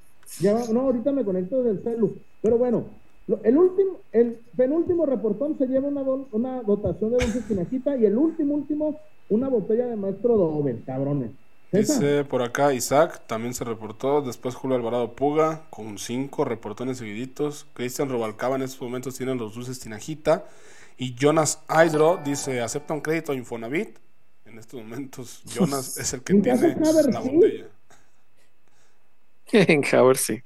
Ya 0.40 0.55
va- 0.55 0.66
no, 0.73 0.81
ahorita 0.82 1.12
me 1.12 1.24
conecto 1.24 1.62
desde 1.62 1.78
el 1.78 1.82
celu. 1.82 2.16
Pero 2.40 2.59
bueno, 2.59 2.85
lo- 3.27 3.40
el 3.43 3.57
último, 3.57 3.99
el 4.12 4.39
penúltimo 4.57 5.05
reportón 5.07 5.57
se 5.59 5.66
lleva 5.66 5.89
una, 5.89 6.03
do- 6.03 6.28
una 6.32 6.62
dotación 6.62 7.11
de 7.11 7.19
dulce 7.24 7.39
espinajita 7.40 7.97
y 7.97 8.07
el 8.07 8.16
último, 8.16 8.55
último, 8.55 8.99
una 9.28 9.49
botella 9.49 9.86
de 9.86 9.97
maestro 9.97 10.36
doble, 10.36 10.78
cabrones. 10.86 11.31
Dice 11.70 12.24
por 12.24 12.43
acá 12.43 12.74
Isaac, 12.74 13.23
también 13.27 13.55
se 13.55 13.65
reportó. 13.65 14.20
Después 14.20 14.55
Julio 14.55 14.77
Alvarado 14.77 15.12
Puga, 15.12 15.62
con 15.70 15.97
cinco 15.97 16.44
reportones 16.44 16.99
seguiditos. 16.99 17.65
Cristian 17.73 18.11
Robalcaba 18.11 18.57
en 18.57 18.62
estos 18.62 18.82
momentos 18.82 19.16
tiene 19.16 19.35
los 19.35 19.55
dulces 19.55 19.81
Tinajita. 19.81 20.44
Y 20.97 21.14
Jonas 21.14 21.62
Hydro 21.69 22.19
dice, 22.24 22.60
¿acepta 22.60 22.94
un 22.94 23.01
crédito 23.01 23.32
a 23.32 23.35
Infonavit? 23.35 23.98
En 24.44 24.59
estos 24.59 24.82
momentos 24.82 25.43
Jonas 25.44 25.97
es 25.98 26.12
el 26.12 26.23
que 26.23 26.32
En 26.35 26.43
tiene 26.43 26.77
la 27.10 27.20
botella. 27.20 27.69
En 29.52 29.82
Howard 29.94 30.16
sí. 30.19 30.43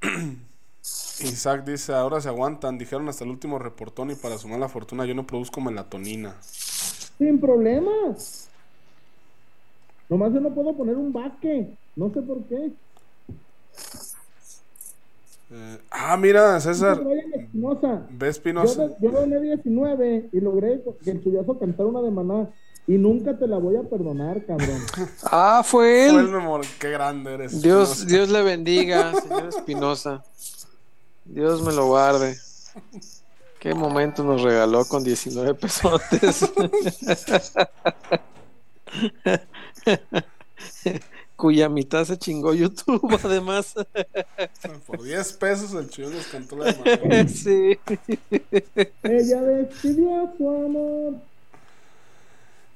Isaac 1.20 1.64
dice, 1.64 1.92
ahora 1.94 2.20
se 2.20 2.28
aguantan. 2.28 2.78
Dijeron 2.78 3.08
hasta 3.08 3.24
el 3.24 3.30
último 3.30 3.58
reportón 3.58 4.10
y 4.10 4.14
para 4.16 4.38
sumar 4.38 4.60
la 4.60 4.68
fortuna 4.68 5.06
yo 5.06 5.14
no 5.14 5.26
produzco 5.26 5.60
melatonina. 5.60 6.36
sin 7.18 7.40
problemas. 7.40 8.48
Nomás 10.08 10.32
yo 10.32 10.40
no 10.40 10.54
puedo 10.54 10.76
poner 10.76 10.96
un 10.96 11.12
baque. 11.12 11.76
No 11.96 12.10
sé 12.12 12.22
por 12.22 12.44
qué. 12.44 12.72
Eh, 15.50 15.78
ah, 15.90 16.16
mira, 16.16 16.58
César. 16.60 17.00
Brian 17.02 17.32
Espinosa, 17.34 18.06
¿Ves, 18.10 18.42
Yo, 18.44 18.96
yo 19.00 19.10
doné 19.10 19.40
19 19.40 20.30
y 20.32 20.40
logré 20.40 20.82
que 21.02 21.10
el 21.12 21.22
chullazo 21.22 21.58
cantara 21.58 21.88
una 21.88 22.00
de 22.02 22.10
maná. 22.10 22.50
Y 22.86 22.98
nunca 22.98 23.38
te 23.38 23.46
la 23.46 23.56
voy 23.56 23.76
a 23.76 23.82
perdonar, 23.82 24.44
cabrón. 24.44 24.78
Ah, 25.24 25.62
fue 25.64 26.08
Fue 26.10 26.18
él. 26.20 26.26
el 26.26 26.28
memor- 26.28 26.66
Qué 26.78 26.90
grande 26.90 27.32
eres. 27.34 27.62
Dios, 27.62 27.90
Espinosa. 28.00 28.14
Dios 28.16 28.28
le 28.30 28.42
bendiga, 28.42 29.14
señor 29.22 29.46
Espinosa. 29.48 30.24
Dios 31.24 31.62
me 31.62 31.72
lo 31.72 31.86
guarde. 31.86 32.36
Qué 33.58 33.72
momento 33.72 34.22
nos 34.22 34.42
regaló 34.42 34.84
con 34.84 35.02
19 35.02 35.54
pesotes. 35.54 36.50
Cuya 41.36 41.68
mitad 41.68 42.04
se 42.04 42.16
chingó 42.16 42.54
YouTube, 42.54 43.18
además. 43.24 43.74
Por 44.86 45.02
10 45.02 45.32
pesos 45.34 45.74
el 45.74 45.90
chillón 45.90 46.14
les 46.14 46.26
cantó 46.28 46.56
la 46.56 46.72
de 46.72 47.28
sí. 47.28 47.78
Ella 49.02 49.42
despidió 49.42 50.32
su 50.36 50.48
amor. 50.48 51.14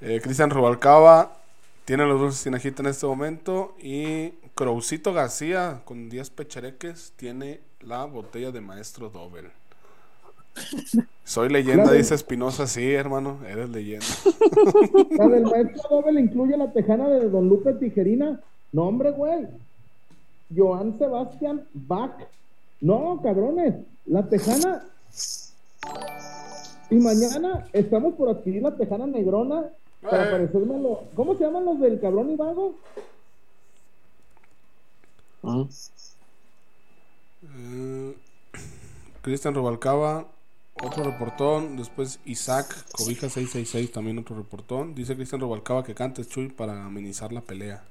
Eh, 0.01 0.21
Cristian 0.23 0.51
Rubalcaba 0.51 1.39
tiene 1.85 2.05
los 2.05 2.21
dulces 2.21 2.41
sin 2.41 2.55
ajita 2.55 2.83
en 2.83 2.89
este 2.89 3.07
momento. 3.07 3.77
Y 3.81 4.31
Crowcito 4.55 5.13
García, 5.13 5.83
con 5.85 6.09
10 6.09 6.31
pechareques, 6.31 7.13
tiene 7.17 7.61
la 7.81 8.05
botella 8.05 8.51
de 8.51 8.61
Maestro 8.61 9.09
Dobel. 9.09 9.51
Soy 11.25 11.49
leyenda, 11.51 11.85
Claro. 11.85 11.99
dice 11.99 12.15
Espinosa. 12.15 12.67
Sí, 12.67 12.93
hermano, 12.93 13.39
eres 13.47 13.69
leyenda. 13.71 14.07
La 15.11 15.29
del 15.29 15.43
maestro 15.45 15.83
doble 15.91 16.21
incluye 16.21 16.57
la 16.57 16.73
tejana 16.73 17.09
de 17.09 17.29
Don 17.29 17.49
Lupe 17.49 17.73
Tijerina. 17.75 18.41
No, 18.73 18.83
hombre, 18.85 19.11
güey. 19.13 19.47
Joan 20.55 20.99
Sebastián 20.99 21.65
Bach. 21.75 22.13
No, 22.81 23.21
cabrones. 23.23 23.75
La 24.07 24.23
tejana. 24.29 24.85
Y 26.91 26.95
mañana 26.97 27.67
estamos 27.75 28.15
por 28.15 28.31
adquirir 28.31 28.63
la 28.63 28.75
tejana 28.77 29.07
negrona 29.07 29.65
para 30.01 30.29
Eh. 30.29 30.31
parecérmelo. 30.31 31.03
¿Cómo 31.15 31.37
se 31.37 31.45
llaman 31.45 31.65
los 31.67 31.79
del 31.81 32.01
cabrón 32.01 32.31
y 32.31 32.37
vago? 32.37 32.75
Mm. 35.43 35.63
Eh, 37.45 38.15
Cristian 39.23 39.55
Rubalcaba, 39.55 40.27
otro 40.83 41.05
reportón. 41.05 41.77
Después 41.77 42.21
Isaac, 42.25 42.75
Cobija 42.93 43.29
666, 43.29 43.93
también 43.93 44.19
otro 44.19 44.37
reportón. 44.37 44.95
Dice 44.95 45.17
Cristian 45.17 45.41
Rubalcaba 45.41 45.85
que 45.85 45.95
cantes 45.95 46.29
Chuy 46.29 46.49
para 46.49 46.85
amenizar 46.85 47.33
la 47.33 47.41
pelea. 47.41 47.83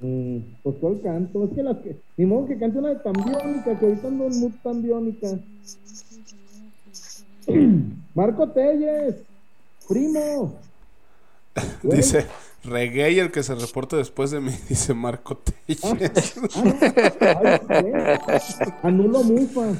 Mm, 0.00 0.38
pues 0.62 0.76
cuál 0.80 1.00
canto. 1.02 1.44
Es 1.44 1.50
que 1.52 1.62
las 1.62 1.78
que. 1.78 1.96
Ni 2.16 2.26
modo 2.26 2.46
que 2.46 2.58
cante 2.58 2.78
una 2.78 2.90
de 2.90 2.96
tambiónica, 2.96 3.78
que 3.78 3.86
ahorita 3.86 4.08
ando 4.08 4.26
en 4.26 4.40
mood 4.40 4.52
tambiónica. 4.62 5.28
Marco 8.14 8.48
Telles, 8.50 9.16
primo. 9.88 10.58
Güey. 11.82 12.02
Dice 12.64 12.70
Reggae, 12.70 13.20
el 13.20 13.30
que 13.30 13.42
se 13.42 13.54
reporte 13.54 13.96
después 13.96 14.30
de 14.30 14.40
mí, 14.40 14.52
dice 14.68 14.94
Marco 14.94 15.36
Telles. 15.36 16.34
Ah. 16.54 17.60
Anulo 18.82 19.22
Mufa. 19.22 19.72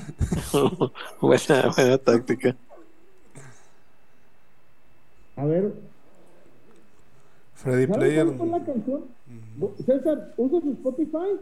buena, 1.21 1.73
buena 1.77 1.99
táctica. 1.99 2.57
A 5.37 5.45
ver, 5.47 5.75
Freddy 7.55 7.87
¿sabes 7.87 7.99
Player. 7.99 8.27
cuál 8.27 8.39
fue 8.39 8.47
la 8.59 8.65
canción? 8.65 9.05
César, 9.85 10.35
¿usas 10.37 10.65
Spotify? 10.65 11.41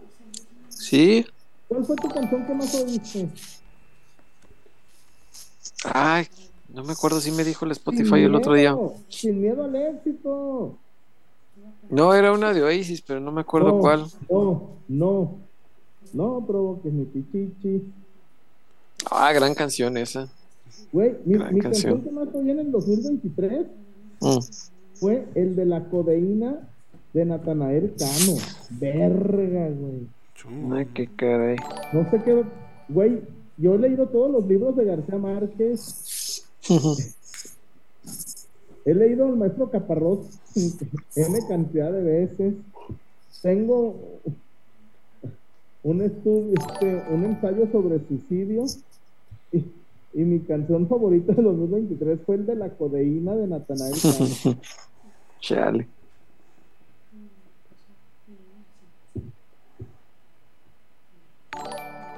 Sí. 0.68 1.26
¿Cuál 1.68 1.84
fue 1.84 1.96
tu 1.96 2.08
canción 2.08 2.46
que 2.46 2.54
más 2.54 2.74
oíste? 2.74 3.28
Ay, 5.84 6.26
no 6.68 6.84
me 6.84 6.92
acuerdo 6.92 7.20
si 7.20 7.30
me 7.32 7.44
dijo 7.44 7.64
el 7.66 7.72
Sin 7.72 7.78
Spotify 7.78 8.22
el 8.24 8.34
otro 8.34 8.54
día. 8.54 8.72
miedo, 8.74 8.94
Sin 9.08 9.40
miedo 9.42 9.64
al 9.64 9.74
éxito. 9.76 10.78
No, 11.90 12.14
era 12.14 12.32
una 12.32 12.52
de 12.52 12.62
Oasis, 12.62 13.02
pero 13.02 13.20
no 13.20 13.32
me 13.32 13.42
acuerdo 13.42 13.68
no, 13.68 13.78
cuál. 13.78 14.06
No, 14.30 14.70
no. 14.88 15.34
No 16.12 16.44
provoques 16.46 16.92
mi 16.92 17.04
pichichi. 17.04 17.82
Ah, 19.10 19.32
gran 19.32 19.54
canción 19.54 19.96
esa. 19.96 20.28
Güey, 20.92 21.16
mi, 21.24 21.34
Gran 21.34 21.54
mi 21.54 21.60
canción. 21.60 21.94
canción 21.94 22.02
que 22.02 22.10
más 22.26 22.34
oí 22.34 22.50
en 22.50 22.58
el 22.60 22.70
2023 22.70 23.66
Mm. 24.20 24.38
fue 24.94 25.26
el 25.34 25.56
de 25.56 25.66
la 25.66 25.88
codeína 25.88 26.68
de 27.12 27.24
Natanael 27.24 27.94
Cano. 27.98 28.38
Verga, 28.70 29.68
güey. 29.70 30.06
Chum. 30.36 30.72
Ay, 30.72 30.86
qué 30.94 31.08
caray. 31.16 31.56
No 31.92 32.08
sé 32.10 32.22
qué. 32.22 32.44
Güey, 32.88 33.20
yo 33.56 33.74
he 33.74 33.78
leído 33.78 34.06
todos 34.06 34.30
los 34.30 34.46
libros 34.46 34.76
de 34.76 34.84
García 34.84 35.18
Márquez. 35.18 36.44
He 38.84 38.94
leído 38.94 39.26
al 39.26 39.36
maestro 39.36 39.70
Caparrós 39.70 40.20
N 40.54 41.38
cantidad 41.48 41.92
de 41.92 42.02
veces. 42.02 42.54
Tengo 43.42 43.96
un 45.82 46.02
estudio, 46.02 46.54
este, 46.54 47.02
un 47.10 47.24
ensayo 47.24 47.68
sobre 47.72 48.00
suicidio. 48.06 48.64
Y, 49.52 49.64
y 50.14 50.24
mi 50.24 50.40
canción 50.40 50.88
favorita 50.88 51.32
de 51.32 51.42
2023 51.42 52.20
fue 52.24 52.36
el 52.36 52.46
de 52.46 52.56
la 52.56 52.70
codeína 52.70 53.34
de 53.34 53.46
Natanael. 53.46 53.94
Chale. 55.40 55.88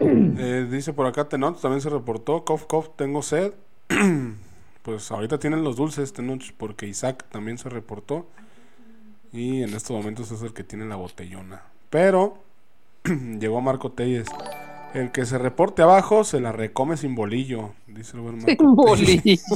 Eh, 0.00 0.68
dice 0.70 0.92
por 0.92 1.06
acá 1.06 1.28
Tenoch, 1.28 1.60
también 1.60 1.80
se 1.80 1.88
reportó. 1.88 2.44
Cof, 2.44 2.66
cof, 2.66 2.90
tengo 2.96 3.22
sed. 3.22 3.52
pues 4.84 5.10
ahorita 5.10 5.38
tienen 5.38 5.64
los 5.64 5.76
dulces 5.76 6.12
Tenoch, 6.12 6.52
porque 6.58 6.86
Isaac 6.86 7.24
también 7.30 7.56
se 7.56 7.70
reportó. 7.70 8.26
Y 9.32 9.62
en 9.62 9.74
estos 9.74 9.96
momentos 9.96 10.30
es 10.30 10.42
el 10.42 10.52
que 10.52 10.62
tiene 10.62 10.84
la 10.84 10.96
botellona. 10.96 11.62
Pero 11.90 12.38
llegó 13.04 13.60
Marco 13.62 13.92
Telles. 13.92 14.28
El 14.92 15.10
que 15.10 15.24
se 15.24 15.38
reporte 15.38 15.82
abajo 15.82 16.22
se 16.22 16.38
la 16.40 16.52
recome 16.52 16.98
sin 16.98 17.14
bolillo. 17.14 17.72
Dice 17.86 18.16
el 18.16 18.22
buen 18.22 18.36
Marco 18.42 18.84
Telles. 18.84 18.86
bolillo. 18.86 19.22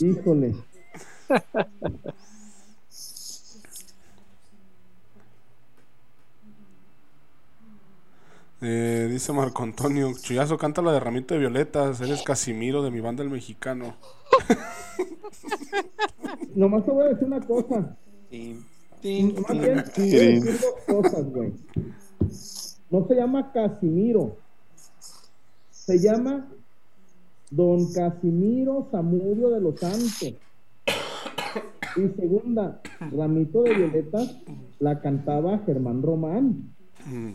Híjole. 0.00 0.54
Eh, 8.62 9.08
dice 9.10 9.32
Marco 9.32 9.62
Antonio, 9.62 10.12
Chuyazo, 10.20 10.58
canta 10.58 10.82
la 10.82 10.92
de 10.92 11.00
Ramito 11.00 11.32
de 11.32 11.40
Violetas, 11.40 11.98
eres 12.02 12.22
Casimiro 12.22 12.82
de 12.82 12.90
mi 12.90 13.00
banda 13.00 13.22
el 13.22 13.30
mexicano. 13.30 13.94
Nomás 16.54 16.84
te 16.84 16.90
voy 16.90 17.04
a 17.04 17.08
decir 17.08 17.26
una 17.26 17.40
cosa. 17.40 17.80
Más 17.80 19.02
bien, 19.02 19.34
decir 19.94 20.60
dos 20.60 20.74
cosas, 20.86 21.24
güey. 21.30 21.52
No 22.90 23.06
se 23.06 23.14
llama 23.14 23.50
Casimiro. 23.52 24.36
Se 25.70 25.98
llama 25.98 26.46
Don 27.50 27.90
Casimiro 27.92 28.88
Zamudio 28.90 29.50
de 29.50 29.60
los 29.60 29.80
Santos. 29.80 30.34
Y 31.96 32.20
segunda, 32.20 32.82
Ramito 33.10 33.62
de 33.62 33.74
Violetas 33.74 34.36
la 34.78 35.00
cantaba 35.00 35.60
Germán 35.64 36.02
Román. 36.02 36.74
Mm. 37.06 37.32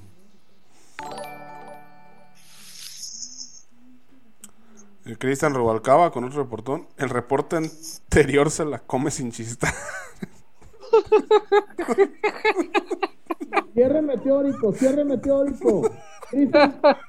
Cristian 5.17 5.53
Rubalcaba 5.53 6.11
con 6.11 6.23
otro 6.23 6.41
reportón. 6.43 6.87
El 6.97 7.09
reporte 7.09 7.57
anterior 7.57 8.49
se 8.49 8.65
la 8.65 8.79
come 8.79 9.11
sin 9.11 9.31
chista. 9.31 9.71
Cierre 13.73 14.01
meteórico, 14.01 14.73
cierre 14.73 15.05
meteórico. 15.05 15.83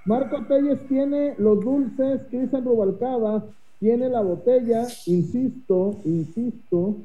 Marco 0.05 0.45
Telles 0.47 0.87
tiene 0.89 1.35
los 1.39 1.61
dulces, 1.61 2.21
Cristian 2.29 2.65
Rubalcaba 2.65 3.45
tiene 3.79 4.09
la 4.09 4.21
botella, 4.21 4.87
insisto, 5.07 5.97
insisto, 6.05 6.97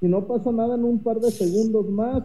si 0.00 0.08
no 0.08 0.24
pasa 0.26 0.50
nada 0.50 0.74
en 0.74 0.84
un 0.84 0.98
par 0.98 1.20
de 1.20 1.30
segundos 1.30 1.88
más, 1.88 2.24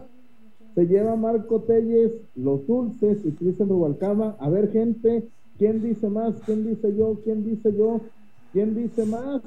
se 0.74 0.86
lleva 0.86 1.14
Marco 1.14 1.60
Telles 1.60 2.10
los 2.34 2.66
dulces 2.66 3.18
y 3.24 3.30
Cristian 3.30 3.68
Rubalcaba. 3.68 4.36
A 4.40 4.48
ver, 4.48 4.72
gente, 4.72 5.28
¿quién 5.58 5.82
dice 5.82 6.08
más? 6.08 6.34
¿Quién 6.46 6.66
dice 6.66 6.94
yo? 6.96 7.18
¿Quién 7.24 7.44
dice 7.44 7.76
yo? 7.76 8.00
¿Quién 8.52 8.74
dice 8.74 9.04
más? 9.04 9.42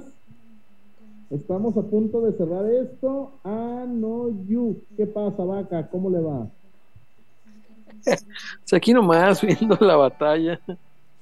Estamos 1.30 1.78
a 1.78 1.82
punto 1.82 2.22
de 2.22 2.34
cerrar 2.34 2.66
esto. 2.70 3.40
Ah, 3.44 3.86
no, 3.88 4.30
you. 4.48 4.84
¿Qué 4.98 5.08
pasa, 5.08 5.44
vaca? 5.44 5.88
¿Cómo 5.90 6.10
le 6.10 6.20
va? 6.20 6.48
aquí 8.74 8.94
nomás 8.94 9.42
viendo 9.42 9.78
la 9.80 9.96
batalla. 9.96 10.60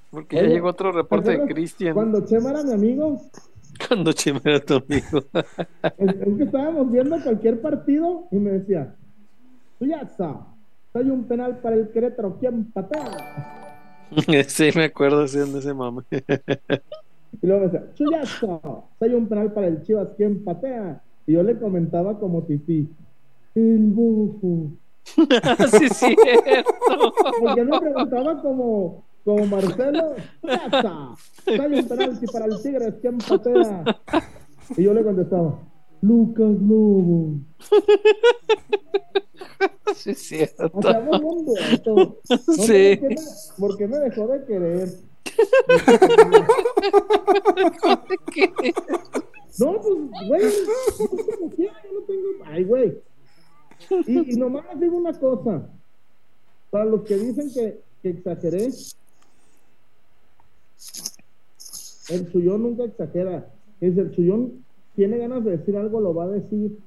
Porque 0.09 0.37
ya 0.37 0.43
llegó 0.43 0.69
otro 0.69 0.91
reporte 0.91 1.37
de 1.37 1.45
Cristian. 1.45 1.93
Cuando 1.93 2.25
Chema 2.25 2.49
era 2.49 2.63
mi 2.63 2.73
amigo. 2.73 3.21
Cuando 3.87 4.11
Chema 4.11 4.41
era 4.43 4.59
tu 4.59 4.75
amigo. 4.75 5.23
es, 5.97 6.37
que 6.37 6.43
estábamos 6.43 6.91
viendo 6.91 7.21
cualquier 7.21 7.61
partido 7.61 8.27
y 8.31 8.37
me 8.37 8.51
decía, 8.51 8.95
tú 9.77 9.85
ya 9.85 10.07
sabes, 10.17 11.11
un 11.11 11.25
penal 11.25 11.59
para 11.59 11.75
el 11.75 11.91
Querétaro, 11.91 12.37
¿quién 12.39 12.71
patea? 12.71 13.68
sí, 14.47 14.69
me 14.75 14.85
acuerdo 14.85 15.23
haciendo 15.23 15.59
ese 15.59 15.73
mame. 15.73 16.03
y 17.41 17.47
luego 17.47 17.65
me 17.65 17.71
decía, 17.71 17.93
Chuyazo, 17.93 18.83
hay 18.99 19.13
un 19.13 19.27
penal 19.27 19.53
para 19.53 19.67
el 19.67 19.83
Chivas, 19.83 20.13
¿quién 20.15 20.43
patea? 20.43 21.01
Y 21.25 21.33
yo 21.33 21.43
le 21.43 21.57
comentaba 21.59 22.19
como 22.19 22.43
tití, 22.43 22.89
el 23.55 23.91
bufo. 23.91 24.71
sí, 25.05 25.85
es 25.85 25.97
cierto. 25.97 26.71
Porque 27.39 27.63
me 27.63 27.79
preguntaba 27.79 28.41
como, 28.41 29.05
como 29.23 29.45
Marcelo, 29.45 30.15
¡Pasa! 30.41 31.15
Hay 31.47 31.79
un 31.79 31.87
penalti 31.87 32.25
para 32.27 32.45
el 32.45 32.61
Tigres, 32.61 32.95
¿quién 33.01 33.17
patea? 33.17 33.83
Y 34.77 34.83
yo 34.83 34.93
le 34.93 35.03
contestaba, 35.03 35.59
Lucas 36.01 36.61
Lobo. 36.61 37.39
Sí, 39.95 40.11
es 40.11 40.19
cierto. 40.19 40.69
O 40.73 40.81
sea, 40.81 41.01
muy 41.01 41.45
No 41.85 42.15
sí. 42.65 42.99
Por 43.57 43.77
qué, 43.77 43.87
me, 43.87 43.97
dejó 43.97 44.27
de 44.27 44.45
querer. 44.45 44.89
no, 49.59 49.81
pues, 49.81 49.97
güey, 50.27 50.41
yo 51.57 51.69
no 51.93 52.01
tengo. 52.07 52.29
Ay, 52.45 52.63
güey. 52.63 52.97
Y, 54.07 54.33
y 54.33 54.35
nomás 54.35 54.65
les 54.71 54.79
digo 54.81 54.97
una 54.97 55.19
cosa. 55.19 55.69
Para 56.69 56.85
los 56.85 57.03
que 57.03 57.17
dicen 57.17 57.51
que, 57.53 57.81
que 58.01 58.09
exageré, 58.09 58.71
el 62.09 62.31
suyón 62.31 62.63
nunca 62.63 62.83
exagera. 62.83 63.51
Es 63.81 63.97
el 63.97 64.13
suyón 64.15 64.63
tiene 64.99 65.17
ganas 65.17 65.45
de 65.45 65.51
decir 65.51 65.77
algo, 65.77 66.01
lo 66.01 66.13
va 66.13 66.25
a 66.25 66.27
decir. 66.27 66.77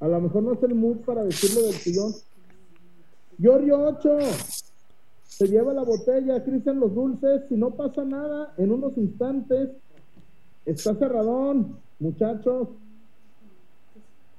A 0.00 0.08
lo 0.08 0.20
mejor 0.20 0.42
no 0.42 0.52
es 0.52 0.62
el 0.64 0.74
mood 0.74 0.96
para 0.98 1.24
decirlo 1.24 1.62
del 1.62 1.74
sillón. 1.74 2.12
Giorgio 3.38 3.78
8 3.78 4.18
se 5.36 5.48
lleva 5.48 5.74
la 5.74 5.82
botella, 5.82 6.42
Cristian 6.42 6.80
los 6.80 6.94
dulces. 6.94 7.42
Si 7.48 7.56
no 7.56 7.70
pasa 7.72 8.04
nada, 8.04 8.54
en 8.56 8.72
unos 8.72 8.96
instantes 8.96 9.70
está 10.64 10.94
cerradón, 10.94 11.78
muchachos. 11.98 12.68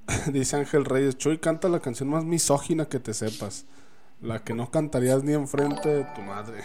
Dice 0.34 0.56
Ángel 0.56 0.86
Reyes, 0.86 1.18
Chuy 1.18 1.38
canta 1.38 1.70
la 1.70 1.80
canción 1.80 2.10
más 2.10 2.26
misógina 2.26 2.86
que 2.86 3.00
te 3.00 3.14
sepas. 3.14 3.66
La 4.22 4.44
que 4.44 4.56
no 4.56 4.72
cantarías 4.72 5.24
ni 5.24 5.34
enfrente 5.34 5.88
de 5.88 6.04
tu 6.16 6.22
madre. 6.22 6.62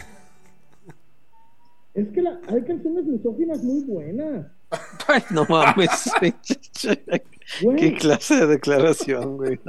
Es 1.92 2.08
que 2.08 2.22
la, 2.22 2.40
hay 2.48 2.62
canciones 2.62 3.04
misóginas 3.04 3.62
muy 3.62 3.84
buenas. 3.84 4.46
Ay, 5.08 5.22
no 5.30 5.44
mames. 5.46 6.10
¿Qué 7.76 7.94
clase 8.00 8.36
de 8.36 8.46
declaración, 8.46 9.36
güey? 9.36 9.60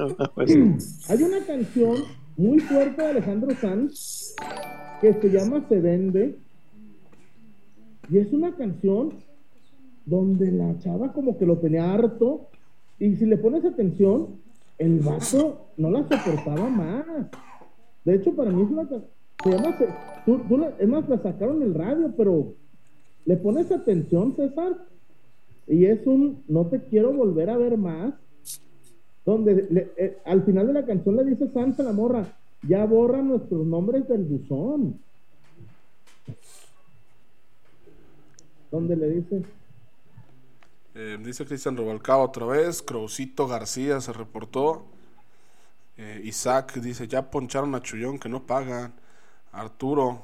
Hay 1.10 1.24
una 1.24 1.46
canción 1.46 2.06
muy 2.38 2.60
fuerte 2.60 3.02
de 3.02 3.10
Alejandro 3.10 3.56
Sanz 3.56 4.36
que 5.02 5.14
se 5.14 5.30
llama 5.30 5.66
Se 5.68 5.80
Vende. 5.80 6.36
Y 8.10 8.18
es 8.18 8.32
una 8.34 8.56
canción 8.56 9.14
donde 10.06 10.52
la 10.52 10.78
chava 10.80 11.14
como 11.14 11.38
que 11.38 11.46
lo 11.46 11.58
tenía 11.58 11.94
harto. 11.94 12.48
Y 13.00 13.16
si 13.16 13.26
le 13.26 13.38
pones 13.38 13.66
atención, 13.66 14.40
el 14.78 15.00
vaso 15.00 15.68
no 15.78 15.90
la 15.90 16.02
soportaba 16.04 16.70
más. 16.70 17.06
De 18.06 18.16
hecho, 18.16 18.36
para 18.36 18.52
mí 18.52 18.64
es 18.64 18.70
una 18.70 18.88
se 18.88 19.02
es 20.80 20.88
más, 20.88 21.10
la 21.10 21.22
sacaron 21.22 21.62
el 21.62 21.74
radio, 21.74 22.14
pero 22.16 22.54
le 23.26 23.38
pones 23.38 23.72
atención, 23.72 24.36
César, 24.36 24.78
y 25.68 25.86
es 25.86 26.06
un 26.08 26.44
no 26.48 26.68
te 26.68 26.82
quiero 26.84 27.14
volver 27.14 27.50
a 27.50 27.58
ver 27.58 27.78
más, 27.78 28.14
donde 29.26 29.92
eh, 29.98 30.18
al 30.26 30.44
final 30.44 30.68
de 30.68 30.74
la 30.74 30.86
canción 30.86 31.16
le 31.16 31.24
dice 31.24 31.50
Santa 31.50 31.84
la 31.84 31.94
morra, 31.94 32.26
ya 32.68 32.86
borra 32.86 33.22
nuestros 33.22 33.66
nombres 33.66 34.08
del 34.08 34.24
buzón. 34.24 35.00
Donde 38.72 38.96
le 38.96 39.10
dice... 39.10 39.44
Eh, 40.96 41.18
dice 41.24 41.46
Cristian 41.46 41.76
Robalcaba 41.76 42.24
otra 42.24 42.46
vez, 42.46 42.82
Crowcito 42.82 43.48
García 43.48 44.00
se 44.02 44.14
reportó. 44.14 44.86
Eh, 45.98 46.22
Isaac 46.24 46.74
dice, 46.76 47.08
ya 47.08 47.30
poncharon 47.30 47.74
a 47.76 47.82
Chullón 47.82 48.20
que 48.20 48.30
no 48.30 48.46
pagan. 48.46 48.94
Arturo 49.52 50.24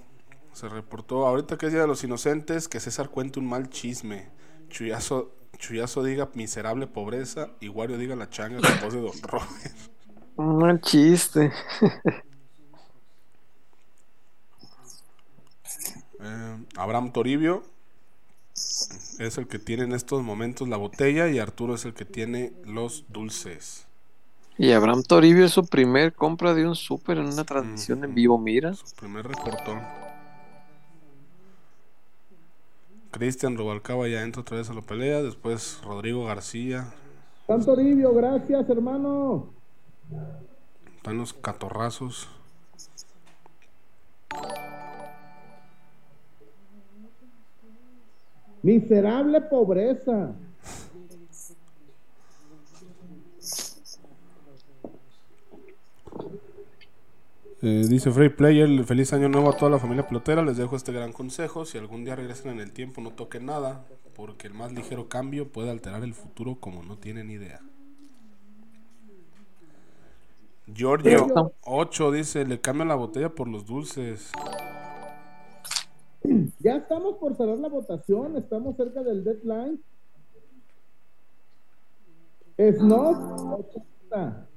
se 0.53 0.67
reportó, 0.67 1.27
ahorita 1.27 1.57
que 1.57 1.67
es 1.67 1.71
Día 1.71 1.81
de 1.81 1.88
los 1.88 2.03
Inocentes, 2.03 2.67
que 2.67 2.80
César 2.80 3.09
cuente 3.09 3.39
un 3.39 3.47
mal 3.47 3.69
chisme. 3.69 4.30
Chuyazo, 4.69 5.31
Chuyazo 5.60 6.03
diga 6.03 6.30
miserable 6.34 6.88
pobreza 6.88 7.49
y 7.60 7.68
Wario 7.68 7.98
diga 7.98 8.15
la 8.15 8.30
changa 8.30 8.60
voz 8.81 8.94
de 8.94 9.02
Don 9.02 9.22
Robert. 9.23 9.76
Un 10.38 10.57
mal 10.57 10.81
chiste. 10.81 11.52
Eh, 16.22 16.57
Abraham 16.76 17.11
Toribio 17.11 17.64
es 18.53 19.38
el 19.38 19.48
que 19.48 19.60
tiene 19.60 19.84
en 19.84 19.94
estos 19.94 20.23
momentos 20.23 20.68
la 20.68 20.77
botella 20.77 21.27
y 21.27 21.40
Arturo 21.40 21.76
es 21.76 21.86
el 21.86 21.94
que 21.94 22.06
tiene 22.06 22.53
los 22.65 23.06
dulces. 23.10 23.86
Y 24.57 24.72
Abraham 24.72 25.03
Toribio 25.03 25.45
es 25.45 25.53
su 25.53 25.65
primer 25.65 26.14
compra 26.14 26.53
de 26.53 26.68
un 26.68 26.76
súper 26.76 27.18
en 27.18 27.27
una 27.27 27.45
transmisión 27.45 28.03
en 28.03 28.14
vivo, 28.14 28.38
mira. 28.38 28.73
Su 28.73 28.94
primer 28.95 29.27
reportón. 29.27 29.80
Cristian 33.11 33.57
Rubalcaba 33.57 34.07
ya 34.07 34.22
entra 34.23 34.41
otra 34.41 34.57
vez 34.57 34.69
a 34.69 34.73
la 34.73 34.81
pelea. 34.81 35.22
Después 35.22 35.81
Rodrigo 35.84 36.26
García. 36.26 36.94
San 37.48 37.65
Toribio, 37.65 38.14
gracias, 38.14 38.69
hermano. 38.69 39.48
Están 40.98 41.18
los 41.18 41.34
catorrazos. 41.34 42.30
Miserable 48.61 49.41
pobreza. 49.41 50.36
Eh, 57.61 57.86
dice 57.90 58.10
Free 58.10 58.30
Player, 58.30 58.86
feliz 58.86 59.11
año 59.11 59.27
nuevo 59.27 59.49
a 59.49 59.57
toda 59.57 59.69
la 59.69 59.80
familia 59.80 60.07
pelotera. 60.07 60.41
Les 60.44 60.56
dejo 60.56 60.77
este 60.77 60.94
gran 60.94 61.11
consejo. 61.11 61.65
Si 61.65 61.77
algún 61.77 62.06
día 62.06 62.15
regresan 62.15 62.53
en 62.53 62.61
el 62.61 62.72
tiempo, 62.72 63.02
no 63.02 63.11
toquen 63.11 63.48
nada, 63.48 63.86
porque 64.15 64.48
el 64.48 64.53
más 64.53 64.72
ligero 64.72 65.10
cambio 65.10 65.52
puede 65.52 65.69
alterar 65.69 66.03
el 66.03 66.14
futuro 66.14 66.56
como 66.60 66.84
no 66.84 66.98
tienen 66.98 67.30
idea. 67.30 67.60
Giorgio 70.73 71.53
8 71.65 72.11
dice, 72.11 72.45
le 72.45 72.61
cambian 72.61 72.88
la 72.88 72.95
botella 72.95 73.30
por 73.30 73.48
los 73.48 73.65
dulces. 73.65 74.31
Ya 76.60 76.76
estamos 76.76 77.15
por 77.15 77.36
cerrar 77.36 77.57
la 77.57 77.69
votación, 77.69 78.36
estamos 78.38 78.76
cerca 78.76 79.02
del 79.02 79.23
deadline. 79.23 79.81
Snob 82.57 83.65
80. 84.11 84.48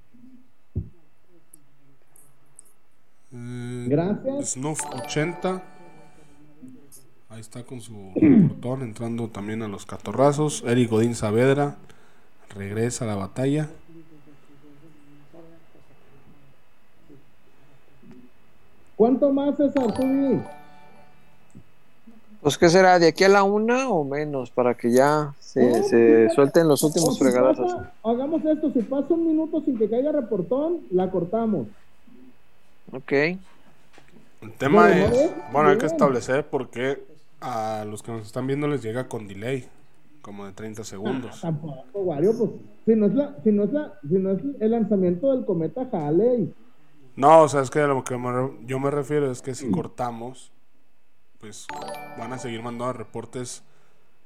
Eh, 3.35 3.87
Gracias. 3.89 4.51
Snuff 4.53 4.81
80. 5.05 5.63
Ahí 7.31 7.41
está 7.41 7.63
con 7.65 7.81
su 7.81 7.95
portón 8.61 8.83
entrando 8.83 9.29
también 9.29 9.63
a 9.63 9.69
los 9.69 9.87
catorrazos. 9.87 10.63
Eric 10.67 10.91
Godín 10.91 11.15
Saavedra 11.15 11.77
regresa 12.55 13.05
a 13.05 13.09
la 13.09 13.15
batalla. 13.17 13.69
¿Cuánto 18.97 19.33
más, 19.33 19.57
César? 19.57 19.95
Pues, 22.41 22.59
¿qué 22.59 22.69
será? 22.69 22.99
¿De 22.99 23.09
aquí 23.09 23.25
a 23.25 23.29
la 23.29 23.43
una 23.43 23.89
o 23.89 24.05
menos? 24.05 24.51
Para 24.51 24.75
que 24.75 24.91
ya 24.93 25.35
se, 25.41 25.83
se 25.85 26.31
suelten 26.31 26.69
los 26.69 26.83
últimos 26.83 27.11
O 27.11 27.13
si 27.13 27.19
fregadazos. 27.21 27.73
pasa- 27.73 27.93
hagamos 28.05 28.45
esto, 28.45 28.73
si 28.73 28.81
pasa 28.83 29.15
un 29.15 29.27
minuto 29.27 29.61
sin 29.65 29.79
que 29.79 29.89
caiga 29.89 30.13
reportón, 30.13 30.81
la 30.91 31.11
cortamos. 31.11 31.67
Ok. 32.93 33.13
El 33.13 34.53
tema 34.59 34.91
es, 34.91 35.31
¿no 35.31 35.53
bueno, 35.53 35.69
hay 35.71 35.79
que 35.79 35.87
establecer 35.87 36.47
por 36.49 36.71
qué 36.71 37.05
a 37.41 37.85
los 37.89 38.03
que 38.03 38.13
nos 38.13 38.27
están 38.27 38.47
viendo 38.47 38.67
les 38.69 38.83
llega 38.83 39.09
con 39.09 39.29
delay, 39.29 39.69
como 40.21 40.47
de 40.47 40.53
30 40.53 40.85
segundos. 40.85 41.41
Tampoco, 41.41 42.01
Wario, 42.01 42.37
pues, 42.37 42.51
si 42.87 42.95
no 42.97 43.07
es 43.07 43.15
la, 43.15 43.37
si 43.43 43.53
no 43.53 43.65
es 43.65 43.73
la, 43.73 43.99
si 44.09 44.15
no 44.15 44.33
es 44.33 44.39
el 44.61 44.71
lanzamiento 44.71 45.33
del 45.33 45.45
cometa 45.45 45.89
Halley. 45.93 46.53
No, 47.15 47.43
o 47.43 47.49
sea, 47.49 47.61
es 47.61 47.71
que 47.71 47.81
a 47.81 47.87
lo 47.87 48.03
que 48.05 48.17
me 48.17 48.33
re- 48.33 48.59
yo 48.67 48.79
me 48.81 48.91
refiero 48.91 49.31
es 49.31 49.43
que 49.43 49.55
si 49.55 49.71
cortamos, 49.71 50.51
pues 51.39 51.67
van 52.19 52.33
a 52.33 52.39
seguir 52.39 52.63
mandando 52.63 52.93
reportes 52.93 53.63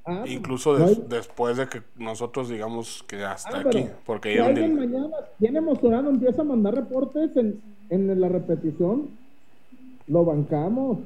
Ah, 0.09 0.19
pues, 0.21 0.33
incluso 0.33 0.79
no 0.79 0.87
des- 0.87 0.99
hay- 0.99 1.05
después 1.09 1.57
de 1.57 1.69
que 1.69 1.83
nosotros 1.97 2.49
digamos 2.49 3.03
que 3.09 3.25
hasta 3.25 3.59
Ah, 3.59 3.61
aquí, 3.67 3.87
porque 4.05 4.33
si 4.35 4.39
alguien 4.39 4.77
mañana 4.77 5.09
bien 5.39 5.57
emocionado 5.57 6.11
empieza 6.11 6.43
a 6.43 6.45
mandar 6.45 6.75
reportes 6.77 7.37
en, 7.37 7.61
en 7.91 8.21
la 8.21 8.29
repetición, 8.29 9.11
lo 10.07 10.25
bancamos. 10.25 10.99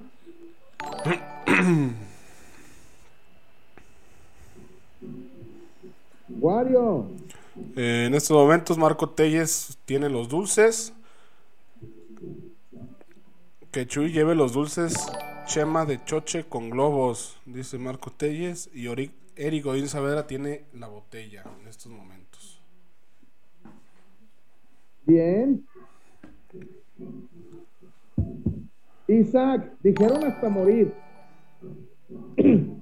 Wario, 6.29 7.07
Eh, 7.77 8.05
en 8.07 8.15
estos 8.15 8.37
momentos 8.37 8.79
Marco 8.79 9.11
Telles 9.11 9.79
tiene 9.85 10.09
los 10.09 10.29
dulces. 10.29 10.93
Que 13.71 13.87
Chuy 13.87 14.13
lleve 14.13 14.35
los 14.35 14.53
dulces 14.53 14.95
Chema 15.47 15.85
de 15.87 16.03
Choche 16.05 16.45
con 16.49 16.71
globos, 16.71 17.37
dice 17.47 17.79
Marco 17.79 18.11
Telles. 18.11 18.71
Y 18.73 18.87
Ori- 18.87 19.13
Eric 19.37 19.65
Godín 19.65 19.89
Saavedra 19.89 20.27
tiene 20.27 20.65
la 20.73 20.89
botella 20.89 21.45
en 21.61 21.69
estos 21.69 21.91
momentos. 21.93 22.61
bien. 25.07 25.67
Isaac, 29.07 29.73
dijeron 29.83 30.25
hasta 30.25 30.49
morir. 30.49 30.95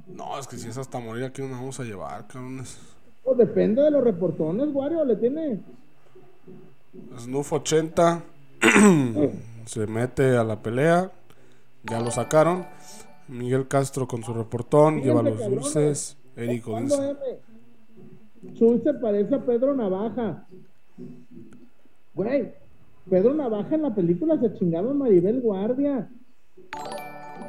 No, 0.07 0.39
es 0.39 0.47
que 0.47 0.57
si 0.57 0.69
es 0.69 0.77
hasta 0.77 0.99
morir, 0.99 1.25
aquí 1.25 1.43
nos 1.43 1.53
vamos 1.53 1.81
a 1.81 1.85
llevar, 1.85 2.27
cabrones. 2.27 2.79
Pues 3.23 3.39
depende 3.39 3.83
de 3.83 3.91
los 3.91 4.03
reportones, 4.03 4.69
Wario, 4.73 5.05
le 5.05 5.17
tiene. 5.17 5.61
Snuff 7.19 7.53
80 7.53 8.23
se 9.67 9.87
mete 9.87 10.37
a 10.37 10.45
la 10.45 10.63
pelea. 10.63 11.13
Ya 11.85 12.01
lo 12.01 12.11
sacaron. 12.11 12.67
Miguel 13.29 13.69
Castro 13.69 14.09
con 14.09 14.23
su 14.23 14.33
reportón, 14.33 15.03
lleva 15.03 15.23
los 15.23 15.39
dulces. 15.39 16.17
Eric 16.37 16.65
Godín 16.65 16.89
¿Cuándo 16.89 17.11
M? 17.11 18.55
Chuy 18.55 18.81
se 18.81 18.95
parece 18.95 19.35
a 19.35 19.45
Pedro 19.45 19.75
Navaja. 19.75 20.47
Güey, 22.15 22.55
Pedro 23.09 23.35
Navaja 23.35 23.75
en 23.75 23.83
la 23.83 23.95
película 23.95 24.39
se 24.39 24.53
chingaron 24.55 24.91
a 24.91 24.95
Maribel 24.95 25.41
Guardia. 25.41 26.11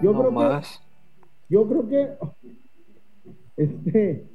Yo 0.01 0.13
No 0.13 0.19
creo 0.19 0.31
más. 0.31 0.79
que, 1.47 1.53
yo 1.53 1.67
creo 1.67 1.87
que, 1.89 2.09
este, 3.57 4.25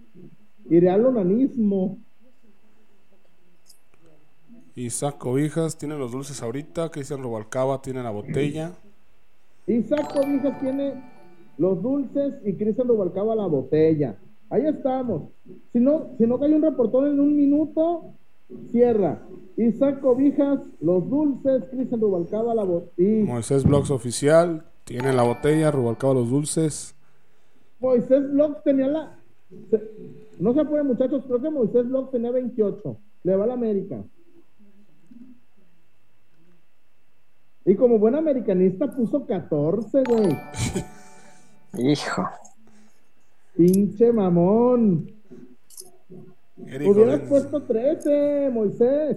iré 0.69 0.91
al 0.91 1.07
onanismo. 1.07 1.99
Isaac 4.77 5.19
Cobijas 5.19 5.79
tiene 5.79 5.97
los 5.97 6.11
dulces 6.13 6.43
ahorita. 6.43 6.91
Cristian 6.91 7.23
Robalcaba 7.23 7.81
tiene 7.81 8.03
la 8.03 8.11
botella. 8.11 8.73
Isaac 9.67 10.13
Cobijas 10.13 10.61
tiene 10.61 10.95
los 11.59 11.81
dulces 11.81 12.35
y 12.45 12.55
Cristian 12.55 12.89
Rubalcaba 12.89 13.35
la 13.37 13.47
botella. 13.47 14.17
Ahí 14.51 14.67
estamos. 14.67 15.31
Si 15.73 15.79
no, 15.79 16.11
si 16.19 16.27
no 16.27 16.39
cae 16.39 16.55
un 16.55 16.63
reportón 16.63 17.07
en 17.07 17.21
un 17.21 17.37
minuto, 17.37 18.13
cierra. 18.71 19.23
Isaac 19.57 20.01
Cobijas, 20.01 20.61
los 20.81 21.09
dulces, 21.09 21.65
Cristian 21.71 22.01
Rubalcaba 22.01 22.55
la 22.55 22.65
botella. 22.65 23.25
Moisés 23.25 23.65
Blogs 23.65 23.91
oficial 23.91 24.65
tiene 24.85 25.13
la 25.13 25.23
botella. 25.23 25.71
Rubalcaba 25.71 26.15
los 26.15 26.31
dulces. 26.31 26.95
Moisés 27.81 28.33
Vlogs 28.33 28.63
tenía 28.63 28.89
la. 28.89 29.19
No 30.39 30.55
se 30.55 30.61
apuren, 30.61 30.87
muchachos, 30.87 31.25
creo 31.27 31.41
que 31.41 31.51
Moisés 31.51 31.87
Vlogs 31.87 32.11
tenía 32.11 32.31
28. 32.31 32.97
Le 33.25 33.37
va 33.37 33.45
a 33.45 33.47
la 33.47 33.55
América. 33.55 34.03
Y 37.67 37.77
como 37.77 37.99
buen 37.99 38.15
americanista 38.15 38.91
puso 38.91 39.27
14, 39.27 40.03
güey. 40.05 40.37
Hijo. 41.93 42.29
Pinche 43.57 44.13
mamón. 44.13 45.14
Eric 46.57 46.89
Hubieras 46.89 47.21
Odín, 47.21 47.29
puesto 47.29 47.63
13, 47.63 48.51
Moisés. 48.53 49.17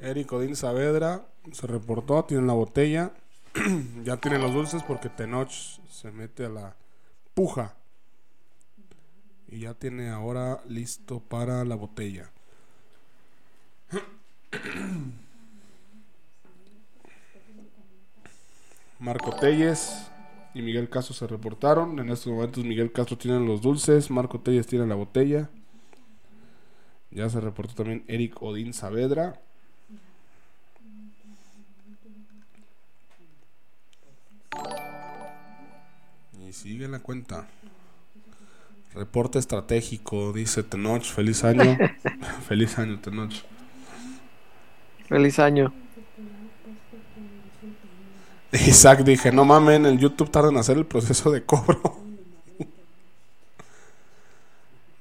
Eric 0.00 0.32
Odín 0.32 0.56
Saavedra 0.56 1.26
se 1.52 1.66
reportó. 1.66 2.24
Tiene 2.24 2.46
la 2.46 2.54
botella. 2.54 3.12
ya 4.04 4.16
tiene 4.16 4.38
los 4.38 4.52
dulces 4.52 4.82
porque 4.82 5.08
Tenoch 5.08 5.50
se 5.88 6.10
mete 6.10 6.46
a 6.46 6.48
la 6.48 6.76
puja. 7.34 7.76
Y 9.48 9.60
ya 9.60 9.74
tiene 9.74 10.10
ahora 10.10 10.60
listo 10.68 11.20
para 11.20 11.64
la 11.64 11.76
botella. 11.76 12.30
Marco 18.98 19.34
Telles 19.40 20.10
y 20.52 20.62
Miguel 20.62 20.88
Castro 20.90 21.14
se 21.14 21.26
reportaron. 21.26 21.98
En 21.98 22.10
estos 22.10 22.32
momentos 22.32 22.64
Miguel 22.64 22.92
Castro 22.92 23.16
tiene 23.16 23.40
los 23.40 23.62
dulces, 23.62 24.10
Marco 24.10 24.40
Telles 24.40 24.66
tiene 24.66 24.86
la 24.86 24.94
botella. 24.96 25.48
Ya 27.10 27.28
se 27.28 27.40
reportó 27.40 27.74
también 27.74 28.04
Eric 28.06 28.40
Odín 28.40 28.72
Saavedra. 28.72 29.40
Y 36.48 36.52
sigue 36.52 36.86
la 36.88 37.00
cuenta. 37.00 37.48
Reporte 38.94 39.38
estratégico, 39.38 40.32
dice 40.32 40.62
Tenoch. 40.62 41.04
Feliz 41.04 41.44
año. 41.44 41.76
Feliz 42.48 42.78
año, 42.78 42.98
Tenoch. 43.00 43.32
Feliz 45.08 45.38
año. 45.38 45.72
Isaac 48.52 49.04
dije, 49.04 49.30
no 49.32 49.44
mames, 49.44 49.76
en 49.76 49.86
el 49.86 49.98
YouTube 49.98 50.30
tardan 50.30 50.54
en 50.54 50.60
hacer 50.60 50.76
el 50.76 50.86
proceso 50.86 51.30
de 51.30 51.44
cobro. 51.44 52.09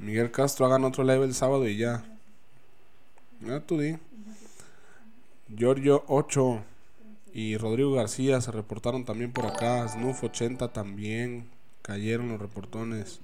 Miguel 0.10 0.32
Castro, 0.32 0.66
hagan 0.66 0.86
otro 0.86 1.04
live 1.04 1.24
el 1.24 1.36
sábado 1.36 1.68
y 1.68 1.78
ya. 1.78 2.04
Ya 3.42 3.60
tú 3.60 3.78
di. 3.78 3.96
Giorgio 5.56 6.04
8 6.08 6.64
y 7.32 7.58
Rodrigo 7.58 7.94
García 7.94 8.42
se 8.42 8.52
reportaron 8.52 9.06
también 9.06 9.32
por 9.32 9.46
acá. 9.46 9.88
Snuff 9.88 10.24
80 10.24 10.74
también. 10.74 11.48
Cayeron 11.84 12.30
los 12.30 12.42
reportones. 12.42 13.20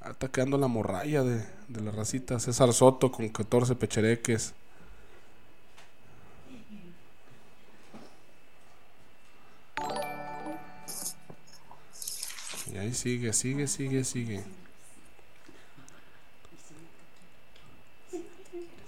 Ah, 0.00 0.12
Está 0.12 0.28
quedando 0.28 0.56
la 0.56 0.68
morralla 0.68 1.22
de, 1.22 1.44
de 1.68 1.80
la 1.82 1.90
racita. 1.90 2.40
César 2.40 2.72
Soto 2.72 3.12
con 3.12 3.28
14 3.28 3.74
pechereques. 3.74 4.54
Y 12.72 12.78
ahí 12.78 12.94
sigue, 12.94 13.34
sigue, 13.34 13.68
sigue, 13.68 14.02
sigue. 14.02 14.61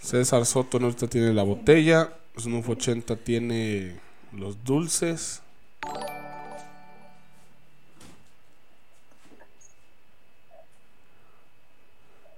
César 0.04 0.44
Soto 0.44 0.78
no 0.78 0.84
ahorita 0.84 1.06
tiene 1.06 1.32
la 1.32 1.44
botella. 1.44 2.12
Snuff 2.38 2.68
80 2.68 3.16
tiene 3.16 3.98
los 4.32 4.62
dulces. 4.62 5.40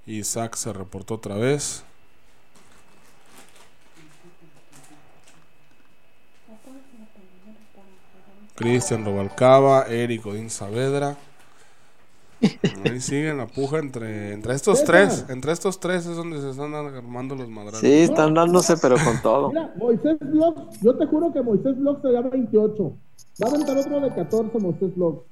Isaac 0.07 0.55
se 0.55 0.73
reportó 0.73 1.15
otra 1.15 1.35
vez. 1.35 1.83
Cristian 8.55 9.05
Robalcaba, 9.05 9.89
Eric 9.89 10.25
Odín 10.25 10.51
Saavedra. 10.51 11.17
Ahí 12.85 13.01
siguen 13.01 13.39
la 13.39 13.47
puja 13.47 13.79
entre, 13.79 14.33
entre 14.33 14.55
estos 14.55 14.85
tres. 14.85 15.25
Entre 15.29 15.53
estos 15.53 15.81
tres 15.81 16.07
es 16.07 16.17
donde 16.17 16.41
se 16.41 16.51
están 16.51 16.75
armando 16.75 17.35
los 17.35 17.49
madrazos. 17.49 17.81
Sí, 17.81 17.93
están 17.93 18.35
dándose, 18.35 18.77
pero 18.77 18.97
con 19.03 19.21
todo. 19.23 19.49
Mira, 19.49 19.73
Moisés 19.77 20.19
yo 20.83 20.97
te 20.97 21.07
juro 21.07 21.33
que 21.33 21.43
Moisés 21.43 21.79
Vlogs 21.79 22.03
te 22.03 22.13
da 22.13 22.21
28. 22.23 22.93
Va 23.43 23.49
a 23.49 23.51
aventar 23.51 23.77
otro 23.77 24.01
de 24.01 24.15
14, 24.15 24.59
Moisés 24.59 24.95
Vlogs. 24.95 25.23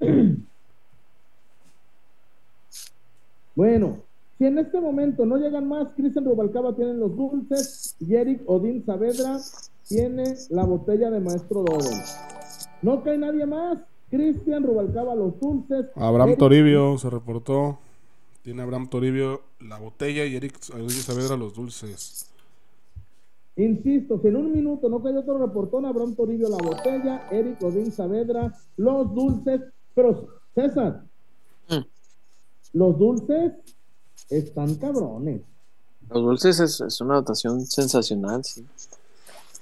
Bueno, 3.56 3.98
si 4.38 4.46
en 4.46 4.58
este 4.58 4.80
momento 4.80 5.26
no 5.26 5.36
llegan 5.36 5.68
más, 5.68 5.88
Cristian 5.94 6.24
Rubalcaba 6.24 6.74
tiene 6.74 6.94
los 6.94 7.14
dulces 7.14 7.94
y 8.00 8.14
Eric 8.14 8.40
Odín 8.46 8.86
Saavedra 8.86 9.36
tiene 9.86 10.34
la 10.48 10.64
botella 10.64 11.10
de 11.10 11.20
Maestro 11.20 11.64
Doble. 11.64 11.90
No 12.80 13.02
cae 13.02 13.18
nadie 13.18 13.44
más. 13.44 13.78
Cristian 14.10 14.64
Rubalcaba 14.64 15.14
los 15.14 15.38
dulces. 15.40 15.86
Abraham 15.94 16.30
Eric- 16.30 16.38
Toribio 16.38 16.98
se 16.98 17.10
reportó. 17.10 17.78
Tiene 18.42 18.62
Abraham 18.62 18.88
Toribio 18.88 19.42
la 19.60 19.78
botella 19.78 20.24
y 20.24 20.34
Eric 20.36 20.58
Saavedra 20.60 21.36
los 21.36 21.54
dulces. 21.54 22.26
Insisto, 23.56 24.18
si 24.22 24.28
en 24.28 24.36
un 24.36 24.52
minuto 24.52 24.88
no 24.88 25.02
cae 25.02 25.16
otro 25.16 25.36
reportón, 25.38 25.84
Abraham 25.84 26.14
Toribio 26.14 26.48
la 26.48 26.56
botella, 26.56 27.28
Eric 27.30 27.62
Odín 27.62 27.92
Saavedra, 27.92 28.54
los 28.76 29.14
dulces. 29.14 29.60
Pero, 29.94 30.28
César, 30.54 31.02
Mm. 31.68 31.84
los 32.72 32.98
dulces 32.98 33.52
están 34.30 34.74
cabrones. 34.76 35.42
Los 36.08 36.22
dulces 36.22 36.58
es, 36.60 36.80
es 36.80 37.00
una 37.00 37.16
dotación 37.16 37.60
sensacional, 37.66 38.42
sí. 38.44 38.64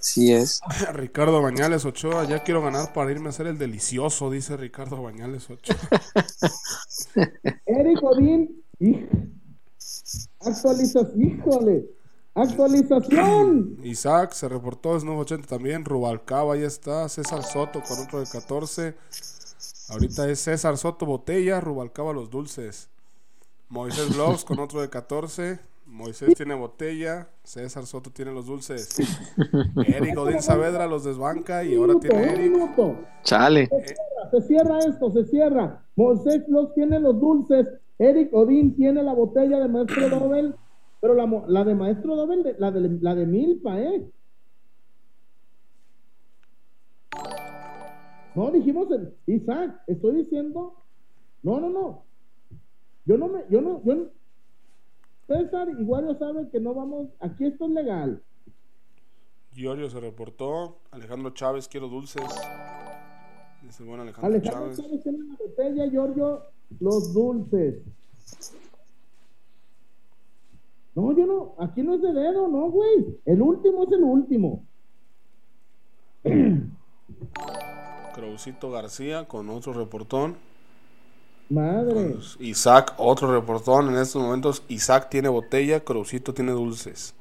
Sí 0.01 0.33
es. 0.33 0.61
Ricardo 0.93 1.43
Bañales 1.43 1.85
Ochoa, 1.85 2.25
ya 2.25 2.43
quiero 2.43 2.62
ganar 2.62 2.93
para 2.93 3.11
irme 3.11 3.27
a 3.27 3.31
hacer 3.31 3.47
el 3.47 3.59
delicioso, 3.59 4.31
dice 4.31 4.57
Ricardo 4.57 5.03
Bañales 5.03 5.49
Ochoa. 5.51 5.77
Eric 7.66 8.03
Odín, 8.03 8.62
actualización, 10.41 11.23
híjole, 11.23 11.87
actualización. 12.35 13.79
Isaac 13.83 14.33
se 14.33 14.49
reportó, 14.49 14.97
es 14.97 15.05
980 15.05 15.49
también. 15.49 15.85
Rubalcaba, 15.85 16.57
ya 16.57 16.66
está. 16.66 17.09
César 17.09 17.43
Soto 17.43 17.83
con 17.83 17.99
otro 17.99 18.20
de 18.20 18.27
14. 18.27 18.95
Ahorita 19.89 20.29
es 20.29 20.41
César 20.41 20.77
Soto 20.77 21.07
Botella, 21.07 21.61
Rubalcaba 21.61 22.12
los 22.12 22.31
dulces. 22.31 22.89
Moisés 23.69 24.15
Blogs 24.15 24.45
con 24.45 24.59
otro 24.61 24.81
de 24.81 24.89
14. 24.89 25.61
Moisés 25.89 26.35
tiene 26.35 26.55
botella, 26.55 27.28
César 27.43 27.86
Soto 27.86 28.10
tiene 28.10 28.31
los 28.32 28.47
dulces. 28.47 28.98
Eric 29.86 30.16
Odín 30.19 30.40
Saavedra 30.43 30.86
los 30.86 31.05
desbanca 31.05 31.65
y 31.65 31.74
ahora 31.77 31.94
tiene 32.01 32.32
Eric. 32.32 32.52
Chale. 33.23 33.69
Se 34.31 34.40
cierra 34.43 34.78
esto, 34.81 35.10
se 35.12 35.24
cierra. 35.24 35.82
Moisés 35.97 36.44
Los 36.48 36.74
tiene 36.74 37.01
los 37.01 37.19
dulces. 37.19 37.66
Eric 37.98 38.32
Odín 38.35 38.77
tiene 38.77 39.02
la 39.02 39.15
botella 39.15 39.59
de 39.59 39.69
Maestro 39.69 40.09
Dobel. 40.10 40.55
Pero 41.01 41.15
la, 41.15 41.27
mo- 41.27 41.44
la 41.48 41.65
de 41.65 41.74
Maestro 41.74 42.16
Dobel, 42.16 42.56
la, 42.59 42.70
de, 42.70 42.98
la 43.01 43.15
de 43.15 43.24
Milpa, 43.27 43.81
¿eh? 43.81 44.05
No, 48.35 48.51
dijimos 48.51 48.89
el 48.90 49.15
Isaac, 49.27 49.81
estoy 49.86 50.16
diciendo. 50.16 50.74
No, 51.43 51.60
no, 51.60 51.70
no. 51.70 52.05
Yo 53.05 53.16
no 53.16 53.28
me, 53.28 53.40
yo 53.48 53.60
no, 53.60 53.82
yo 53.85 53.94
no- 53.94 54.18
César 55.28 55.68
y 55.78 55.82
Wario 55.84 56.18
saben 56.18 56.50
que 56.50 56.59
no 56.59 56.74
vamos, 56.74 57.09
aquí 57.20 57.44
esto 57.44 57.66
es 57.66 57.70
legal. 57.70 58.22
Giorgio 59.52 59.90
se 59.90 60.00
reportó. 60.00 60.78
Alejandro 60.90 61.30
Chávez, 61.30 61.68
quiero 61.68 61.88
dulces. 61.88 62.24
Dice 63.62 63.82
el 63.82 63.88
buen 63.88 64.00
Alejandro, 64.00 64.26
Alejandro 64.26 64.60
Chávez. 64.60 64.78
Chávez 64.78 65.02
tiene 65.02 65.18
la 65.18 65.36
botella, 65.36 65.86
Giorgio, 65.90 66.44
los 66.80 67.12
dulces. 67.12 67.82
No, 70.94 71.12
yo 71.12 71.26
no, 71.26 71.55
aquí 71.59 71.82
no 71.82 71.94
es 71.94 72.02
de 72.02 72.12
dedo, 72.12 72.48
no, 72.48 72.70
güey. 72.70 73.20
El 73.26 73.42
último 73.42 73.84
es 73.84 73.92
el 73.92 74.02
último. 74.02 74.64
Craucito 78.14 78.70
García 78.70 79.28
con 79.28 79.50
otro 79.50 79.74
reportón. 79.74 80.36
Madre. 81.49 82.11
Pues, 82.15 82.37
Isaac, 82.41 82.95
otro 82.99 83.33
reportón. 83.33 83.89
En 83.89 83.97
estos 83.97 84.23
momentos, 84.23 84.62
Isaac 84.69 85.09
tiene 85.09 85.29
botella, 85.29 85.81
Cruzito 85.81 86.35
tiene 86.35 86.53
dulces. 86.53 87.15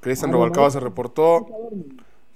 Cristian 0.00 0.32
Robalcaba 0.32 0.70
se 0.70 0.80
reportó. 0.80 1.46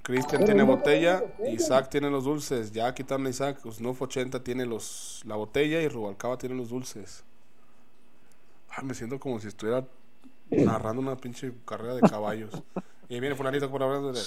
Cristian 0.02 0.44
tiene 0.44 0.62
botella. 0.62 1.22
Isaac 1.50 1.88
tiene 1.90 2.10
los 2.10 2.24
dulces. 2.24 2.72
Ya 2.72 2.94
quitaron 2.94 3.26
a 3.26 3.30
Isaac. 3.30 3.64
Usnuf 3.64 4.00
80 4.02 4.42
tiene 4.42 4.66
los, 4.66 5.22
la 5.26 5.36
botella 5.36 5.80
y 5.80 5.88
Rubalcaba 5.88 6.38
tiene 6.38 6.54
los 6.54 6.68
dulces. 6.68 7.24
Ay, 8.70 8.84
me 8.84 8.94
siento 8.94 9.18
como 9.18 9.40
si 9.40 9.48
estuviera 9.48 9.84
narrando 10.50 11.02
una 11.02 11.16
pinche 11.16 11.52
carrera 11.64 11.94
de 11.94 12.02
caballos. 12.02 12.50
y 13.08 13.18
viene 13.20 13.34
Fulanito 13.34 13.70
por 13.70 13.82
hablar 13.82 14.14
de. 14.14 14.20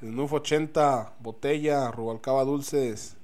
Snuf 0.00 0.32
80, 0.32 1.14
botella, 1.20 1.90
Rubalcaba 1.90 2.44
dulces. 2.44 3.16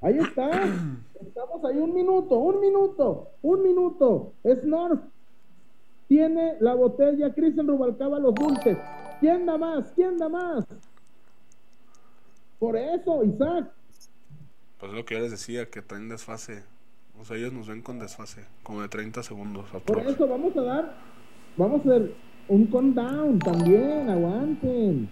Ahí 0.00 0.18
está. 0.18 0.50
Estamos 1.20 1.64
ahí 1.64 1.76
un 1.76 1.94
minuto, 1.94 2.36
un 2.36 2.60
minuto, 2.60 3.28
un 3.42 3.62
minuto. 3.62 4.32
Snorf 4.44 5.00
tiene 6.08 6.56
la 6.60 6.74
botella. 6.74 7.34
Cristian 7.34 7.68
Rubalcaba 7.68 8.18
los 8.18 8.34
dulces. 8.34 8.78
¿Quién 9.20 9.44
da 9.44 9.58
más? 9.58 9.92
¿Quién 9.94 10.16
da 10.16 10.28
más? 10.28 10.64
Por 12.58 12.76
eso, 12.76 13.22
Isaac. 13.24 13.70
Pues 14.78 14.92
es 14.92 14.96
lo 14.96 15.04
que 15.04 15.14
yo 15.14 15.20
les 15.20 15.30
decía, 15.30 15.68
que 15.68 15.82
traen 15.82 16.08
desfase. 16.08 16.62
O 17.20 17.24
sea, 17.24 17.36
ellos 17.36 17.52
nos 17.52 17.68
ven 17.68 17.82
con 17.82 17.98
desfase, 17.98 18.46
como 18.62 18.80
de 18.80 18.88
30 18.88 19.22
segundos. 19.22 19.66
Por 19.84 19.98
eso 19.98 20.26
vamos 20.26 20.56
a 20.56 20.62
dar, 20.62 20.94
vamos 21.58 21.80
a 21.80 21.90
hacer 21.90 22.14
un 22.50 22.66
countdown 22.66 23.38
también, 23.38 24.10
aguanten. 24.10 25.08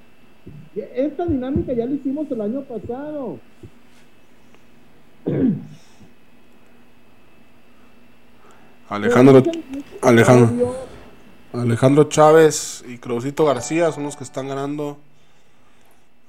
Esta 0.74 1.24
dinámica 1.24 1.73
ya 1.73 1.86
la 1.86 1.93
hicimos 1.93 2.31
el 2.31 2.40
año 2.40 2.62
pasado. 2.62 3.39
Alejandro, 8.89 9.43
dicen- 9.43 9.85
Alejandro, 10.02 10.74
Alejandro 11.52 12.05
Chávez 12.05 12.85
y 12.89 12.98
Cruzito 12.98 13.44
García 13.44 13.93
son 13.93 14.05
los 14.05 14.16
que 14.16 14.24
están 14.24 14.48
ganando 14.48 14.98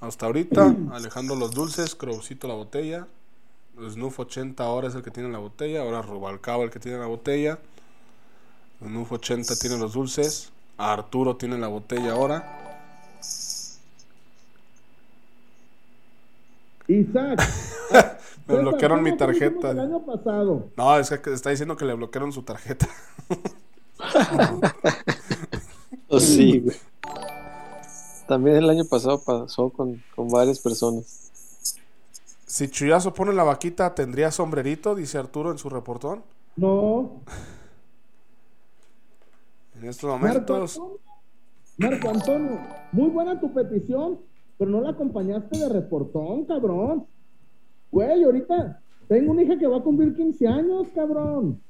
hasta 0.02 0.26
ahorita. 0.28 0.76
Alejandro 0.94 1.36
los 1.36 1.52
dulces, 1.52 1.96
Cruzito 1.96 2.48
la 2.48 2.54
botella. 2.56 3.08
Snuf 3.90 4.20
80 4.20 4.62
ahora 4.64 4.90
es 4.90 4.96
el 4.96 5.02
que 5.04 5.12
tiene 5.12 5.30
la 5.30 5.38
botella. 5.40 5.82
Ahora 5.82 6.02
Rubalcaba 6.02 6.64
el 6.66 6.70
que 6.70 6.80
tiene 6.80 6.98
la 7.00 7.06
botella. 7.08 7.60
Snuf 8.84 9.12
80 9.14 9.56
tiene 9.56 9.78
los 9.78 9.94
dulces. 9.94 10.52
Arturo 10.80 11.36
tiene 11.36 11.58
la 11.58 11.68
botella 11.68 12.14
ahora. 12.14 12.44
Isaac. 16.88 17.40
Me 18.48 18.56
bloquearon 18.56 19.04
mi 19.04 19.12
¿cómo 19.12 19.20
fue 19.20 19.28
que 19.28 19.46
hicimos 19.46 19.62
tarjeta. 19.62 19.72
El 19.72 19.80
año 19.80 20.06
pasado. 20.06 20.70
No, 20.76 20.98
es 20.98 21.10
que 21.10 21.34
está 21.34 21.52
diciendo 21.52 21.76
que 21.78 21.86
le 21.86 21.94
bloquearon 21.94 22.32
su 22.32 22.42
tarjeta. 22.42 22.88
Oh, 26.08 26.20
sí, 26.20 26.60
güey. 26.60 26.78
También 28.28 28.56
el 28.58 28.70
año 28.70 28.86
pasado 28.86 29.22
pasó 29.22 29.70
con, 29.70 30.02
con 30.16 30.30
varias 30.30 30.60
personas. 30.60 31.30
Si 32.48 32.70
Chuyazo 32.70 33.14
pone 33.14 33.34
la 33.34 33.44
vaquita, 33.44 33.94
¿tendría 33.94 34.32
sombrerito? 34.32 34.96
Dice 34.96 35.18
Arturo 35.18 35.52
en 35.52 35.58
su 35.58 35.70
reportón. 35.70 36.24
No. 36.56 37.22
En 39.80 39.88
estos 39.88 40.10
Marco 40.10 40.26
momentos, 40.26 40.78
Antonio. 40.78 41.00
Marco 41.78 42.10
Antonio, 42.10 42.60
muy 42.92 43.10
buena 43.10 43.40
tu 43.40 43.54
petición, 43.54 44.20
pero 44.58 44.70
no 44.70 44.82
la 44.82 44.90
acompañaste 44.90 45.58
de 45.58 45.70
reportón, 45.70 46.46
cabrón. 46.46 47.08
Güey, 47.92 48.24
ahorita 48.24 48.82
tengo 49.08 49.32
una 49.32 49.44
hija 49.44 49.58
que 49.58 49.68
va 49.68 49.78
a 49.78 49.82
cumplir 49.82 50.14
15 50.14 50.48
años, 50.48 50.88
cabrón. 50.94 51.62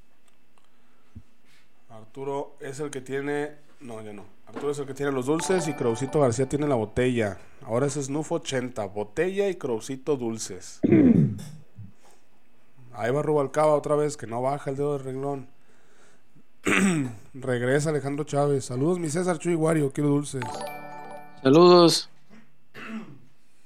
Arturo 1.90 2.56
es 2.60 2.80
el 2.80 2.90
que 2.90 3.02
tiene. 3.02 3.52
No, 3.81 4.02
ya 4.02 4.11
no. 4.11 4.23
Arturo 4.48 4.72
es 4.72 4.80
el 4.80 4.88
que 4.88 4.95
tiene 4.95 5.11
los 5.11 5.27
dulces 5.27 5.68
y 5.68 5.73
Craucito 5.73 6.19
García 6.19 6.49
tiene 6.49 6.68
la 6.68 6.76
botella. 6.76 7.38
Ahora 7.64 7.86
es 7.86 7.94
Snuff 7.94 8.31
80. 8.31 8.84
Botella 8.88 9.48
y 9.48 9.56
Craucito 9.56 10.18
dulces. 10.18 10.80
Ahí 12.94 13.11
va 13.11 13.22
Rubalcaba 13.22 13.76
otra 13.76 13.95
vez, 13.95 14.18
que 14.18 14.26
no 14.26 14.41
baja 14.41 14.72
el 14.72 14.77
dedo 14.77 14.94
del 14.94 15.06
renglón. 15.06 15.48
Regresa 17.33 17.89
Alejandro 17.89 18.23
Chávez. 18.23 18.65
Saludos, 18.65 18.99
mi 18.99 19.09
César 19.09 19.37
Chuy 19.39 19.55
Wario. 19.55 19.91
Quiero 19.91 20.09
dulces. 20.09 20.43
Saludos. 21.41 22.09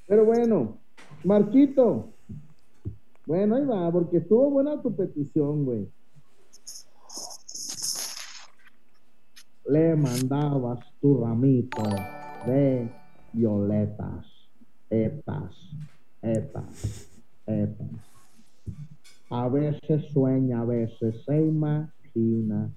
Pero 0.07 0.25
bueno, 0.25 0.77
Marquito. 1.23 2.09
Bueno, 3.25 3.55
ahí 3.55 3.65
va, 3.65 3.91
porque 3.91 4.17
estuvo 4.17 4.49
buena 4.49 4.81
tu 4.81 4.93
petición, 4.95 5.65
güey. 5.65 5.89
Le 9.65 9.95
mandabas 9.95 10.79
tu 11.01 11.23
ramito 11.23 11.83
de 12.45 12.89
violetas, 13.31 14.25
etas, 14.89 15.55
etas, 16.21 17.07
etas. 17.47 17.87
A 19.29 19.47
veces 19.47 20.05
sueña, 20.11 20.61
a 20.61 20.65
veces 20.65 21.15
se 21.25 21.41
imagina 21.41 22.69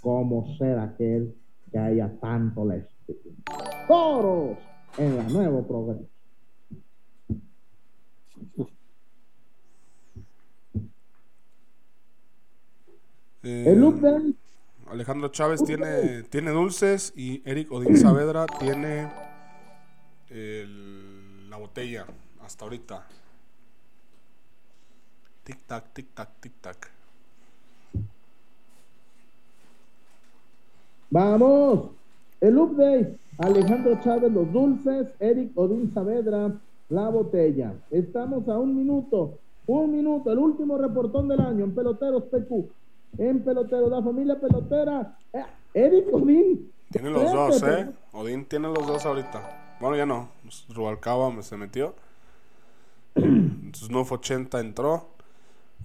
cómo 0.00 0.56
ser 0.58 0.78
aquel 0.78 1.34
que 1.70 1.78
a 1.78 1.90
ella 1.90 2.10
tanto 2.20 2.64
le 2.64 2.78
estima. 2.78 3.36
Toros 3.86 4.58
en 4.96 5.16
la 5.16 5.22
nuevo 5.24 5.66
programa. 5.66 6.00
Eh, 13.42 13.64
El 13.68 13.80
look 13.80 14.00
de 14.00 14.34
Alejandro 14.90 15.28
Chávez 15.28 15.62
tiene, 15.64 16.22
tiene 16.24 16.50
dulces 16.50 17.12
y 17.16 17.42
Eric 17.48 17.70
Odín 17.70 17.96
Saavedra 17.96 18.46
tiene 18.58 19.10
el- 20.30 21.48
la 21.48 21.56
botella 21.56 22.06
hasta 22.42 22.64
ahorita. 22.64 23.06
Tic 25.44 25.58
tac, 25.66 25.92
tic 25.94 26.08
tac, 26.14 26.30
tic 26.40 26.52
tac. 26.60 26.90
Vamos. 31.10 31.90
El 32.40 32.58
update. 32.58 33.16
Alejandro 33.38 33.98
Chávez, 34.02 34.32
los 34.32 34.52
dulces. 34.52 35.08
Eric 35.20 35.56
Odín 35.56 35.92
Saavedra, 35.94 36.52
la 36.88 37.08
botella. 37.08 37.74
Estamos 37.90 38.48
a 38.48 38.58
un 38.58 38.76
minuto. 38.76 39.38
Un 39.66 39.92
minuto. 39.92 40.32
El 40.32 40.38
último 40.38 40.76
reportón 40.78 41.28
del 41.28 41.40
año 41.40 41.64
en 41.64 41.74
Peloteros 41.74 42.24
PQ. 42.24 42.68
En 43.18 43.40
Peloteros, 43.40 43.90
la 43.90 44.02
familia 44.02 44.38
pelotera. 44.40 45.16
Eh, 45.32 45.44
Eric 45.74 46.12
Odín. 46.12 46.70
Tiene 46.90 47.10
los 47.10 47.32
dos, 47.32 47.62
¿eh? 47.62 47.88
Odín 48.12 48.44
tiene 48.46 48.68
los 48.68 48.86
dos 48.86 49.04
ahorita. 49.04 49.76
Bueno, 49.80 49.96
ya 49.96 50.06
no. 50.06 50.28
Rubalcaba 50.70 51.30
se 51.42 51.56
metió. 51.56 51.94
Snuff 53.74 54.12
80 54.12 54.60
entró. 54.60 55.06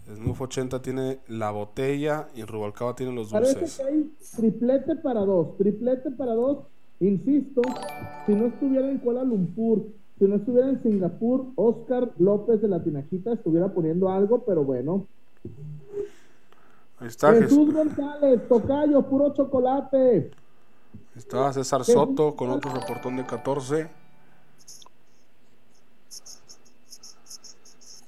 Snuff 0.05 0.41
80 0.41 0.81
tiene 0.81 1.19
la 1.27 1.51
botella 1.51 2.27
y 2.35 2.43
Rubalcaba 2.43 2.95
tiene 2.95 3.13
los 3.13 3.31
Parece 3.31 3.59
dulces. 3.59 3.77
que 3.77 3.83
hay 3.83 4.11
triplete 4.35 4.95
para 4.97 5.21
dos, 5.21 5.57
triplete 5.57 6.11
para 6.11 6.33
dos. 6.33 6.59
Insisto, 6.99 7.61
si 8.25 8.33
no 8.33 8.47
estuviera 8.47 8.89
en 8.89 8.97
Kuala 8.99 9.23
Lumpur, 9.23 9.85
si 10.19 10.25
no 10.25 10.35
estuviera 10.35 10.69
en 10.69 10.81
Singapur, 10.83 11.47
Oscar 11.55 12.11
López 12.17 12.61
de 12.61 12.67
la 12.67 12.83
Tinajita 12.83 13.33
estuviera 13.33 13.69
poniendo 13.73 14.09
algo, 14.09 14.43
pero 14.45 14.63
bueno. 14.63 15.05
Ahí 16.99 17.07
está, 17.07 17.33
Jesús 17.33 17.69
Jes- 17.69 17.73
González, 17.73 18.47
Tocayo, 18.47 19.01
puro 19.03 19.33
chocolate. 19.33 20.31
está 21.15 21.51
César 21.53 21.83
Soto 21.83 22.35
con 22.35 22.49
otro 22.51 22.71
reportón 22.73 23.17
de 23.17 23.25
14. 23.25 23.89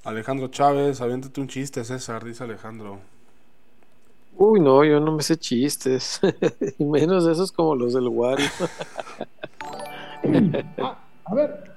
Alejandro 0.06 0.46
Chávez, 0.46 1.00
aviéntate 1.00 1.40
un 1.40 1.48
chiste, 1.48 1.82
César, 1.82 2.24
dice 2.24 2.44
Alejandro. 2.44 3.00
Uy, 4.38 4.60
no, 4.60 4.84
yo 4.84 5.00
no 5.00 5.10
me 5.10 5.22
sé 5.24 5.36
chistes. 5.36 6.20
y 6.78 6.84
menos 6.84 7.24
de 7.24 7.32
esos 7.32 7.50
como 7.50 7.74
los 7.74 7.92
del 7.92 8.08
Wario. 8.08 8.46
Ah, 10.78 10.98
a 11.24 11.34
ver. 11.34 11.70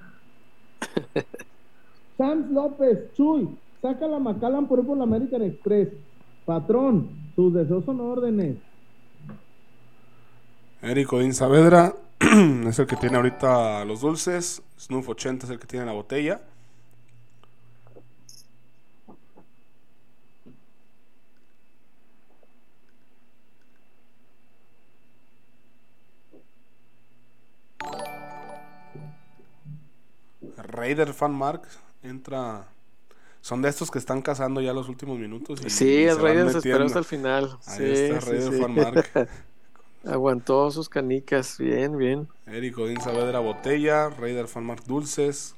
Sam 2.18 2.52
López, 2.52 3.14
Chuy, 3.14 3.48
saca 3.80 4.08
la 4.08 4.18
Macallan 4.18 4.68
por 4.68 4.80
ir 4.80 4.86
por 4.88 4.98
la 4.98 5.04
American 5.04 5.44
Express. 5.44 5.90
Patrón, 6.46 7.10
sus 7.36 7.54
deseos 7.54 7.86
son 7.86 8.00
órdenes. 8.02 8.58
Eric 10.82 11.14
Odín 11.14 11.36
Saavedra 11.36 11.94
es 12.20 12.80
el 12.80 12.88
que 12.88 12.96
tiene 12.96 13.18
ahorita 13.18 13.86
los 13.86 14.02
dulces. 14.02 14.64
Snuff 14.80 15.10
80 15.10 15.46
es 15.46 15.52
el 15.52 15.60
que 15.60 15.68
tiene 15.68 15.86
la 15.86 15.94
botella. 15.94 16.42
Raider 30.80 31.14
Fan 31.14 31.34
Mark 31.34 31.64
entra. 32.04 32.68
Son 33.42 33.62
de 33.62 33.70
estos 33.70 33.90
que 33.92 34.00
están 34.00 34.22
cazando 34.22 34.60
ya 34.62 34.74
los 34.74 34.90
últimos 34.90 35.18
minutos. 35.18 35.62
y- 35.66 35.70
Sí, 35.70 35.86
y 35.90 36.04
el 36.06 36.20
Raider 36.20 36.52
se 36.52 36.58
esperó 36.60 36.86
hasta 36.86 37.00
el 37.00 37.06
final. 37.06 37.58
Ahí 37.68 37.78
sí, 37.78 37.84
está 37.86 38.20
Raider 38.32 38.54
sí. 38.54 38.60
Fan 38.62 38.76
Mark. 38.76 39.30
Aguantó 40.06 40.72
sus 40.72 40.88
canicas. 40.90 41.58
Bien, 41.58 41.98
bien. 41.98 42.28
Eric 42.48 42.78
Odín 42.78 43.02
Saavedra 43.02 43.40
botella, 43.40 44.10
Raider 44.10 44.48
Fanmark 44.48 44.84
dulces. 44.86 45.56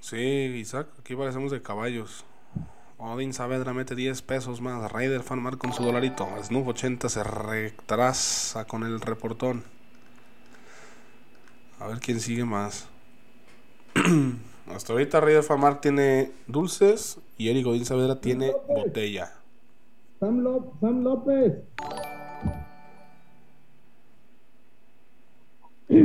Sí, 0.00 0.16
Isaac, 0.16 0.88
aquí 1.00 1.14
parecemos 1.16 1.50
de 1.50 1.60
caballos. 1.62 2.24
Odín 2.98 3.32
Saavedra 3.32 3.72
mete 3.72 3.94
10 3.94 4.22
pesos 4.22 4.60
más. 4.60 4.90
Raider 4.90 5.22
Fanmark 5.22 5.58
con 5.58 5.72
su 5.72 5.82
dolarito. 5.84 6.26
Snoop 6.42 6.68
80 6.68 7.08
se 7.08 7.22
retrasa 7.22 8.64
con 8.66 8.82
el 8.84 9.00
reportón. 9.00 9.62
A 11.78 11.86
ver 11.86 12.00
quién 12.00 12.20
sigue 12.20 12.44
más. 12.44 12.88
Hasta 14.74 14.92
ahorita 14.92 15.20
Raider 15.20 15.42
Fanmark 15.44 15.80
tiene 15.80 16.32
dulces 16.46 17.18
y 17.38 17.48
Eric 17.48 17.66
Odín 17.66 17.84
Saavedra 17.86 18.20
tiene 18.20 18.52
botella. 18.68 19.32
Sam, 20.18 20.40
Ló- 20.40 20.72
Sam 20.80 21.02
López. 21.04 21.54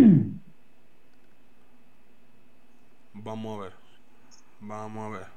Vamos 3.13 3.59
a 3.59 3.63
ver. 3.63 3.73
Vamos 4.61 5.03
a 5.05 5.09
ver. 5.17 5.27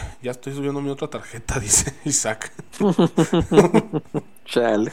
Ya 0.22 0.30
estoy 0.32 0.54
subiendo 0.54 0.80
mi 0.80 0.90
otra 0.90 1.08
tarjeta, 1.08 1.58
dice 1.60 1.94
Isaac. 2.04 2.52
Chale. 4.44 4.92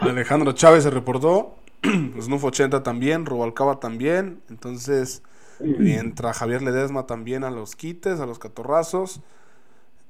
Alejandro 0.00 0.52
Chávez 0.52 0.84
se 0.84 0.90
reportó. 0.90 1.56
Snuff 2.20 2.44
80 2.44 2.82
también. 2.82 3.26
Rubalcaba 3.26 3.80
también. 3.80 4.42
Entonces, 4.48 5.22
entra 5.60 6.32
Javier 6.32 6.62
Ledesma 6.62 7.06
también 7.06 7.44
a 7.44 7.50
los 7.50 7.76
quites, 7.76 8.20
a 8.20 8.26
los 8.26 8.38
catorrazos. 8.38 9.20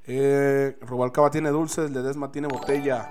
Eh, 0.07 0.77
Rubalcaba 0.81 1.29
tiene 1.31 1.49
dulces. 1.49 1.91
Ledesma 1.91 2.31
tiene 2.31 2.47
botella. 2.47 3.09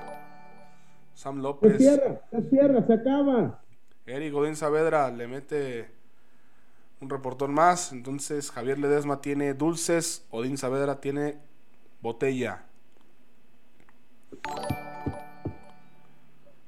Sam 1.14 1.36
Se 1.36 1.42
López. 1.42 1.76
cierra, 1.78 2.20
se 2.30 2.42
cierra, 2.48 2.86
se 2.86 2.94
acaba. 2.94 3.60
Eric 4.06 4.32
Godín 4.32 4.56
Saavedra 4.56 5.10
le 5.10 5.26
mete 5.28 5.90
un 7.00 7.10
reportón 7.10 7.54
más. 7.54 7.92
Entonces 7.92 8.50
Javier 8.50 8.78
Ledesma 8.78 9.20
tiene 9.20 9.54
dulces. 9.54 10.24
Odín 10.30 10.58
Saavedra 10.58 11.00
tiene 11.00 11.38
botella. 12.00 12.64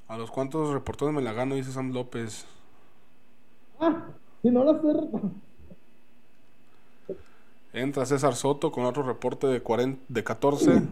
¿A 0.09 0.17
los 0.17 0.31
cuantos 0.31 0.73
reportones 0.73 1.15
me 1.15 1.23
la 1.23 1.33
gano? 1.33 1.55
Dice 1.55 1.73
Sam 1.73 1.93
López. 1.93 2.45
Ah, 3.81 4.07
si 4.43 4.51
no 4.51 4.65
la. 4.65 4.81
Entra 7.73 8.05
César 8.05 8.35
Soto 8.35 8.71
con 8.71 8.85
otro 8.85 9.03
reporte 9.03 9.47
de, 9.47 9.63
40, 9.63 10.03
de 10.09 10.25
14. 10.25 10.83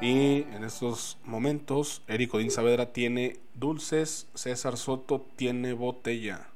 Y 0.00 0.42
en 0.42 0.64
estos 0.64 1.18
momentos, 1.24 2.02
Eric 2.08 2.34
Odín 2.34 2.50
Saavedra 2.50 2.92
tiene 2.92 3.38
dulces. 3.54 4.26
César 4.34 4.76
Soto 4.76 5.24
tiene 5.36 5.74
botella. 5.74 6.48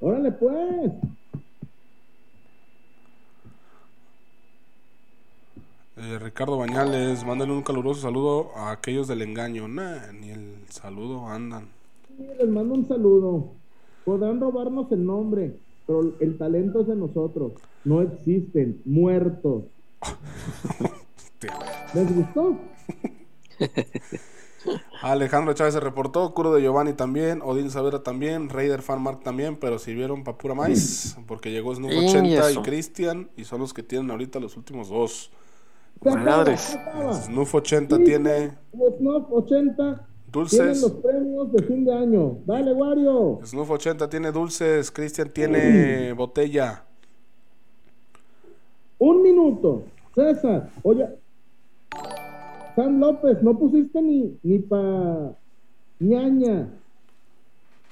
Órale, 0.00 0.32
pues. 0.32 0.92
Eh, 5.96 6.18
Ricardo 6.18 6.58
Bañales, 6.58 7.24
mándale 7.24 7.52
un 7.52 7.62
caluroso 7.62 8.02
saludo 8.02 8.50
a 8.54 8.70
aquellos 8.70 9.08
del 9.08 9.22
engaño. 9.22 9.66
Nah, 9.66 10.12
ni 10.12 10.30
el 10.30 10.56
saludo 10.68 11.26
andan. 11.26 11.68
Sí, 12.08 12.26
les 12.38 12.48
mando 12.48 12.74
un 12.74 12.86
saludo. 12.86 13.52
Podrán 14.04 14.40
robarnos 14.40 14.92
el 14.92 15.06
nombre, 15.06 15.56
pero 15.86 16.14
el 16.20 16.36
talento 16.36 16.82
es 16.82 16.86
de 16.86 16.96
nosotros. 16.96 17.52
No 17.84 18.02
existen 18.02 18.82
muertos. 18.84 19.64
¿Les 21.94 22.14
gustó? 22.14 22.58
Alejandro 25.02 25.52
Chávez 25.54 25.74
se 25.74 25.80
reportó, 25.80 26.32
Curo 26.34 26.52
de 26.52 26.62
Giovanni 26.62 26.92
también, 26.92 27.40
Odín 27.42 27.70
Saavedra 27.70 28.02
también, 28.02 28.48
Raider 28.48 28.82
Fanmark 28.82 29.22
también, 29.22 29.56
pero 29.56 29.78
sirvieron 29.78 30.24
para 30.24 30.38
pura 30.38 30.54
maíz, 30.54 31.16
porque 31.26 31.50
llegó 31.50 31.74
Snoop 31.74 31.92
Y 31.92 32.08
80 32.08 32.28
y 32.28 32.34
eso. 32.34 32.62
Cristian, 32.62 33.30
y 33.36 33.44
son 33.44 33.60
los 33.60 33.72
que 33.74 33.82
tienen 33.82 34.10
ahorita 34.10 34.40
los 34.40 34.56
últimos 34.56 34.88
dos. 34.88 35.30
Acaba, 36.00 36.16
Madres. 36.16 36.78
Snoop 37.24 37.54
80 37.54 37.96
Sí, 37.96 38.04
tiene 38.04 38.58
Los 38.72 38.96
Snuff 38.96 39.26
80 39.30 39.84
tienen 39.84 40.06
dulces, 40.32 40.82
los 40.82 40.92
premios 40.92 41.52
de 41.52 41.62
fin 41.62 41.84
de 41.84 41.94
año. 41.94 42.38
Dale, 42.44 42.72
Wario. 42.72 43.40
Snoop 43.44 43.70
80 43.70 44.08
tiene 44.10 44.32
dulces, 44.32 44.90
Cristian 44.90 45.30
tiene 45.30 46.12
botella. 46.12 46.84
Un 48.98 49.22
minuto. 49.22 49.84
César, 50.14 50.70
oye. 50.82 51.06
San 52.76 53.00
López, 53.00 53.42
no 53.42 53.58
pusiste 53.58 54.02
ni, 54.02 54.38
ni 54.42 54.58
pa 54.58 55.34
ñaña. 55.98 56.68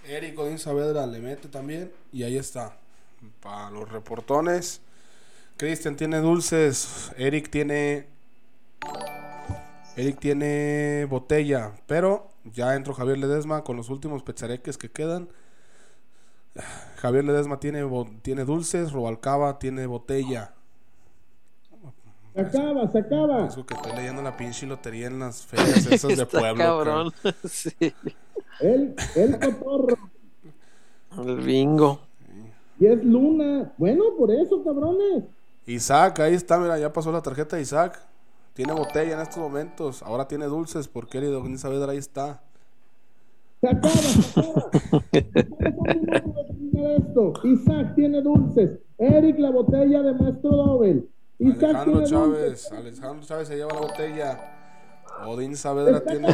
Eric 0.07 0.39
Odín 0.39 0.59
Saavedra 0.59 1.07
le 1.07 1.21
mete 1.21 1.49
también. 1.49 1.91
Y 2.13 2.23
ahí 2.23 2.37
está. 2.37 2.77
Para 3.41 3.71
los 3.71 3.91
reportones. 3.91 4.83
Cristian 5.57 5.97
tiene 5.97 6.19
dulces. 6.19 7.11
Eric 7.17 7.51
tiene. 7.51 8.07
Eric 9.97 10.19
tiene 10.21 11.07
botella. 11.09 11.73
Pero 11.87 12.29
ya 12.45 12.75
entró 12.75 12.93
Javier 12.93 13.19
Ledesma 13.19 13.65
con 13.65 13.77
los 13.77 13.89
últimos 13.89 14.23
pechareques 14.23 14.77
que 14.77 14.91
quedan. 14.91 15.29
Javier 16.97 17.25
Ledesma 17.25 17.59
tiene, 17.59 17.85
tiene 18.23 18.45
dulces, 18.45 18.93
Robalcaba 18.93 19.59
tiene 19.59 19.87
botella. 19.87 20.54
Se 22.35 22.41
acaba, 22.41 22.91
se 22.91 22.99
acaba. 22.99 23.47
Eso 23.47 23.65
que 23.65 23.75
estoy 23.75 23.93
leyendo 23.93 24.21
la 24.21 24.37
pinche 24.37 24.67
lotería 24.67 25.07
en 25.07 25.21
las 25.21 25.43
ferias 25.43 25.87
esas 25.91 26.17
de 26.17 26.27
pueblo. 26.27 26.57
Cabrón. 26.57 27.13
sí. 27.45 27.95
El, 28.61 28.95
el 29.15 29.39
cotorro. 29.39 29.97
El 31.17 31.37
bingo. 31.41 32.01
Y 32.81 32.87
es 32.87 33.05
Luna. 33.05 33.73
Bueno, 33.79 34.05
por 34.19 34.33
eso, 34.33 34.65
cabrones. 34.65 35.25
Isaac, 35.67 36.21
ahí 36.21 36.35
está, 36.35 36.59
mira, 36.59 36.79
ya 36.79 36.93
pasó 36.93 37.13
la 37.13 37.23
tarjeta 37.23 37.57
de 37.57 37.63
Isaac. 37.63 38.01
Tiene 38.53 38.73
botella 38.73 39.15
en 39.15 39.21
estos 39.21 39.39
momentos. 39.39 40.03
Ahora 40.03 40.27
tiene 40.27 40.47
dulces 40.47 40.89
porque 40.89 41.19
él 41.19 41.25
y 41.25 41.59
Saavedra 41.59 41.93
ahí 41.93 41.99
está. 41.99 42.43
Se 43.61 43.69
acaba, 43.69 43.93
se 43.93 44.41
acaba. 44.41 44.71
esto. 46.97 47.33
Isaac 47.45 47.95
tiene 47.95 48.23
dulces. 48.23 48.79
Eric 48.99 49.39
la 49.39 49.51
botella 49.51 50.03
de 50.03 50.15
Maestro 50.15 50.51
Dobel. 50.51 51.09
Alejandro 51.41 52.05
Chávez. 52.05 52.73
Alejandro 52.73 53.27
Chávez 53.27 53.49
se 53.49 53.57
lleva 53.57 53.73
la 53.75 53.81
botella. 53.81 54.55
Odín 55.27 55.57
Saavedra 55.57 56.01
tiene. 56.01 56.29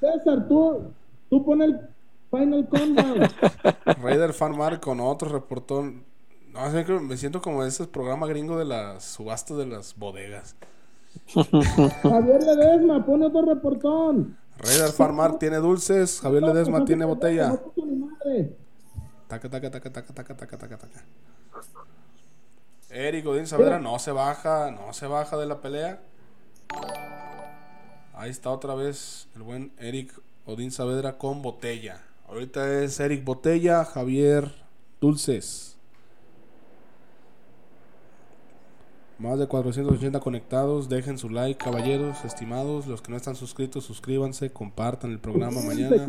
César, 0.00 0.48
tú, 0.48 0.92
tú 1.28 1.44
pon 1.44 1.62
el 1.62 1.80
Final 2.30 2.68
Countdown. 2.68 3.28
Raider 4.02 4.32
Fan 4.32 4.54
con 4.80 5.00
otro 5.00 5.28
reportón. 5.28 6.04
No, 6.52 7.00
me 7.00 7.16
siento 7.16 7.40
como 7.40 7.64
ese 7.64 7.86
programa 7.86 8.26
gringo 8.26 8.58
de 8.58 8.66
las 8.66 9.04
subastas 9.04 9.56
de 9.56 9.66
las 9.66 9.96
bodegas. 9.96 10.56
Javier 12.02 12.42
Ledesma, 12.42 13.04
pone 13.04 13.26
otro 13.26 13.42
reportón. 13.42 14.36
Raider 14.58 14.90
Farmar 14.90 15.38
tiene 15.38 15.56
dulces, 15.56 16.20
Javier 16.20 16.42
Ledesma 16.42 16.84
tiene 16.84 17.04
botella. 17.04 17.58
Taca, 19.28 19.48
taca, 19.48 19.70
taca, 19.70 19.90
taca, 19.90 20.14
taca, 20.14 20.36
taca, 20.36 20.58
taca, 20.58 20.78
taca. 20.78 21.04
Eric 22.92 23.26
Odín 23.26 23.46
Saavedra 23.46 23.78
no 23.78 23.98
se 23.98 24.12
baja, 24.12 24.70
no 24.70 24.92
se 24.92 25.06
baja 25.06 25.38
de 25.38 25.46
la 25.46 25.62
pelea. 25.62 26.02
Ahí 28.12 28.30
está 28.30 28.50
otra 28.50 28.74
vez 28.74 29.28
el 29.34 29.42
buen 29.42 29.72
Eric 29.78 30.12
Odín 30.44 30.70
Saavedra 30.70 31.16
con 31.16 31.40
botella. 31.40 32.02
Ahorita 32.28 32.82
es 32.82 33.00
Eric 33.00 33.24
Botella, 33.24 33.86
Javier 33.86 34.52
Dulces. 35.00 35.78
Más 39.18 39.38
de 39.38 39.46
480 39.46 40.20
conectados. 40.20 40.90
Dejen 40.90 41.16
su 41.16 41.30
like, 41.30 41.64
caballeros, 41.64 42.24
estimados. 42.26 42.86
Los 42.86 43.00
que 43.00 43.10
no 43.10 43.16
están 43.16 43.36
suscritos, 43.36 43.84
suscríbanse, 43.84 44.52
compartan 44.52 45.12
el 45.12 45.18
programa 45.18 45.62
mañana. 45.62 46.08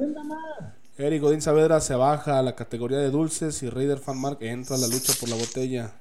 Eric 0.97 1.21
Godín 1.21 1.41
Saavedra 1.41 1.79
se 1.79 1.95
baja 1.95 2.39
a 2.39 2.41
la 2.41 2.55
categoría 2.55 2.97
de 2.97 3.09
dulces 3.09 3.63
y 3.63 3.69
Raider 3.69 3.99
Fanmark 3.99 4.41
entra 4.41 4.75
a 4.75 4.79
la 4.79 4.87
lucha 4.87 5.13
por 5.19 5.29
la 5.29 5.35
botella. 5.35 5.93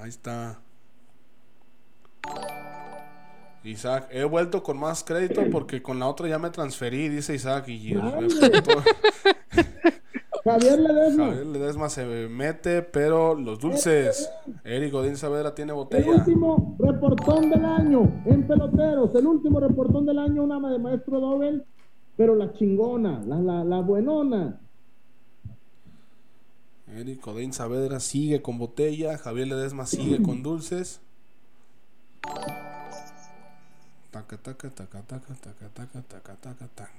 Ahí 0.00 0.08
está. 0.08 0.58
Isaac, 3.64 4.08
he 4.10 4.24
vuelto 4.24 4.62
con 4.62 4.78
más 4.78 5.04
crédito 5.04 5.42
porque 5.52 5.82
con 5.82 5.98
la 5.98 6.08
otra 6.08 6.26
ya 6.26 6.38
me 6.38 6.48
transferí, 6.48 7.08
dice 7.08 7.34
Isaac. 7.34 7.68
Y 7.68 7.94
Javier 10.44 10.80
Ledesma. 10.80 11.26
Javier 11.26 11.46
Ledesma 11.46 11.90
se 11.90 12.06
mete, 12.28 12.80
pero 12.80 13.34
los 13.34 13.58
dulces. 13.60 14.30
Eric 14.64 14.90
Godín 14.90 15.18
Saavedra 15.18 15.54
tiene 15.54 15.74
botella. 15.74 16.06
El 16.06 16.20
último 16.20 16.76
reportón 16.78 17.50
del 17.50 17.62
año 17.64 18.22
en 18.24 18.46
peloteros. 18.46 19.14
El 19.14 19.26
último 19.26 19.60
reportón 19.60 20.06
del 20.06 20.18
año, 20.18 20.44
una 20.44 20.70
de 20.70 20.78
maestro 20.78 21.20
Dobel, 21.20 21.66
pero 22.16 22.34
la 22.34 22.54
chingona, 22.54 23.22
la, 23.26 23.36
la, 23.36 23.64
la 23.64 23.80
buenona. 23.80 24.58
Eric 26.96 27.24
Godín 27.24 27.52
Saavedra 27.52 28.00
sigue 28.00 28.42
con 28.42 28.58
botella. 28.58 29.16
Javier 29.18 29.48
Ledesma 29.48 29.86
sigue 29.86 30.22
con 30.22 30.42
dulces. 30.42 31.00
Taca, 34.10 34.36
taca, 34.38 34.70
taca, 34.70 35.02
taca, 35.02 35.34
taca, 35.34 35.68
taca, 35.72 36.02
taca, 36.02 36.36
taca, 36.36 36.66
taca, 36.74 36.90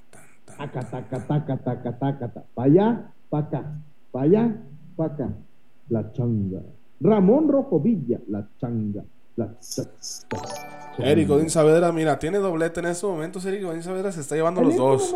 taca, 0.55 0.89
taca, 0.89 1.27
taca, 1.27 1.57
taca, 1.57 1.97
taca, 1.97 2.27
taca, 2.27 2.43
vaya 2.55 3.11
Paca, 3.30 3.63
vaya, 4.11 4.57
paca, 4.95 5.30
la 5.89 6.11
changa. 6.13 6.61
Ramón 6.99 7.49
Rojo 7.49 7.80
Villa, 7.80 8.19
la 8.27 8.47
changa. 8.59 9.03
La 9.38 9.55
Eric 10.99 11.27
Godín 11.27 11.49
Saavedra, 11.49 11.91
mira, 11.91 12.19
tiene 12.19 12.39
doblete 12.39 12.81
en 12.81 12.88
estos 12.88 13.09
momentos. 13.09 13.45
Eric 13.45 13.63
Godín 13.63 13.84
Saavedra 13.84 14.11
se 14.11 14.22
está 14.22 14.35
llevando 14.35 14.61
los 14.61 14.72
este 14.72 14.81
dos. 14.81 15.09
si 15.09 15.15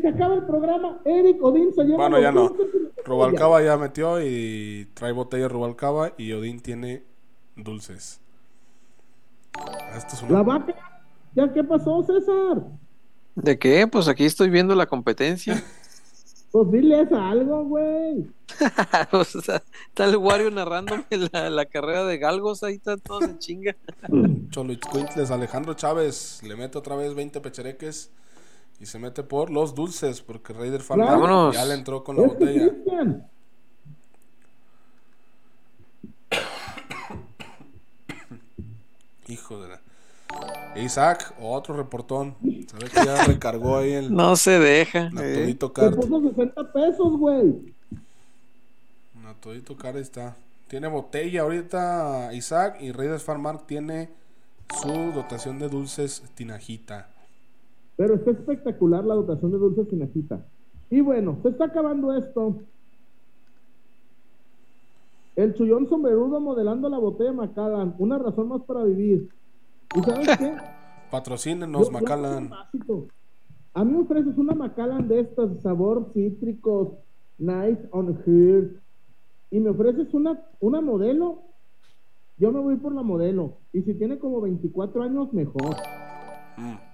se 0.00 0.08
acaba 0.08 0.34
el 0.34 0.44
programa, 0.44 1.00
Eric 1.04 1.42
Odín 1.42 1.72
se 1.74 1.84
lleva 1.84 2.08
Bueno, 2.08 2.20
ya 2.20 2.32
no. 2.32 2.54
Rubalcaba 3.04 3.62
ya 3.62 3.76
metió 3.76 4.20
y 4.20 4.88
trae 4.94 5.12
botella 5.12 5.48
Rubalcaba 5.48 6.12
y 6.16 6.32
Odín 6.32 6.60
tiene 6.60 7.04
dulces. 7.56 8.20
La 10.28 10.42
vaca, 10.42 10.74
¿ya 11.34 11.52
qué 11.52 11.64
pasó, 11.64 12.02
César? 12.02 12.62
¿De 13.34 13.58
qué? 13.58 13.86
Pues 13.86 14.08
aquí 14.08 14.24
estoy 14.24 14.50
viendo 14.50 14.74
la 14.74 14.86
competencia. 14.86 15.62
Pues 16.52 16.72
diles 16.72 17.12
algo, 17.12 17.64
güey. 17.64 18.26
o 19.12 19.22
sea, 19.22 19.62
está 19.86 20.04
el 20.06 20.16
Wario 20.16 20.50
narrándome 20.50 21.04
la, 21.32 21.64
carrera 21.66 22.04
de 22.04 22.18
Galgos, 22.18 22.64
ahí 22.64 22.74
está 22.74 22.96
todo 22.96 23.20
de 23.20 23.38
chinga. 23.38 23.76
Cholo 24.50 24.74
Alejandro 25.30 25.74
Chávez 25.74 26.42
le 26.42 26.56
mete 26.56 26.76
otra 26.76 26.96
vez 26.96 27.14
20 27.14 27.40
pechereques 27.40 28.10
y 28.80 28.86
se 28.86 28.98
mete 28.98 29.22
por 29.22 29.50
los 29.50 29.74
dulces, 29.74 30.22
porque 30.22 30.54
Raider 30.54 30.80
Fan 30.80 31.00
ya 31.52 31.66
le 31.66 31.74
entró 31.74 32.02
con 32.02 32.16
la 32.16 32.26
botella. 32.26 32.72
Hijo 39.28 39.60
de 39.60 39.68
la... 39.68 39.82
Isaac, 40.76 41.34
otro 41.40 41.76
reportón. 41.76 42.36
¿Sabes 42.68 42.90
que 42.90 43.04
ya 43.04 43.24
recargó 43.26 43.78
ahí 43.78 43.92
el. 43.92 44.14
No 44.14 44.36
se 44.36 44.58
deja. 44.58 45.10
Natodito 45.10 45.66
eh. 45.66 45.72
Card. 45.74 45.96
puso 45.96 46.30
60 46.30 46.72
pesos, 46.72 47.18
güey. 47.18 47.74
Natodito 49.22 49.76
Card 49.76 49.98
está. 49.98 50.36
Tiene 50.68 50.86
botella 50.86 51.42
ahorita 51.42 52.32
Isaac 52.32 52.78
y 52.80 52.92
Raiders 52.92 53.24
Farmar 53.24 53.66
tiene 53.66 54.08
su 54.80 55.10
dotación 55.12 55.58
de 55.58 55.68
dulces 55.68 56.22
tinajita. 56.36 57.08
Pero 58.00 58.14
está 58.14 58.30
espectacular 58.30 59.04
la 59.04 59.14
dotación 59.14 59.52
de 59.52 59.58
dulces 59.58 59.86
tinajita. 59.86 60.46
Y 60.88 61.02
bueno, 61.02 61.36
se 61.42 61.50
está 61.50 61.66
acabando 61.66 62.16
esto. 62.16 62.62
El 65.36 65.52
chullón 65.52 65.86
sombrerudo 65.86 66.40
modelando 66.40 66.88
la 66.88 66.96
botella 66.96 67.34
Macallan. 67.34 67.94
Una 67.98 68.16
razón 68.16 68.48
más 68.48 68.62
para 68.62 68.84
vivir. 68.84 69.28
¿Y 69.94 70.00
sabes 70.00 70.28
qué? 70.38 70.56
Patrocínenos, 71.10 71.92
Macallan. 71.92 72.50
A 73.74 73.84
mí 73.84 73.92
me 73.92 73.98
ofreces 73.98 74.38
una 74.38 74.54
Macallan 74.54 75.06
de 75.06 75.20
estas, 75.20 75.60
sabor 75.60 76.10
cítricos, 76.14 76.94
nice 77.36 77.86
on 77.90 78.18
here, 78.24 78.80
y 79.50 79.60
me 79.60 79.68
ofreces 79.68 80.14
una, 80.14 80.42
una 80.60 80.80
modelo, 80.80 81.42
yo 82.38 82.50
me 82.50 82.60
voy 82.60 82.76
por 82.76 82.94
la 82.94 83.02
modelo. 83.02 83.58
Y 83.74 83.82
si 83.82 83.92
tiene 83.92 84.18
como 84.18 84.40
24 84.40 85.02
años, 85.02 85.34
mejor. 85.34 85.76
Mm. 86.56 86.89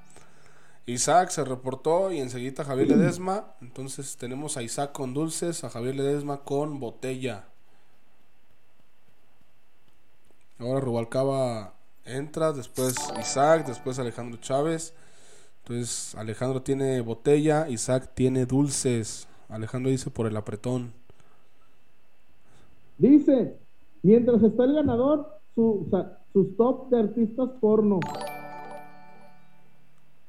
Isaac 0.87 1.31
se 1.31 1.45
reportó 1.45 2.13
y 2.13 2.21
enseguida 2.21 2.65
Javier 2.65 2.89
Ledesma. 2.89 3.55
Entonces 3.61 4.17
tenemos 4.17 4.57
a 4.57 4.63
Isaac 4.63 4.93
con 4.93 5.15
dulces, 5.15 5.65
a 5.65 5.71
Javier 5.71 5.97
Ledesma 5.97 6.39
con 6.39 6.79
botella. 6.79 7.45
Ahora 10.61 10.81
Rubalcaba 10.81 11.75
entra, 12.05 12.53
después 12.53 12.95
Isaac, 13.21 13.67
después 13.67 13.99
Alejandro 13.99 14.41
Chávez. 14.41 14.95
Entonces 15.65 16.15
Alejandro 16.15 16.63
tiene 16.63 17.01
botella, 17.01 17.69
Isaac 17.69 18.13
tiene 18.15 18.47
dulces. 18.47 19.27
Alejandro 19.49 19.91
dice 19.91 20.11
por 20.11 20.29
el 20.29 20.37
apretón. 20.37 20.93
Dice, 22.97 23.59
mientras 24.03 24.41
está 24.43 24.65
el 24.65 24.75
ganador, 24.75 25.41
su, 25.57 25.91
sus 26.33 26.57
top 26.57 26.91
de 26.91 27.01
artistas 27.01 27.51
porno. 27.61 27.99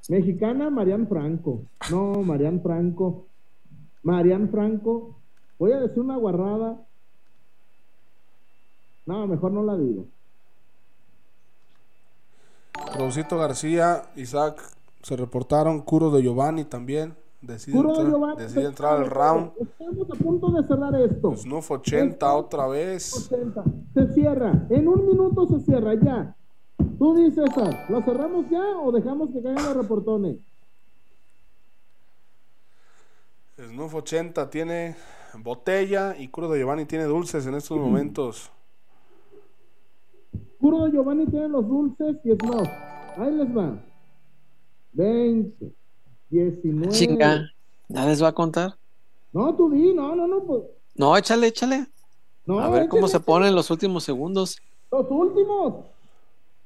Mexicana, 0.09 0.69
Marian 0.69 1.07
Franco. 1.07 1.63
No, 1.91 2.23
Marian 2.23 2.61
Franco. 2.61 3.25
Marian 4.03 4.49
Franco. 4.49 5.15
Voy 5.59 5.71
a 5.71 5.79
decir 5.79 5.99
una 5.99 6.17
guarrada. 6.17 6.77
No, 9.05 9.27
mejor 9.27 9.51
no 9.51 9.63
la 9.63 9.77
digo. 9.77 10.05
Rausito 12.97 13.37
García, 13.37 14.03
Isaac 14.15 14.61
se 15.01 15.15
reportaron, 15.15 15.81
Curo 15.81 16.11
de 16.11 16.21
Giovanni 16.21 16.65
también. 16.65 17.15
Decide, 17.41 17.77
entrar, 17.77 18.65
entrar 18.65 18.97
al 18.97 19.09
round. 19.09 19.51
Estamos 19.61 20.09
a 20.09 20.15
punto 20.15 20.49
de 20.49 20.67
cerrar 20.67 20.95
esto. 20.95 21.35
Snuff 21.35 21.69
80 21.69 22.35
otra 22.35 22.67
vez. 22.67 23.29
Se 23.93 24.13
cierra. 24.13 24.65
En 24.69 24.87
un 24.87 25.05
minuto 25.05 25.47
se 25.47 25.59
cierra, 25.59 25.93
ya. 25.93 26.35
Tú 26.77 27.15
dices, 27.15 27.45
César, 27.53 27.85
¿lo 27.89 28.01
cerramos 28.01 28.49
ya 28.49 28.61
o 28.79 28.91
dejamos 28.91 29.29
que 29.29 29.41
caigan 29.41 29.63
los 29.63 29.77
reportones? 29.77 30.37
Snuff 33.57 33.95
80 33.95 34.49
tiene 34.49 34.95
botella 35.35 36.15
y 36.17 36.27
Curo 36.27 36.49
de 36.49 36.59
Giovanni 36.59 36.85
tiene 36.85 37.05
dulces 37.05 37.45
en 37.47 37.55
estos 37.55 37.77
momentos. 37.77 38.51
Curo 40.59 40.85
de 40.85 40.91
Giovanni 40.91 41.25
tiene 41.25 41.49
los 41.49 41.67
dulces 41.67 42.17
y 42.23 42.45
más. 42.45 42.67
Ahí 43.17 43.31
les 43.31 43.53
van. 43.53 43.83
20, 44.93 45.73
19. 46.29 46.91
Chinga. 46.91 47.51
¿Ya 47.89 48.05
les 48.05 48.21
va 48.21 48.29
a 48.29 48.33
contar? 48.33 48.75
No, 49.33 49.55
tú 49.55 49.69
di, 49.69 49.93
no, 49.93 50.15
no, 50.15 50.27
no, 50.27 50.43
pues. 50.43 50.63
No, 50.95 51.15
échale, 51.15 51.47
échale. 51.47 51.87
No, 52.45 52.59
a 52.59 52.69
ver 52.69 52.87
cómo 52.87 53.05
échale, 53.05 53.11
se 53.11 53.25
ponen 53.25 53.55
los 53.55 53.69
últimos 53.69 54.03
segundos. 54.03 54.57
Los 54.91 55.05
últimos. 55.09 55.85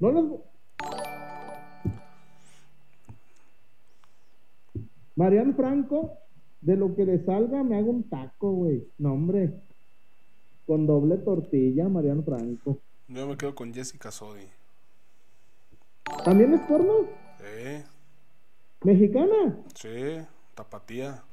No 0.01 0.11
los. 0.11 0.25
Marian 5.15 5.55
Franco, 5.55 6.17
de 6.61 6.75
lo 6.75 6.95
que 6.95 7.05
le 7.05 7.23
salga, 7.23 7.63
me 7.63 7.77
hago 7.77 7.91
un 7.91 8.09
taco, 8.09 8.51
güey. 8.51 8.87
No, 8.97 9.13
hombre. 9.13 9.53
Con 10.65 10.87
doble 10.87 11.17
tortilla, 11.17 11.87
Marian 11.87 12.23
Franco. 12.23 12.79
Yo 13.07 13.27
me 13.27 13.37
quedo 13.37 13.53
con 13.53 13.73
Jessica 13.73 14.09
Sodi. 14.11 14.47
¿También 16.25 16.53
es 16.53 16.61
porno? 16.61 16.93
Sí, 17.37 17.83
¿Mexicana? 18.83 19.57
sí, 19.75 19.89
tapatía. 20.55 21.23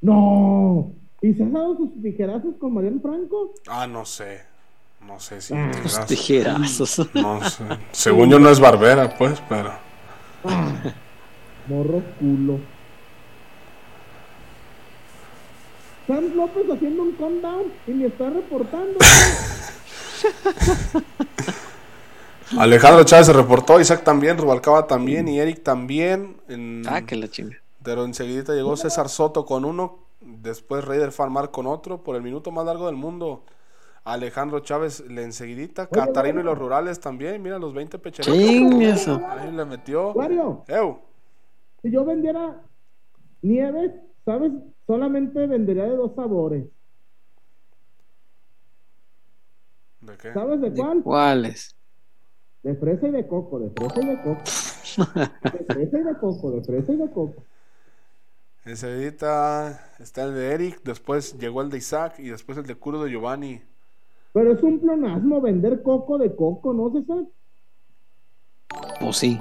No. 0.00 0.92
¿Y 1.22 1.34
se 1.34 1.42
ha 1.44 1.48
dado 1.48 1.76
sus 1.76 2.02
tijerazos 2.02 2.56
con 2.56 2.74
Marian 2.74 3.00
Franco? 3.00 3.52
Ah, 3.68 3.86
no 3.86 4.04
sé. 4.04 4.40
No 5.06 5.18
sé 5.18 5.40
si. 5.40 5.54
Los 5.54 5.76
tendrás- 5.76 6.06
tijerazos. 6.06 7.14
No 7.14 7.48
sé. 7.48 7.64
Según 7.92 8.30
yo 8.30 8.38
no 8.38 8.48
es 8.50 8.60
barbera, 8.60 9.16
pues, 9.16 9.42
pero. 9.48 9.72
Morro 11.66 12.02
culo. 12.18 12.58
Sam 16.06 16.34
López 16.34 16.64
haciendo 16.70 17.02
un 17.04 17.12
countdown 17.12 17.72
y 17.86 17.90
me 17.92 18.06
está 18.06 18.30
reportando. 18.30 18.98
Alejandro 22.58 23.04
Chávez 23.04 23.26
se 23.26 23.32
reportó, 23.32 23.80
Isaac 23.80 24.02
también, 24.02 24.36
Rubalcaba 24.36 24.88
también 24.88 25.28
y 25.28 25.38
Eric 25.38 25.62
también. 25.62 26.36
En... 26.48 26.82
Ah, 26.88 27.02
que 27.02 27.14
la 27.14 27.28
chinga. 27.28 27.56
Pero 27.84 28.04
enseguida 28.04 28.54
llegó 28.54 28.76
César 28.76 29.08
Soto 29.08 29.46
con 29.46 29.64
uno, 29.64 29.98
después 30.20 30.84
Raider 30.84 31.12
Farmar 31.12 31.52
con 31.52 31.66
otro, 31.68 32.02
por 32.02 32.16
el 32.16 32.22
minuto 32.22 32.50
más 32.50 32.66
largo 32.66 32.86
del 32.86 32.96
mundo. 32.96 33.44
Alejandro 34.12 34.60
Chávez 34.60 35.00
le 35.08 35.22
enseguidita, 35.24 35.88
Catarino 35.90 36.40
y 36.40 36.44
los 36.44 36.58
rurales 36.58 37.00
también, 37.00 37.42
mira 37.42 37.58
los 37.58 37.72
20 37.74 37.98
pecheritos. 37.98 38.36
Chingue 38.36 38.90
eso. 38.90 39.20
Ahí 39.28 39.50
le 39.52 39.64
metió. 39.64 40.12
Wario, 40.12 40.64
Eu, 40.66 41.00
si 41.82 41.90
yo 41.90 42.04
vendiera 42.04 42.62
nieves, 43.42 43.92
¿sabes? 44.24 44.52
Solamente 44.86 45.46
vendería 45.46 45.84
de 45.84 45.96
dos 45.96 46.14
sabores. 46.14 46.66
¿de 50.00 50.16
qué? 50.16 50.32
¿Sabes 50.32 50.60
de 50.60 50.70
¿De 50.70 50.76
cuál? 50.76 51.02
cuáles? 51.02 51.76
De 52.62 52.74
fresa 52.74 53.06
y 53.08 53.10
de 53.10 53.26
coco, 53.26 53.58
de 53.60 53.70
fresa 53.70 54.00
y 54.00 54.06
de 54.06 54.22
coco. 54.22 54.60
De 55.52 55.64
fresa 55.66 55.98
y 55.98 56.02
de 56.04 56.18
coco, 56.18 56.50
de 56.52 56.64
fresa 56.64 56.92
y 56.92 56.96
de 56.96 57.10
coco. 57.10 57.44
Enseguida 58.64 59.94
está 59.98 60.24
el 60.24 60.34
de 60.34 60.52
Eric, 60.54 60.80
después 60.84 61.38
llegó 61.38 61.62
el 61.62 61.70
de 61.70 61.78
Isaac 61.78 62.14
y 62.18 62.28
después 62.30 62.56
el 62.58 62.66
de 62.66 62.74
Curo 62.74 63.02
de 63.02 63.10
Giovanni. 63.10 63.62
Pero 64.32 64.52
es 64.52 64.62
un 64.62 64.78
plonasmo 64.78 65.40
vender 65.40 65.82
coco 65.82 66.18
de 66.18 66.34
coco, 66.34 66.72
¿no, 66.72 66.90
César? 66.90 67.24
Pues 69.00 69.16
sí. 69.16 69.40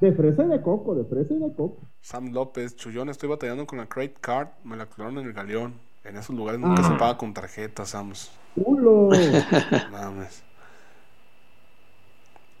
De 0.00 0.12
fresa 0.12 0.44
y 0.44 0.48
de 0.48 0.62
coco, 0.62 0.94
de 0.94 1.04
fresa 1.04 1.34
y 1.34 1.38
de 1.38 1.52
coco. 1.52 1.78
Sam 2.00 2.32
López, 2.32 2.76
Chullón, 2.76 3.08
estoy 3.08 3.28
batallando 3.28 3.66
con 3.66 3.78
la 3.78 3.86
Crate 3.86 4.14
Card, 4.20 4.48
me 4.64 4.76
la 4.76 4.84
aclararon 4.84 5.18
en 5.18 5.26
el 5.26 5.32
galeón. 5.32 5.74
En 6.04 6.16
esos 6.16 6.34
lugares 6.34 6.60
nunca 6.60 6.82
se 6.82 6.94
paga 6.94 7.18
con 7.18 7.34
tarjeta, 7.34 7.84
Sams. 7.84 8.30
¡Culo! 8.54 9.10
Nada 9.92 10.10
más. 10.10 10.42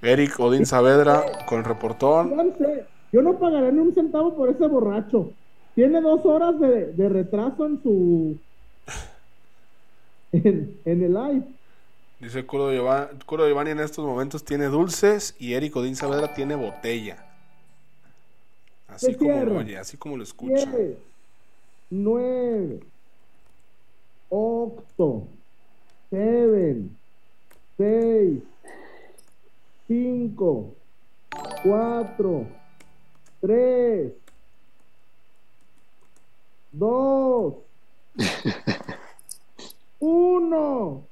Eric 0.02 0.38
Odín 0.38 0.66
Saavedra 0.66 1.22
con 1.46 1.58
el 1.58 1.64
reportón. 1.64 2.30
Yo 2.30 2.36
no 2.36 2.56
sé, 2.56 2.84
yo 3.12 3.22
no 3.22 3.38
pagaré 3.38 3.72
ni 3.72 3.80
un 3.80 3.94
centavo 3.94 4.34
por 4.34 4.50
ese 4.50 4.66
borracho. 4.66 5.32
Tiene 5.74 6.00
dos 6.00 6.24
horas 6.26 6.58
de, 6.60 6.92
de 6.92 7.08
retraso 7.08 7.66
en 7.66 7.82
su. 7.82 8.36
En, 10.32 10.78
en 10.84 11.02
el 11.02 11.12
live. 11.12 11.42
Dice 12.20 12.44
Curo 12.44 12.68
de 12.68 12.76
Giovanni, 12.76 13.18
Curo 13.24 13.44
de 13.44 13.50
Giovanni 13.50 13.70
en 13.70 13.80
estos 13.80 14.04
momentos 14.04 14.44
tiene 14.44 14.66
dulces 14.66 15.34
y 15.38 15.54
Eric 15.54 15.74
Odín 15.74 15.96
Saavedra 15.96 16.34
tiene 16.34 16.54
botella. 16.54 17.26
Así 18.88 19.14
como 19.14 19.42
lo 19.42 19.56
oye, 19.56 19.78
así 19.78 19.96
como 19.96 20.18
lo 20.18 20.22
escucha. 20.22 20.66
10, 20.66 20.98
9, 21.88 22.80
8, 24.28 25.28
7, 26.10 26.76
6, 27.78 28.42
5, 29.88 30.74
4, 31.64 32.46
3, 33.40 34.12
2, 36.72 37.54
1. 40.00 41.09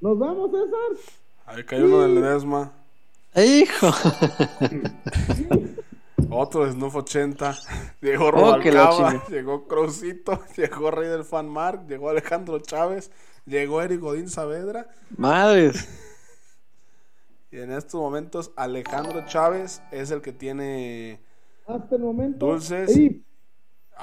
¿Nos 0.00 0.18
vamos, 0.18 0.50
César? 0.50 1.14
Ahí 1.46 1.64
cae 1.64 1.82
uno 1.82 2.00
del 2.02 2.14
Ledesma. 2.14 2.72
¡Hijo! 3.36 3.90
Otro 6.30 6.64
de 6.64 6.72
Snuff 6.72 6.94
80. 6.96 7.58
Llegó 8.00 8.26
Oh, 8.26 8.30
Rubalcaba, 8.30 8.96
chinga. 8.96 9.24
llegó 9.28 9.66
Crosito, 9.66 10.40
llegó 10.56 10.90
Rey 10.90 11.08
del 11.08 11.24
Fan 11.24 11.48
Mark, 11.48 11.86
llegó 11.88 12.08
Alejandro 12.10 12.58
Chávez, 12.60 13.10
llegó 13.46 13.82
Eric 13.82 14.00
Godín 14.00 14.28
Saavedra. 14.28 14.88
Madres. 15.16 15.88
Y 17.50 17.58
en 17.58 17.72
estos 17.72 18.00
momentos 18.00 18.52
Alejandro 18.56 19.26
Chávez 19.26 19.82
es 19.90 20.10
el 20.12 20.20
que 20.22 20.32
tiene 20.32 21.20
Hasta 21.66 21.96
el 21.96 22.02
momento. 22.02 22.46
Dulces. 22.46 22.92
Sí, 22.92 23.24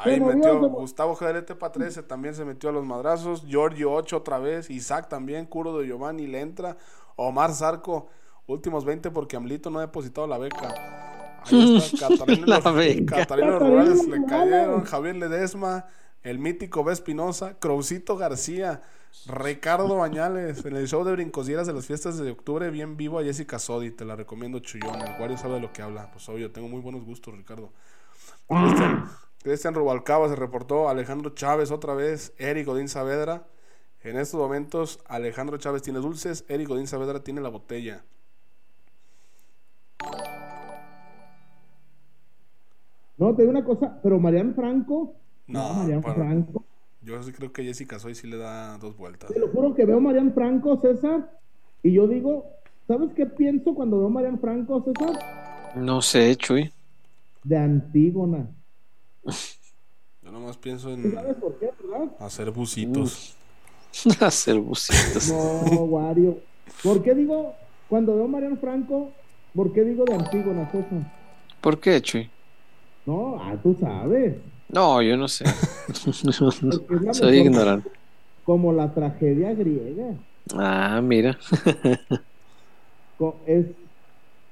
Ahí 0.03 0.19
metió 0.19 0.60
Gustavo 0.69 1.15
GLT 1.15 1.53
para 1.57 1.72
13, 1.72 2.03
también 2.03 2.36
se 2.36 2.45
metió 2.45 2.69
a 2.69 2.74
los 2.74 2.86
madrazos. 2.86 3.45
Giorgio 3.45 3.91
8 3.94 4.18
otra 4.18 4.40
vez. 4.40 4.69
Isaac 4.69 5.10
también. 5.10 5.45
Curo 5.45 5.78
de 5.78 5.88
Giovanni 5.88 6.28
le 6.28 6.41
entra. 6.41 6.78
Omar 7.15 7.53
Zarco, 7.53 8.07
últimos 8.45 8.86
20 8.86 9.11
porque 9.11 9.36
Amlito 9.36 9.69
no 9.69 9.80
ha 9.80 9.82
depositado 9.82 10.28
la 10.28 10.38
beca. 10.38 10.74
Ahí 11.45 11.78
está. 11.94 12.10
Catarino 12.10 12.45
y 12.45 12.49
La 12.49 12.60
beca. 12.60 13.15
Catarino 13.18 13.60
rurales 13.60 14.07
le 14.07 14.26
cayeron. 14.26 14.84
Javier 14.84 15.15
Ledesma, 15.15 15.88
el 16.24 16.40
mítico 16.40 16.84
B. 16.84 16.94
Espinosa, 16.94 17.57
Crowcito 17.57 18.18
García, 18.18 18.82
Ricardo 19.26 19.95
Bañales. 19.95 20.64
En 20.64 20.76
el 20.76 20.88
show 20.88 21.03
de 21.03 21.14
Brincosieras 21.14 21.65
de 21.65 21.74
las 21.74 21.88
fiestas 21.88 22.18
de 22.18 22.30
octubre, 22.30 22.69
bien 22.69 22.98
vivo 22.98 23.18
a 23.18 23.24
Jessica 23.24 23.57
Sodi. 23.57 23.90
Te 23.91 24.06
la 24.06 24.15
recomiendo, 24.15 24.60
Chullón. 24.60 25.02
El 25.02 25.19
Wario 25.19 25.38
sabe 25.38 25.56
de 25.56 25.61
lo 25.61 25.74
que 25.74 25.82
habla. 25.82 26.11
Pues 26.11 26.30
obvio, 26.30 26.52
tengo 26.52 26.68
muy 26.68 26.82
buenos 26.82 27.03
gustos, 27.03 27.36
Ricardo. 27.36 27.72
Cristian, 29.43 29.73
Rubalcaba 29.73 30.27
se 30.30 30.35
reportó, 30.35 30.89
Alejandro 30.89 31.31
Chávez 31.31 31.72
otra 31.72 31.93
vez, 31.93 32.34
Eric 32.38 32.65
Godín 32.65 32.89
Saavedra. 32.89 33.47
En 34.03 34.18
estos 34.18 34.39
momentos, 34.39 34.99
Alejandro 35.07 35.57
Chávez 35.57 35.81
tiene 35.81 35.99
dulces, 35.99 36.45
Eric 36.47 36.68
Godín 36.68 36.88
Saavedra 36.88 37.23
tiene 37.23 37.41
la 37.41 37.49
botella. 37.49 38.03
No, 43.18 43.34
te 43.35 43.41
digo 43.41 43.51
una 43.51 43.65
cosa, 43.65 43.99
pero 44.03 44.19
Mariano 44.19 44.53
Franco. 44.53 45.15
No, 45.47 45.73
Mariano 45.73 46.01
bueno. 46.01 46.15
Franco. 46.15 46.64
Yo 47.01 47.22
sí 47.23 47.31
creo 47.31 47.51
que 47.51 47.64
Jessica 47.64 47.99
Soy 47.99 48.15
sí 48.15 48.27
le 48.27 48.38
da 48.38 48.77
dos 48.77 48.97
vueltas. 48.97 49.31
Te 49.31 49.39
lo 49.39 49.47
juro 49.47 49.73
que 49.73 49.85
veo 49.85 49.97
a 49.97 50.01
Mariano 50.01 50.34
Franco, 50.34 50.80
César, 50.81 51.31
y 51.81 51.93
yo 51.93 52.07
digo, 52.07 52.45
¿sabes 52.88 53.11
qué 53.15 53.26
pienso 53.26 53.73
cuando 53.73 53.97
veo 53.97 54.07
a 54.07 54.11
Mariano 54.11 54.38
Franco, 54.39 54.84
César? 54.84 55.73
No 55.76 56.01
sé, 56.01 56.35
Chuy. 56.35 56.72
De 57.43 57.57
Antígona. 57.57 58.47
Yo 60.21 60.31
nomás 60.31 60.57
pienso 60.57 60.89
¿Tú 60.89 60.93
en 60.95 61.13
sabes 61.13 61.35
por 61.37 61.57
qué, 61.59 61.69
verdad? 61.81 62.11
hacer 62.19 62.51
bucitos. 62.51 63.35
Hacer 64.19 64.59
bucitos. 64.59 65.29
No, 65.31 65.83
Wario. 65.85 66.37
¿Por 66.83 67.01
qué 67.01 67.15
digo, 67.15 67.53
cuando 67.89 68.15
veo 68.15 68.25
a 68.25 68.27
Mariano 68.27 68.57
Franco, 68.57 69.11
por 69.55 69.73
qué 69.73 69.83
digo 69.83 70.05
de 70.05 70.13
Antígona, 70.13 70.69
César? 70.71 71.11
¿Por 71.61 71.79
qué, 71.79 72.01
Chuy? 72.01 72.29
No, 73.05 73.41
ah, 73.41 73.55
tú 73.63 73.75
sabes. 73.79 74.35
No, 74.69 75.01
yo 75.01 75.17
no 75.17 75.27
sé. 75.27 75.45
Soy 77.13 77.37
ignorante. 77.39 77.89
Como 78.43 78.71
la 78.73 78.93
tragedia 78.93 79.53
griega. 79.53 80.13
Ah, 80.53 80.99
mira. 81.01 81.37
Es 83.45 83.65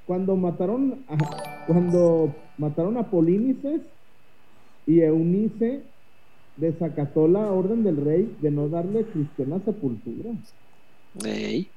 cuando 0.06 0.35
mataron 0.35 1.03
a, 1.07 1.65
cuando 1.68 2.34
mataron 2.57 2.97
a 2.97 3.03
Polínices 3.10 3.81
y 4.86 5.02
Eunice 5.02 5.84
desacató 6.57 7.28
la 7.28 7.52
orden 7.52 7.84
del 7.84 8.03
rey 8.03 8.36
de 8.41 8.52
no 8.52 8.70
darle 8.70 9.03
cristiana 9.06 9.60
sepultura, 9.66 10.32
Ey. 11.24 11.70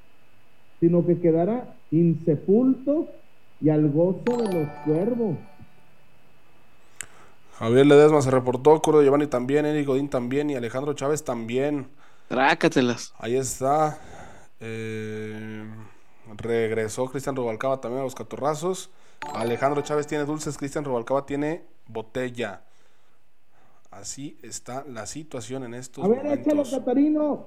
sino 0.79 1.05
que 1.05 1.19
quedara 1.19 1.75
insepulto 1.91 3.07
y 3.61 3.69
al 3.69 3.89
gozo 3.91 4.37
de 4.37 4.53
los 4.53 4.69
cuervos. 4.85 5.37
Javier 7.57 7.85
Ledesma 7.87 8.21
se 8.21 8.31
reportó, 8.31 8.81
Curdo 8.81 9.03
Giovanni 9.03 9.27
también, 9.27 9.65
Eric 9.65 9.85
Godín 9.87 10.09
también 10.09 10.49
y 10.49 10.55
Alejandro 10.55 10.93
Chávez 10.93 11.25
también. 11.25 11.87
Trácatelas. 12.29 13.13
Ahí 13.17 13.35
está. 13.35 13.99
Eh, 14.61 15.65
regresó 16.37 17.07
Cristian 17.07 17.35
Robalcaba 17.35 17.81
también 17.81 18.01
a 18.01 18.03
los 18.05 18.15
catorrazos. 18.15 18.91
Alejandro 19.33 19.81
Chávez 19.81 20.07
tiene 20.07 20.23
dulces, 20.23 20.57
Cristian 20.57 20.85
Robalcaba 20.85 21.25
tiene 21.25 21.63
botella. 21.87 22.61
Así 23.99 24.37
está 24.43 24.85
la 24.87 25.05
situación 25.05 25.65
en 25.65 25.73
estos 25.73 26.05
A 26.05 26.07
ver, 26.07 26.19
échalo, 26.19 26.63
momentos. 26.63 26.71
Catarino. 26.71 27.45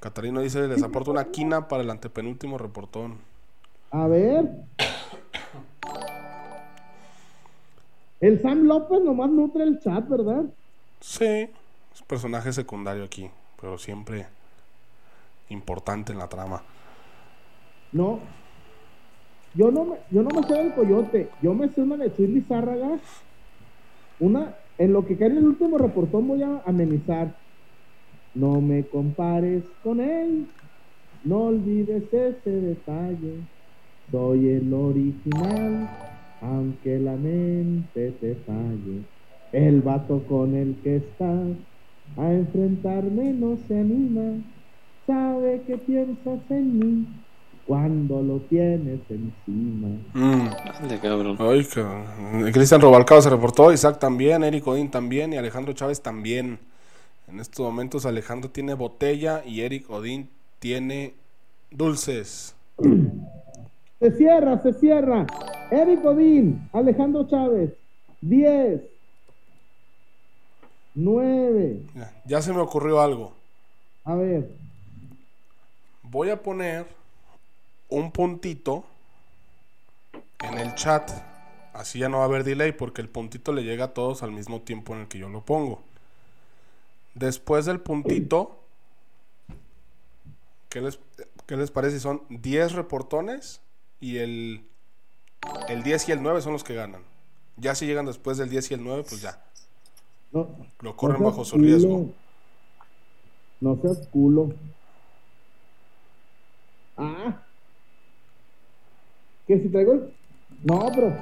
Catarino 0.00 0.40
dice, 0.40 0.66
les 0.66 0.82
aporto 0.82 1.10
una 1.10 1.26
quina 1.26 1.68
para 1.68 1.82
el 1.82 1.90
antepenúltimo 1.90 2.56
reportón. 2.56 3.18
A 3.90 4.06
ver. 4.06 4.50
El 8.20 8.40
Sam 8.40 8.62
López 8.62 9.02
nomás 9.02 9.30
nutre 9.30 9.64
el 9.64 9.78
chat, 9.80 10.08
¿verdad? 10.08 10.44
Sí, 11.00 11.24
es 11.24 12.02
personaje 12.06 12.52
secundario 12.52 13.04
aquí, 13.04 13.28
pero 13.60 13.76
siempre 13.76 14.26
importante 15.50 16.12
en 16.12 16.18
la 16.18 16.28
trama. 16.28 16.62
No. 17.92 18.20
Yo 19.54 19.70
no 19.70 19.84
me, 19.84 19.96
yo 20.10 20.22
no 20.22 20.30
me 20.30 20.46
sé 20.46 20.54
del 20.54 20.74
coyote. 20.74 21.30
Yo 21.42 21.52
me 21.52 21.68
sé 21.68 21.82
una 21.82 21.98
de 21.98 22.14
Chuy 22.14 22.28
Lizárraga. 22.28 22.98
Una, 24.18 24.54
en 24.78 24.92
lo 24.92 25.06
que 25.06 25.16
cae 25.16 25.28
en 25.28 25.38
el 25.38 25.46
último 25.46 25.78
reportón 25.78 26.28
voy 26.28 26.42
a 26.42 26.62
amenizar. 26.66 27.34
No 28.34 28.60
me 28.60 28.84
compares 28.84 29.62
con 29.82 30.00
él. 30.00 30.46
No 31.24 31.44
olvides 31.44 32.12
ese 32.12 32.50
detalle. 32.50 33.34
Soy 34.10 34.48
el 34.48 34.72
original, 34.72 35.88
aunque 36.40 36.98
la 36.98 37.16
mente 37.16 38.12
te 38.20 38.34
falle. 38.46 39.02
El 39.52 39.82
vato 39.82 40.22
con 40.26 40.54
el 40.54 40.74
que 40.82 40.96
estás 40.96 41.48
a 42.16 42.32
enfrentarme 42.32 43.32
no 43.32 43.56
se 43.68 43.78
anima. 43.78 44.42
Sabe 45.06 45.62
que 45.66 45.76
piensas 45.78 46.40
en 46.50 46.78
mí 46.78 47.06
cuando 47.72 48.20
lo 48.20 48.38
tienes 48.50 49.00
encima. 49.08 49.88
Mm. 50.12 50.50
Dale, 50.78 51.00
cabrón. 51.00 51.38
Ay, 51.40 51.64
cabrón. 51.64 52.52
Cristian 52.52 52.82
Robalcaba 52.82 53.22
se 53.22 53.30
reportó, 53.30 53.72
Isaac 53.72 53.98
también, 53.98 54.44
Eric 54.44 54.66
Odín 54.66 54.90
también 54.90 55.32
y 55.32 55.38
Alejandro 55.38 55.72
Chávez 55.72 56.02
también. 56.02 56.58
En 57.28 57.40
estos 57.40 57.64
momentos 57.64 58.04
Alejandro 58.04 58.50
tiene 58.50 58.74
botella 58.74 59.42
y 59.46 59.62
Eric 59.62 59.88
Odín 59.88 60.28
tiene 60.58 61.14
dulces. 61.70 62.54
Se 64.00 64.10
cierra, 64.18 64.60
se 64.60 64.74
cierra. 64.74 65.26
Eric 65.70 66.04
Odín, 66.04 66.68
Alejandro 66.74 67.26
Chávez, 67.26 67.70
10, 68.20 68.82
9. 70.96 71.80
Ya, 71.94 72.12
ya 72.26 72.42
se 72.42 72.52
me 72.52 72.60
ocurrió 72.60 73.00
algo. 73.00 73.32
A 74.04 74.16
ver, 74.16 74.50
Voy 76.02 76.28
a 76.28 76.42
poner 76.42 76.84
un 77.92 78.10
puntito 78.10 78.84
en 80.40 80.58
el 80.58 80.74
chat. 80.74 81.10
Así 81.72 81.98
ya 81.98 82.08
no 82.08 82.18
va 82.18 82.24
a 82.24 82.26
haber 82.26 82.44
delay 82.44 82.72
porque 82.72 83.00
el 83.00 83.08
puntito 83.08 83.52
le 83.52 83.62
llega 83.62 83.86
a 83.86 83.94
todos 83.94 84.22
al 84.22 84.32
mismo 84.32 84.60
tiempo 84.60 84.94
en 84.94 85.02
el 85.02 85.08
que 85.08 85.18
yo 85.18 85.28
lo 85.28 85.44
pongo. 85.44 85.82
Después 87.14 87.66
del 87.66 87.80
puntito, 87.80 88.58
¿qué 90.68 90.80
les, 90.80 90.98
qué 91.46 91.56
les 91.56 91.70
parece? 91.70 92.00
Son 92.00 92.22
10 92.30 92.72
reportones 92.72 93.60
y 94.00 94.18
el, 94.18 94.64
el 95.68 95.82
10 95.82 96.08
y 96.08 96.12
el 96.12 96.22
9 96.22 96.40
son 96.40 96.54
los 96.54 96.64
que 96.64 96.74
ganan. 96.74 97.02
Ya 97.56 97.74
si 97.74 97.86
llegan 97.86 98.06
después 98.06 98.38
del 98.38 98.48
10 98.48 98.70
y 98.70 98.74
el 98.74 98.84
9, 98.84 99.04
pues 99.08 99.20
ya. 99.20 99.42
no. 100.32 100.48
Lo 100.80 100.96
corren 100.96 101.20
no 101.20 101.26
bajo 101.26 101.44
su 101.44 101.58
riesgo. 101.58 102.10
No 103.60 103.78
seas 103.80 104.06
culo. 104.08 104.52
Ah. 106.96 107.42
Que 109.46 109.60
si 109.60 109.68
traigo 109.68 109.92
el... 109.92 110.12
No, 110.64 110.90
pero... 110.94 111.16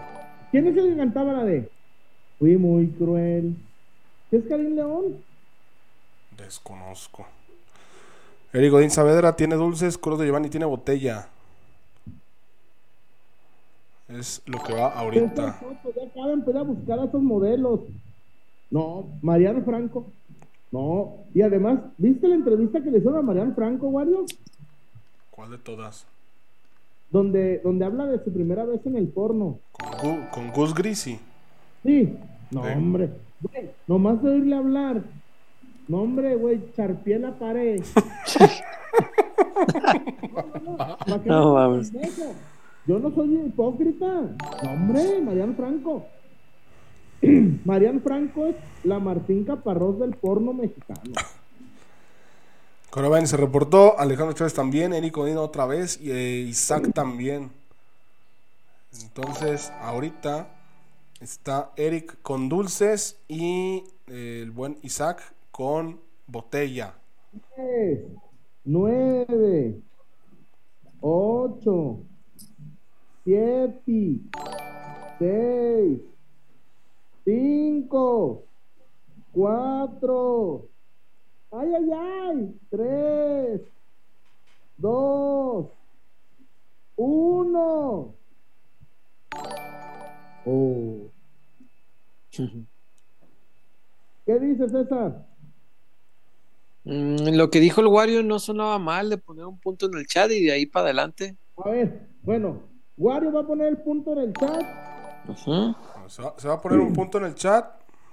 ¿Quién 0.51 0.67
es 0.67 0.77
el 0.77 0.91
que 0.91 0.97
cantaba 0.97 1.33
la 1.33 1.45
de? 1.45 1.71
Fui 2.39 2.57
muy 2.57 2.89
cruel. 2.89 3.57
¿Qué 4.31 4.39
es 4.39 4.45
Karim 4.47 4.75
León? 4.75 5.17
Desconozco. 6.37 7.27
Eric 8.53 8.73
Godín 8.73 8.91
Saavedra 8.91 9.37
tiene 9.37 9.55
dulces, 9.55 9.97
Cruz 9.97 10.19
de 10.19 10.27
Giovanni 10.27 10.49
tiene 10.49 10.67
botella. 10.67 11.29
Es 14.09 14.43
lo 14.47 14.61
que 14.63 14.75
va 14.75 14.89
ahorita. 14.89 15.61
Ya 15.95 16.05
acaban 16.05 16.45
de 16.45 16.63
buscar 16.65 16.99
a 16.99 17.05
esos 17.05 17.23
modelos. 17.23 17.81
No, 18.71 19.07
Mariano 19.23 19.63
Franco. 19.63 20.07
No, 20.73 21.15
y 21.35 21.43
además, 21.43 21.81
¿viste 21.99 22.29
la 22.29 22.37
entrevista 22.37 22.83
que 22.83 22.91
le 22.91 22.99
hicieron 22.99 23.19
a 23.19 23.23
Mariano 23.23 23.55
Franco, 23.55 23.89
Wario? 23.89 24.25
¿Cuál 25.31 25.51
de 25.51 25.59
todas? 25.59 26.07
Donde, 27.11 27.61
donde 27.65 27.85
habla 27.85 28.07
de 28.07 28.23
su 28.23 28.33
primera 28.33 28.65
vez 28.65 28.85
en 28.87 28.97
el 28.97 29.09
porno. 29.09 29.59
Con, 29.73 29.91
Gu- 29.93 30.31
con 30.31 30.51
Gus 30.53 30.75
Grisi. 30.75 31.19
Sí. 31.85 32.17
No, 32.51 32.63
hombre. 32.63 33.11
Güey, 33.43 33.71
nomás 33.87 34.23
de 34.23 34.31
oírle 34.31 34.57
hablar. 34.57 35.03
No, 35.89 36.03
hombre, 36.03 36.37
güey, 36.37 36.61
charpié 36.77 37.19
la 37.19 37.33
pared. 37.39 37.81
no, 40.65 40.77
¿para 40.77 41.23
qué 41.23 41.29
No 41.29 41.71
pendejo? 41.73 42.33
Yo 42.87 42.99
no 42.99 43.11
soy 43.15 43.35
hipócrita. 43.47 44.07
No, 44.63 44.71
hombre, 44.73 45.21
Mariano 45.23 45.55
Franco. 45.55 46.05
Mariano 47.65 48.01
Franco 48.01 48.47
es 48.47 48.57
la 48.85 48.99
Martín 48.99 49.45
Caparrós 49.45 49.99
del 49.99 50.15
porno 50.15 50.53
mexicano. 50.53 51.13
Coraben 52.91 53.29
se 53.29 53.37
reportó, 53.37 53.97
Alejandro 54.01 54.35
Chávez 54.35 54.53
también, 54.53 54.93
Eric 54.93 55.17
Odino 55.17 55.43
otra 55.43 55.65
vez 55.65 56.01
y 56.01 56.11
eh, 56.11 56.41
Isaac 56.41 56.93
también. 56.93 57.53
Entonces, 59.01 59.71
ahorita 59.81 60.49
está 61.21 61.71
Eric 61.77 62.21
con 62.23 62.49
dulces 62.49 63.17
y 63.29 63.85
eh, 64.09 64.41
el 64.43 64.51
buen 64.51 64.77
Isaac 64.83 65.23
con 65.53 66.01
botella. 66.27 66.95
10, 67.57 68.01
9, 68.65 69.81
8, 71.01 71.99
7, 73.25 74.21
6, 75.21 75.99
5, 77.25 78.45
4, 79.33 80.70
ay, 81.53 81.75
ay, 81.75 81.91
ay, 81.93 82.61
3, 82.71 83.61
2, 84.79 85.67
1. 86.97 88.15
Oh. 90.47 91.11
¿Qué 94.27 94.39
dices, 94.39 94.71
César? 94.71 95.27
Mm, 96.85 97.35
lo 97.35 97.51
que 97.51 97.61
dijo 97.61 97.81
el 97.81 97.89
Wario 97.89 98.23
no 98.23 98.39
sonaba 98.39 98.79
mal 98.79 99.11
de 99.11 99.19
poner 99.19 99.45
un 99.45 99.59
punto 99.59 99.87
en 99.87 99.95
el 99.99 100.07
chat 100.07 100.31
y 100.31 100.45
de 100.45 100.53
ahí 100.53 100.67
para 100.67 100.85
adelante. 100.87 101.37
A 101.57 101.69
ver, 101.69 102.07
bueno, 102.23 102.63
Wario 102.97 103.33
va 103.33 103.41
a 103.41 103.47
poner 103.47 103.69
el 103.69 103.79
punto 103.79 104.13
en 104.13 104.19
el 104.21 104.33
chat. 104.35 104.63
Se 106.09 106.23
va, 106.23 106.35
se 106.39 106.49
va 106.49 106.55
a 106.55 106.61
poner 106.61 106.79
un 106.79 106.93
punto 106.93 107.19
en 107.19 107.25
el 107.25 107.35
chat 107.35 107.67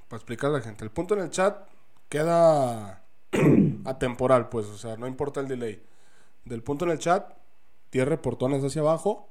para 0.08 0.18
explicarle 0.18 0.58
a 0.58 0.60
la 0.60 0.66
gente. 0.66 0.84
El 0.84 0.92
punto 0.92 1.14
en 1.14 1.22
el 1.22 1.30
chat 1.30 1.68
queda 2.10 3.07
atemporal, 3.86 4.50
pues, 4.50 4.68
o 4.68 4.78
sea, 4.78 4.98
no 4.98 5.08
importa 5.08 5.40
el 5.40 5.48
delay. 5.48 5.82
Del 6.46 6.64
punto 6.64 6.86
en 6.86 6.92
el 6.92 7.00
chat, 7.00 7.34
10 7.92 8.08
reportones 8.08 8.64
hacia 8.64 8.82
abajo 8.82 9.28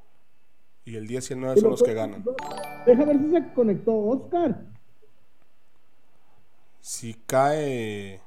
y 0.85 0.97
el 0.97 1.07
10 1.07 1.31
y 1.31 1.33
el 1.35 1.41
9 1.41 1.61
son 1.61 1.71
los 1.71 1.83
que 1.83 1.95
ganan. 1.95 2.25
Deja 2.87 3.05
ver 3.05 3.19
si 3.19 3.31
se 3.31 3.53
conectó 3.53 3.95
Oscar. 3.95 4.65
Si 6.81 7.15
cae. 7.27 8.21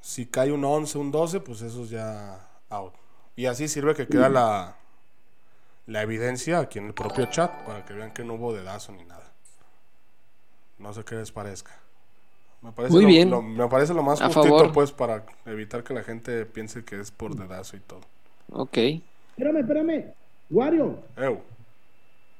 Si 0.00 0.26
cae 0.26 0.52
un 0.52 0.64
11, 0.64 0.98
un 0.98 1.10
12, 1.10 1.40
pues 1.40 1.60
eso 1.62 1.84
es 1.84 1.90
ya 1.90 2.48
out. 2.70 2.94
Y 3.34 3.46
así 3.46 3.68
sirve 3.68 3.94
que 3.94 4.06
queda 4.06 4.28
la, 4.28 4.76
la 5.86 6.02
evidencia 6.02 6.60
aquí 6.60 6.78
en 6.78 6.86
el 6.86 6.94
propio 6.94 7.26
chat 7.26 7.50
para 7.66 7.84
que 7.84 7.92
vean 7.92 8.14
que 8.14 8.24
no 8.24 8.34
hubo 8.34 8.54
dedazo 8.54 8.92
ni 8.92 9.04
nada. 9.04 9.32
No 10.78 10.92
sé 10.94 11.04
qué 11.04 11.16
les 11.16 11.32
parezca. 11.32 11.72
Me 12.66 12.72
parece 12.72 12.94
Muy 12.94 13.02
lo, 13.04 13.08
bien. 13.08 13.30
lo- 13.30 13.42
me 13.42 13.68
parece 13.68 13.94
lo 13.94 14.02
más 14.02 14.20
A 14.20 14.24
justito, 14.26 14.42
favor. 14.48 14.72
pues, 14.72 14.90
para 14.90 15.24
evitar 15.46 15.84
que 15.84 15.94
la 15.94 16.02
gente 16.02 16.44
piense 16.46 16.84
que 16.84 16.98
es 17.00 17.12
por 17.12 17.36
dedazo 17.36 17.76
y 17.76 17.80
todo. 17.80 18.00
Ok. 18.50 18.76
Espérame, 19.30 19.58
espérame. 19.60 20.04
Wario, 20.50 20.98
Ew. 21.16 21.38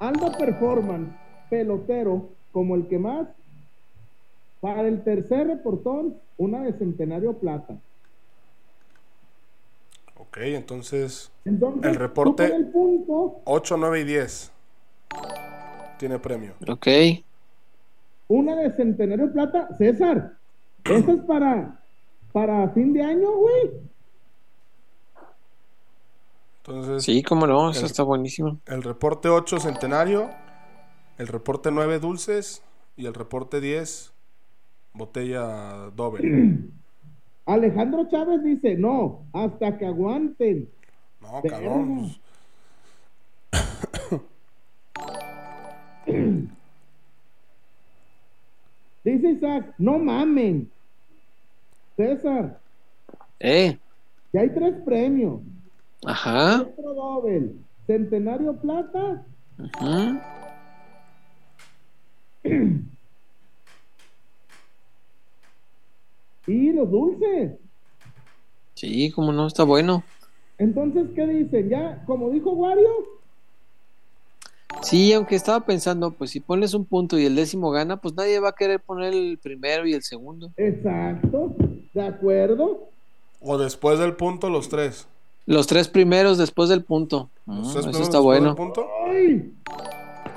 Aldo 0.00 0.32
Performance, 0.36 1.12
pelotero, 1.48 2.28
como 2.50 2.74
el 2.74 2.88
que 2.88 2.98
más. 2.98 3.28
Para 4.60 4.80
el 4.88 5.04
tercer 5.04 5.46
reportón, 5.46 6.16
una 6.38 6.62
de 6.62 6.72
Centenario 6.72 7.34
Plata. 7.34 7.76
Ok, 10.16 10.38
entonces 10.38 11.30
Entonces, 11.44 11.84
El 11.84 11.94
reporte- 11.94 12.46
el 12.52 12.66
punto 12.66 13.40
8, 13.44 13.76
9 13.76 14.00
y 14.00 14.04
10 14.04 14.50
tiene 15.98 16.18
premio. 16.18 16.54
Ok. 16.68 16.86
Una 18.28 18.56
de 18.56 18.72
Centenario 18.72 19.32
Plata. 19.32 19.68
César, 19.78 20.36
esta 20.84 21.12
es 21.12 21.20
para, 21.22 21.80
para 22.32 22.68
fin 22.70 22.92
de 22.92 23.02
año, 23.02 23.30
güey. 23.36 23.70
Entonces, 26.58 27.04
Sí, 27.04 27.22
cómo 27.22 27.46
no, 27.46 27.70
eso 27.70 27.80
El- 27.80 27.86
está 27.86 28.02
buenísimo. 28.02 28.58
el 28.66 28.82
reporte 28.82 29.28
8 29.28 29.60
centenario, 29.60 30.30
el 31.18 31.28
reporte 31.28 31.70
9 31.70 31.98
dulces 32.00 32.62
y 32.96 33.06
el 33.06 33.14
reporte 33.14 33.60
10 33.60 34.12
botella 34.92 35.90
doble. 35.94 36.58
Alejandro 37.46 38.08
Chávez 38.10 38.42
dice, 38.42 38.74
no, 38.76 39.22
hasta 39.32 39.78
que 39.78 39.86
aguanten. 39.86 40.68
No, 41.20 41.40
cabrón. 41.48 42.10
Dice 49.06 49.30
Isaac, 49.30 49.72
no 49.78 50.00
mamen. 50.00 50.68
César, 51.96 52.58
Eh, 53.38 53.78
ya 54.32 54.40
hay 54.40 54.50
tres 54.50 54.74
premios. 54.84 55.42
ajá. 56.04 56.62
Otro 56.62 56.92
doble. 56.92 57.52
Centenario 57.86 58.56
Plata 58.60 59.24
ujú. 59.58 60.18
y 66.48 66.72
los 66.72 66.90
dulces. 66.90 67.52
Sí, 68.74 69.12
cómo 69.12 69.32
no, 69.32 69.46
está 69.46 69.62
bueno. 69.62 70.02
Entonces, 70.58 71.06
¿qué 71.14 71.26
dicen? 71.28 71.68
Ya, 71.68 72.02
como 72.06 72.30
dijo 72.30 72.52
Wario, 72.54 72.88
Sí, 74.82 75.12
aunque 75.12 75.34
estaba 75.34 75.64
pensando, 75.64 76.12
pues 76.12 76.30
si 76.30 76.40
pones 76.40 76.74
un 76.74 76.84
punto 76.84 77.18
y 77.18 77.26
el 77.26 77.34
décimo 77.34 77.70
gana, 77.70 77.96
pues 77.96 78.14
nadie 78.14 78.38
va 78.38 78.50
a 78.50 78.54
querer 78.54 78.80
poner 78.80 79.12
el 79.12 79.38
primero 79.42 79.86
y 79.86 79.94
el 79.94 80.02
segundo. 80.02 80.52
exacto, 80.56 81.54
de 81.92 82.06
acuerdo. 82.06 82.88
O 83.40 83.58
después 83.58 83.98
del 83.98 84.14
punto, 84.14 84.48
los 84.50 84.68
tres. 84.68 85.06
Los 85.46 85.66
tres 85.66 85.88
primeros 85.88 86.38
después 86.38 86.68
del 86.68 86.82
punto. 86.82 87.30
Mm, 87.46 87.62
eso 87.64 88.02
está 88.02 88.18
bueno. 88.18 88.48
del 88.48 88.56
punto. 88.56 88.86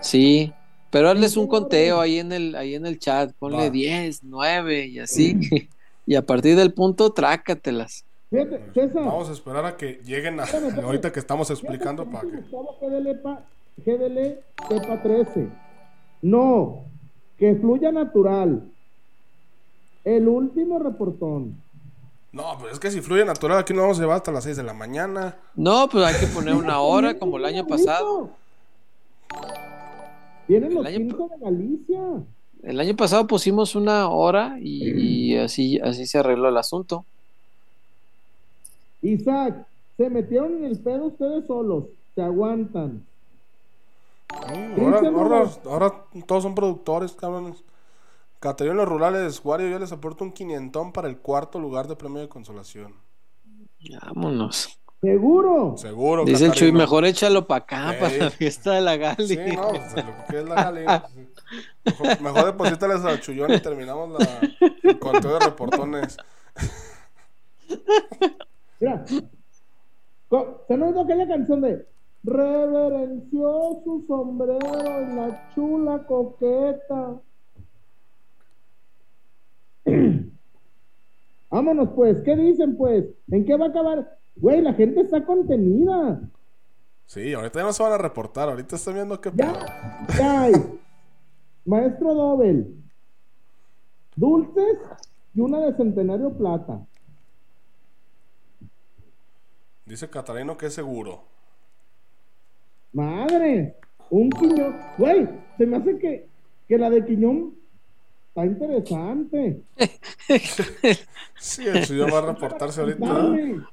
Sí, 0.01 0.53
pero 0.91 1.09
hazles 1.09 1.37
un 1.37 1.47
conteo 1.47 1.99
ahí 1.99 2.19
en 2.19 2.31
el, 2.31 2.55
ahí 2.55 2.75
en 2.75 2.85
el 2.85 2.99
chat. 2.99 3.31
Ponle 3.39 3.57
Va. 3.57 3.69
10, 3.69 4.23
9 4.23 4.85
y 4.85 4.99
así. 4.99 5.39
y 6.05 6.15
a 6.15 6.25
partir 6.25 6.55
del 6.55 6.73
punto, 6.73 7.11
trácatelas. 7.11 8.05
Fíjate, 8.29 8.61
César. 8.73 9.05
Vamos 9.05 9.29
a 9.29 9.33
esperar 9.33 9.65
a 9.65 9.75
que 9.75 9.99
lleguen 10.03 10.39
a, 10.39 10.43
ahorita 10.83 11.11
que 11.11 11.19
estamos 11.19 11.49
fíjate 11.49 11.49
explicando 11.49 12.05
para 12.05 12.29
que. 12.29 12.43
GDL, 13.85 14.39
pa- 14.55 14.65
GDL 14.67 14.79
Tepa 14.81 15.01
13. 15.01 15.47
No, 16.21 16.83
que 17.37 17.55
fluya 17.55 17.91
natural. 17.91 18.63
El 20.03 20.27
último 20.27 20.79
reportón. 20.79 21.55
No, 22.31 22.43
pero 22.59 22.71
es 22.71 22.79
que 22.79 22.91
si 22.91 23.01
fluye 23.01 23.25
natural, 23.25 23.57
aquí 23.59 23.73
nos 23.73 23.81
vamos 23.83 23.97
a 23.97 24.01
llevar 24.01 24.17
hasta 24.17 24.31
las 24.31 24.43
6 24.43 24.57
de 24.57 24.63
la 24.63 24.73
mañana. 24.73 25.37
No, 25.55 25.87
pues 25.89 26.05
hay 26.05 26.19
que 26.19 26.27
poner 26.33 26.53
una 26.55 26.79
hora 26.81 27.17
como 27.17 27.37
el 27.37 27.45
año 27.45 27.65
pasado. 27.65 28.29
Vienen 30.47 30.73
los 30.73 30.85
El 30.85 30.95
año 30.95 31.09
cinco 31.11 31.29
de 31.29 31.43
Galicia. 31.45 32.01
El 32.63 32.79
año 32.79 32.95
pasado 32.95 33.25
pusimos 33.27 33.75
una 33.75 34.09
hora 34.09 34.57
y, 34.59 35.31
y 35.31 35.37
así, 35.37 35.79
así 35.79 36.05
se 36.05 36.17
arregló 36.19 36.49
el 36.49 36.57
asunto. 36.57 37.05
Isaac, 39.01 39.65
se 39.97 40.09
metieron 40.09 40.57
en 40.57 40.65
el 40.65 40.79
pedo 40.79 41.05
ustedes 41.05 41.45
solos. 41.47 41.85
Se 42.15 42.21
aguantan. 42.21 43.05
Mm, 44.29 44.79
Ahora, 44.79 44.99
ahora, 45.07 45.51
ahora 45.65 46.05
todos 46.25 46.43
son 46.43 46.55
productores, 46.55 47.13
cabrones. 47.13 47.63
Caterina 48.39 48.71
en 48.71 48.77
los 48.77 48.87
rurales, 48.87 49.41
Wario, 49.43 49.67
yo 49.67 49.79
les 49.79 49.91
aporto 49.91 50.23
un 50.23 50.31
quinientón 50.31 50.93
para 50.93 51.09
el 51.09 51.17
cuarto 51.17 51.59
lugar 51.59 51.87
de 51.87 51.95
premio 51.95 52.21
de 52.21 52.29
consolación. 52.29 52.95
Vámonos. 54.05 54.79
Seguro. 55.01 55.75
Seguro, 55.77 56.25
Dice 56.25 56.45
el 56.45 56.51
Chuy, 56.51 56.71
mejor 56.71 57.05
échalo 57.05 57.47
para 57.47 57.63
acá, 57.63 57.95
para 57.99 58.15
la 58.15 58.29
fiesta 58.29 58.73
de 58.73 58.81
la 58.81 58.97
Gali. 58.97 59.27
Sí, 59.27 59.37
no, 59.55 59.69
pues, 59.69 59.95
lo 59.95 60.25
que 60.29 60.39
es 60.39 60.45
la 60.45 60.55
Gali. 60.55 60.85
Mejor, 61.85 62.21
mejor 62.21 62.45
deposítales 62.45 63.03
al 63.03 63.21
Chuyón 63.21 63.53
y 63.53 63.59
terminamos 63.59 64.11
la, 64.11 64.39
el 64.83 64.99
conteo 64.99 65.39
de 65.39 65.45
reportones. 65.45 66.17
Mira. 68.79 69.05
¿Se 69.07 70.73
han 70.73 70.83
oído 70.83 71.01
aquella 71.01 71.27
canción 71.27 71.61
de 71.61 71.87
Reverenció 72.23 73.81
su 73.83 74.03
sombrero 74.07 74.59
en 74.99 75.15
la 75.15 75.49
chula 75.53 76.05
coqueta? 76.05 77.21
Vámonos 81.49 81.89
pues, 81.95 82.21
¿qué 82.21 82.35
dicen 82.35 82.77
pues? 82.77 83.05
¿En 83.31 83.45
qué 83.45 83.55
va 83.55 83.67
a 83.67 83.69
acabar? 83.69 84.17
Güey, 84.35 84.61
la 84.61 84.73
gente 84.73 85.01
está 85.01 85.25
contenida. 85.25 86.21
Sí, 87.05 87.33
ahorita 87.33 87.59
ya 87.59 87.65
no 87.65 87.73
se 87.73 87.83
van 87.83 87.93
a 87.93 87.97
reportar, 87.97 88.49
ahorita 88.49 88.75
están 88.75 88.93
viendo 88.93 89.19
qué. 89.19 89.31
Ya, 89.33 89.53
ya 90.17 90.41
hay. 90.43 90.53
Maestro 91.65 92.13
Dobel. 92.13 92.75
Dulces 94.15 94.77
y 95.33 95.41
una 95.41 95.59
de 95.59 95.73
Centenario 95.75 96.31
Plata. 96.37 96.85
Dice 99.85 100.09
Catarino 100.09 100.55
que 100.57 100.67
es 100.67 100.73
seguro. 100.73 101.23
Madre, 102.93 103.75
un 104.09 104.29
quiñón. 104.29 104.75
Güey, 104.97 105.27
se 105.57 105.65
me 105.65 105.77
hace 105.77 105.97
que, 105.97 106.25
que 106.67 106.77
la 106.77 106.89
de 106.89 107.05
quiñón 107.05 107.53
está 108.29 108.45
interesante. 108.45 109.61
Sí, 111.39 111.65
el 111.65 111.85
Chuyón 111.85 112.11
va 112.13 112.17
a 112.17 112.33
reportarse 112.33 112.81
ahorita. 112.81 113.05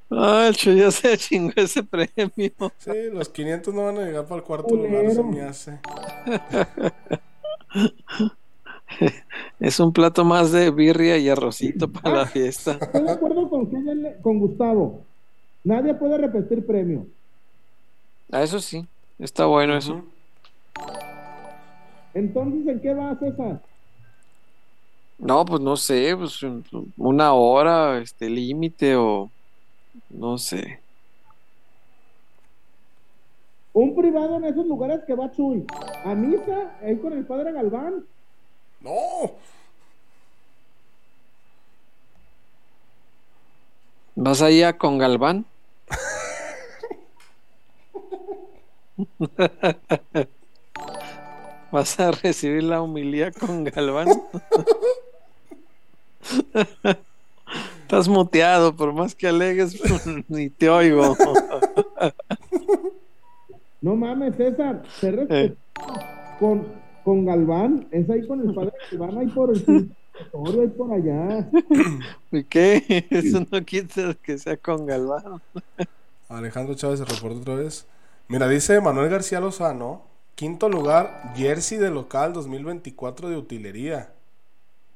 Ah, 0.09 0.45
el 0.47 0.55
Chuy 0.55 0.77
ya 0.77 0.89
se 0.89 1.17
chingó 1.17 1.51
ese 1.57 1.83
premio. 1.83 2.31
Sí, 2.77 3.09
los 3.11 3.27
500 3.27 3.73
no 3.73 3.85
van 3.85 3.97
a 3.97 4.05
llegar 4.05 4.25
para 4.25 4.37
el 4.37 4.43
cuarto 4.43 4.73
lugar, 4.73 5.11
se 5.11 5.23
me 5.23 5.41
hace. 5.41 5.79
Es 9.59 9.79
un 9.79 9.91
plato 9.91 10.23
más 10.23 10.51
de 10.51 10.71
birria 10.71 11.17
y 11.17 11.27
arrocito 11.27 11.91
para 11.91 12.19
la 12.19 12.25
fiesta. 12.25 12.77
Estoy 12.79 13.03
de 13.03 13.11
acuerdo 13.11 13.49
con, 13.49 13.69
con 14.21 14.39
Gustavo. 14.39 15.01
Nadie 15.63 15.93
puede 15.93 16.17
repetir 16.17 16.65
premio. 16.65 17.05
Ah, 18.31 18.43
eso 18.43 18.59
sí, 18.59 18.87
está 19.19 19.45
bueno 19.45 19.75
eso. 19.77 20.03
Entonces, 22.13 22.67
¿en 22.67 22.81
qué 22.81 22.93
va 22.93 23.15
César? 23.19 23.61
No, 25.19 25.45
pues 25.45 25.61
no 25.61 25.75
sé, 25.75 26.15
pues 26.17 26.41
un- 26.43 26.63
una 26.97 27.33
hora, 27.33 27.97
este 27.99 28.29
límite 28.29 28.95
o 28.95 29.31
no 30.09 30.37
sé. 30.37 30.79
Un 33.73 33.95
privado 33.95 34.37
en 34.37 34.45
esos 34.45 34.65
lugares 34.65 35.01
que 35.05 35.13
va 35.15 35.31
Chuy. 35.31 35.65
A 36.05 36.15
misa, 36.15 36.75
ahí 36.81 36.97
con 36.97 37.13
el 37.13 37.25
padre 37.25 37.51
Galván. 37.51 38.05
No, 38.81 38.91
¿Vas 44.15 44.41
allá 44.41 44.77
con 44.77 44.97
Galván? 44.97 45.45
¿Vas 51.71 51.99
a 51.99 52.11
recibir 52.11 52.63
la 52.63 52.81
humildad 52.81 53.31
con 53.33 53.63
Galván? 53.63 54.07
Estás 57.81 58.09
muteado, 58.09 58.75
por 58.75 58.91
más 58.93 59.15
que 59.15 59.27
alegues, 59.27 59.81
ni 60.27 60.49
te 60.49 60.69
oigo. 60.69 61.15
No 63.81 63.95
mames, 63.95 64.35
César. 64.35 64.83
Se 64.99 65.11
respeta 65.11 65.55
con, 66.39 66.67
con 67.03 67.25
Galván. 67.25 67.87
Es 67.91 68.09
ahí 68.09 68.25
con 68.27 68.41
el 68.41 68.53
padre 68.53 68.73
Galván, 68.91 69.17
ahí 69.19 69.27
por 69.27 69.51
el 69.51 69.63
territorio, 69.63 70.61
ahí 70.61 70.67
por 70.67 70.91
allá. 70.91 71.47
¿Y 72.31 72.43
qué? 72.43 73.05
Eso 73.09 73.45
no 73.49 73.63
quita 73.63 74.13
que 74.21 74.37
sea 74.37 74.57
con 74.57 74.85
Galván. 74.85 75.41
Alejandro 76.27 76.75
Chávez 76.75 76.99
se 76.99 77.05
reportó 77.05 77.39
otra 77.39 77.55
vez. 77.55 77.87
Mira, 78.27 78.47
dice 78.47 78.81
Manuel 78.81 79.09
García 79.09 79.39
Lozano, 79.39 80.01
quinto 80.35 80.69
lugar, 80.69 81.33
jersey 81.35 81.77
de 81.77 81.89
local 81.89 82.33
2024 82.33 83.29
de 83.29 83.37
utilería. 83.37 84.13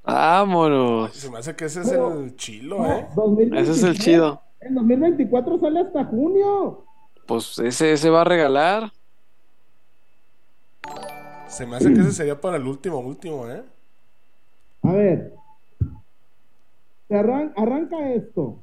Vámonos. 0.03 1.13
Se 1.13 1.29
me 1.29 1.37
hace 1.37 1.55
que 1.55 1.65
ese 1.65 1.81
es 1.81 1.91
el 1.91 2.35
chilo, 2.35 2.85
¿eh? 2.85 3.07
2023. 3.15 3.69
Ese 3.69 3.71
es 3.71 3.83
el 3.83 3.99
chido. 3.99 4.41
En 4.59 4.75
2024 4.75 5.59
sale 5.59 5.79
hasta 5.79 6.05
junio. 6.05 6.83
Pues 7.25 7.57
ese 7.59 7.95
se 7.97 8.09
va 8.09 8.21
a 8.21 8.25
regalar. 8.25 8.91
Se 11.47 11.65
me 11.65 11.75
hace 11.77 11.93
que 11.93 11.99
ese 12.01 12.11
sería 12.11 12.39
para 12.39 12.57
el 12.57 12.65
último, 12.65 12.99
último, 12.99 13.47
¿eh? 13.47 13.63
A 14.83 14.91
ver. 14.93 15.33
Arran- 17.09 17.53
arranca 17.55 18.09
esto. 18.13 18.57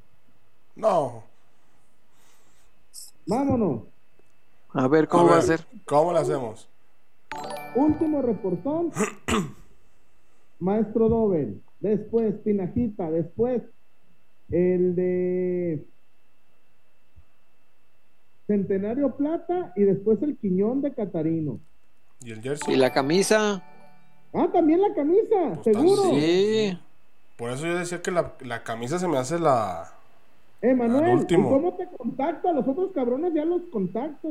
No. 0.75 1.23
Vámonos. 3.27 3.83
A 4.75 4.87
ver 4.89 5.09
cómo 5.09 5.29
A 5.29 5.33
va 5.33 5.39
a 5.39 5.43
ser. 5.43 5.67
¿Cómo 5.85 6.13
lo 6.13 6.19
hacemos? 6.19 6.69
Último 7.75 8.23
reportón. 8.23 8.91
Maestro 10.61 11.09
Dobel, 11.09 11.63
después 11.81 12.43
Tinajita, 12.43 13.11
después 13.11 13.63
el 14.51 14.95
de 14.97 15.85
Centenario 18.47 19.15
Plata 19.15 19.73
y 19.77 19.83
después 19.83 20.21
el 20.23 20.37
Quiñón 20.37 20.81
de 20.83 20.93
Catarino. 20.93 21.61
¿Y 22.25 22.33
el 22.33 22.43
jersey? 22.43 22.75
¿Y 22.75 22.77
la 22.77 22.93
camisa? 22.93 23.63
Ah, 24.33 24.49
también 24.53 24.81
la 24.81 24.93
camisa, 24.95 25.61
Pues 25.63 25.77
seguro. 25.77 26.03
Sí. 26.11 26.79
Por 27.37 27.51
eso 27.51 27.67
yo 27.67 27.79
decía 27.79 28.03
que 28.03 28.11
la, 28.11 28.33
la 28.41 28.65
camisa 28.65 28.99
se 28.99 29.07
me 29.07 29.19
hace 29.19 29.39
la... 29.39 29.93
Eh, 30.61 30.75
Manuel, 30.75 31.05
Al 31.05 31.11
¿y 31.11 31.15
último. 31.21 31.51
cómo 31.51 31.75
te 31.75 31.87
contacto? 31.97 32.49
A 32.49 32.53
los 32.53 32.67
otros 32.67 32.91
cabrones 32.93 33.33
ya 33.33 33.45
los 33.45 33.63
contacto. 33.71 34.31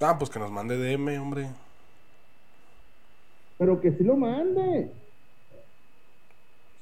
Ah, 0.00 0.16
pues 0.18 0.30
que 0.30 0.38
nos 0.38 0.50
mande 0.50 0.76
DM, 0.76 1.18
hombre. 1.20 1.48
Pero 3.58 3.80
que 3.80 3.92
sí 3.92 4.02
lo 4.02 4.16
mande. 4.16 4.90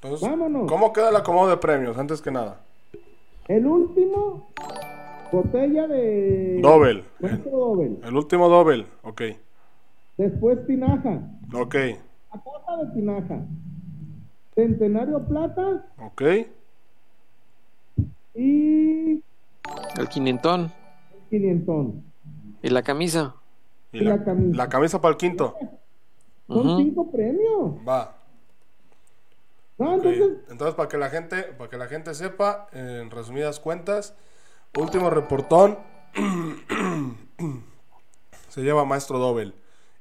Entonces, 0.02 0.26
Vámonos. 0.28 0.66
¿cómo 0.70 0.92
queda 0.94 1.10
el 1.10 1.16
acomodo 1.16 1.50
de 1.50 1.58
premios, 1.58 1.98
antes 1.98 2.22
que 2.22 2.30
nada? 2.30 2.60
El 3.48 3.66
último, 3.66 4.48
botella 5.30 5.86
de... 5.86 6.60
Dobel. 6.62 7.04
El 7.20 8.16
último 8.16 8.48
doble, 8.48 8.86
ok. 9.02 9.22
Después 10.16 10.66
Tinaja. 10.66 11.20
Ok, 11.52 11.74
A 12.30 12.38
cosa 12.38 12.76
de 12.84 12.92
Tinaja. 12.94 13.40
Centenario 14.54 15.22
Plata 15.26 15.86
ok. 15.98 16.22
y 18.34 19.22
El 19.98 20.08
quinientón. 20.08 20.72
Quinientón. 21.28 22.04
¿Y 22.62 22.68
la 22.68 22.82
camisa? 22.82 23.34
Y 23.92 24.00
la, 24.00 24.16
la 24.16 24.24
camisa. 24.24 24.56
la 24.56 24.68
camisa 24.68 25.00
para 25.00 25.12
el 25.12 25.18
quinto. 25.18 25.56
Son 26.46 26.78
cinco 26.78 27.10
premios. 27.10 27.76
Va. 27.86 28.16
No, 29.78 29.94
entonces, 29.94 30.38
Entonces, 30.50 30.74
para 30.74 30.88
que 30.88 30.98
la 30.98 31.08
gente, 31.08 31.42
para 31.42 31.70
que 31.70 31.78
la 31.78 31.86
gente 31.86 32.12
sepa, 32.14 32.68
en 32.72 33.10
resumidas 33.10 33.60
cuentas, 33.60 34.14
último 34.76 35.08
reportón 35.08 35.78
se 38.48 38.62
lleva 38.62 38.84
Maestro 38.84 39.18
Dobel. 39.18 39.54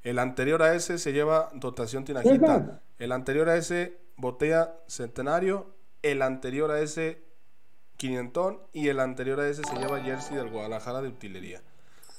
El 0.03 0.19
anterior 0.19 0.61
a 0.63 0.75
ese 0.75 0.97
se 0.97 1.13
lleva 1.13 1.49
dotación 1.53 2.03
tinajita. 2.03 2.81
El 2.97 3.11
anterior 3.11 3.47
a 3.47 3.55
ese 3.55 3.97
botella 4.17 4.73
centenario. 4.87 5.67
El 6.01 6.21
anterior 6.21 6.71
a 6.71 6.81
ese 6.81 7.21
quinientón. 7.99 8.57
Y 8.73 8.87
el 8.87 8.99
anterior 8.99 9.39
a 9.39 9.47
ese 9.47 9.61
se 9.63 9.75
lleva 9.75 9.99
jersey 10.01 10.35
del 10.37 10.49
Guadalajara 10.49 11.01
de 11.01 11.09
utilería. 11.09 11.61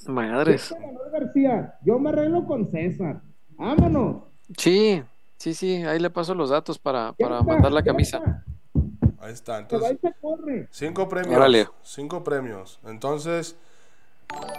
Madres. 0.07 0.73
García, 1.13 1.75
yo 1.85 1.99
me 1.99 2.11
arreglo 2.11 2.47
con 2.47 2.71
César. 2.71 3.21
Vámonos. 3.57 4.23
Sí, 4.57 5.03
sí, 5.37 5.55
sí. 5.55 5.83
Ahí 5.83 5.99
le 5.99 6.11
paso 6.11 6.35
los 6.35 6.51
datos 6.51 6.79
para, 6.79 7.13
para 7.15 7.41
está, 7.41 7.53
mandar 7.53 7.73
la 7.73 7.83
camisa. 7.83 8.19
está. 8.19 8.45
Ahí 9.19 9.33
está. 9.33 9.59
Entonces, 9.59 9.99
se 10.01 10.13
corre. 10.21 10.69
cinco 10.71 11.09
premios. 11.09 11.37
Órale. 11.37 11.67
Cinco 11.83 12.23
premios. 12.23 12.79
Entonces, 12.85 13.57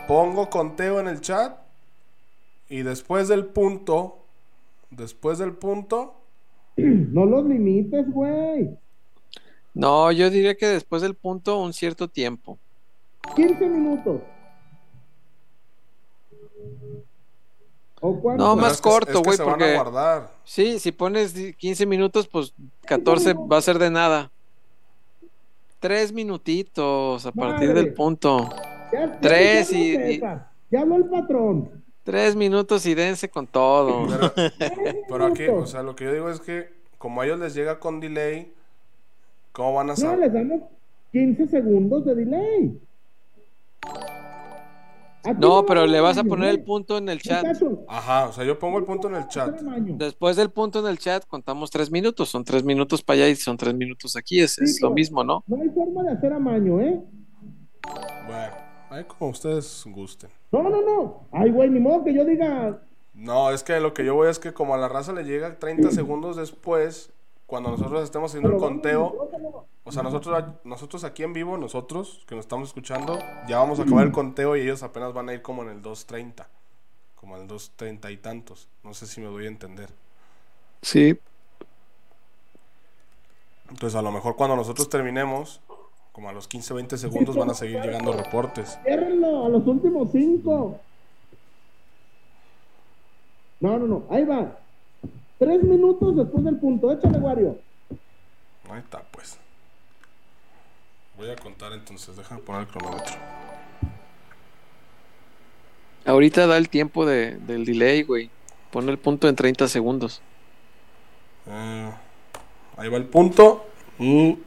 pongo 0.07 0.49
conteo 0.49 0.99
en 0.99 1.07
el 1.07 1.21
chat. 1.21 1.57
Y 2.69 2.83
después 2.83 3.27
del 3.27 3.45
punto, 3.45 4.19
después 4.91 5.37
del 5.37 5.53
punto, 5.53 6.15
No 6.77 7.25
los 7.25 7.45
limites, 7.45 8.09
güey. 8.11 8.77
No, 9.73 10.11
yo 10.11 10.29
diría 10.29 10.55
que 10.55 10.67
después 10.67 11.01
del 11.01 11.15
punto 11.15 11.59
un 11.59 11.73
cierto 11.73 12.07
tiempo. 12.07 12.57
15 13.35 13.65
minutos. 13.67 14.21
¿O 18.03 18.19
cuánto? 18.19 18.43
No, 18.43 18.55
Pero 18.55 18.61
más 18.63 18.73
es 18.73 18.81
que- 18.81 18.89
corto, 18.89 19.11
es 19.11 19.17
que 19.17 19.23
güey, 19.23 19.37
se 19.37 19.43
van 19.43 19.53
a 19.53 19.57
porque- 19.57 19.75
guardar. 19.75 20.31
Sí, 20.43 20.79
si 20.79 20.91
pones 20.91 21.33
di- 21.33 21.53
15 21.53 21.85
minutos, 21.85 22.27
pues 22.27 22.53
14 22.85 23.33
va 23.33 23.57
a 23.57 23.61
ser 23.61 23.77
de 23.77 23.91
nada. 23.91 24.31
Tres 25.79 26.11
minutitos 26.11 27.25
a 27.25 27.31
partir 27.31 27.73
del 27.73 27.93
punto. 27.93 28.49
Ya- 28.91 29.05
ya 29.05 29.19
tres 29.19 29.71
y- 29.71 29.95
César, 29.95 30.49
Ya 30.71 30.81
habló 30.81 30.95
el 30.95 31.05
patrón. 31.05 31.83
Tres 32.03 32.35
minutos 32.35 32.85
y 32.85 32.93
dense 32.95 33.29
con 33.29 33.45
todo. 33.45 34.07
Pero, 35.09 35.25
aquí, 35.25 35.47
o 35.47 35.65
sea, 35.67 35.83
lo 35.83 35.95
que 35.95 36.05
yo 36.05 36.13
digo 36.13 36.29
es 36.29 36.39
que 36.39 36.73
como 36.97 37.21
a 37.21 37.25
ellos 37.25 37.39
les 37.39 37.53
llega 37.53 37.79
con 37.79 37.99
delay, 37.99 38.51
¿cómo 39.51 39.73
van 39.73 39.87
a 39.89 39.93
No, 39.93 39.95
saber? 39.97 40.19
les 40.19 40.33
damos 40.33 40.61
15 41.11 41.47
segundos 41.47 42.05
de 42.05 42.15
delay. 42.15 42.79
No, 45.37 45.65
pero 45.67 45.85
le 45.85 45.99
vas 46.01 46.17
a 46.17 46.23
poner 46.23 46.49
el 46.49 46.63
punto 46.63 46.97
en 46.97 47.07
el 47.07 47.21
chat. 47.21 47.45
Ajá, 47.87 48.29
o 48.29 48.33
sea, 48.33 48.43
yo 48.43 48.57
pongo 48.57 48.79
el 48.79 48.85
punto 48.85 49.07
en 49.07 49.15
el 49.15 49.27
chat. 49.27 49.55
Después 49.61 50.35
del 50.35 50.49
punto 50.49 50.79
en 50.79 50.87
el 50.87 50.97
chat 50.97 51.25
contamos 51.27 51.69
tres 51.69 51.91
minutos. 51.91 52.29
Son 52.29 52.43
tres 52.43 52.63
minutos 52.63 53.03
para 53.03 53.17
allá 53.17 53.27
y 53.29 53.35
son 53.35 53.55
tres 53.55 53.75
minutos 53.75 54.15
aquí. 54.15 54.39
Es, 54.39 54.53
Sí, 54.55 54.63
es 54.63 54.81
lo 54.81 54.89
mismo, 54.89 55.23
¿no? 55.23 55.43
No 55.45 55.61
hay 55.61 55.69
forma 55.69 56.03
de 56.03 56.11
hacer 56.11 56.33
amaño, 56.33 56.81
¿eh? 56.81 56.99
Bueno, 58.25 58.53
ahí 58.89 59.03
como 59.03 59.29
ustedes 59.29 59.83
gusten. 59.85 60.31
No, 60.51 60.63
no, 60.63 60.81
no. 60.81 61.27
Ay, 61.31 61.51
güey, 61.51 61.69
ni 61.69 61.79
modo 61.79 62.03
que 62.03 62.15
yo 62.15 62.25
diga. 62.25 62.81
No, 63.13 63.51
es 63.51 63.61
que 63.61 63.79
lo 63.79 63.93
que 63.93 64.03
yo 64.03 64.15
voy 64.15 64.27
es 64.29 64.39
que 64.39 64.53
como 64.53 64.73
a 64.73 64.77
la 64.79 64.87
raza 64.89 65.13
le 65.13 65.23
llega 65.23 65.59
30 65.59 65.91
segundos 65.91 66.35
después, 66.37 67.13
cuando 67.51 67.69
nosotros 67.69 68.05
estemos 68.05 68.31
haciendo 68.31 68.49
el 68.49 68.55
conteo, 68.55 69.67
o 69.83 69.91
sea, 69.91 70.03
nosotros, 70.03 70.41
nosotros 70.63 71.03
aquí 71.03 71.23
en 71.23 71.33
vivo, 71.33 71.57
nosotros 71.57 72.23
que 72.25 72.33
nos 72.33 72.45
estamos 72.45 72.69
escuchando, 72.69 73.19
ya 73.45 73.57
vamos 73.57 73.77
a 73.77 73.83
acabar 73.83 74.05
el 74.05 74.13
conteo 74.13 74.55
y 74.55 74.61
ellos 74.61 74.83
apenas 74.83 75.11
van 75.11 75.27
a 75.27 75.33
ir 75.33 75.41
como 75.41 75.61
en 75.63 75.67
el 75.67 75.81
2.30, 75.81 76.45
como 77.13 77.35
en 77.35 77.41
el 77.41 77.49
2.30 77.49 78.13
y 78.13 78.15
tantos. 78.15 78.69
No 78.85 78.93
sé 78.93 79.05
si 79.05 79.19
me 79.19 79.27
doy 79.27 79.47
a 79.47 79.47
entender. 79.49 79.89
Sí. 80.81 81.19
Entonces, 83.69 83.99
a 83.99 84.01
lo 84.01 84.13
mejor 84.13 84.37
cuando 84.37 84.55
nosotros 84.55 84.87
terminemos, 84.87 85.59
como 86.13 86.29
a 86.29 86.31
los 86.31 86.47
15, 86.47 86.73
20 86.73 86.97
segundos, 86.97 87.35
van 87.35 87.49
a 87.49 87.53
seguir 87.53 87.81
llegando 87.81 88.13
reportes. 88.13 88.79
Ciérrenlo 88.81 89.45
a 89.47 89.49
los 89.49 89.67
últimos 89.67 90.09
cinco. 90.13 90.79
No, 93.59 93.77
no, 93.77 93.87
no. 93.87 94.03
Ahí 94.09 94.23
va. 94.23 94.57
Tres 95.41 95.63
minutos 95.63 96.15
después 96.15 96.43
del 96.43 96.57
punto. 96.57 96.91
Échale, 96.91 97.17
Wario. 97.17 97.57
Ahí 98.69 98.77
está, 98.77 99.01
pues. 99.09 99.39
Voy 101.17 101.31
a 101.31 101.35
contar 101.35 101.73
entonces, 101.73 102.15
déjame 102.15 102.41
poner 102.41 102.61
el 102.61 102.67
cronómetro. 102.67 103.15
Ahorita 106.05 106.45
da 106.45 106.57
el 106.57 106.69
tiempo 106.69 107.07
de, 107.07 107.37
del 107.37 107.65
delay, 107.65 108.03
güey. 108.03 108.29
Pon 108.69 108.87
el 108.87 108.99
punto 108.99 109.27
en 109.27 109.35
30 109.35 109.67
segundos. 109.67 110.21
Eh, 111.47 111.91
ahí 112.77 112.89
va 112.89 112.97
el 112.97 113.05
punto. 113.05 113.65
Y 113.97 114.37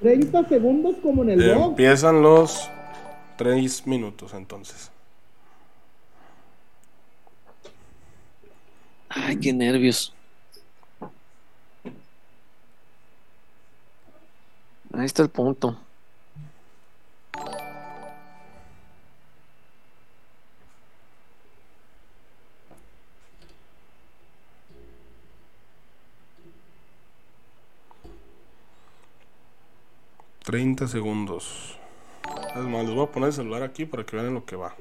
30 0.00 0.48
segundos 0.48 0.96
como 1.00 1.22
en 1.22 1.30
el 1.30 1.54
box. 1.54 1.64
empiezan 1.68 2.22
los 2.22 2.68
3 3.36 3.86
minutos 3.86 4.34
entonces. 4.34 4.90
Ay, 9.18 9.38
qué 9.40 9.52
nervios. 9.52 10.12
Ahí 14.92 15.06
está 15.06 15.22
el 15.22 15.30
punto. 15.30 15.78
Treinta 30.44 30.86
segundos. 30.86 31.76
Es 32.54 32.62
más, 32.62 32.84
les 32.84 32.94
voy 32.94 33.04
a 33.04 33.10
poner 33.10 33.28
el 33.28 33.32
celular 33.32 33.62
aquí 33.62 33.84
para 33.84 34.04
que 34.04 34.16
vean 34.16 34.34
lo 34.34 34.44
que 34.44 34.56
va. 34.56 34.74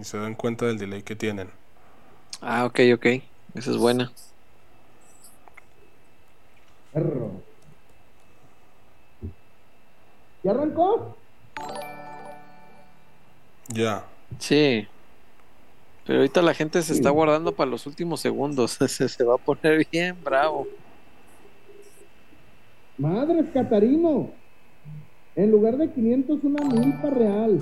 Y 0.00 0.04
se 0.04 0.18
den 0.18 0.34
cuenta 0.34 0.66
del 0.66 0.78
delay 0.78 1.02
que 1.02 1.16
tienen. 1.16 1.50
Ah, 2.40 2.64
ok, 2.64 2.80
ok. 2.94 3.06
Esa 3.54 3.70
es 3.70 3.76
buena. 3.76 4.12
Perro. 6.92 7.30
¿Ya 10.42 10.50
arrancó? 10.52 11.16
Ya. 13.68 14.04
Sí. 14.38 14.86
Pero 16.06 16.20
ahorita 16.20 16.42
la 16.42 16.54
gente 16.54 16.82
se 16.82 16.92
está 16.92 17.10
guardando 17.10 17.52
para 17.52 17.70
los 17.70 17.86
últimos 17.86 18.20
segundos. 18.20 18.72
Se, 18.88 19.08
se 19.08 19.24
va 19.24 19.34
a 19.34 19.38
poner 19.38 19.86
bien 19.90 20.16
bravo. 20.24 20.66
Madres, 22.98 23.46
Catarino. 23.52 24.30
En 25.36 25.50
lugar 25.50 25.76
de 25.76 25.90
500, 25.90 26.42
una 26.42 26.64
milpa 26.64 27.10
real. 27.10 27.60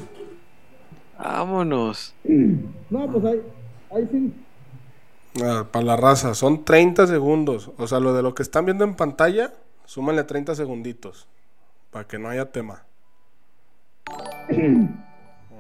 Vámonos. 1.19 2.15
No, 2.91 3.07
pues 3.13 3.25
ahí, 3.27 3.43
ahí 3.91 4.09
sí. 4.11 4.33
Ah, 5.43 5.67
para 5.71 5.85
la 5.85 5.97
raza, 5.97 6.35
son 6.35 6.65
30 6.65 7.07
segundos. 7.07 7.71
O 7.79 7.87
sea, 7.87 8.01
lo 8.01 8.15
de 8.15 8.23
lo 8.23 8.35
que 8.35 8.43
están 8.43 8.65
viendo 8.65 8.85
en 8.85 8.95
pantalla, 8.95 9.53
súmenle 9.85 10.25
30 10.25 10.55
segunditos. 10.55 11.29
Para 11.91 12.07
que 12.07 12.19
no 12.19 12.29
haya 12.29 12.51
tema. 12.53 12.85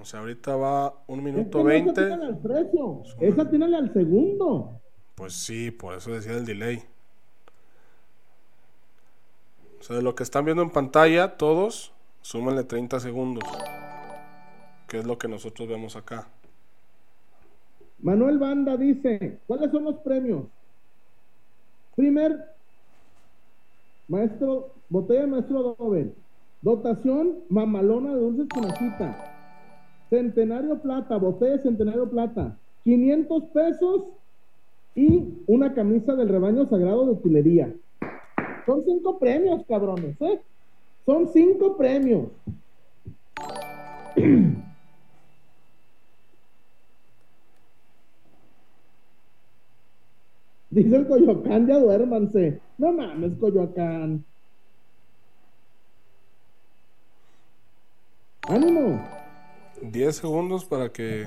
O 0.00 0.04
sea, 0.04 0.20
ahorita 0.20 0.56
va 0.56 0.94
un 1.06 1.18
Es 1.18 1.24
minuto 1.24 1.58
que 1.58 1.64
se 1.64 1.68
20. 1.68 1.92
tienen 1.92 2.22
al 2.22 2.38
precio. 2.38 3.02
Esa 3.20 3.50
tiene 3.50 3.76
al 3.76 3.92
segundo. 3.92 4.80
Pues 5.14 5.34
sí, 5.34 5.70
por 5.70 5.94
eso 5.94 6.12
decía 6.12 6.32
el 6.32 6.44
delay. 6.46 6.84
O 9.80 9.82
sea, 9.82 9.96
de 9.96 10.02
lo 10.02 10.14
que 10.14 10.22
están 10.22 10.44
viendo 10.44 10.62
en 10.62 10.70
pantalla, 10.70 11.36
todos, 11.36 11.92
súmenle 12.22 12.64
30 12.64 13.00
segundos. 13.00 13.44
Que 14.86 14.98
es 14.98 15.06
lo 15.06 15.18
que 15.18 15.28
nosotros 15.28 15.68
vemos 15.68 15.96
acá. 15.96 16.28
Manuel 18.00 18.38
Banda 18.38 18.76
dice, 18.76 19.38
¿cuáles 19.46 19.70
son 19.70 19.84
los 19.84 19.96
premios? 19.96 20.44
Primer, 21.96 22.38
maestro, 24.06 24.72
botella 24.88 25.22
de 25.22 25.26
maestro 25.26 25.76
Doble. 25.78 26.12
Dotación 26.62 27.38
mamalona 27.48 28.14
de 28.14 28.20
dulces 28.20 28.48
conejita. 28.48 29.16
Centenario 30.10 30.80
plata, 30.80 31.16
botella 31.16 31.52
de 31.52 31.62
centenario 31.62 32.08
plata. 32.08 32.56
500 32.84 33.44
pesos 33.52 34.04
y 34.94 35.42
una 35.46 35.74
camisa 35.74 36.14
del 36.14 36.28
rebaño 36.28 36.68
sagrado 36.68 37.04
de 37.06 37.12
utilería. 37.12 37.74
Son 38.66 38.84
cinco 38.84 39.18
premios, 39.18 39.64
cabrones, 39.66 40.20
¿eh? 40.20 40.40
Son 41.04 41.28
cinco 41.32 41.76
premios. 41.76 42.28
Dice 50.70 50.96
el 50.96 51.06
Coyoacán, 51.06 51.66
ya 51.66 51.78
duérmanse. 51.78 52.60
No 52.76 52.92
mames, 52.92 53.32
Coyoacán. 53.40 54.24
Ánimo. 58.48 59.06
10 59.82 60.16
segundos 60.16 60.64
para 60.64 60.90
que 60.90 61.26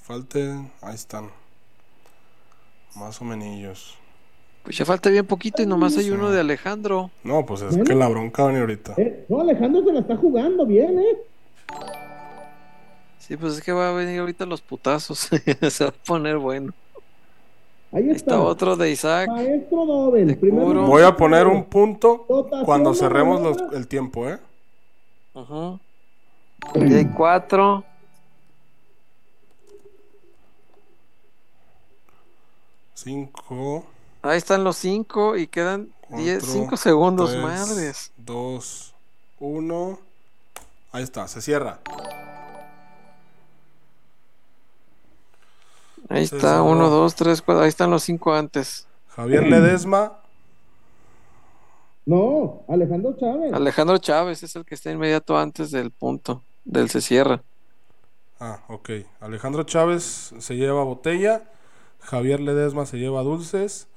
falten. 0.00 0.70
Ahí 0.80 0.94
están. 0.94 1.30
Más 2.96 3.20
o 3.20 3.24
menos. 3.24 3.96
Pues 4.64 4.76
ya 4.78 4.84
falta 4.84 5.10
bien 5.10 5.26
poquito 5.26 5.62
y 5.62 5.66
nomás 5.66 5.96
hay 5.96 6.10
uno 6.10 6.30
de 6.30 6.40
Alejandro. 6.40 7.10
No, 7.24 7.44
pues 7.44 7.62
es 7.62 7.70
Bueno. 7.70 7.84
que 7.84 7.94
la 7.94 8.08
bronca 8.08 8.44
viene 8.44 8.60
ahorita. 8.60 8.94
Eh, 8.96 9.26
no, 9.28 9.40
Alejandro 9.40 9.82
se 9.84 9.92
la 9.92 10.00
está 10.00 10.16
jugando 10.16 10.66
bien, 10.66 10.98
¿eh? 10.98 11.16
Sí, 13.18 13.36
pues 13.36 13.54
es 13.54 13.62
que 13.62 13.72
va 13.72 13.90
a 13.90 13.92
venir 13.92 14.20
ahorita 14.20 14.46
los 14.46 14.60
putazos. 14.60 15.18
Se 15.70 15.84
va 15.84 15.90
a 15.90 16.04
poner 16.04 16.38
bueno. 16.38 16.72
Ahí 17.92 18.04
está. 18.10 18.32
está 18.34 18.40
otro 18.40 18.76
de 18.76 18.90
Isaac. 18.90 19.28
Maestro. 19.28 19.84
Voy 20.86 21.02
a 21.02 21.14
poner 21.14 21.46
un 21.46 21.64
punto 21.64 22.24
cuando 22.64 22.94
cerremos 22.94 23.40
los- 23.42 23.72
el 23.74 23.86
tiempo, 23.86 24.28
¿eh? 24.28 24.38
Ajá. 25.34 25.78
Cuatro. 27.16 27.84
Cinco, 32.94 33.84
Ahí 34.22 34.38
están 34.38 34.62
los 34.62 34.76
cinco 34.76 35.36
y 35.36 35.46
quedan 35.48 35.88
diez, 36.10 36.44
cuatro, 36.44 36.60
cinco 36.60 36.76
segundos. 36.76 37.30
tres, 37.30 37.42
Madres. 37.42 38.12
Dos, 38.16 38.94
uno. 39.40 39.98
Ahí 40.92 41.02
está, 41.02 41.26
se 41.26 41.40
cierra. 41.40 41.80
Ahí 46.12 46.24
está, 46.24 46.62
uno, 46.62 46.90
dos, 46.90 47.14
tres, 47.14 47.42
cuatro. 47.42 47.62
Ahí 47.62 47.68
están 47.68 47.90
los 47.90 48.02
cinco 48.04 48.34
antes. 48.34 48.86
Javier 49.06 49.44
Ledesma, 49.48 50.18
No, 52.06 52.64
Alejandro 52.68 53.14
Chávez. 53.16 53.52
Alejandro 53.52 53.98
Chávez 53.98 54.42
es 54.42 54.56
el 54.56 54.64
que 54.64 54.74
está 54.74 54.90
inmediato 54.90 55.38
antes 55.38 55.70
del 55.70 55.90
punto. 55.92 56.42
Del 56.64 56.88
se 56.90 57.00
cierra. 57.00 57.44
Ah, 58.38 58.64
ok. 58.68 58.90
Alejandro 59.20 59.62
Chávez 59.64 60.34
se 60.38 60.56
lleva 60.56 60.82
botella. 60.84 61.50
Javier 62.00 62.40
Ledesma 62.40 62.86
se 62.86 62.98
lleva 62.98 63.22
dulces. 63.22 63.88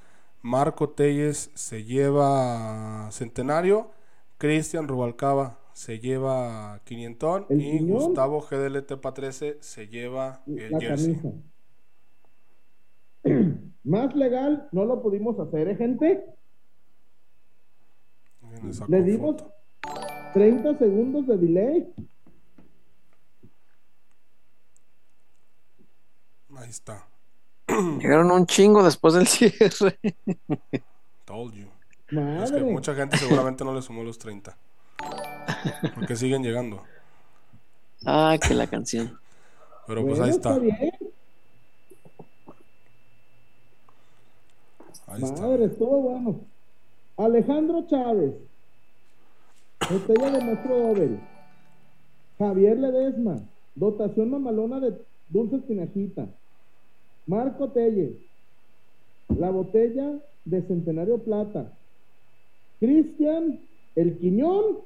Marco 0.41 0.89
Telles 0.89 1.51
se 1.55 1.83
lleva 1.83 3.09
centenario. 3.11 3.91
Cristian 4.37 4.87
Rubalcaba 4.87 5.59
se 5.73 5.99
lleva 5.99 6.81
quinientón. 6.85 7.47
¿El 7.49 7.61
Y? 7.61 7.79
Gustavo 7.79 8.41
GDL 8.41 8.83
Tepa 8.85 9.13
13 9.13 9.57
se 9.61 9.87
lleva 9.87 10.41
el 10.55 10.71
la 10.71 10.79
jersey. 10.79 11.15
camisa. 11.17 11.29
Más 13.83 14.15
legal 14.15 14.67
no 14.71 14.85
lo 14.85 15.01
pudimos 15.01 15.39
hacer, 15.39 15.67
¿eh, 15.67 15.75
gente? 15.75 16.23
Le 18.87 19.03
dimos 19.03 19.41
foto. 19.41 19.53
30 20.33 20.77
segundos 20.77 21.27
de 21.27 21.37
delay. 21.37 21.93
Ahí 26.57 26.69
está. 26.69 27.05
Llegaron 27.67 28.31
un 28.31 28.45
chingo 28.45 28.83
después 28.83 29.13
del 29.13 29.27
cierre. 29.27 29.99
Told 31.25 31.53
you. 31.53 31.67
Es 32.41 32.51
que 32.51 32.61
mucha 32.61 32.93
gente 32.95 33.17
seguramente 33.17 33.63
no 33.63 33.73
le 33.73 33.81
sumó 33.81 34.03
los 34.03 34.17
30. 34.17 34.55
Porque 35.95 36.15
siguen 36.15 36.43
llegando. 36.43 36.83
Ah, 38.05 38.37
que 38.39 38.53
la 38.53 38.67
canción. 38.67 39.19
Pero 39.87 40.01
pues 40.03 40.19
Bueno, 40.19 40.23
ahí 40.25 40.29
está. 40.29 40.57
bien. 40.59 40.91
Ahí. 45.07 45.21
Madre, 45.21 45.65
estuvo 45.65 46.01
bueno. 46.01 46.39
Alejandro 47.17 47.85
Chávez. 47.87 48.33
Botella 49.89 50.31
de 50.31 50.45
maestro 50.45 50.77
Dobel. 50.77 51.19
Javier 52.37 52.77
Ledesma. 52.77 53.39
Dotación 53.75 54.31
mamalona 54.31 54.79
de 54.79 54.99
dulces 55.29 55.61
pinajita. 55.63 56.27
Marco 57.27 57.69
Telles. 57.69 58.13
La 59.29 59.49
botella 59.49 60.13
de 60.45 60.61
Centenario 60.63 61.19
Plata. 61.19 61.71
Cristian 62.79 63.59
El 63.95 64.17
Quiñón. 64.17 64.79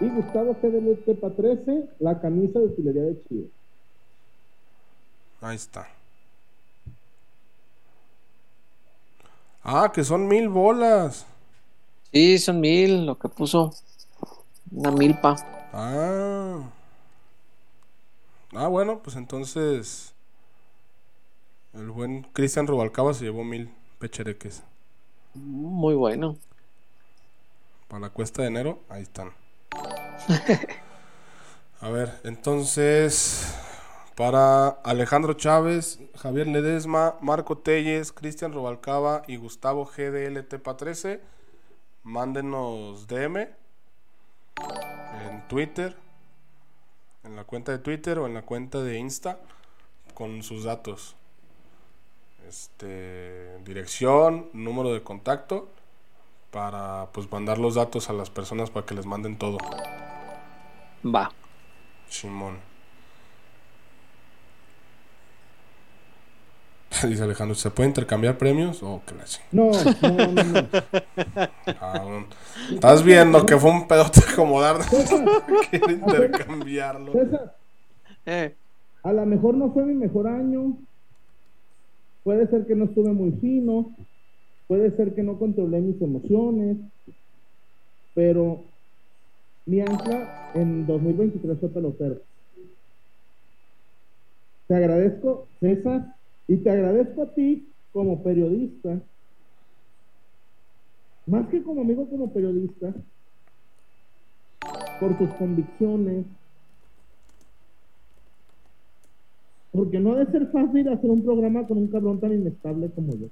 Y 0.00 0.08
Gustavo 0.08 0.56
GDL 0.62 0.96
Tepa 1.04 1.30
13. 1.30 1.90
La 1.98 2.20
camisa 2.20 2.58
de 2.58 2.64
utilería 2.64 3.02
de 3.02 3.22
Chile. 3.28 3.50
Ahí 5.42 5.56
está. 5.56 5.88
Ah, 9.62 9.90
que 9.92 10.04
son 10.04 10.26
mil 10.26 10.48
bolas. 10.48 11.26
Sí, 12.12 12.38
son 12.38 12.60
mil, 12.60 13.06
lo 13.06 13.18
que 13.18 13.28
puso. 13.28 13.72
Una 14.70 14.90
milpa. 14.90 15.36
Ah. 15.72 16.60
Ah, 18.52 18.68
bueno, 18.68 19.00
pues 19.02 19.16
entonces. 19.16 20.14
El 21.72 21.90
buen 21.90 22.22
Cristian 22.32 22.66
Rubalcaba 22.66 23.14
se 23.14 23.24
llevó 23.24 23.44
mil 23.44 23.72
pechereques. 23.98 24.62
Muy 25.34 25.94
bueno. 25.94 26.36
Para 27.86 28.00
la 28.00 28.10
cuesta 28.10 28.42
de 28.42 28.48
enero, 28.48 28.80
ahí 28.88 29.02
están. 29.02 29.32
A 31.80 31.88
ver, 31.90 32.20
entonces. 32.24 33.54
Para 34.20 34.68
Alejandro 34.84 35.32
Chávez, 35.32 35.98
Javier 36.14 36.46
Ledesma, 36.46 37.14
Marco 37.22 37.56
Telles, 37.56 38.12
Cristian 38.12 38.52
Rubalcaba 38.52 39.22
y 39.26 39.38
Gustavo 39.38 39.86
GDL 39.86 40.46
Tepa 40.46 40.76
13, 40.76 41.22
mándenos 42.02 43.06
DM 43.06 43.48
en 45.24 45.48
Twitter, 45.48 45.96
en 47.24 47.34
la 47.34 47.44
cuenta 47.44 47.72
de 47.72 47.78
Twitter 47.78 48.18
o 48.18 48.26
en 48.26 48.34
la 48.34 48.42
cuenta 48.42 48.82
de 48.82 48.98
Insta 48.98 49.38
con 50.12 50.42
sus 50.42 50.64
datos. 50.64 51.16
Este, 52.46 53.58
dirección, 53.64 54.50
número 54.52 54.92
de 54.92 55.02
contacto 55.02 55.70
para 56.50 57.08
pues 57.14 57.32
mandar 57.32 57.56
los 57.56 57.76
datos 57.76 58.10
a 58.10 58.12
las 58.12 58.28
personas 58.28 58.68
para 58.68 58.84
que 58.84 58.94
les 58.94 59.06
manden 59.06 59.38
todo. 59.38 59.56
Va. 61.06 61.32
Simón. 62.10 62.69
Dice 67.08 67.22
Alejandro, 67.22 67.54
¿se 67.54 67.70
puede 67.70 67.88
intercambiar 67.88 68.36
premios? 68.38 68.82
Oh, 68.82 69.00
que 69.06 69.14
la 69.14 69.24
No, 69.52 69.70
no, 70.02 70.42
no. 70.44 72.26
Estás 72.72 73.02
viendo 73.02 73.44
que 73.46 73.56
fue 73.56 73.70
un 73.70 73.88
pedote 73.88 74.20
acomodar. 74.32 74.76
Quiere 75.70 75.92
intercambiarlo. 75.94 77.12
César, 77.12 77.54
Eh, 78.26 78.54
A 79.02 79.12
lo 79.12 79.26
mejor 79.26 79.56
no 79.56 79.72
fue 79.72 79.84
mi 79.84 79.94
mejor 79.94 80.28
año. 80.28 80.76
Puede 82.22 82.46
ser 82.48 82.66
que 82.66 82.74
no 82.74 82.84
estuve 82.84 83.12
muy 83.12 83.32
fino. 83.40 83.94
Puede 84.68 84.94
ser 84.96 85.14
que 85.14 85.22
no 85.22 85.38
controlé 85.38 85.80
mis 85.80 86.00
emociones. 86.02 86.76
Pero 88.14 88.62
mi 89.66 89.80
ancla 89.80 90.50
en 90.54 90.86
2023 90.86 91.58
fue 91.58 91.68
pelotero. 91.70 92.16
Te 94.68 94.74
agradezco, 94.76 95.48
César, 95.58 96.14
y 96.50 96.56
te 96.56 96.68
agradezco 96.68 97.22
a 97.22 97.32
ti 97.32 97.68
como 97.92 98.24
periodista. 98.24 99.00
Más 101.26 101.46
que 101.46 101.62
como 101.62 101.82
amigo, 101.82 102.10
como 102.10 102.32
periodista. 102.32 102.92
Por 104.98 105.16
tus 105.16 105.30
convicciones, 105.34 106.26
Porque 109.70 110.00
no 110.00 110.16
debe 110.16 110.32
ser 110.32 110.48
fácil 110.48 110.88
hacer 110.88 111.08
un 111.08 111.22
programa 111.22 111.64
con 111.68 111.78
un 111.78 111.86
cabrón 111.86 112.18
tan 112.18 112.32
inestable 112.32 112.90
como 112.90 113.14
yo. 113.14 113.28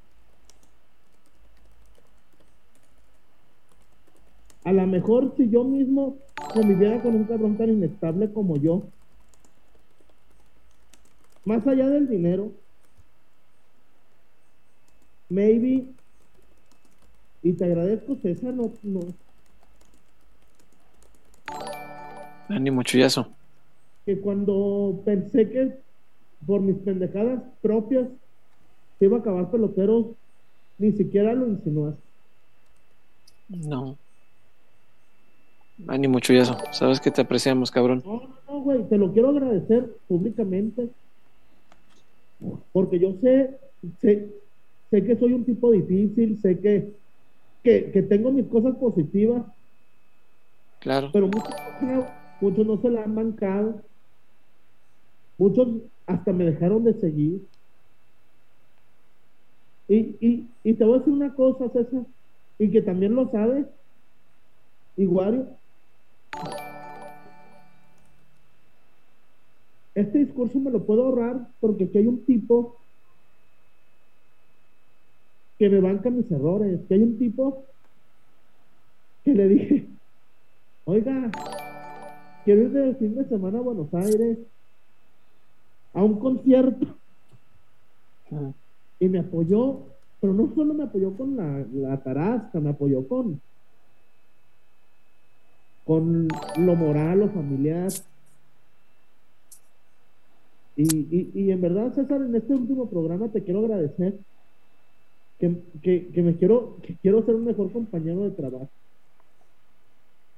A 4.62 4.70
lo 4.72 4.86
mejor 4.86 5.34
si 5.36 5.50
yo 5.50 5.64
mismo 5.64 6.18
conviviera 6.54 7.02
con 7.02 7.16
un 7.16 7.24
cabrón 7.24 7.58
tan 7.58 7.70
inestable 7.70 8.32
como 8.32 8.56
yo, 8.56 8.84
más 11.44 11.66
allá 11.66 11.88
del 11.88 12.08
dinero, 12.08 12.52
maybe, 15.28 15.84
y 17.42 17.52
te 17.52 17.64
agradezco 17.64 18.16
César, 18.16 18.54
no, 18.54 18.72
no, 18.82 19.00
Ánimo, 22.48 22.82
chullazo. 22.82 23.28
que 24.06 24.18
cuando 24.20 25.00
pensé 25.04 25.50
que 25.50 25.76
por 26.46 26.60
mis 26.60 26.76
pendejadas 26.76 27.42
propias 27.60 28.08
se 28.98 29.04
iba 29.04 29.18
a 29.18 29.20
acabar 29.20 29.50
pelotero, 29.50 30.14
ni 30.78 30.92
siquiera 30.92 31.34
lo 31.34 31.46
insinuaste. 31.48 32.00
No. 33.48 33.96
Ánimo, 35.86 36.20
chullazo. 36.20 36.58
Sabes 36.72 37.00
que 37.00 37.10
te 37.10 37.20
apreciamos, 37.20 37.70
cabrón. 37.70 38.02
No, 38.04 38.20
no, 38.20 38.28
no, 38.48 38.60
güey, 38.60 38.82
te 38.88 38.98
lo 38.98 39.12
quiero 39.12 39.28
agradecer 39.30 39.96
públicamente. 40.08 40.88
Porque 42.72 42.98
yo 42.98 43.14
sé, 43.20 43.58
sé, 44.00 44.28
sé 44.90 45.04
que 45.04 45.16
soy 45.16 45.32
un 45.34 45.44
tipo 45.44 45.70
difícil, 45.70 46.38
sé 46.40 46.60
que, 46.60 46.96
que, 47.62 47.90
que 47.92 48.02
tengo 48.02 48.32
mis 48.32 48.46
cosas 48.46 48.76
positivas, 48.76 49.44
Claro. 50.80 51.10
pero 51.12 51.26
muchos, 51.26 51.54
no- 51.82 52.06
muchos 52.40 52.66
no 52.66 52.80
se 52.80 52.90
la 52.90 53.02
han 53.04 53.14
bancado. 53.14 53.84
Muchos 55.38 55.82
hasta 56.06 56.32
me 56.32 56.44
dejaron 56.44 56.84
de 56.84 56.94
seguir. 56.94 57.46
Y, 59.88 59.96
y, 60.26 60.50
y 60.62 60.74
te 60.74 60.84
voy 60.84 60.96
a 60.96 60.98
decir 60.98 61.12
una 61.12 61.34
cosa, 61.34 61.68
César, 61.70 62.06
y 62.58 62.70
que 62.70 62.82
también 62.82 63.14
lo 63.14 63.28
sabes, 63.30 63.66
Iguario. 64.96 65.58
Este 69.94 70.18
discurso 70.18 70.60
me 70.60 70.70
lo 70.70 70.84
puedo 70.86 71.04
ahorrar 71.04 71.48
porque 71.60 71.84
aquí 71.84 71.98
hay 71.98 72.06
un 72.06 72.24
tipo 72.24 72.84
que 75.58 75.68
me 75.68 75.80
banca 75.80 76.08
mis 76.10 76.30
errores, 76.30 76.80
que 76.88 76.94
hay 76.94 77.02
un 77.02 77.18
tipo 77.18 77.64
que 79.24 79.34
le 79.34 79.48
dije, 79.48 79.86
oiga, 80.84 81.30
quiero 82.44 82.62
ir 82.62 82.70
de 82.70 82.94
fin 82.94 83.14
de 83.16 83.24
semana 83.28 83.58
a 83.58 83.62
Buenos 83.62 83.92
Aires 83.92 84.38
a 85.94 86.02
un 86.04 86.18
concierto 86.18 86.86
Ujú. 88.30 88.54
y 89.00 89.08
me 89.08 89.18
apoyó, 89.18 89.80
pero 90.20 90.32
no 90.32 90.54
solo 90.54 90.74
me 90.74 90.84
apoyó 90.84 91.16
con 91.16 91.36
la, 91.36 91.66
la 91.72 91.96
tarasca, 92.02 92.60
me 92.60 92.70
apoyó 92.70 93.06
con 93.06 93.40
con 95.84 96.28
lo 96.58 96.76
moral, 96.76 97.20
lo 97.20 97.30
familiar. 97.30 97.90
Y, 100.76 100.82
y, 100.84 101.30
y 101.34 101.50
en 101.50 101.62
verdad, 101.62 101.94
César, 101.94 102.20
en 102.20 102.34
este 102.34 102.52
último 102.52 102.90
programa 102.90 103.28
te 103.28 103.42
quiero 103.42 103.60
agradecer 103.60 104.18
que, 105.38 105.62
que, 105.82 106.08
que 106.08 106.22
me 106.22 106.36
quiero, 106.36 106.76
que 106.82 106.96
quiero 106.96 107.24
ser 107.24 107.34
un 107.34 107.44
mejor 107.44 107.72
compañero 107.72 108.22
de 108.22 108.30
trabajo. 108.30 108.68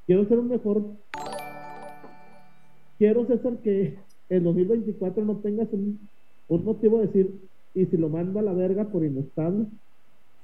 Quiero 0.06 0.26
ser 0.26 0.38
un 0.38 0.48
mejor. 0.48 0.82
Quiero, 2.98 3.26
César, 3.26 3.56
que 3.62 3.96
en 4.28 4.44
2024 4.44 5.24
no 5.24 5.36
tengas 5.36 5.68
un, 5.72 6.00
un 6.48 6.64
motivo 6.64 6.98
de 6.98 7.06
decir, 7.06 7.40
y 7.74 7.86
si 7.86 7.96
lo 7.96 8.08
mando 8.08 8.38
a 8.40 8.42
la 8.42 8.52
verga 8.52 8.84
por 8.84 9.04
inestable. 9.04 9.66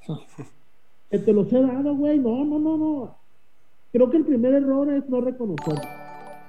que 1.10 1.18
te 1.18 1.33
los 1.33 1.52
he 1.52 1.60
dado, 1.60 1.94
güey. 1.97 2.18
No, 2.18 2.44
no, 2.44 2.59
no, 2.59 2.76
no. 2.76 3.17
Creo 3.93 4.10
que 4.10 4.17
el 4.18 4.25
primer 4.25 4.55
error 4.55 4.93
es 4.93 5.09
no 5.09 5.20
reconocerlo. 5.20 5.83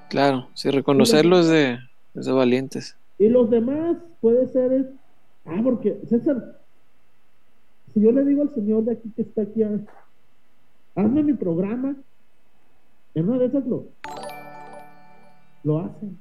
Claro. 0.09 0.47
Sí, 0.53 0.69
reconocerlo 0.69 1.39
es 1.39 1.47
de, 1.47 1.79
es 2.15 2.25
de 2.25 2.31
valientes. 2.31 2.97
Y 3.19 3.29
los 3.29 3.49
demás 3.49 3.97
puede 4.21 4.47
ser 4.47 4.71
es, 4.71 4.85
ah, 5.45 5.59
porque 5.63 5.99
César, 6.07 6.56
si 7.97 8.03
yo 8.03 8.11
le 8.11 8.23
digo 8.25 8.43
al 8.43 8.53
señor 8.53 8.83
de 8.83 8.91
aquí 8.91 9.09
que 9.15 9.23
está 9.23 9.41
aquí, 9.41 9.63
hazme 10.93 11.23
mi 11.23 11.33
programa, 11.33 11.95
en 13.15 13.27
una 13.27 13.39
de 13.39 13.45
esas 13.47 13.65
lo, 13.65 13.85
lo 15.63 15.79
hacen. 15.79 16.15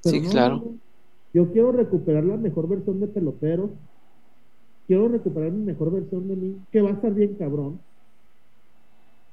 Sí, 0.00 0.22
claro. 0.22 0.64
Yo 1.34 1.52
quiero 1.52 1.72
recuperar 1.72 2.24
la 2.24 2.38
mejor 2.38 2.68
versión 2.68 3.00
de 3.00 3.08
pelotero. 3.08 3.68
Quiero 4.86 5.08
recuperar 5.08 5.52
mi 5.52 5.62
mejor 5.62 5.92
versión 5.92 6.26
de 6.26 6.36
mí, 6.36 6.58
que 6.72 6.80
va 6.80 6.88
a 6.88 6.94
estar 6.94 7.12
bien 7.12 7.34
cabrón. 7.34 7.78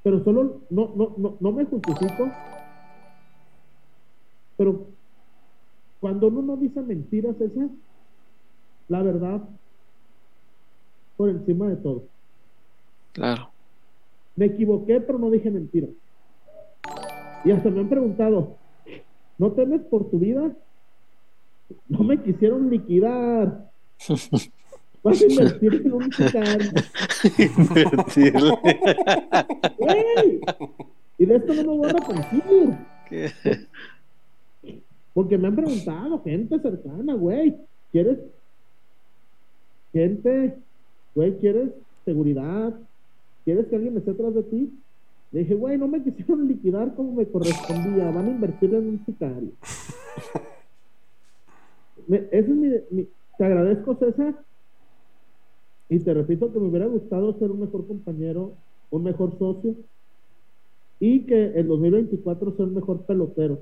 Pero 0.04 0.26
solo, 0.26 0.60
no, 0.70 0.92
no, 0.94 1.14
no, 1.16 1.38
no 1.40 1.52
me 1.54 1.64
justifico. 1.64 2.30
Pero 4.58 4.88
cuando 6.02 6.28
uno 6.28 6.42
no 6.42 6.58
dice 6.58 6.82
mentiras, 6.82 7.40
esa, 7.40 7.70
la 8.90 9.02
verdad, 9.04 9.42
por 11.18 11.30
encima 11.30 11.70
de 11.70 11.76
todo. 11.78 12.04
Claro. 13.14 13.50
Me 14.36 14.48
equivoqué, 14.48 15.00
pero 15.00 15.18
no 15.18 15.32
dije 15.32 15.50
mentiras. 15.50 15.92
Y 17.44 17.52
hasta 17.52 17.70
me 17.70 17.80
han 17.82 17.90
preguntado, 17.90 18.58
¿no 19.38 19.52
temes 19.52 19.82
por 19.82 20.10
tu 20.10 20.20
vida? 20.20 20.52
No 21.88 22.00
me 22.00 22.22
quisieron 22.22 22.70
liquidar. 22.70 23.72
Vas 25.04 25.22
a 25.22 25.26
invertir 25.26 25.84
en 25.86 25.94
un 25.94 26.12
sicario. 26.12 26.72
¡Ey! 29.78 30.42
Y 31.20 31.26
de 31.26 31.36
esto 31.36 31.54
no 31.54 31.62
me 31.62 31.78
voy 31.78 31.86
a 31.86 31.90
arrepentir. 31.92 32.78
Porque 35.14 35.38
me 35.38 35.48
han 35.48 35.56
preguntado, 35.56 36.24
gente 36.24 36.60
cercana, 36.60 37.14
güey. 37.14 37.56
¿Quieres? 37.92 38.18
Gente, 39.94 40.58
güey, 41.16 41.38
¿quieres 41.40 41.72
seguridad? 42.04 42.74
¿Quieres 43.44 43.66
que 43.68 43.76
alguien 43.76 43.98
esté 43.98 44.12
atrás 44.12 44.34
de 44.36 44.44
ti? 44.44 44.74
Le 45.32 45.40
dije, 45.40 45.56
güey, 45.56 45.78
no 45.78 45.88
me 45.88 46.04
quisieron 46.04 46.48
liquidar 46.48 46.94
como 46.96 47.14
me 47.14 47.26
correspondía. 47.26 48.12
Van 48.12 48.26
a 48.28 48.32
invertir 48.32 48.74
en 48.76 48.88
un 48.90 49.06
sicario. 49.06 49.50
Me- 52.08 52.18
ese 52.32 52.38
es 52.40 52.48
mi, 52.50 52.70
mi- 52.92 53.08
Te 53.38 53.46
agradezco, 53.46 53.96
César. 53.96 54.36
Y 55.90 56.00
te 56.00 56.14
repito 56.14 56.52
que 56.52 56.60
me 56.60 56.68
hubiera 56.68 56.88
gustado 56.88 57.38
ser 57.40 57.52
un 57.52 57.60
mejor 57.62 57.86
compañero, 57.88 58.54
un 58.92 59.04
mejor 59.04 59.38
socio. 59.38 59.76
Y 61.00 61.22
que 61.26 61.60
en 61.60 61.68
2024 61.68 62.56
ser 62.56 62.66
un 62.68 62.76
mejor 62.76 63.02
pelotero. 63.06 63.60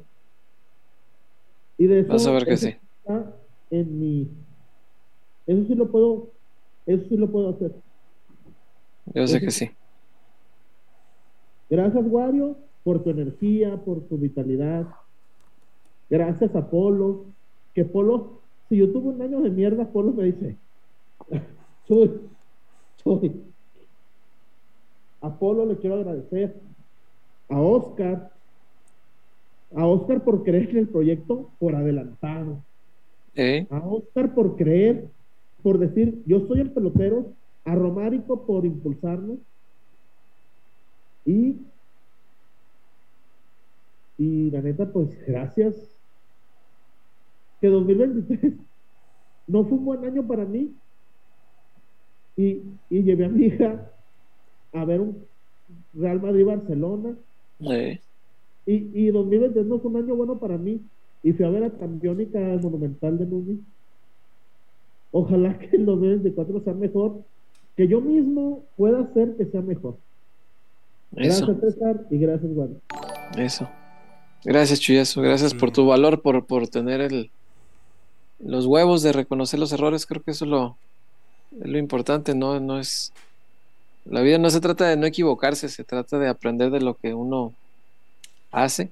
Y 1.77 1.87
de 1.87 2.01
eso, 2.01 2.09
Vas 2.13 2.27
a 2.27 2.31
ver 2.31 2.45
que 2.45 2.57
sí. 2.57 2.67
está 2.99 3.33
en 3.71 3.99
mi. 3.99 4.27
Eso 5.47 5.65
sí 5.67 5.75
lo 5.75 5.89
puedo. 5.89 6.32
Eso 6.85 7.05
sí 7.07 7.17
lo 7.17 7.29
puedo 7.29 7.49
hacer. 7.49 7.73
Yo 9.13 9.27
sé 9.27 9.39
que 9.39 9.51
sí. 9.51 9.69
Gracias, 11.69 12.03
Wario, 12.07 12.57
por 12.83 13.03
tu 13.03 13.09
energía, 13.09 13.77
por 13.77 14.01
tu 14.01 14.17
vitalidad. 14.17 14.87
Gracias 16.09 16.55
a 16.55 16.69
Polo. 16.69 17.25
Que 17.73 17.85
Polo, 17.85 18.41
si 18.69 18.77
yo 18.77 18.91
tuve 18.91 19.09
un 19.09 19.21
año 19.21 19.41
de 19.41 19.49
mierda, 19.49 19.89
Polo 19.91 20.11
me 20.13 20.25
dice: 20.25 20.57
Soy, 21.87 22.11
soy. 23.03 23.41
A 25.21 25.33
Polo 25.39 25.65
le 25.65 25.77
quiero 25.77 25.95
agradecer. 25.95 26.55
A 27.49 27.59
Oscar. 27.59 28.31
A 29.75 29.87
Oscar 29.87 30.23
por 30.23 30.43
creer 30.43 30.69
en 30.69 30.77
el 30.77 30.87
proyecto 30.87 31.49
por 31.59 31.75
adelantado. 31.75 32.61
¿Eh? 33.35 33.65
A 33.69 33.79
Oscar 33.79 34.33
por 34.35 34.55
creer, 34.55 35.07
por 35.63 35.79
decir, 35.79 36.21
yo 36.25 36.45
soy 36.47 36.59
el 36.59 36.71
pelotero. 36.71 37.33
A 37.65 37.75
Romárico 37.75 38.45
por 38.45 38.65
impulsarnos. 38.65 39.39
Y, 41.25 41.55
y 44.17 44.51
la 44.51 44.61
neta, 44.61 44.91
pues 44.91 45.17
gracias. 45.25 45.73
Que 47.61 47.69
2023 47.69 48.53
no 49.47 49.63
fue 49.63 49.77
un 49.77 49.85
buen 49.85 50.03
año 50.03 50.27
para 50.27 50.43
mí. 50.43 50.75
Y, 52.35 52.63
y 52.89 53.03
llevé 53.03 53.25
a 53.25 53.29
mi 53.29 53.45
hija 53.45 53.89
a 54.73 54.83
ver 54.83 54.99
un 54.99 55.25
Real 55.93 56.21
Madrid-Barcelona. 56.21 57.15
¿Eh? 57.61 58.01
Y, 58.65 59.07
y 59.07 59.11
2023 59.11 59.65
no 59.65 59.79
fue 59.79 59.91
un 59.91 59.97
año 59.97 60.15
bueno 60.17 60.37
para 60.37 60.57
mí. 60.57 60.81
Y 61.23 61.31
fui 61.31 61.45
a 61.45 61.49
ver 61.49 61.63
a 61.63 61.71
Campeónica 61.71 62.39
Monumental 62.61 63.17
de 63.17 63.25
Núñez. 63.25 63.59
Ojalá 65.13 65.57
que 65.59 65.77
el 65.77 65.85
2024 65.85 66.61
sea 66.65 66.73
mejor. 66.73 67.23
Que 67.77 67.87
yo 67.87 68.01
mismo 68.01 68.65
pueda 68.75 68.99
hacer 68.99 69.37
que 69.37 69.45
sea 69.45 69.61
mejor. 69.61 69.95
Eso, 71.15 71.47
Gracias, 71.47 71.73
César, 71.73 72.05
y 72.11 72.17
gracias, 72.17 72.51
Juan. 72.53 72.81
eso. 73.37 73.69
Gracias, 74.43 74.81
Chuyazo. 74.81 75.21
Gracias 75.21 75.53
por 75.53 75.71
tu 75.71 75.85
valor, 75.85 76.21
por, 76.21 76.45
por 76.45 76.67
tener 76.67 76.99
el, 76.99 77.31
los 78.39 78.65
huevos 78.65 79.01
de 79.01 79.13
reconocer 79.13 79.59
los 79.59 79.71
errores, 79.71 80.05
creo 80.05 80.21
que 80.21 80.31
eso 80.31 80.45
es 80.45 80.51
lo, 80.51 80.75
es 81.61 81.67
lo 81.67 81.77
importante, 81.77 82.35
no, 82.35 82.59
no 82.59 82.79
es 82.79 83.13
la 84.05 84.21
vida 84.21 84.37
no 84.37 84.49
se 84.49 84.59
trata 84.59 84.87
de 84.87 84.97
no 84.97 85.05
equivocarse, 85.05 85.69
se 85.69 85.83
trata 85.83 86.19
de 86.19 86.27
aprender 86.27 86.71
de 86.71 86.81
lo 86.81 86.95
que 86.95 87.13
uno 87.13 87.53
hace 88.51 88.91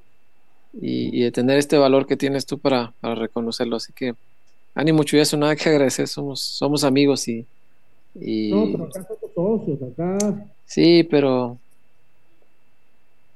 y, 0.74 1.22
de 1.22 1.32
tener 1.32 1.58
este 1.58 1.78
valor 1.78 2.08
que 2.08 2.16
tienes 2.16 2.46
tú 2.46 2.60
para, 2.60 2.94
reconocerlo. 3.02 3.76
Así 3.76 3.92
que 3.92 4.16
ánimo, 4.74 5.04
eso 5.04 5.38
nada 5.38 5.56
que 5.56 5.70
agradecer, 5.70 6.08
somos, 6.08 6.42
somos 6.42 6.84
amigos 6.84 7.28
y, 7.28 7.46
No, 8.16 8.72
pero 8.72 8.84
acá 8.86 9.08
somos 9.08 9.34
socios, 9.34 9.92
acá. 9.92 10.46
Sí, 10.66 11.04
pero. 11.04 11.58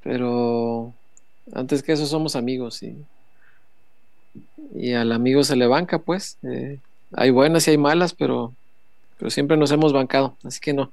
Pero. 0.03 0.93
Antes 1.53 1.83
que 1.83 1.91
eso 1.91 2.05
somos 2.05 2.35
amigos 2.35 2.81
y. 2.83 2.95
Y 4.73 4.93
al 4.93 5.11
amigo 5.11 5.43
se 5.43 5.55
le 5.55 5.67
banca, 5.67 5.99
pues. 5.99 6.38
Eh, 6.43 6.80
hay 7.14 7.31
buenas 7.31 7.67
y 7.67 7.72
hay 7.72 7.77
malas, 7.77 8.14
pero. 8.14 8.53
Pero 9.17 9.30
siempre 9.30 9.55
nos 9.55 9.72
hemos 9.72 9.93
bancado, 9.93 10.35
así 10.43 10.59
que 10.59 10.73
no. 10.73 10.91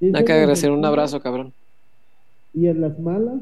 Nada 0.00 0.24
que 0.24 0.32
agradecer, 0.32 0.70
un 0.70 0.84
abrazo, 0.84 1.20
cabrón. 1.20 1.52
Y 2.52 2.68
en 2.68 2.80
las 2.80 2.98
malas, 2.98 3.40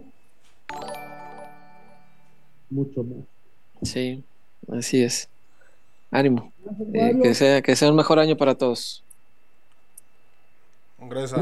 mucho 2.71 3.03
más. 3.03 3.19
Sí, 3.83 4.23
así 4.69 5.03
es. 5.03 5.29
Ánimo. 6.13 6.53
Eh, 6.95 7.19
que, 7.21 7.35
sea, 7.35 7.61
que 7.63 7.75
sea 7.75 7.91
un 7.91 7.97
mejor 7.97 8.21
año 8.21 8.37
para 8.37 8.55
todos. 8.55 9.03
Gracias. 11.01 11.41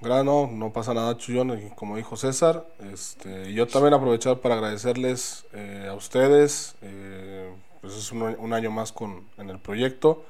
Gracias, 0.00 0.24
no, 0.24 0.46
no 0.46 0.72
pasa 0.72 0.92
nada, 0.92 1.16
Chuyón, 1.16 1.70
como 1.74 1.96
dijo 1.96 2.16
César. 2.16 2.66
Este, 2.92 3.54
yo 3.54 3.66
también 3.66 3.94
aprovechar 3.94 4.38
para 4.38 4.56
agradecerles 4.56 5.46
eh, 5.54 5.86
a 5.88 5.94
ustedes. 5.94 6.74
Eh, 6.82 7.50
pues 7.80 7.94
es 7.94 8.12
un, 8.12 8.22
un, 8.22 8.52
año 8.52 8.70
más 8.70 8.92
con, 8.92 9.24
en 9.38 9.48
el 9.48 9.58
proyecto 9.58 10.24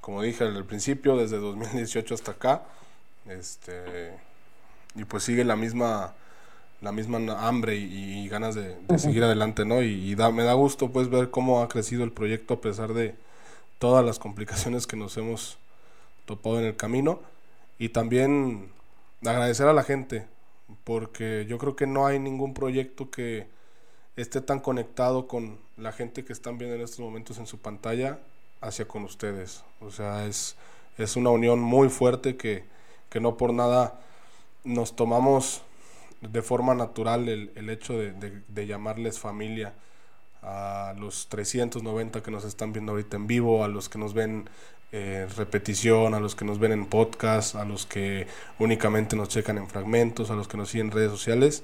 como 0.00 0.22
dije 0.22 0.44
al 0.44 0.64
principio, 0.64 1.16
desde 1.16 1.38
2018 1.38 2.14
hasta 2.14 2.32
acá. 2.32 2.62
Este, 3.26 4.12
y 4.94 5.04
pues 5.04 5.22
sigue 5.22 5.44
la 5.44 5.56
misma 5.56 6.14
la 6.80 6.92
misma 6.92 7.18
hambre 7.46 7.76
y, 7.76 8.28
ganas 8.28 8.54
de, 8.54 8.76
seguir 8.98 9.24
adelante, 9.24 9.64
¿no? 9.64 9.82
Y, 9.82 10.14
da, 10.14 10.30
me 10.30 10.44
da 10.44 10.54
gusto 10.54 10.90
pues 10.90 11.10
ver 11.10 11.30
cómo 11.30 11.62
ha 11.62 11.68
crecido 11.68 12.04
el 12.04 12.12
proyecto 12.12 12.54
a 12.54 12.60
pesar 12.60 12.94
de 12.94 13.14
todas 13.78 14.04
las 14.04 14.18
complicaciones 14.18 14.86
que 14.86 14.96
nos 14.96 15.16
hemos 15.16 15.58
topado 16.26 16.58
en 16.58 16.66
el 16.66 16.76
camino. 16.76 17.20
Y 17.78 17.90
también 17.90 18.70
agradecer 19.24 19.66
a 19.66 19.72
la 19.72 19.82
gente, 19.82 20.26
porque 20.84 21.46
yo 21.48 21.58
creo 21.58 21.76
que 21.76 21.86
no 21.86 22.06
hay 22.06 22.18
ningún 22.18 22.54
proyecto 22.54 23.10
que 23.10 23.46
esté 24.16 24.40
tan 24.40 24.60
conectado 24.60 25.26
con 25.26 25.58
la 25.76 25.92
gente 25.92 26.24
que 26.24 26.32
están 26.32 26.58
viendo 26.58 26.76
en 26.76 26.82
estos 26.82 27.00
momentos 27.00 27.38
en 27.38 27.46
su 27.46 27.58
pantalla 27.58 28.18
hacia 28.60 28.86
con 28.86 29.04
ustedes. 29.04 29.64
O 29.80 29.90
sea, 29.90 30.26
es, 30.26 30.56
es 30.98 31.16
una 31.16 31.30
unión 31.30 31.60
muy 31.60 31.88
fuerte 31.88 32.36
que, 32.36 32.64
que 33.08 33.20
no 33.20 33.36
por 33.36 33.52
nada 33.52 34.00
nos 34.64 34.94
tomamos 34.94 35.62
de 36.20 36.42
forma 36.42 36.74
natural 36.74 37.28
el, 37.28 37.52
el 37.54 37.70
hecho 37.70 37.94
de, 37.94 38.42
de, 38.46 38.66
llamarles 38.66 39.18
familia 39.18 39.74
a 40.42 40.94
los 40.98 41.28
390 41.28 42.22
que 42.22 42.30
nos 42.30 42.44
están 42.44 42.72
viendo 42.72 42.92
ahorita 42.92 43.16
en 43.16 43.26
vivo, 43.26 43.64
a 43.64 43.68
los 43.68 43.88
que 43.88 43.98
nos 43.98 44.14
ven 44.14 44.48
en 44.92 45.30
repetición, 45.30 46.14
a 46.14 46.20
los 46.20 46.34
que 46.34 46.44
nos 46.44 46.58
ven 46.58 46.72
en 46.72 46.86
podcast, 46.86 47.54
a 47.54 47.64
los 47.64 47.86
que 47.86 48.26
únicamente 48.58 49.16
nos 49.16 49.28
checan 49.28 49.58
en 49.58 49.68
fragmentos, 49.68 50.30
a 50.30 50.34
los 50.34 50.48
que 50.48 50.56
nos 50.56 50.70
siguen 50.70 50.88
en 50.88 50.92
redes 50.92 51.10
sociales. 51.10 51.62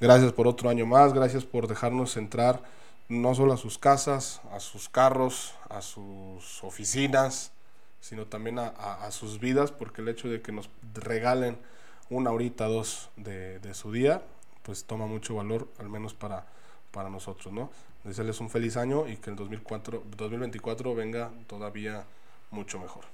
Gracias 0.00 0.32
por 0.32 0.48
otro 0.48 0.68
año 0.68 0.84
más, 0.84 1.12
gracias 1.12 1.44
por 1.44 1.68
dejarnos 1.68 2.16
entrar 2.16 2.62
no 3.08 3.34
solo 3.34 3.52
a 3.52 3.56
sus 3.56 3.78
casas, 3.78 4.40
a 4.52 4.60
sus 4.60 4.88
carros, 4.88 5.54
a 5.68 5.82
sus 5.82 6.62
oficinas, 6.64 7.52
sino 8.00 8.26
también 8.26 8.58
a, 8.58 9.10
sus 9.10 9.38
vidas, 9.38 9.70
porque 9.70 10.02
el 10.02 10.08
hecho 10.08 10.28
de 10.28 10.42
que 10.42 10.50
nos 10.50 10.68
regalen 10.94 11.56
una 12.10 12.30
horita, 12.30 12.66
dos 12.66 13.08
de, 13.16 13.60
su 13.74 13.92
día, 13.92 14.22
pues 14.62 14.84
toma 14.84 15.06
mucho 15.06 15.34
valor, 15.34 15.68
al 15.78 15.88
menos 15.88 16.14
para, 16.14 16.46
para 16.90 17.08
nosotros, 17.10 17.52
¿no? 17.52 17.70
Desearles 18.04 18.40
un 18.40 18.50
feliz 18.50 18.76
año 18.76 19.08
y 19.08 19.16
que 19.16 19.30
el 19.30 19.36
2004, 19.36 20.02
2024 20.16 20.94
venga 20.94 21.30
todavía 21.46 22.04
mucho 22.50 22.78
mejor. 22.78 23.04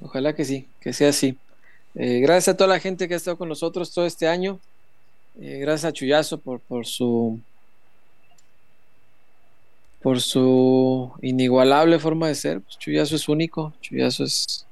Ojalá 0.00 0.34
que 0.34 0.44
sí, 0.44 0.66
que 0.80 0.92
sea 0.92 1.10
así. 1.10 1.38
Eh, 1.94 2.20
gracias 2.20 2.54
a 2.54 2.56
toda 2.56 2.68
la 2.68 2.80
gente 2.80 3.06
que 3.06 3.14
ha 3.14 3.16
estado 3.16 3.38
con 3.38 3.48
nosotros 3.48 3.92
todo 3.92 4.06
este 4.06 4.26
año. 4.26 4.58
Eh, 5.40 5.58
gracias 5.58 5.84
a 5.90 5.92
Chuyazo 5.92 6.38
por, 6.38 6.60
por 6.60 6.86
su 6.86 7.40
por 10.02 10.20
su 10.20 11.12
inigualable 11.22 11.98
forma 11.98 12.28
de 12.28 12.34
ser. 12.34 12.60
Pues 12.60 12.78
Chuyazo 12.78 13.16
es 13.16 13.26
único, 13.26 13.72
Chuyazo 13.80 14.24
es, 14.24 14.66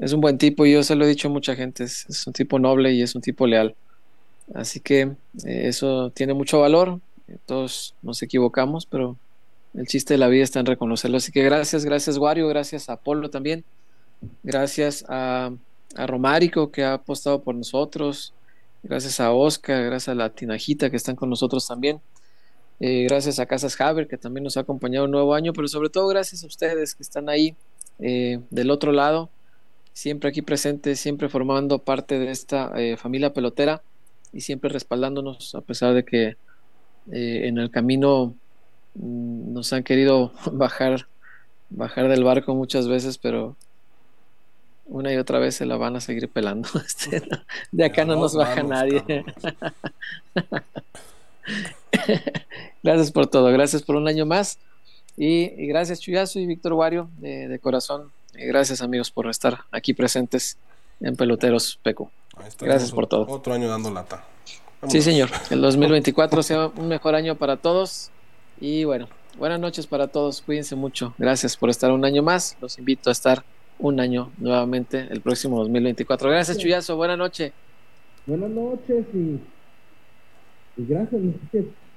es 0.00 0.14
un 0.14 0.20
buen 0.20 0.38
tipo 0.38 0.64
y 0.64 0.72
yo 0.72 0.82
se 0.82 0.94
lo 0.96 1.04
he 1.04 1.08
dicho 1.08 1.28
a 1.28 1.30
mucha 1.30 1.54
gente, 1.54 1.84
es, 1.84 2.26
un 2.26 2.32
tipo 2.32 2.58
noble 2.58 2.92
y 2.92 3.02
es 3.02 3.14
un 3.14 3.20
tipo 3.20 3.46
leal. 3.46 3.76
Así 4.54 4.80
que 4.80 5.02
eh, 5.02 5.14
eso 5.44 6.10
tiene 6.10 6.32
mucho 6.34 6.60
valor, 6.60 7.00
todos 7.46 7.94
nos 8.02 8.22
equivocamos, 8.22 8.86
pero 8.86 9.16
el 9.74 9.86
chiste 9.86 10.14
de 10.14 10.18
la 10.18 10.28
vida 10.28 10.42
está 10.42 10.58
en 10.58 10.66
reconocerlo. 10.66 11.18
Así 11.18 11.30
que 11.30 11.42
gracias, 11.42 11.84
gracias 11.84 12.16
Wario, 12.16 12.48
gracias 12.48 12.88
a 12.88 12.94
Apolo 12.94 13.28
también, 13.30 13.64
gracias 14.42 15.04
a, 15.08 15.52
Romárico 15.92 16.70
que 16.70 16.84
ha 16.84 16.94
apostado 16.94 17.42
por 17.42 17.52
nosotros, 17.56 18.32
gracias 18.84 19.18
a 19.18 19.32
Oscar, 19.32 19.84
gracias 19.86 20.08
a 20.08 20.14
la 20.14 20.30
Tinajita 20.30 20.88
que 20.88 20.96
están 20.96 21.16
con 21.16 21.28
nosotros 21.28 21.66
también. 21.66 22.00
Eh, 22.78 23.06
gracias 23.08 23.40
a 23.40 23.46
Casas 23.46 23.78
Haber, 23.80 24.06
que 24.06 24.16
también 24.16 24.44
nos 24.44 24.56
ha 24.56 24.60
acompañado 24.60 25.04
un 25.06 25.10
nuevo 25.10 25.34
año, 25.34 25.52
pero 25.52 25.66
sobre 25.66 25.90
todo 25.90 26.06
gracias 26.06 26.44
a 26.44 26.46
ustedes 26.46 26.94
que 26.94 27.02
están 27.02 27.28
ahí 27.28 27.56
eh, 27.98 28.38
del 28.50 28.70
otro 28.70 28.92
lado, 28.92 29.30
siempre 29.92 30.30
aquí 30.30 30.42
presentes, 30.42 31.00
siempre 31.00 31.28
formando 31.28 31.78
parte 31.78 32.18
de 32.18 32.30
esta 32.30 32.72
eh, 32.76 32.96
familia 32.96 33.32
pelotera 33.32 33.82
y 34.32 34.42
siempre 34.42 34.70
respaldándonos, 34.70 35.54
a 35.54 35.60
pesar 35.60 35.94
de 35.94 36.04
que 36.04 36.36
en 37.12 37.58
el 37.58 37.70
camino 37.70 38.34
mm, 38.94 39.52
nos 39.52 39.72
han 39.72 39.82
querido 39.82 40.32
bajar, 40.52 41.06
bajar 41.70 42.08
del 42.08 42.24
barco 42.24 42.54
muchas 42.54 42.88
veces, 42.88 43.18
pero 43.18 43.56
una 44.90 45.12
y 45.12 45.16
otra 45.16 45.38
vez 45.38 45.54
se 45.54 45.66
la 45.66 45.76
van 45.76 45.96
a 45.96 46.00
seguir 46.00 46.28
pelando. 46.28 46.68
Este, 46.86 47.22
de 47.70 47.84
acá 47.84 48.04
no 48.04 48.16
nos 48.16 48.34
baja 48.34 48.62
nadie. 48.62 49.02
gracias 52.82 53.10
por 53.12 53.26
todo, 53.28 53.50
gracias 53.52 53.82
por 53.82 53.96
un 53.96 54.08
año 54.08 54.26
más. 54.26 54.58
Y, 55.16 55.48
gracias 55.66 56.00
Chuyazo 56.00 56.38
y 56.38 56.46
Víctor 56.46 56.72
Wario 56.74 57.08
de, 57.18 57.58
corazón. 57.60 58.10
Gracias 58.46 58.80
amigos 58.80 59.10
por 59.10 59.28
estar 59.28 59.60
aquí 59.70 59.92
presentes 59.92 60.56
en 61.00 61.14
Peloteros 61.14 61.78
Peco. 61.82 62.10
Gracias 62.58 62.90
por 62.92 63.06
todo. 63.06 63.26
Otro 63.28 63.52
año 63.52 63.68
dando 63.68 63.90
lata. 63.90 64.24
Sí, 64.88 65.02
señor. 65.02 65.28
El 65.50 65.60
2024 65.60 66.42
sea 66.42 66.66
un 66.68 66.88
mejor 66.88 67.14
año 67.14 67.34
para 67.34 67.58
todos. 67.58 68.10
Y 68.60 68.84
bueno, 68.84 69.08
buenas 69.38 69.60
noches 69.60 69.86
para 69.86 70.08
todos. 70.08 70.40
Cuídense 70.40 70.74
mucho. 70.74 71.14
Gracias 71.18 71.56
por 71.56 71.68
estar 71.68 71.90
un 71.90 72.04
año 72.04 72.22
más. 72.22 72.56
Los 72.60 72.78
invito 72.78 73.10
a 73.10 73.12
estar 73.12 73.44
un 73.78 74.00
año 74.00 74.30
nuevamente 74.38 75.06
el 75.10 75.20
próximo 75.20 75.58
2024. 75.58 76.30
Gracias, 76.30 76.56
Chuyazo. 76.56 76.96
Buenas 76.96 77.18
noches. 77.18 77.52
Buenas 78.26 78.50
noches 78.50 79.06
y 79.14 79.38
gracias. 80.76 81.20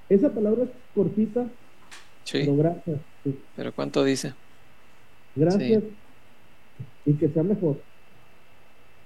Esa 0.10 0.30
palabra 0.30 0.64
es 0.64 0.70
cortita, 0.94 1.46
sí. 2.24 2.40
pero 2.40 2.58
gracias. 2.58 3.00
Pero 3.56 3.74
¿cuánto 3.74 4.04
dice? 4.04 4.34
Gracias. 5.36 5.84
Y 7.06 7.14
que 7.14 7.30
sea 7.30 7.44
mejor. 7.44 7.78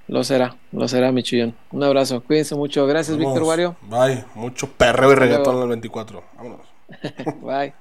Lo 0.08 0.24
será, 0.24 0.56
lo 0.72 0.88
será, 0.88 1.12
mi 1.12 1.22
chillón. 1.22 1.54
Un 1.72 1.84
abrazo, 1.84 2.24
cuídense 2.24 2.56
mucho. 2.56 2.88
Gracias, 2.88 3.18
Víctor 3.18 3.44
Wario. 3.44 3.76
Bye, 3.82 4.24
mucho 4.36 4.68
perreo 4.68 5.12
y 5.12 5.16
reggaetón 5.16 5.58
en 5.58 5.64
el 5.64 5.70
24. 5.70 6.24
Vámonos. 6.38 6.68
Bye. 7.42 7.74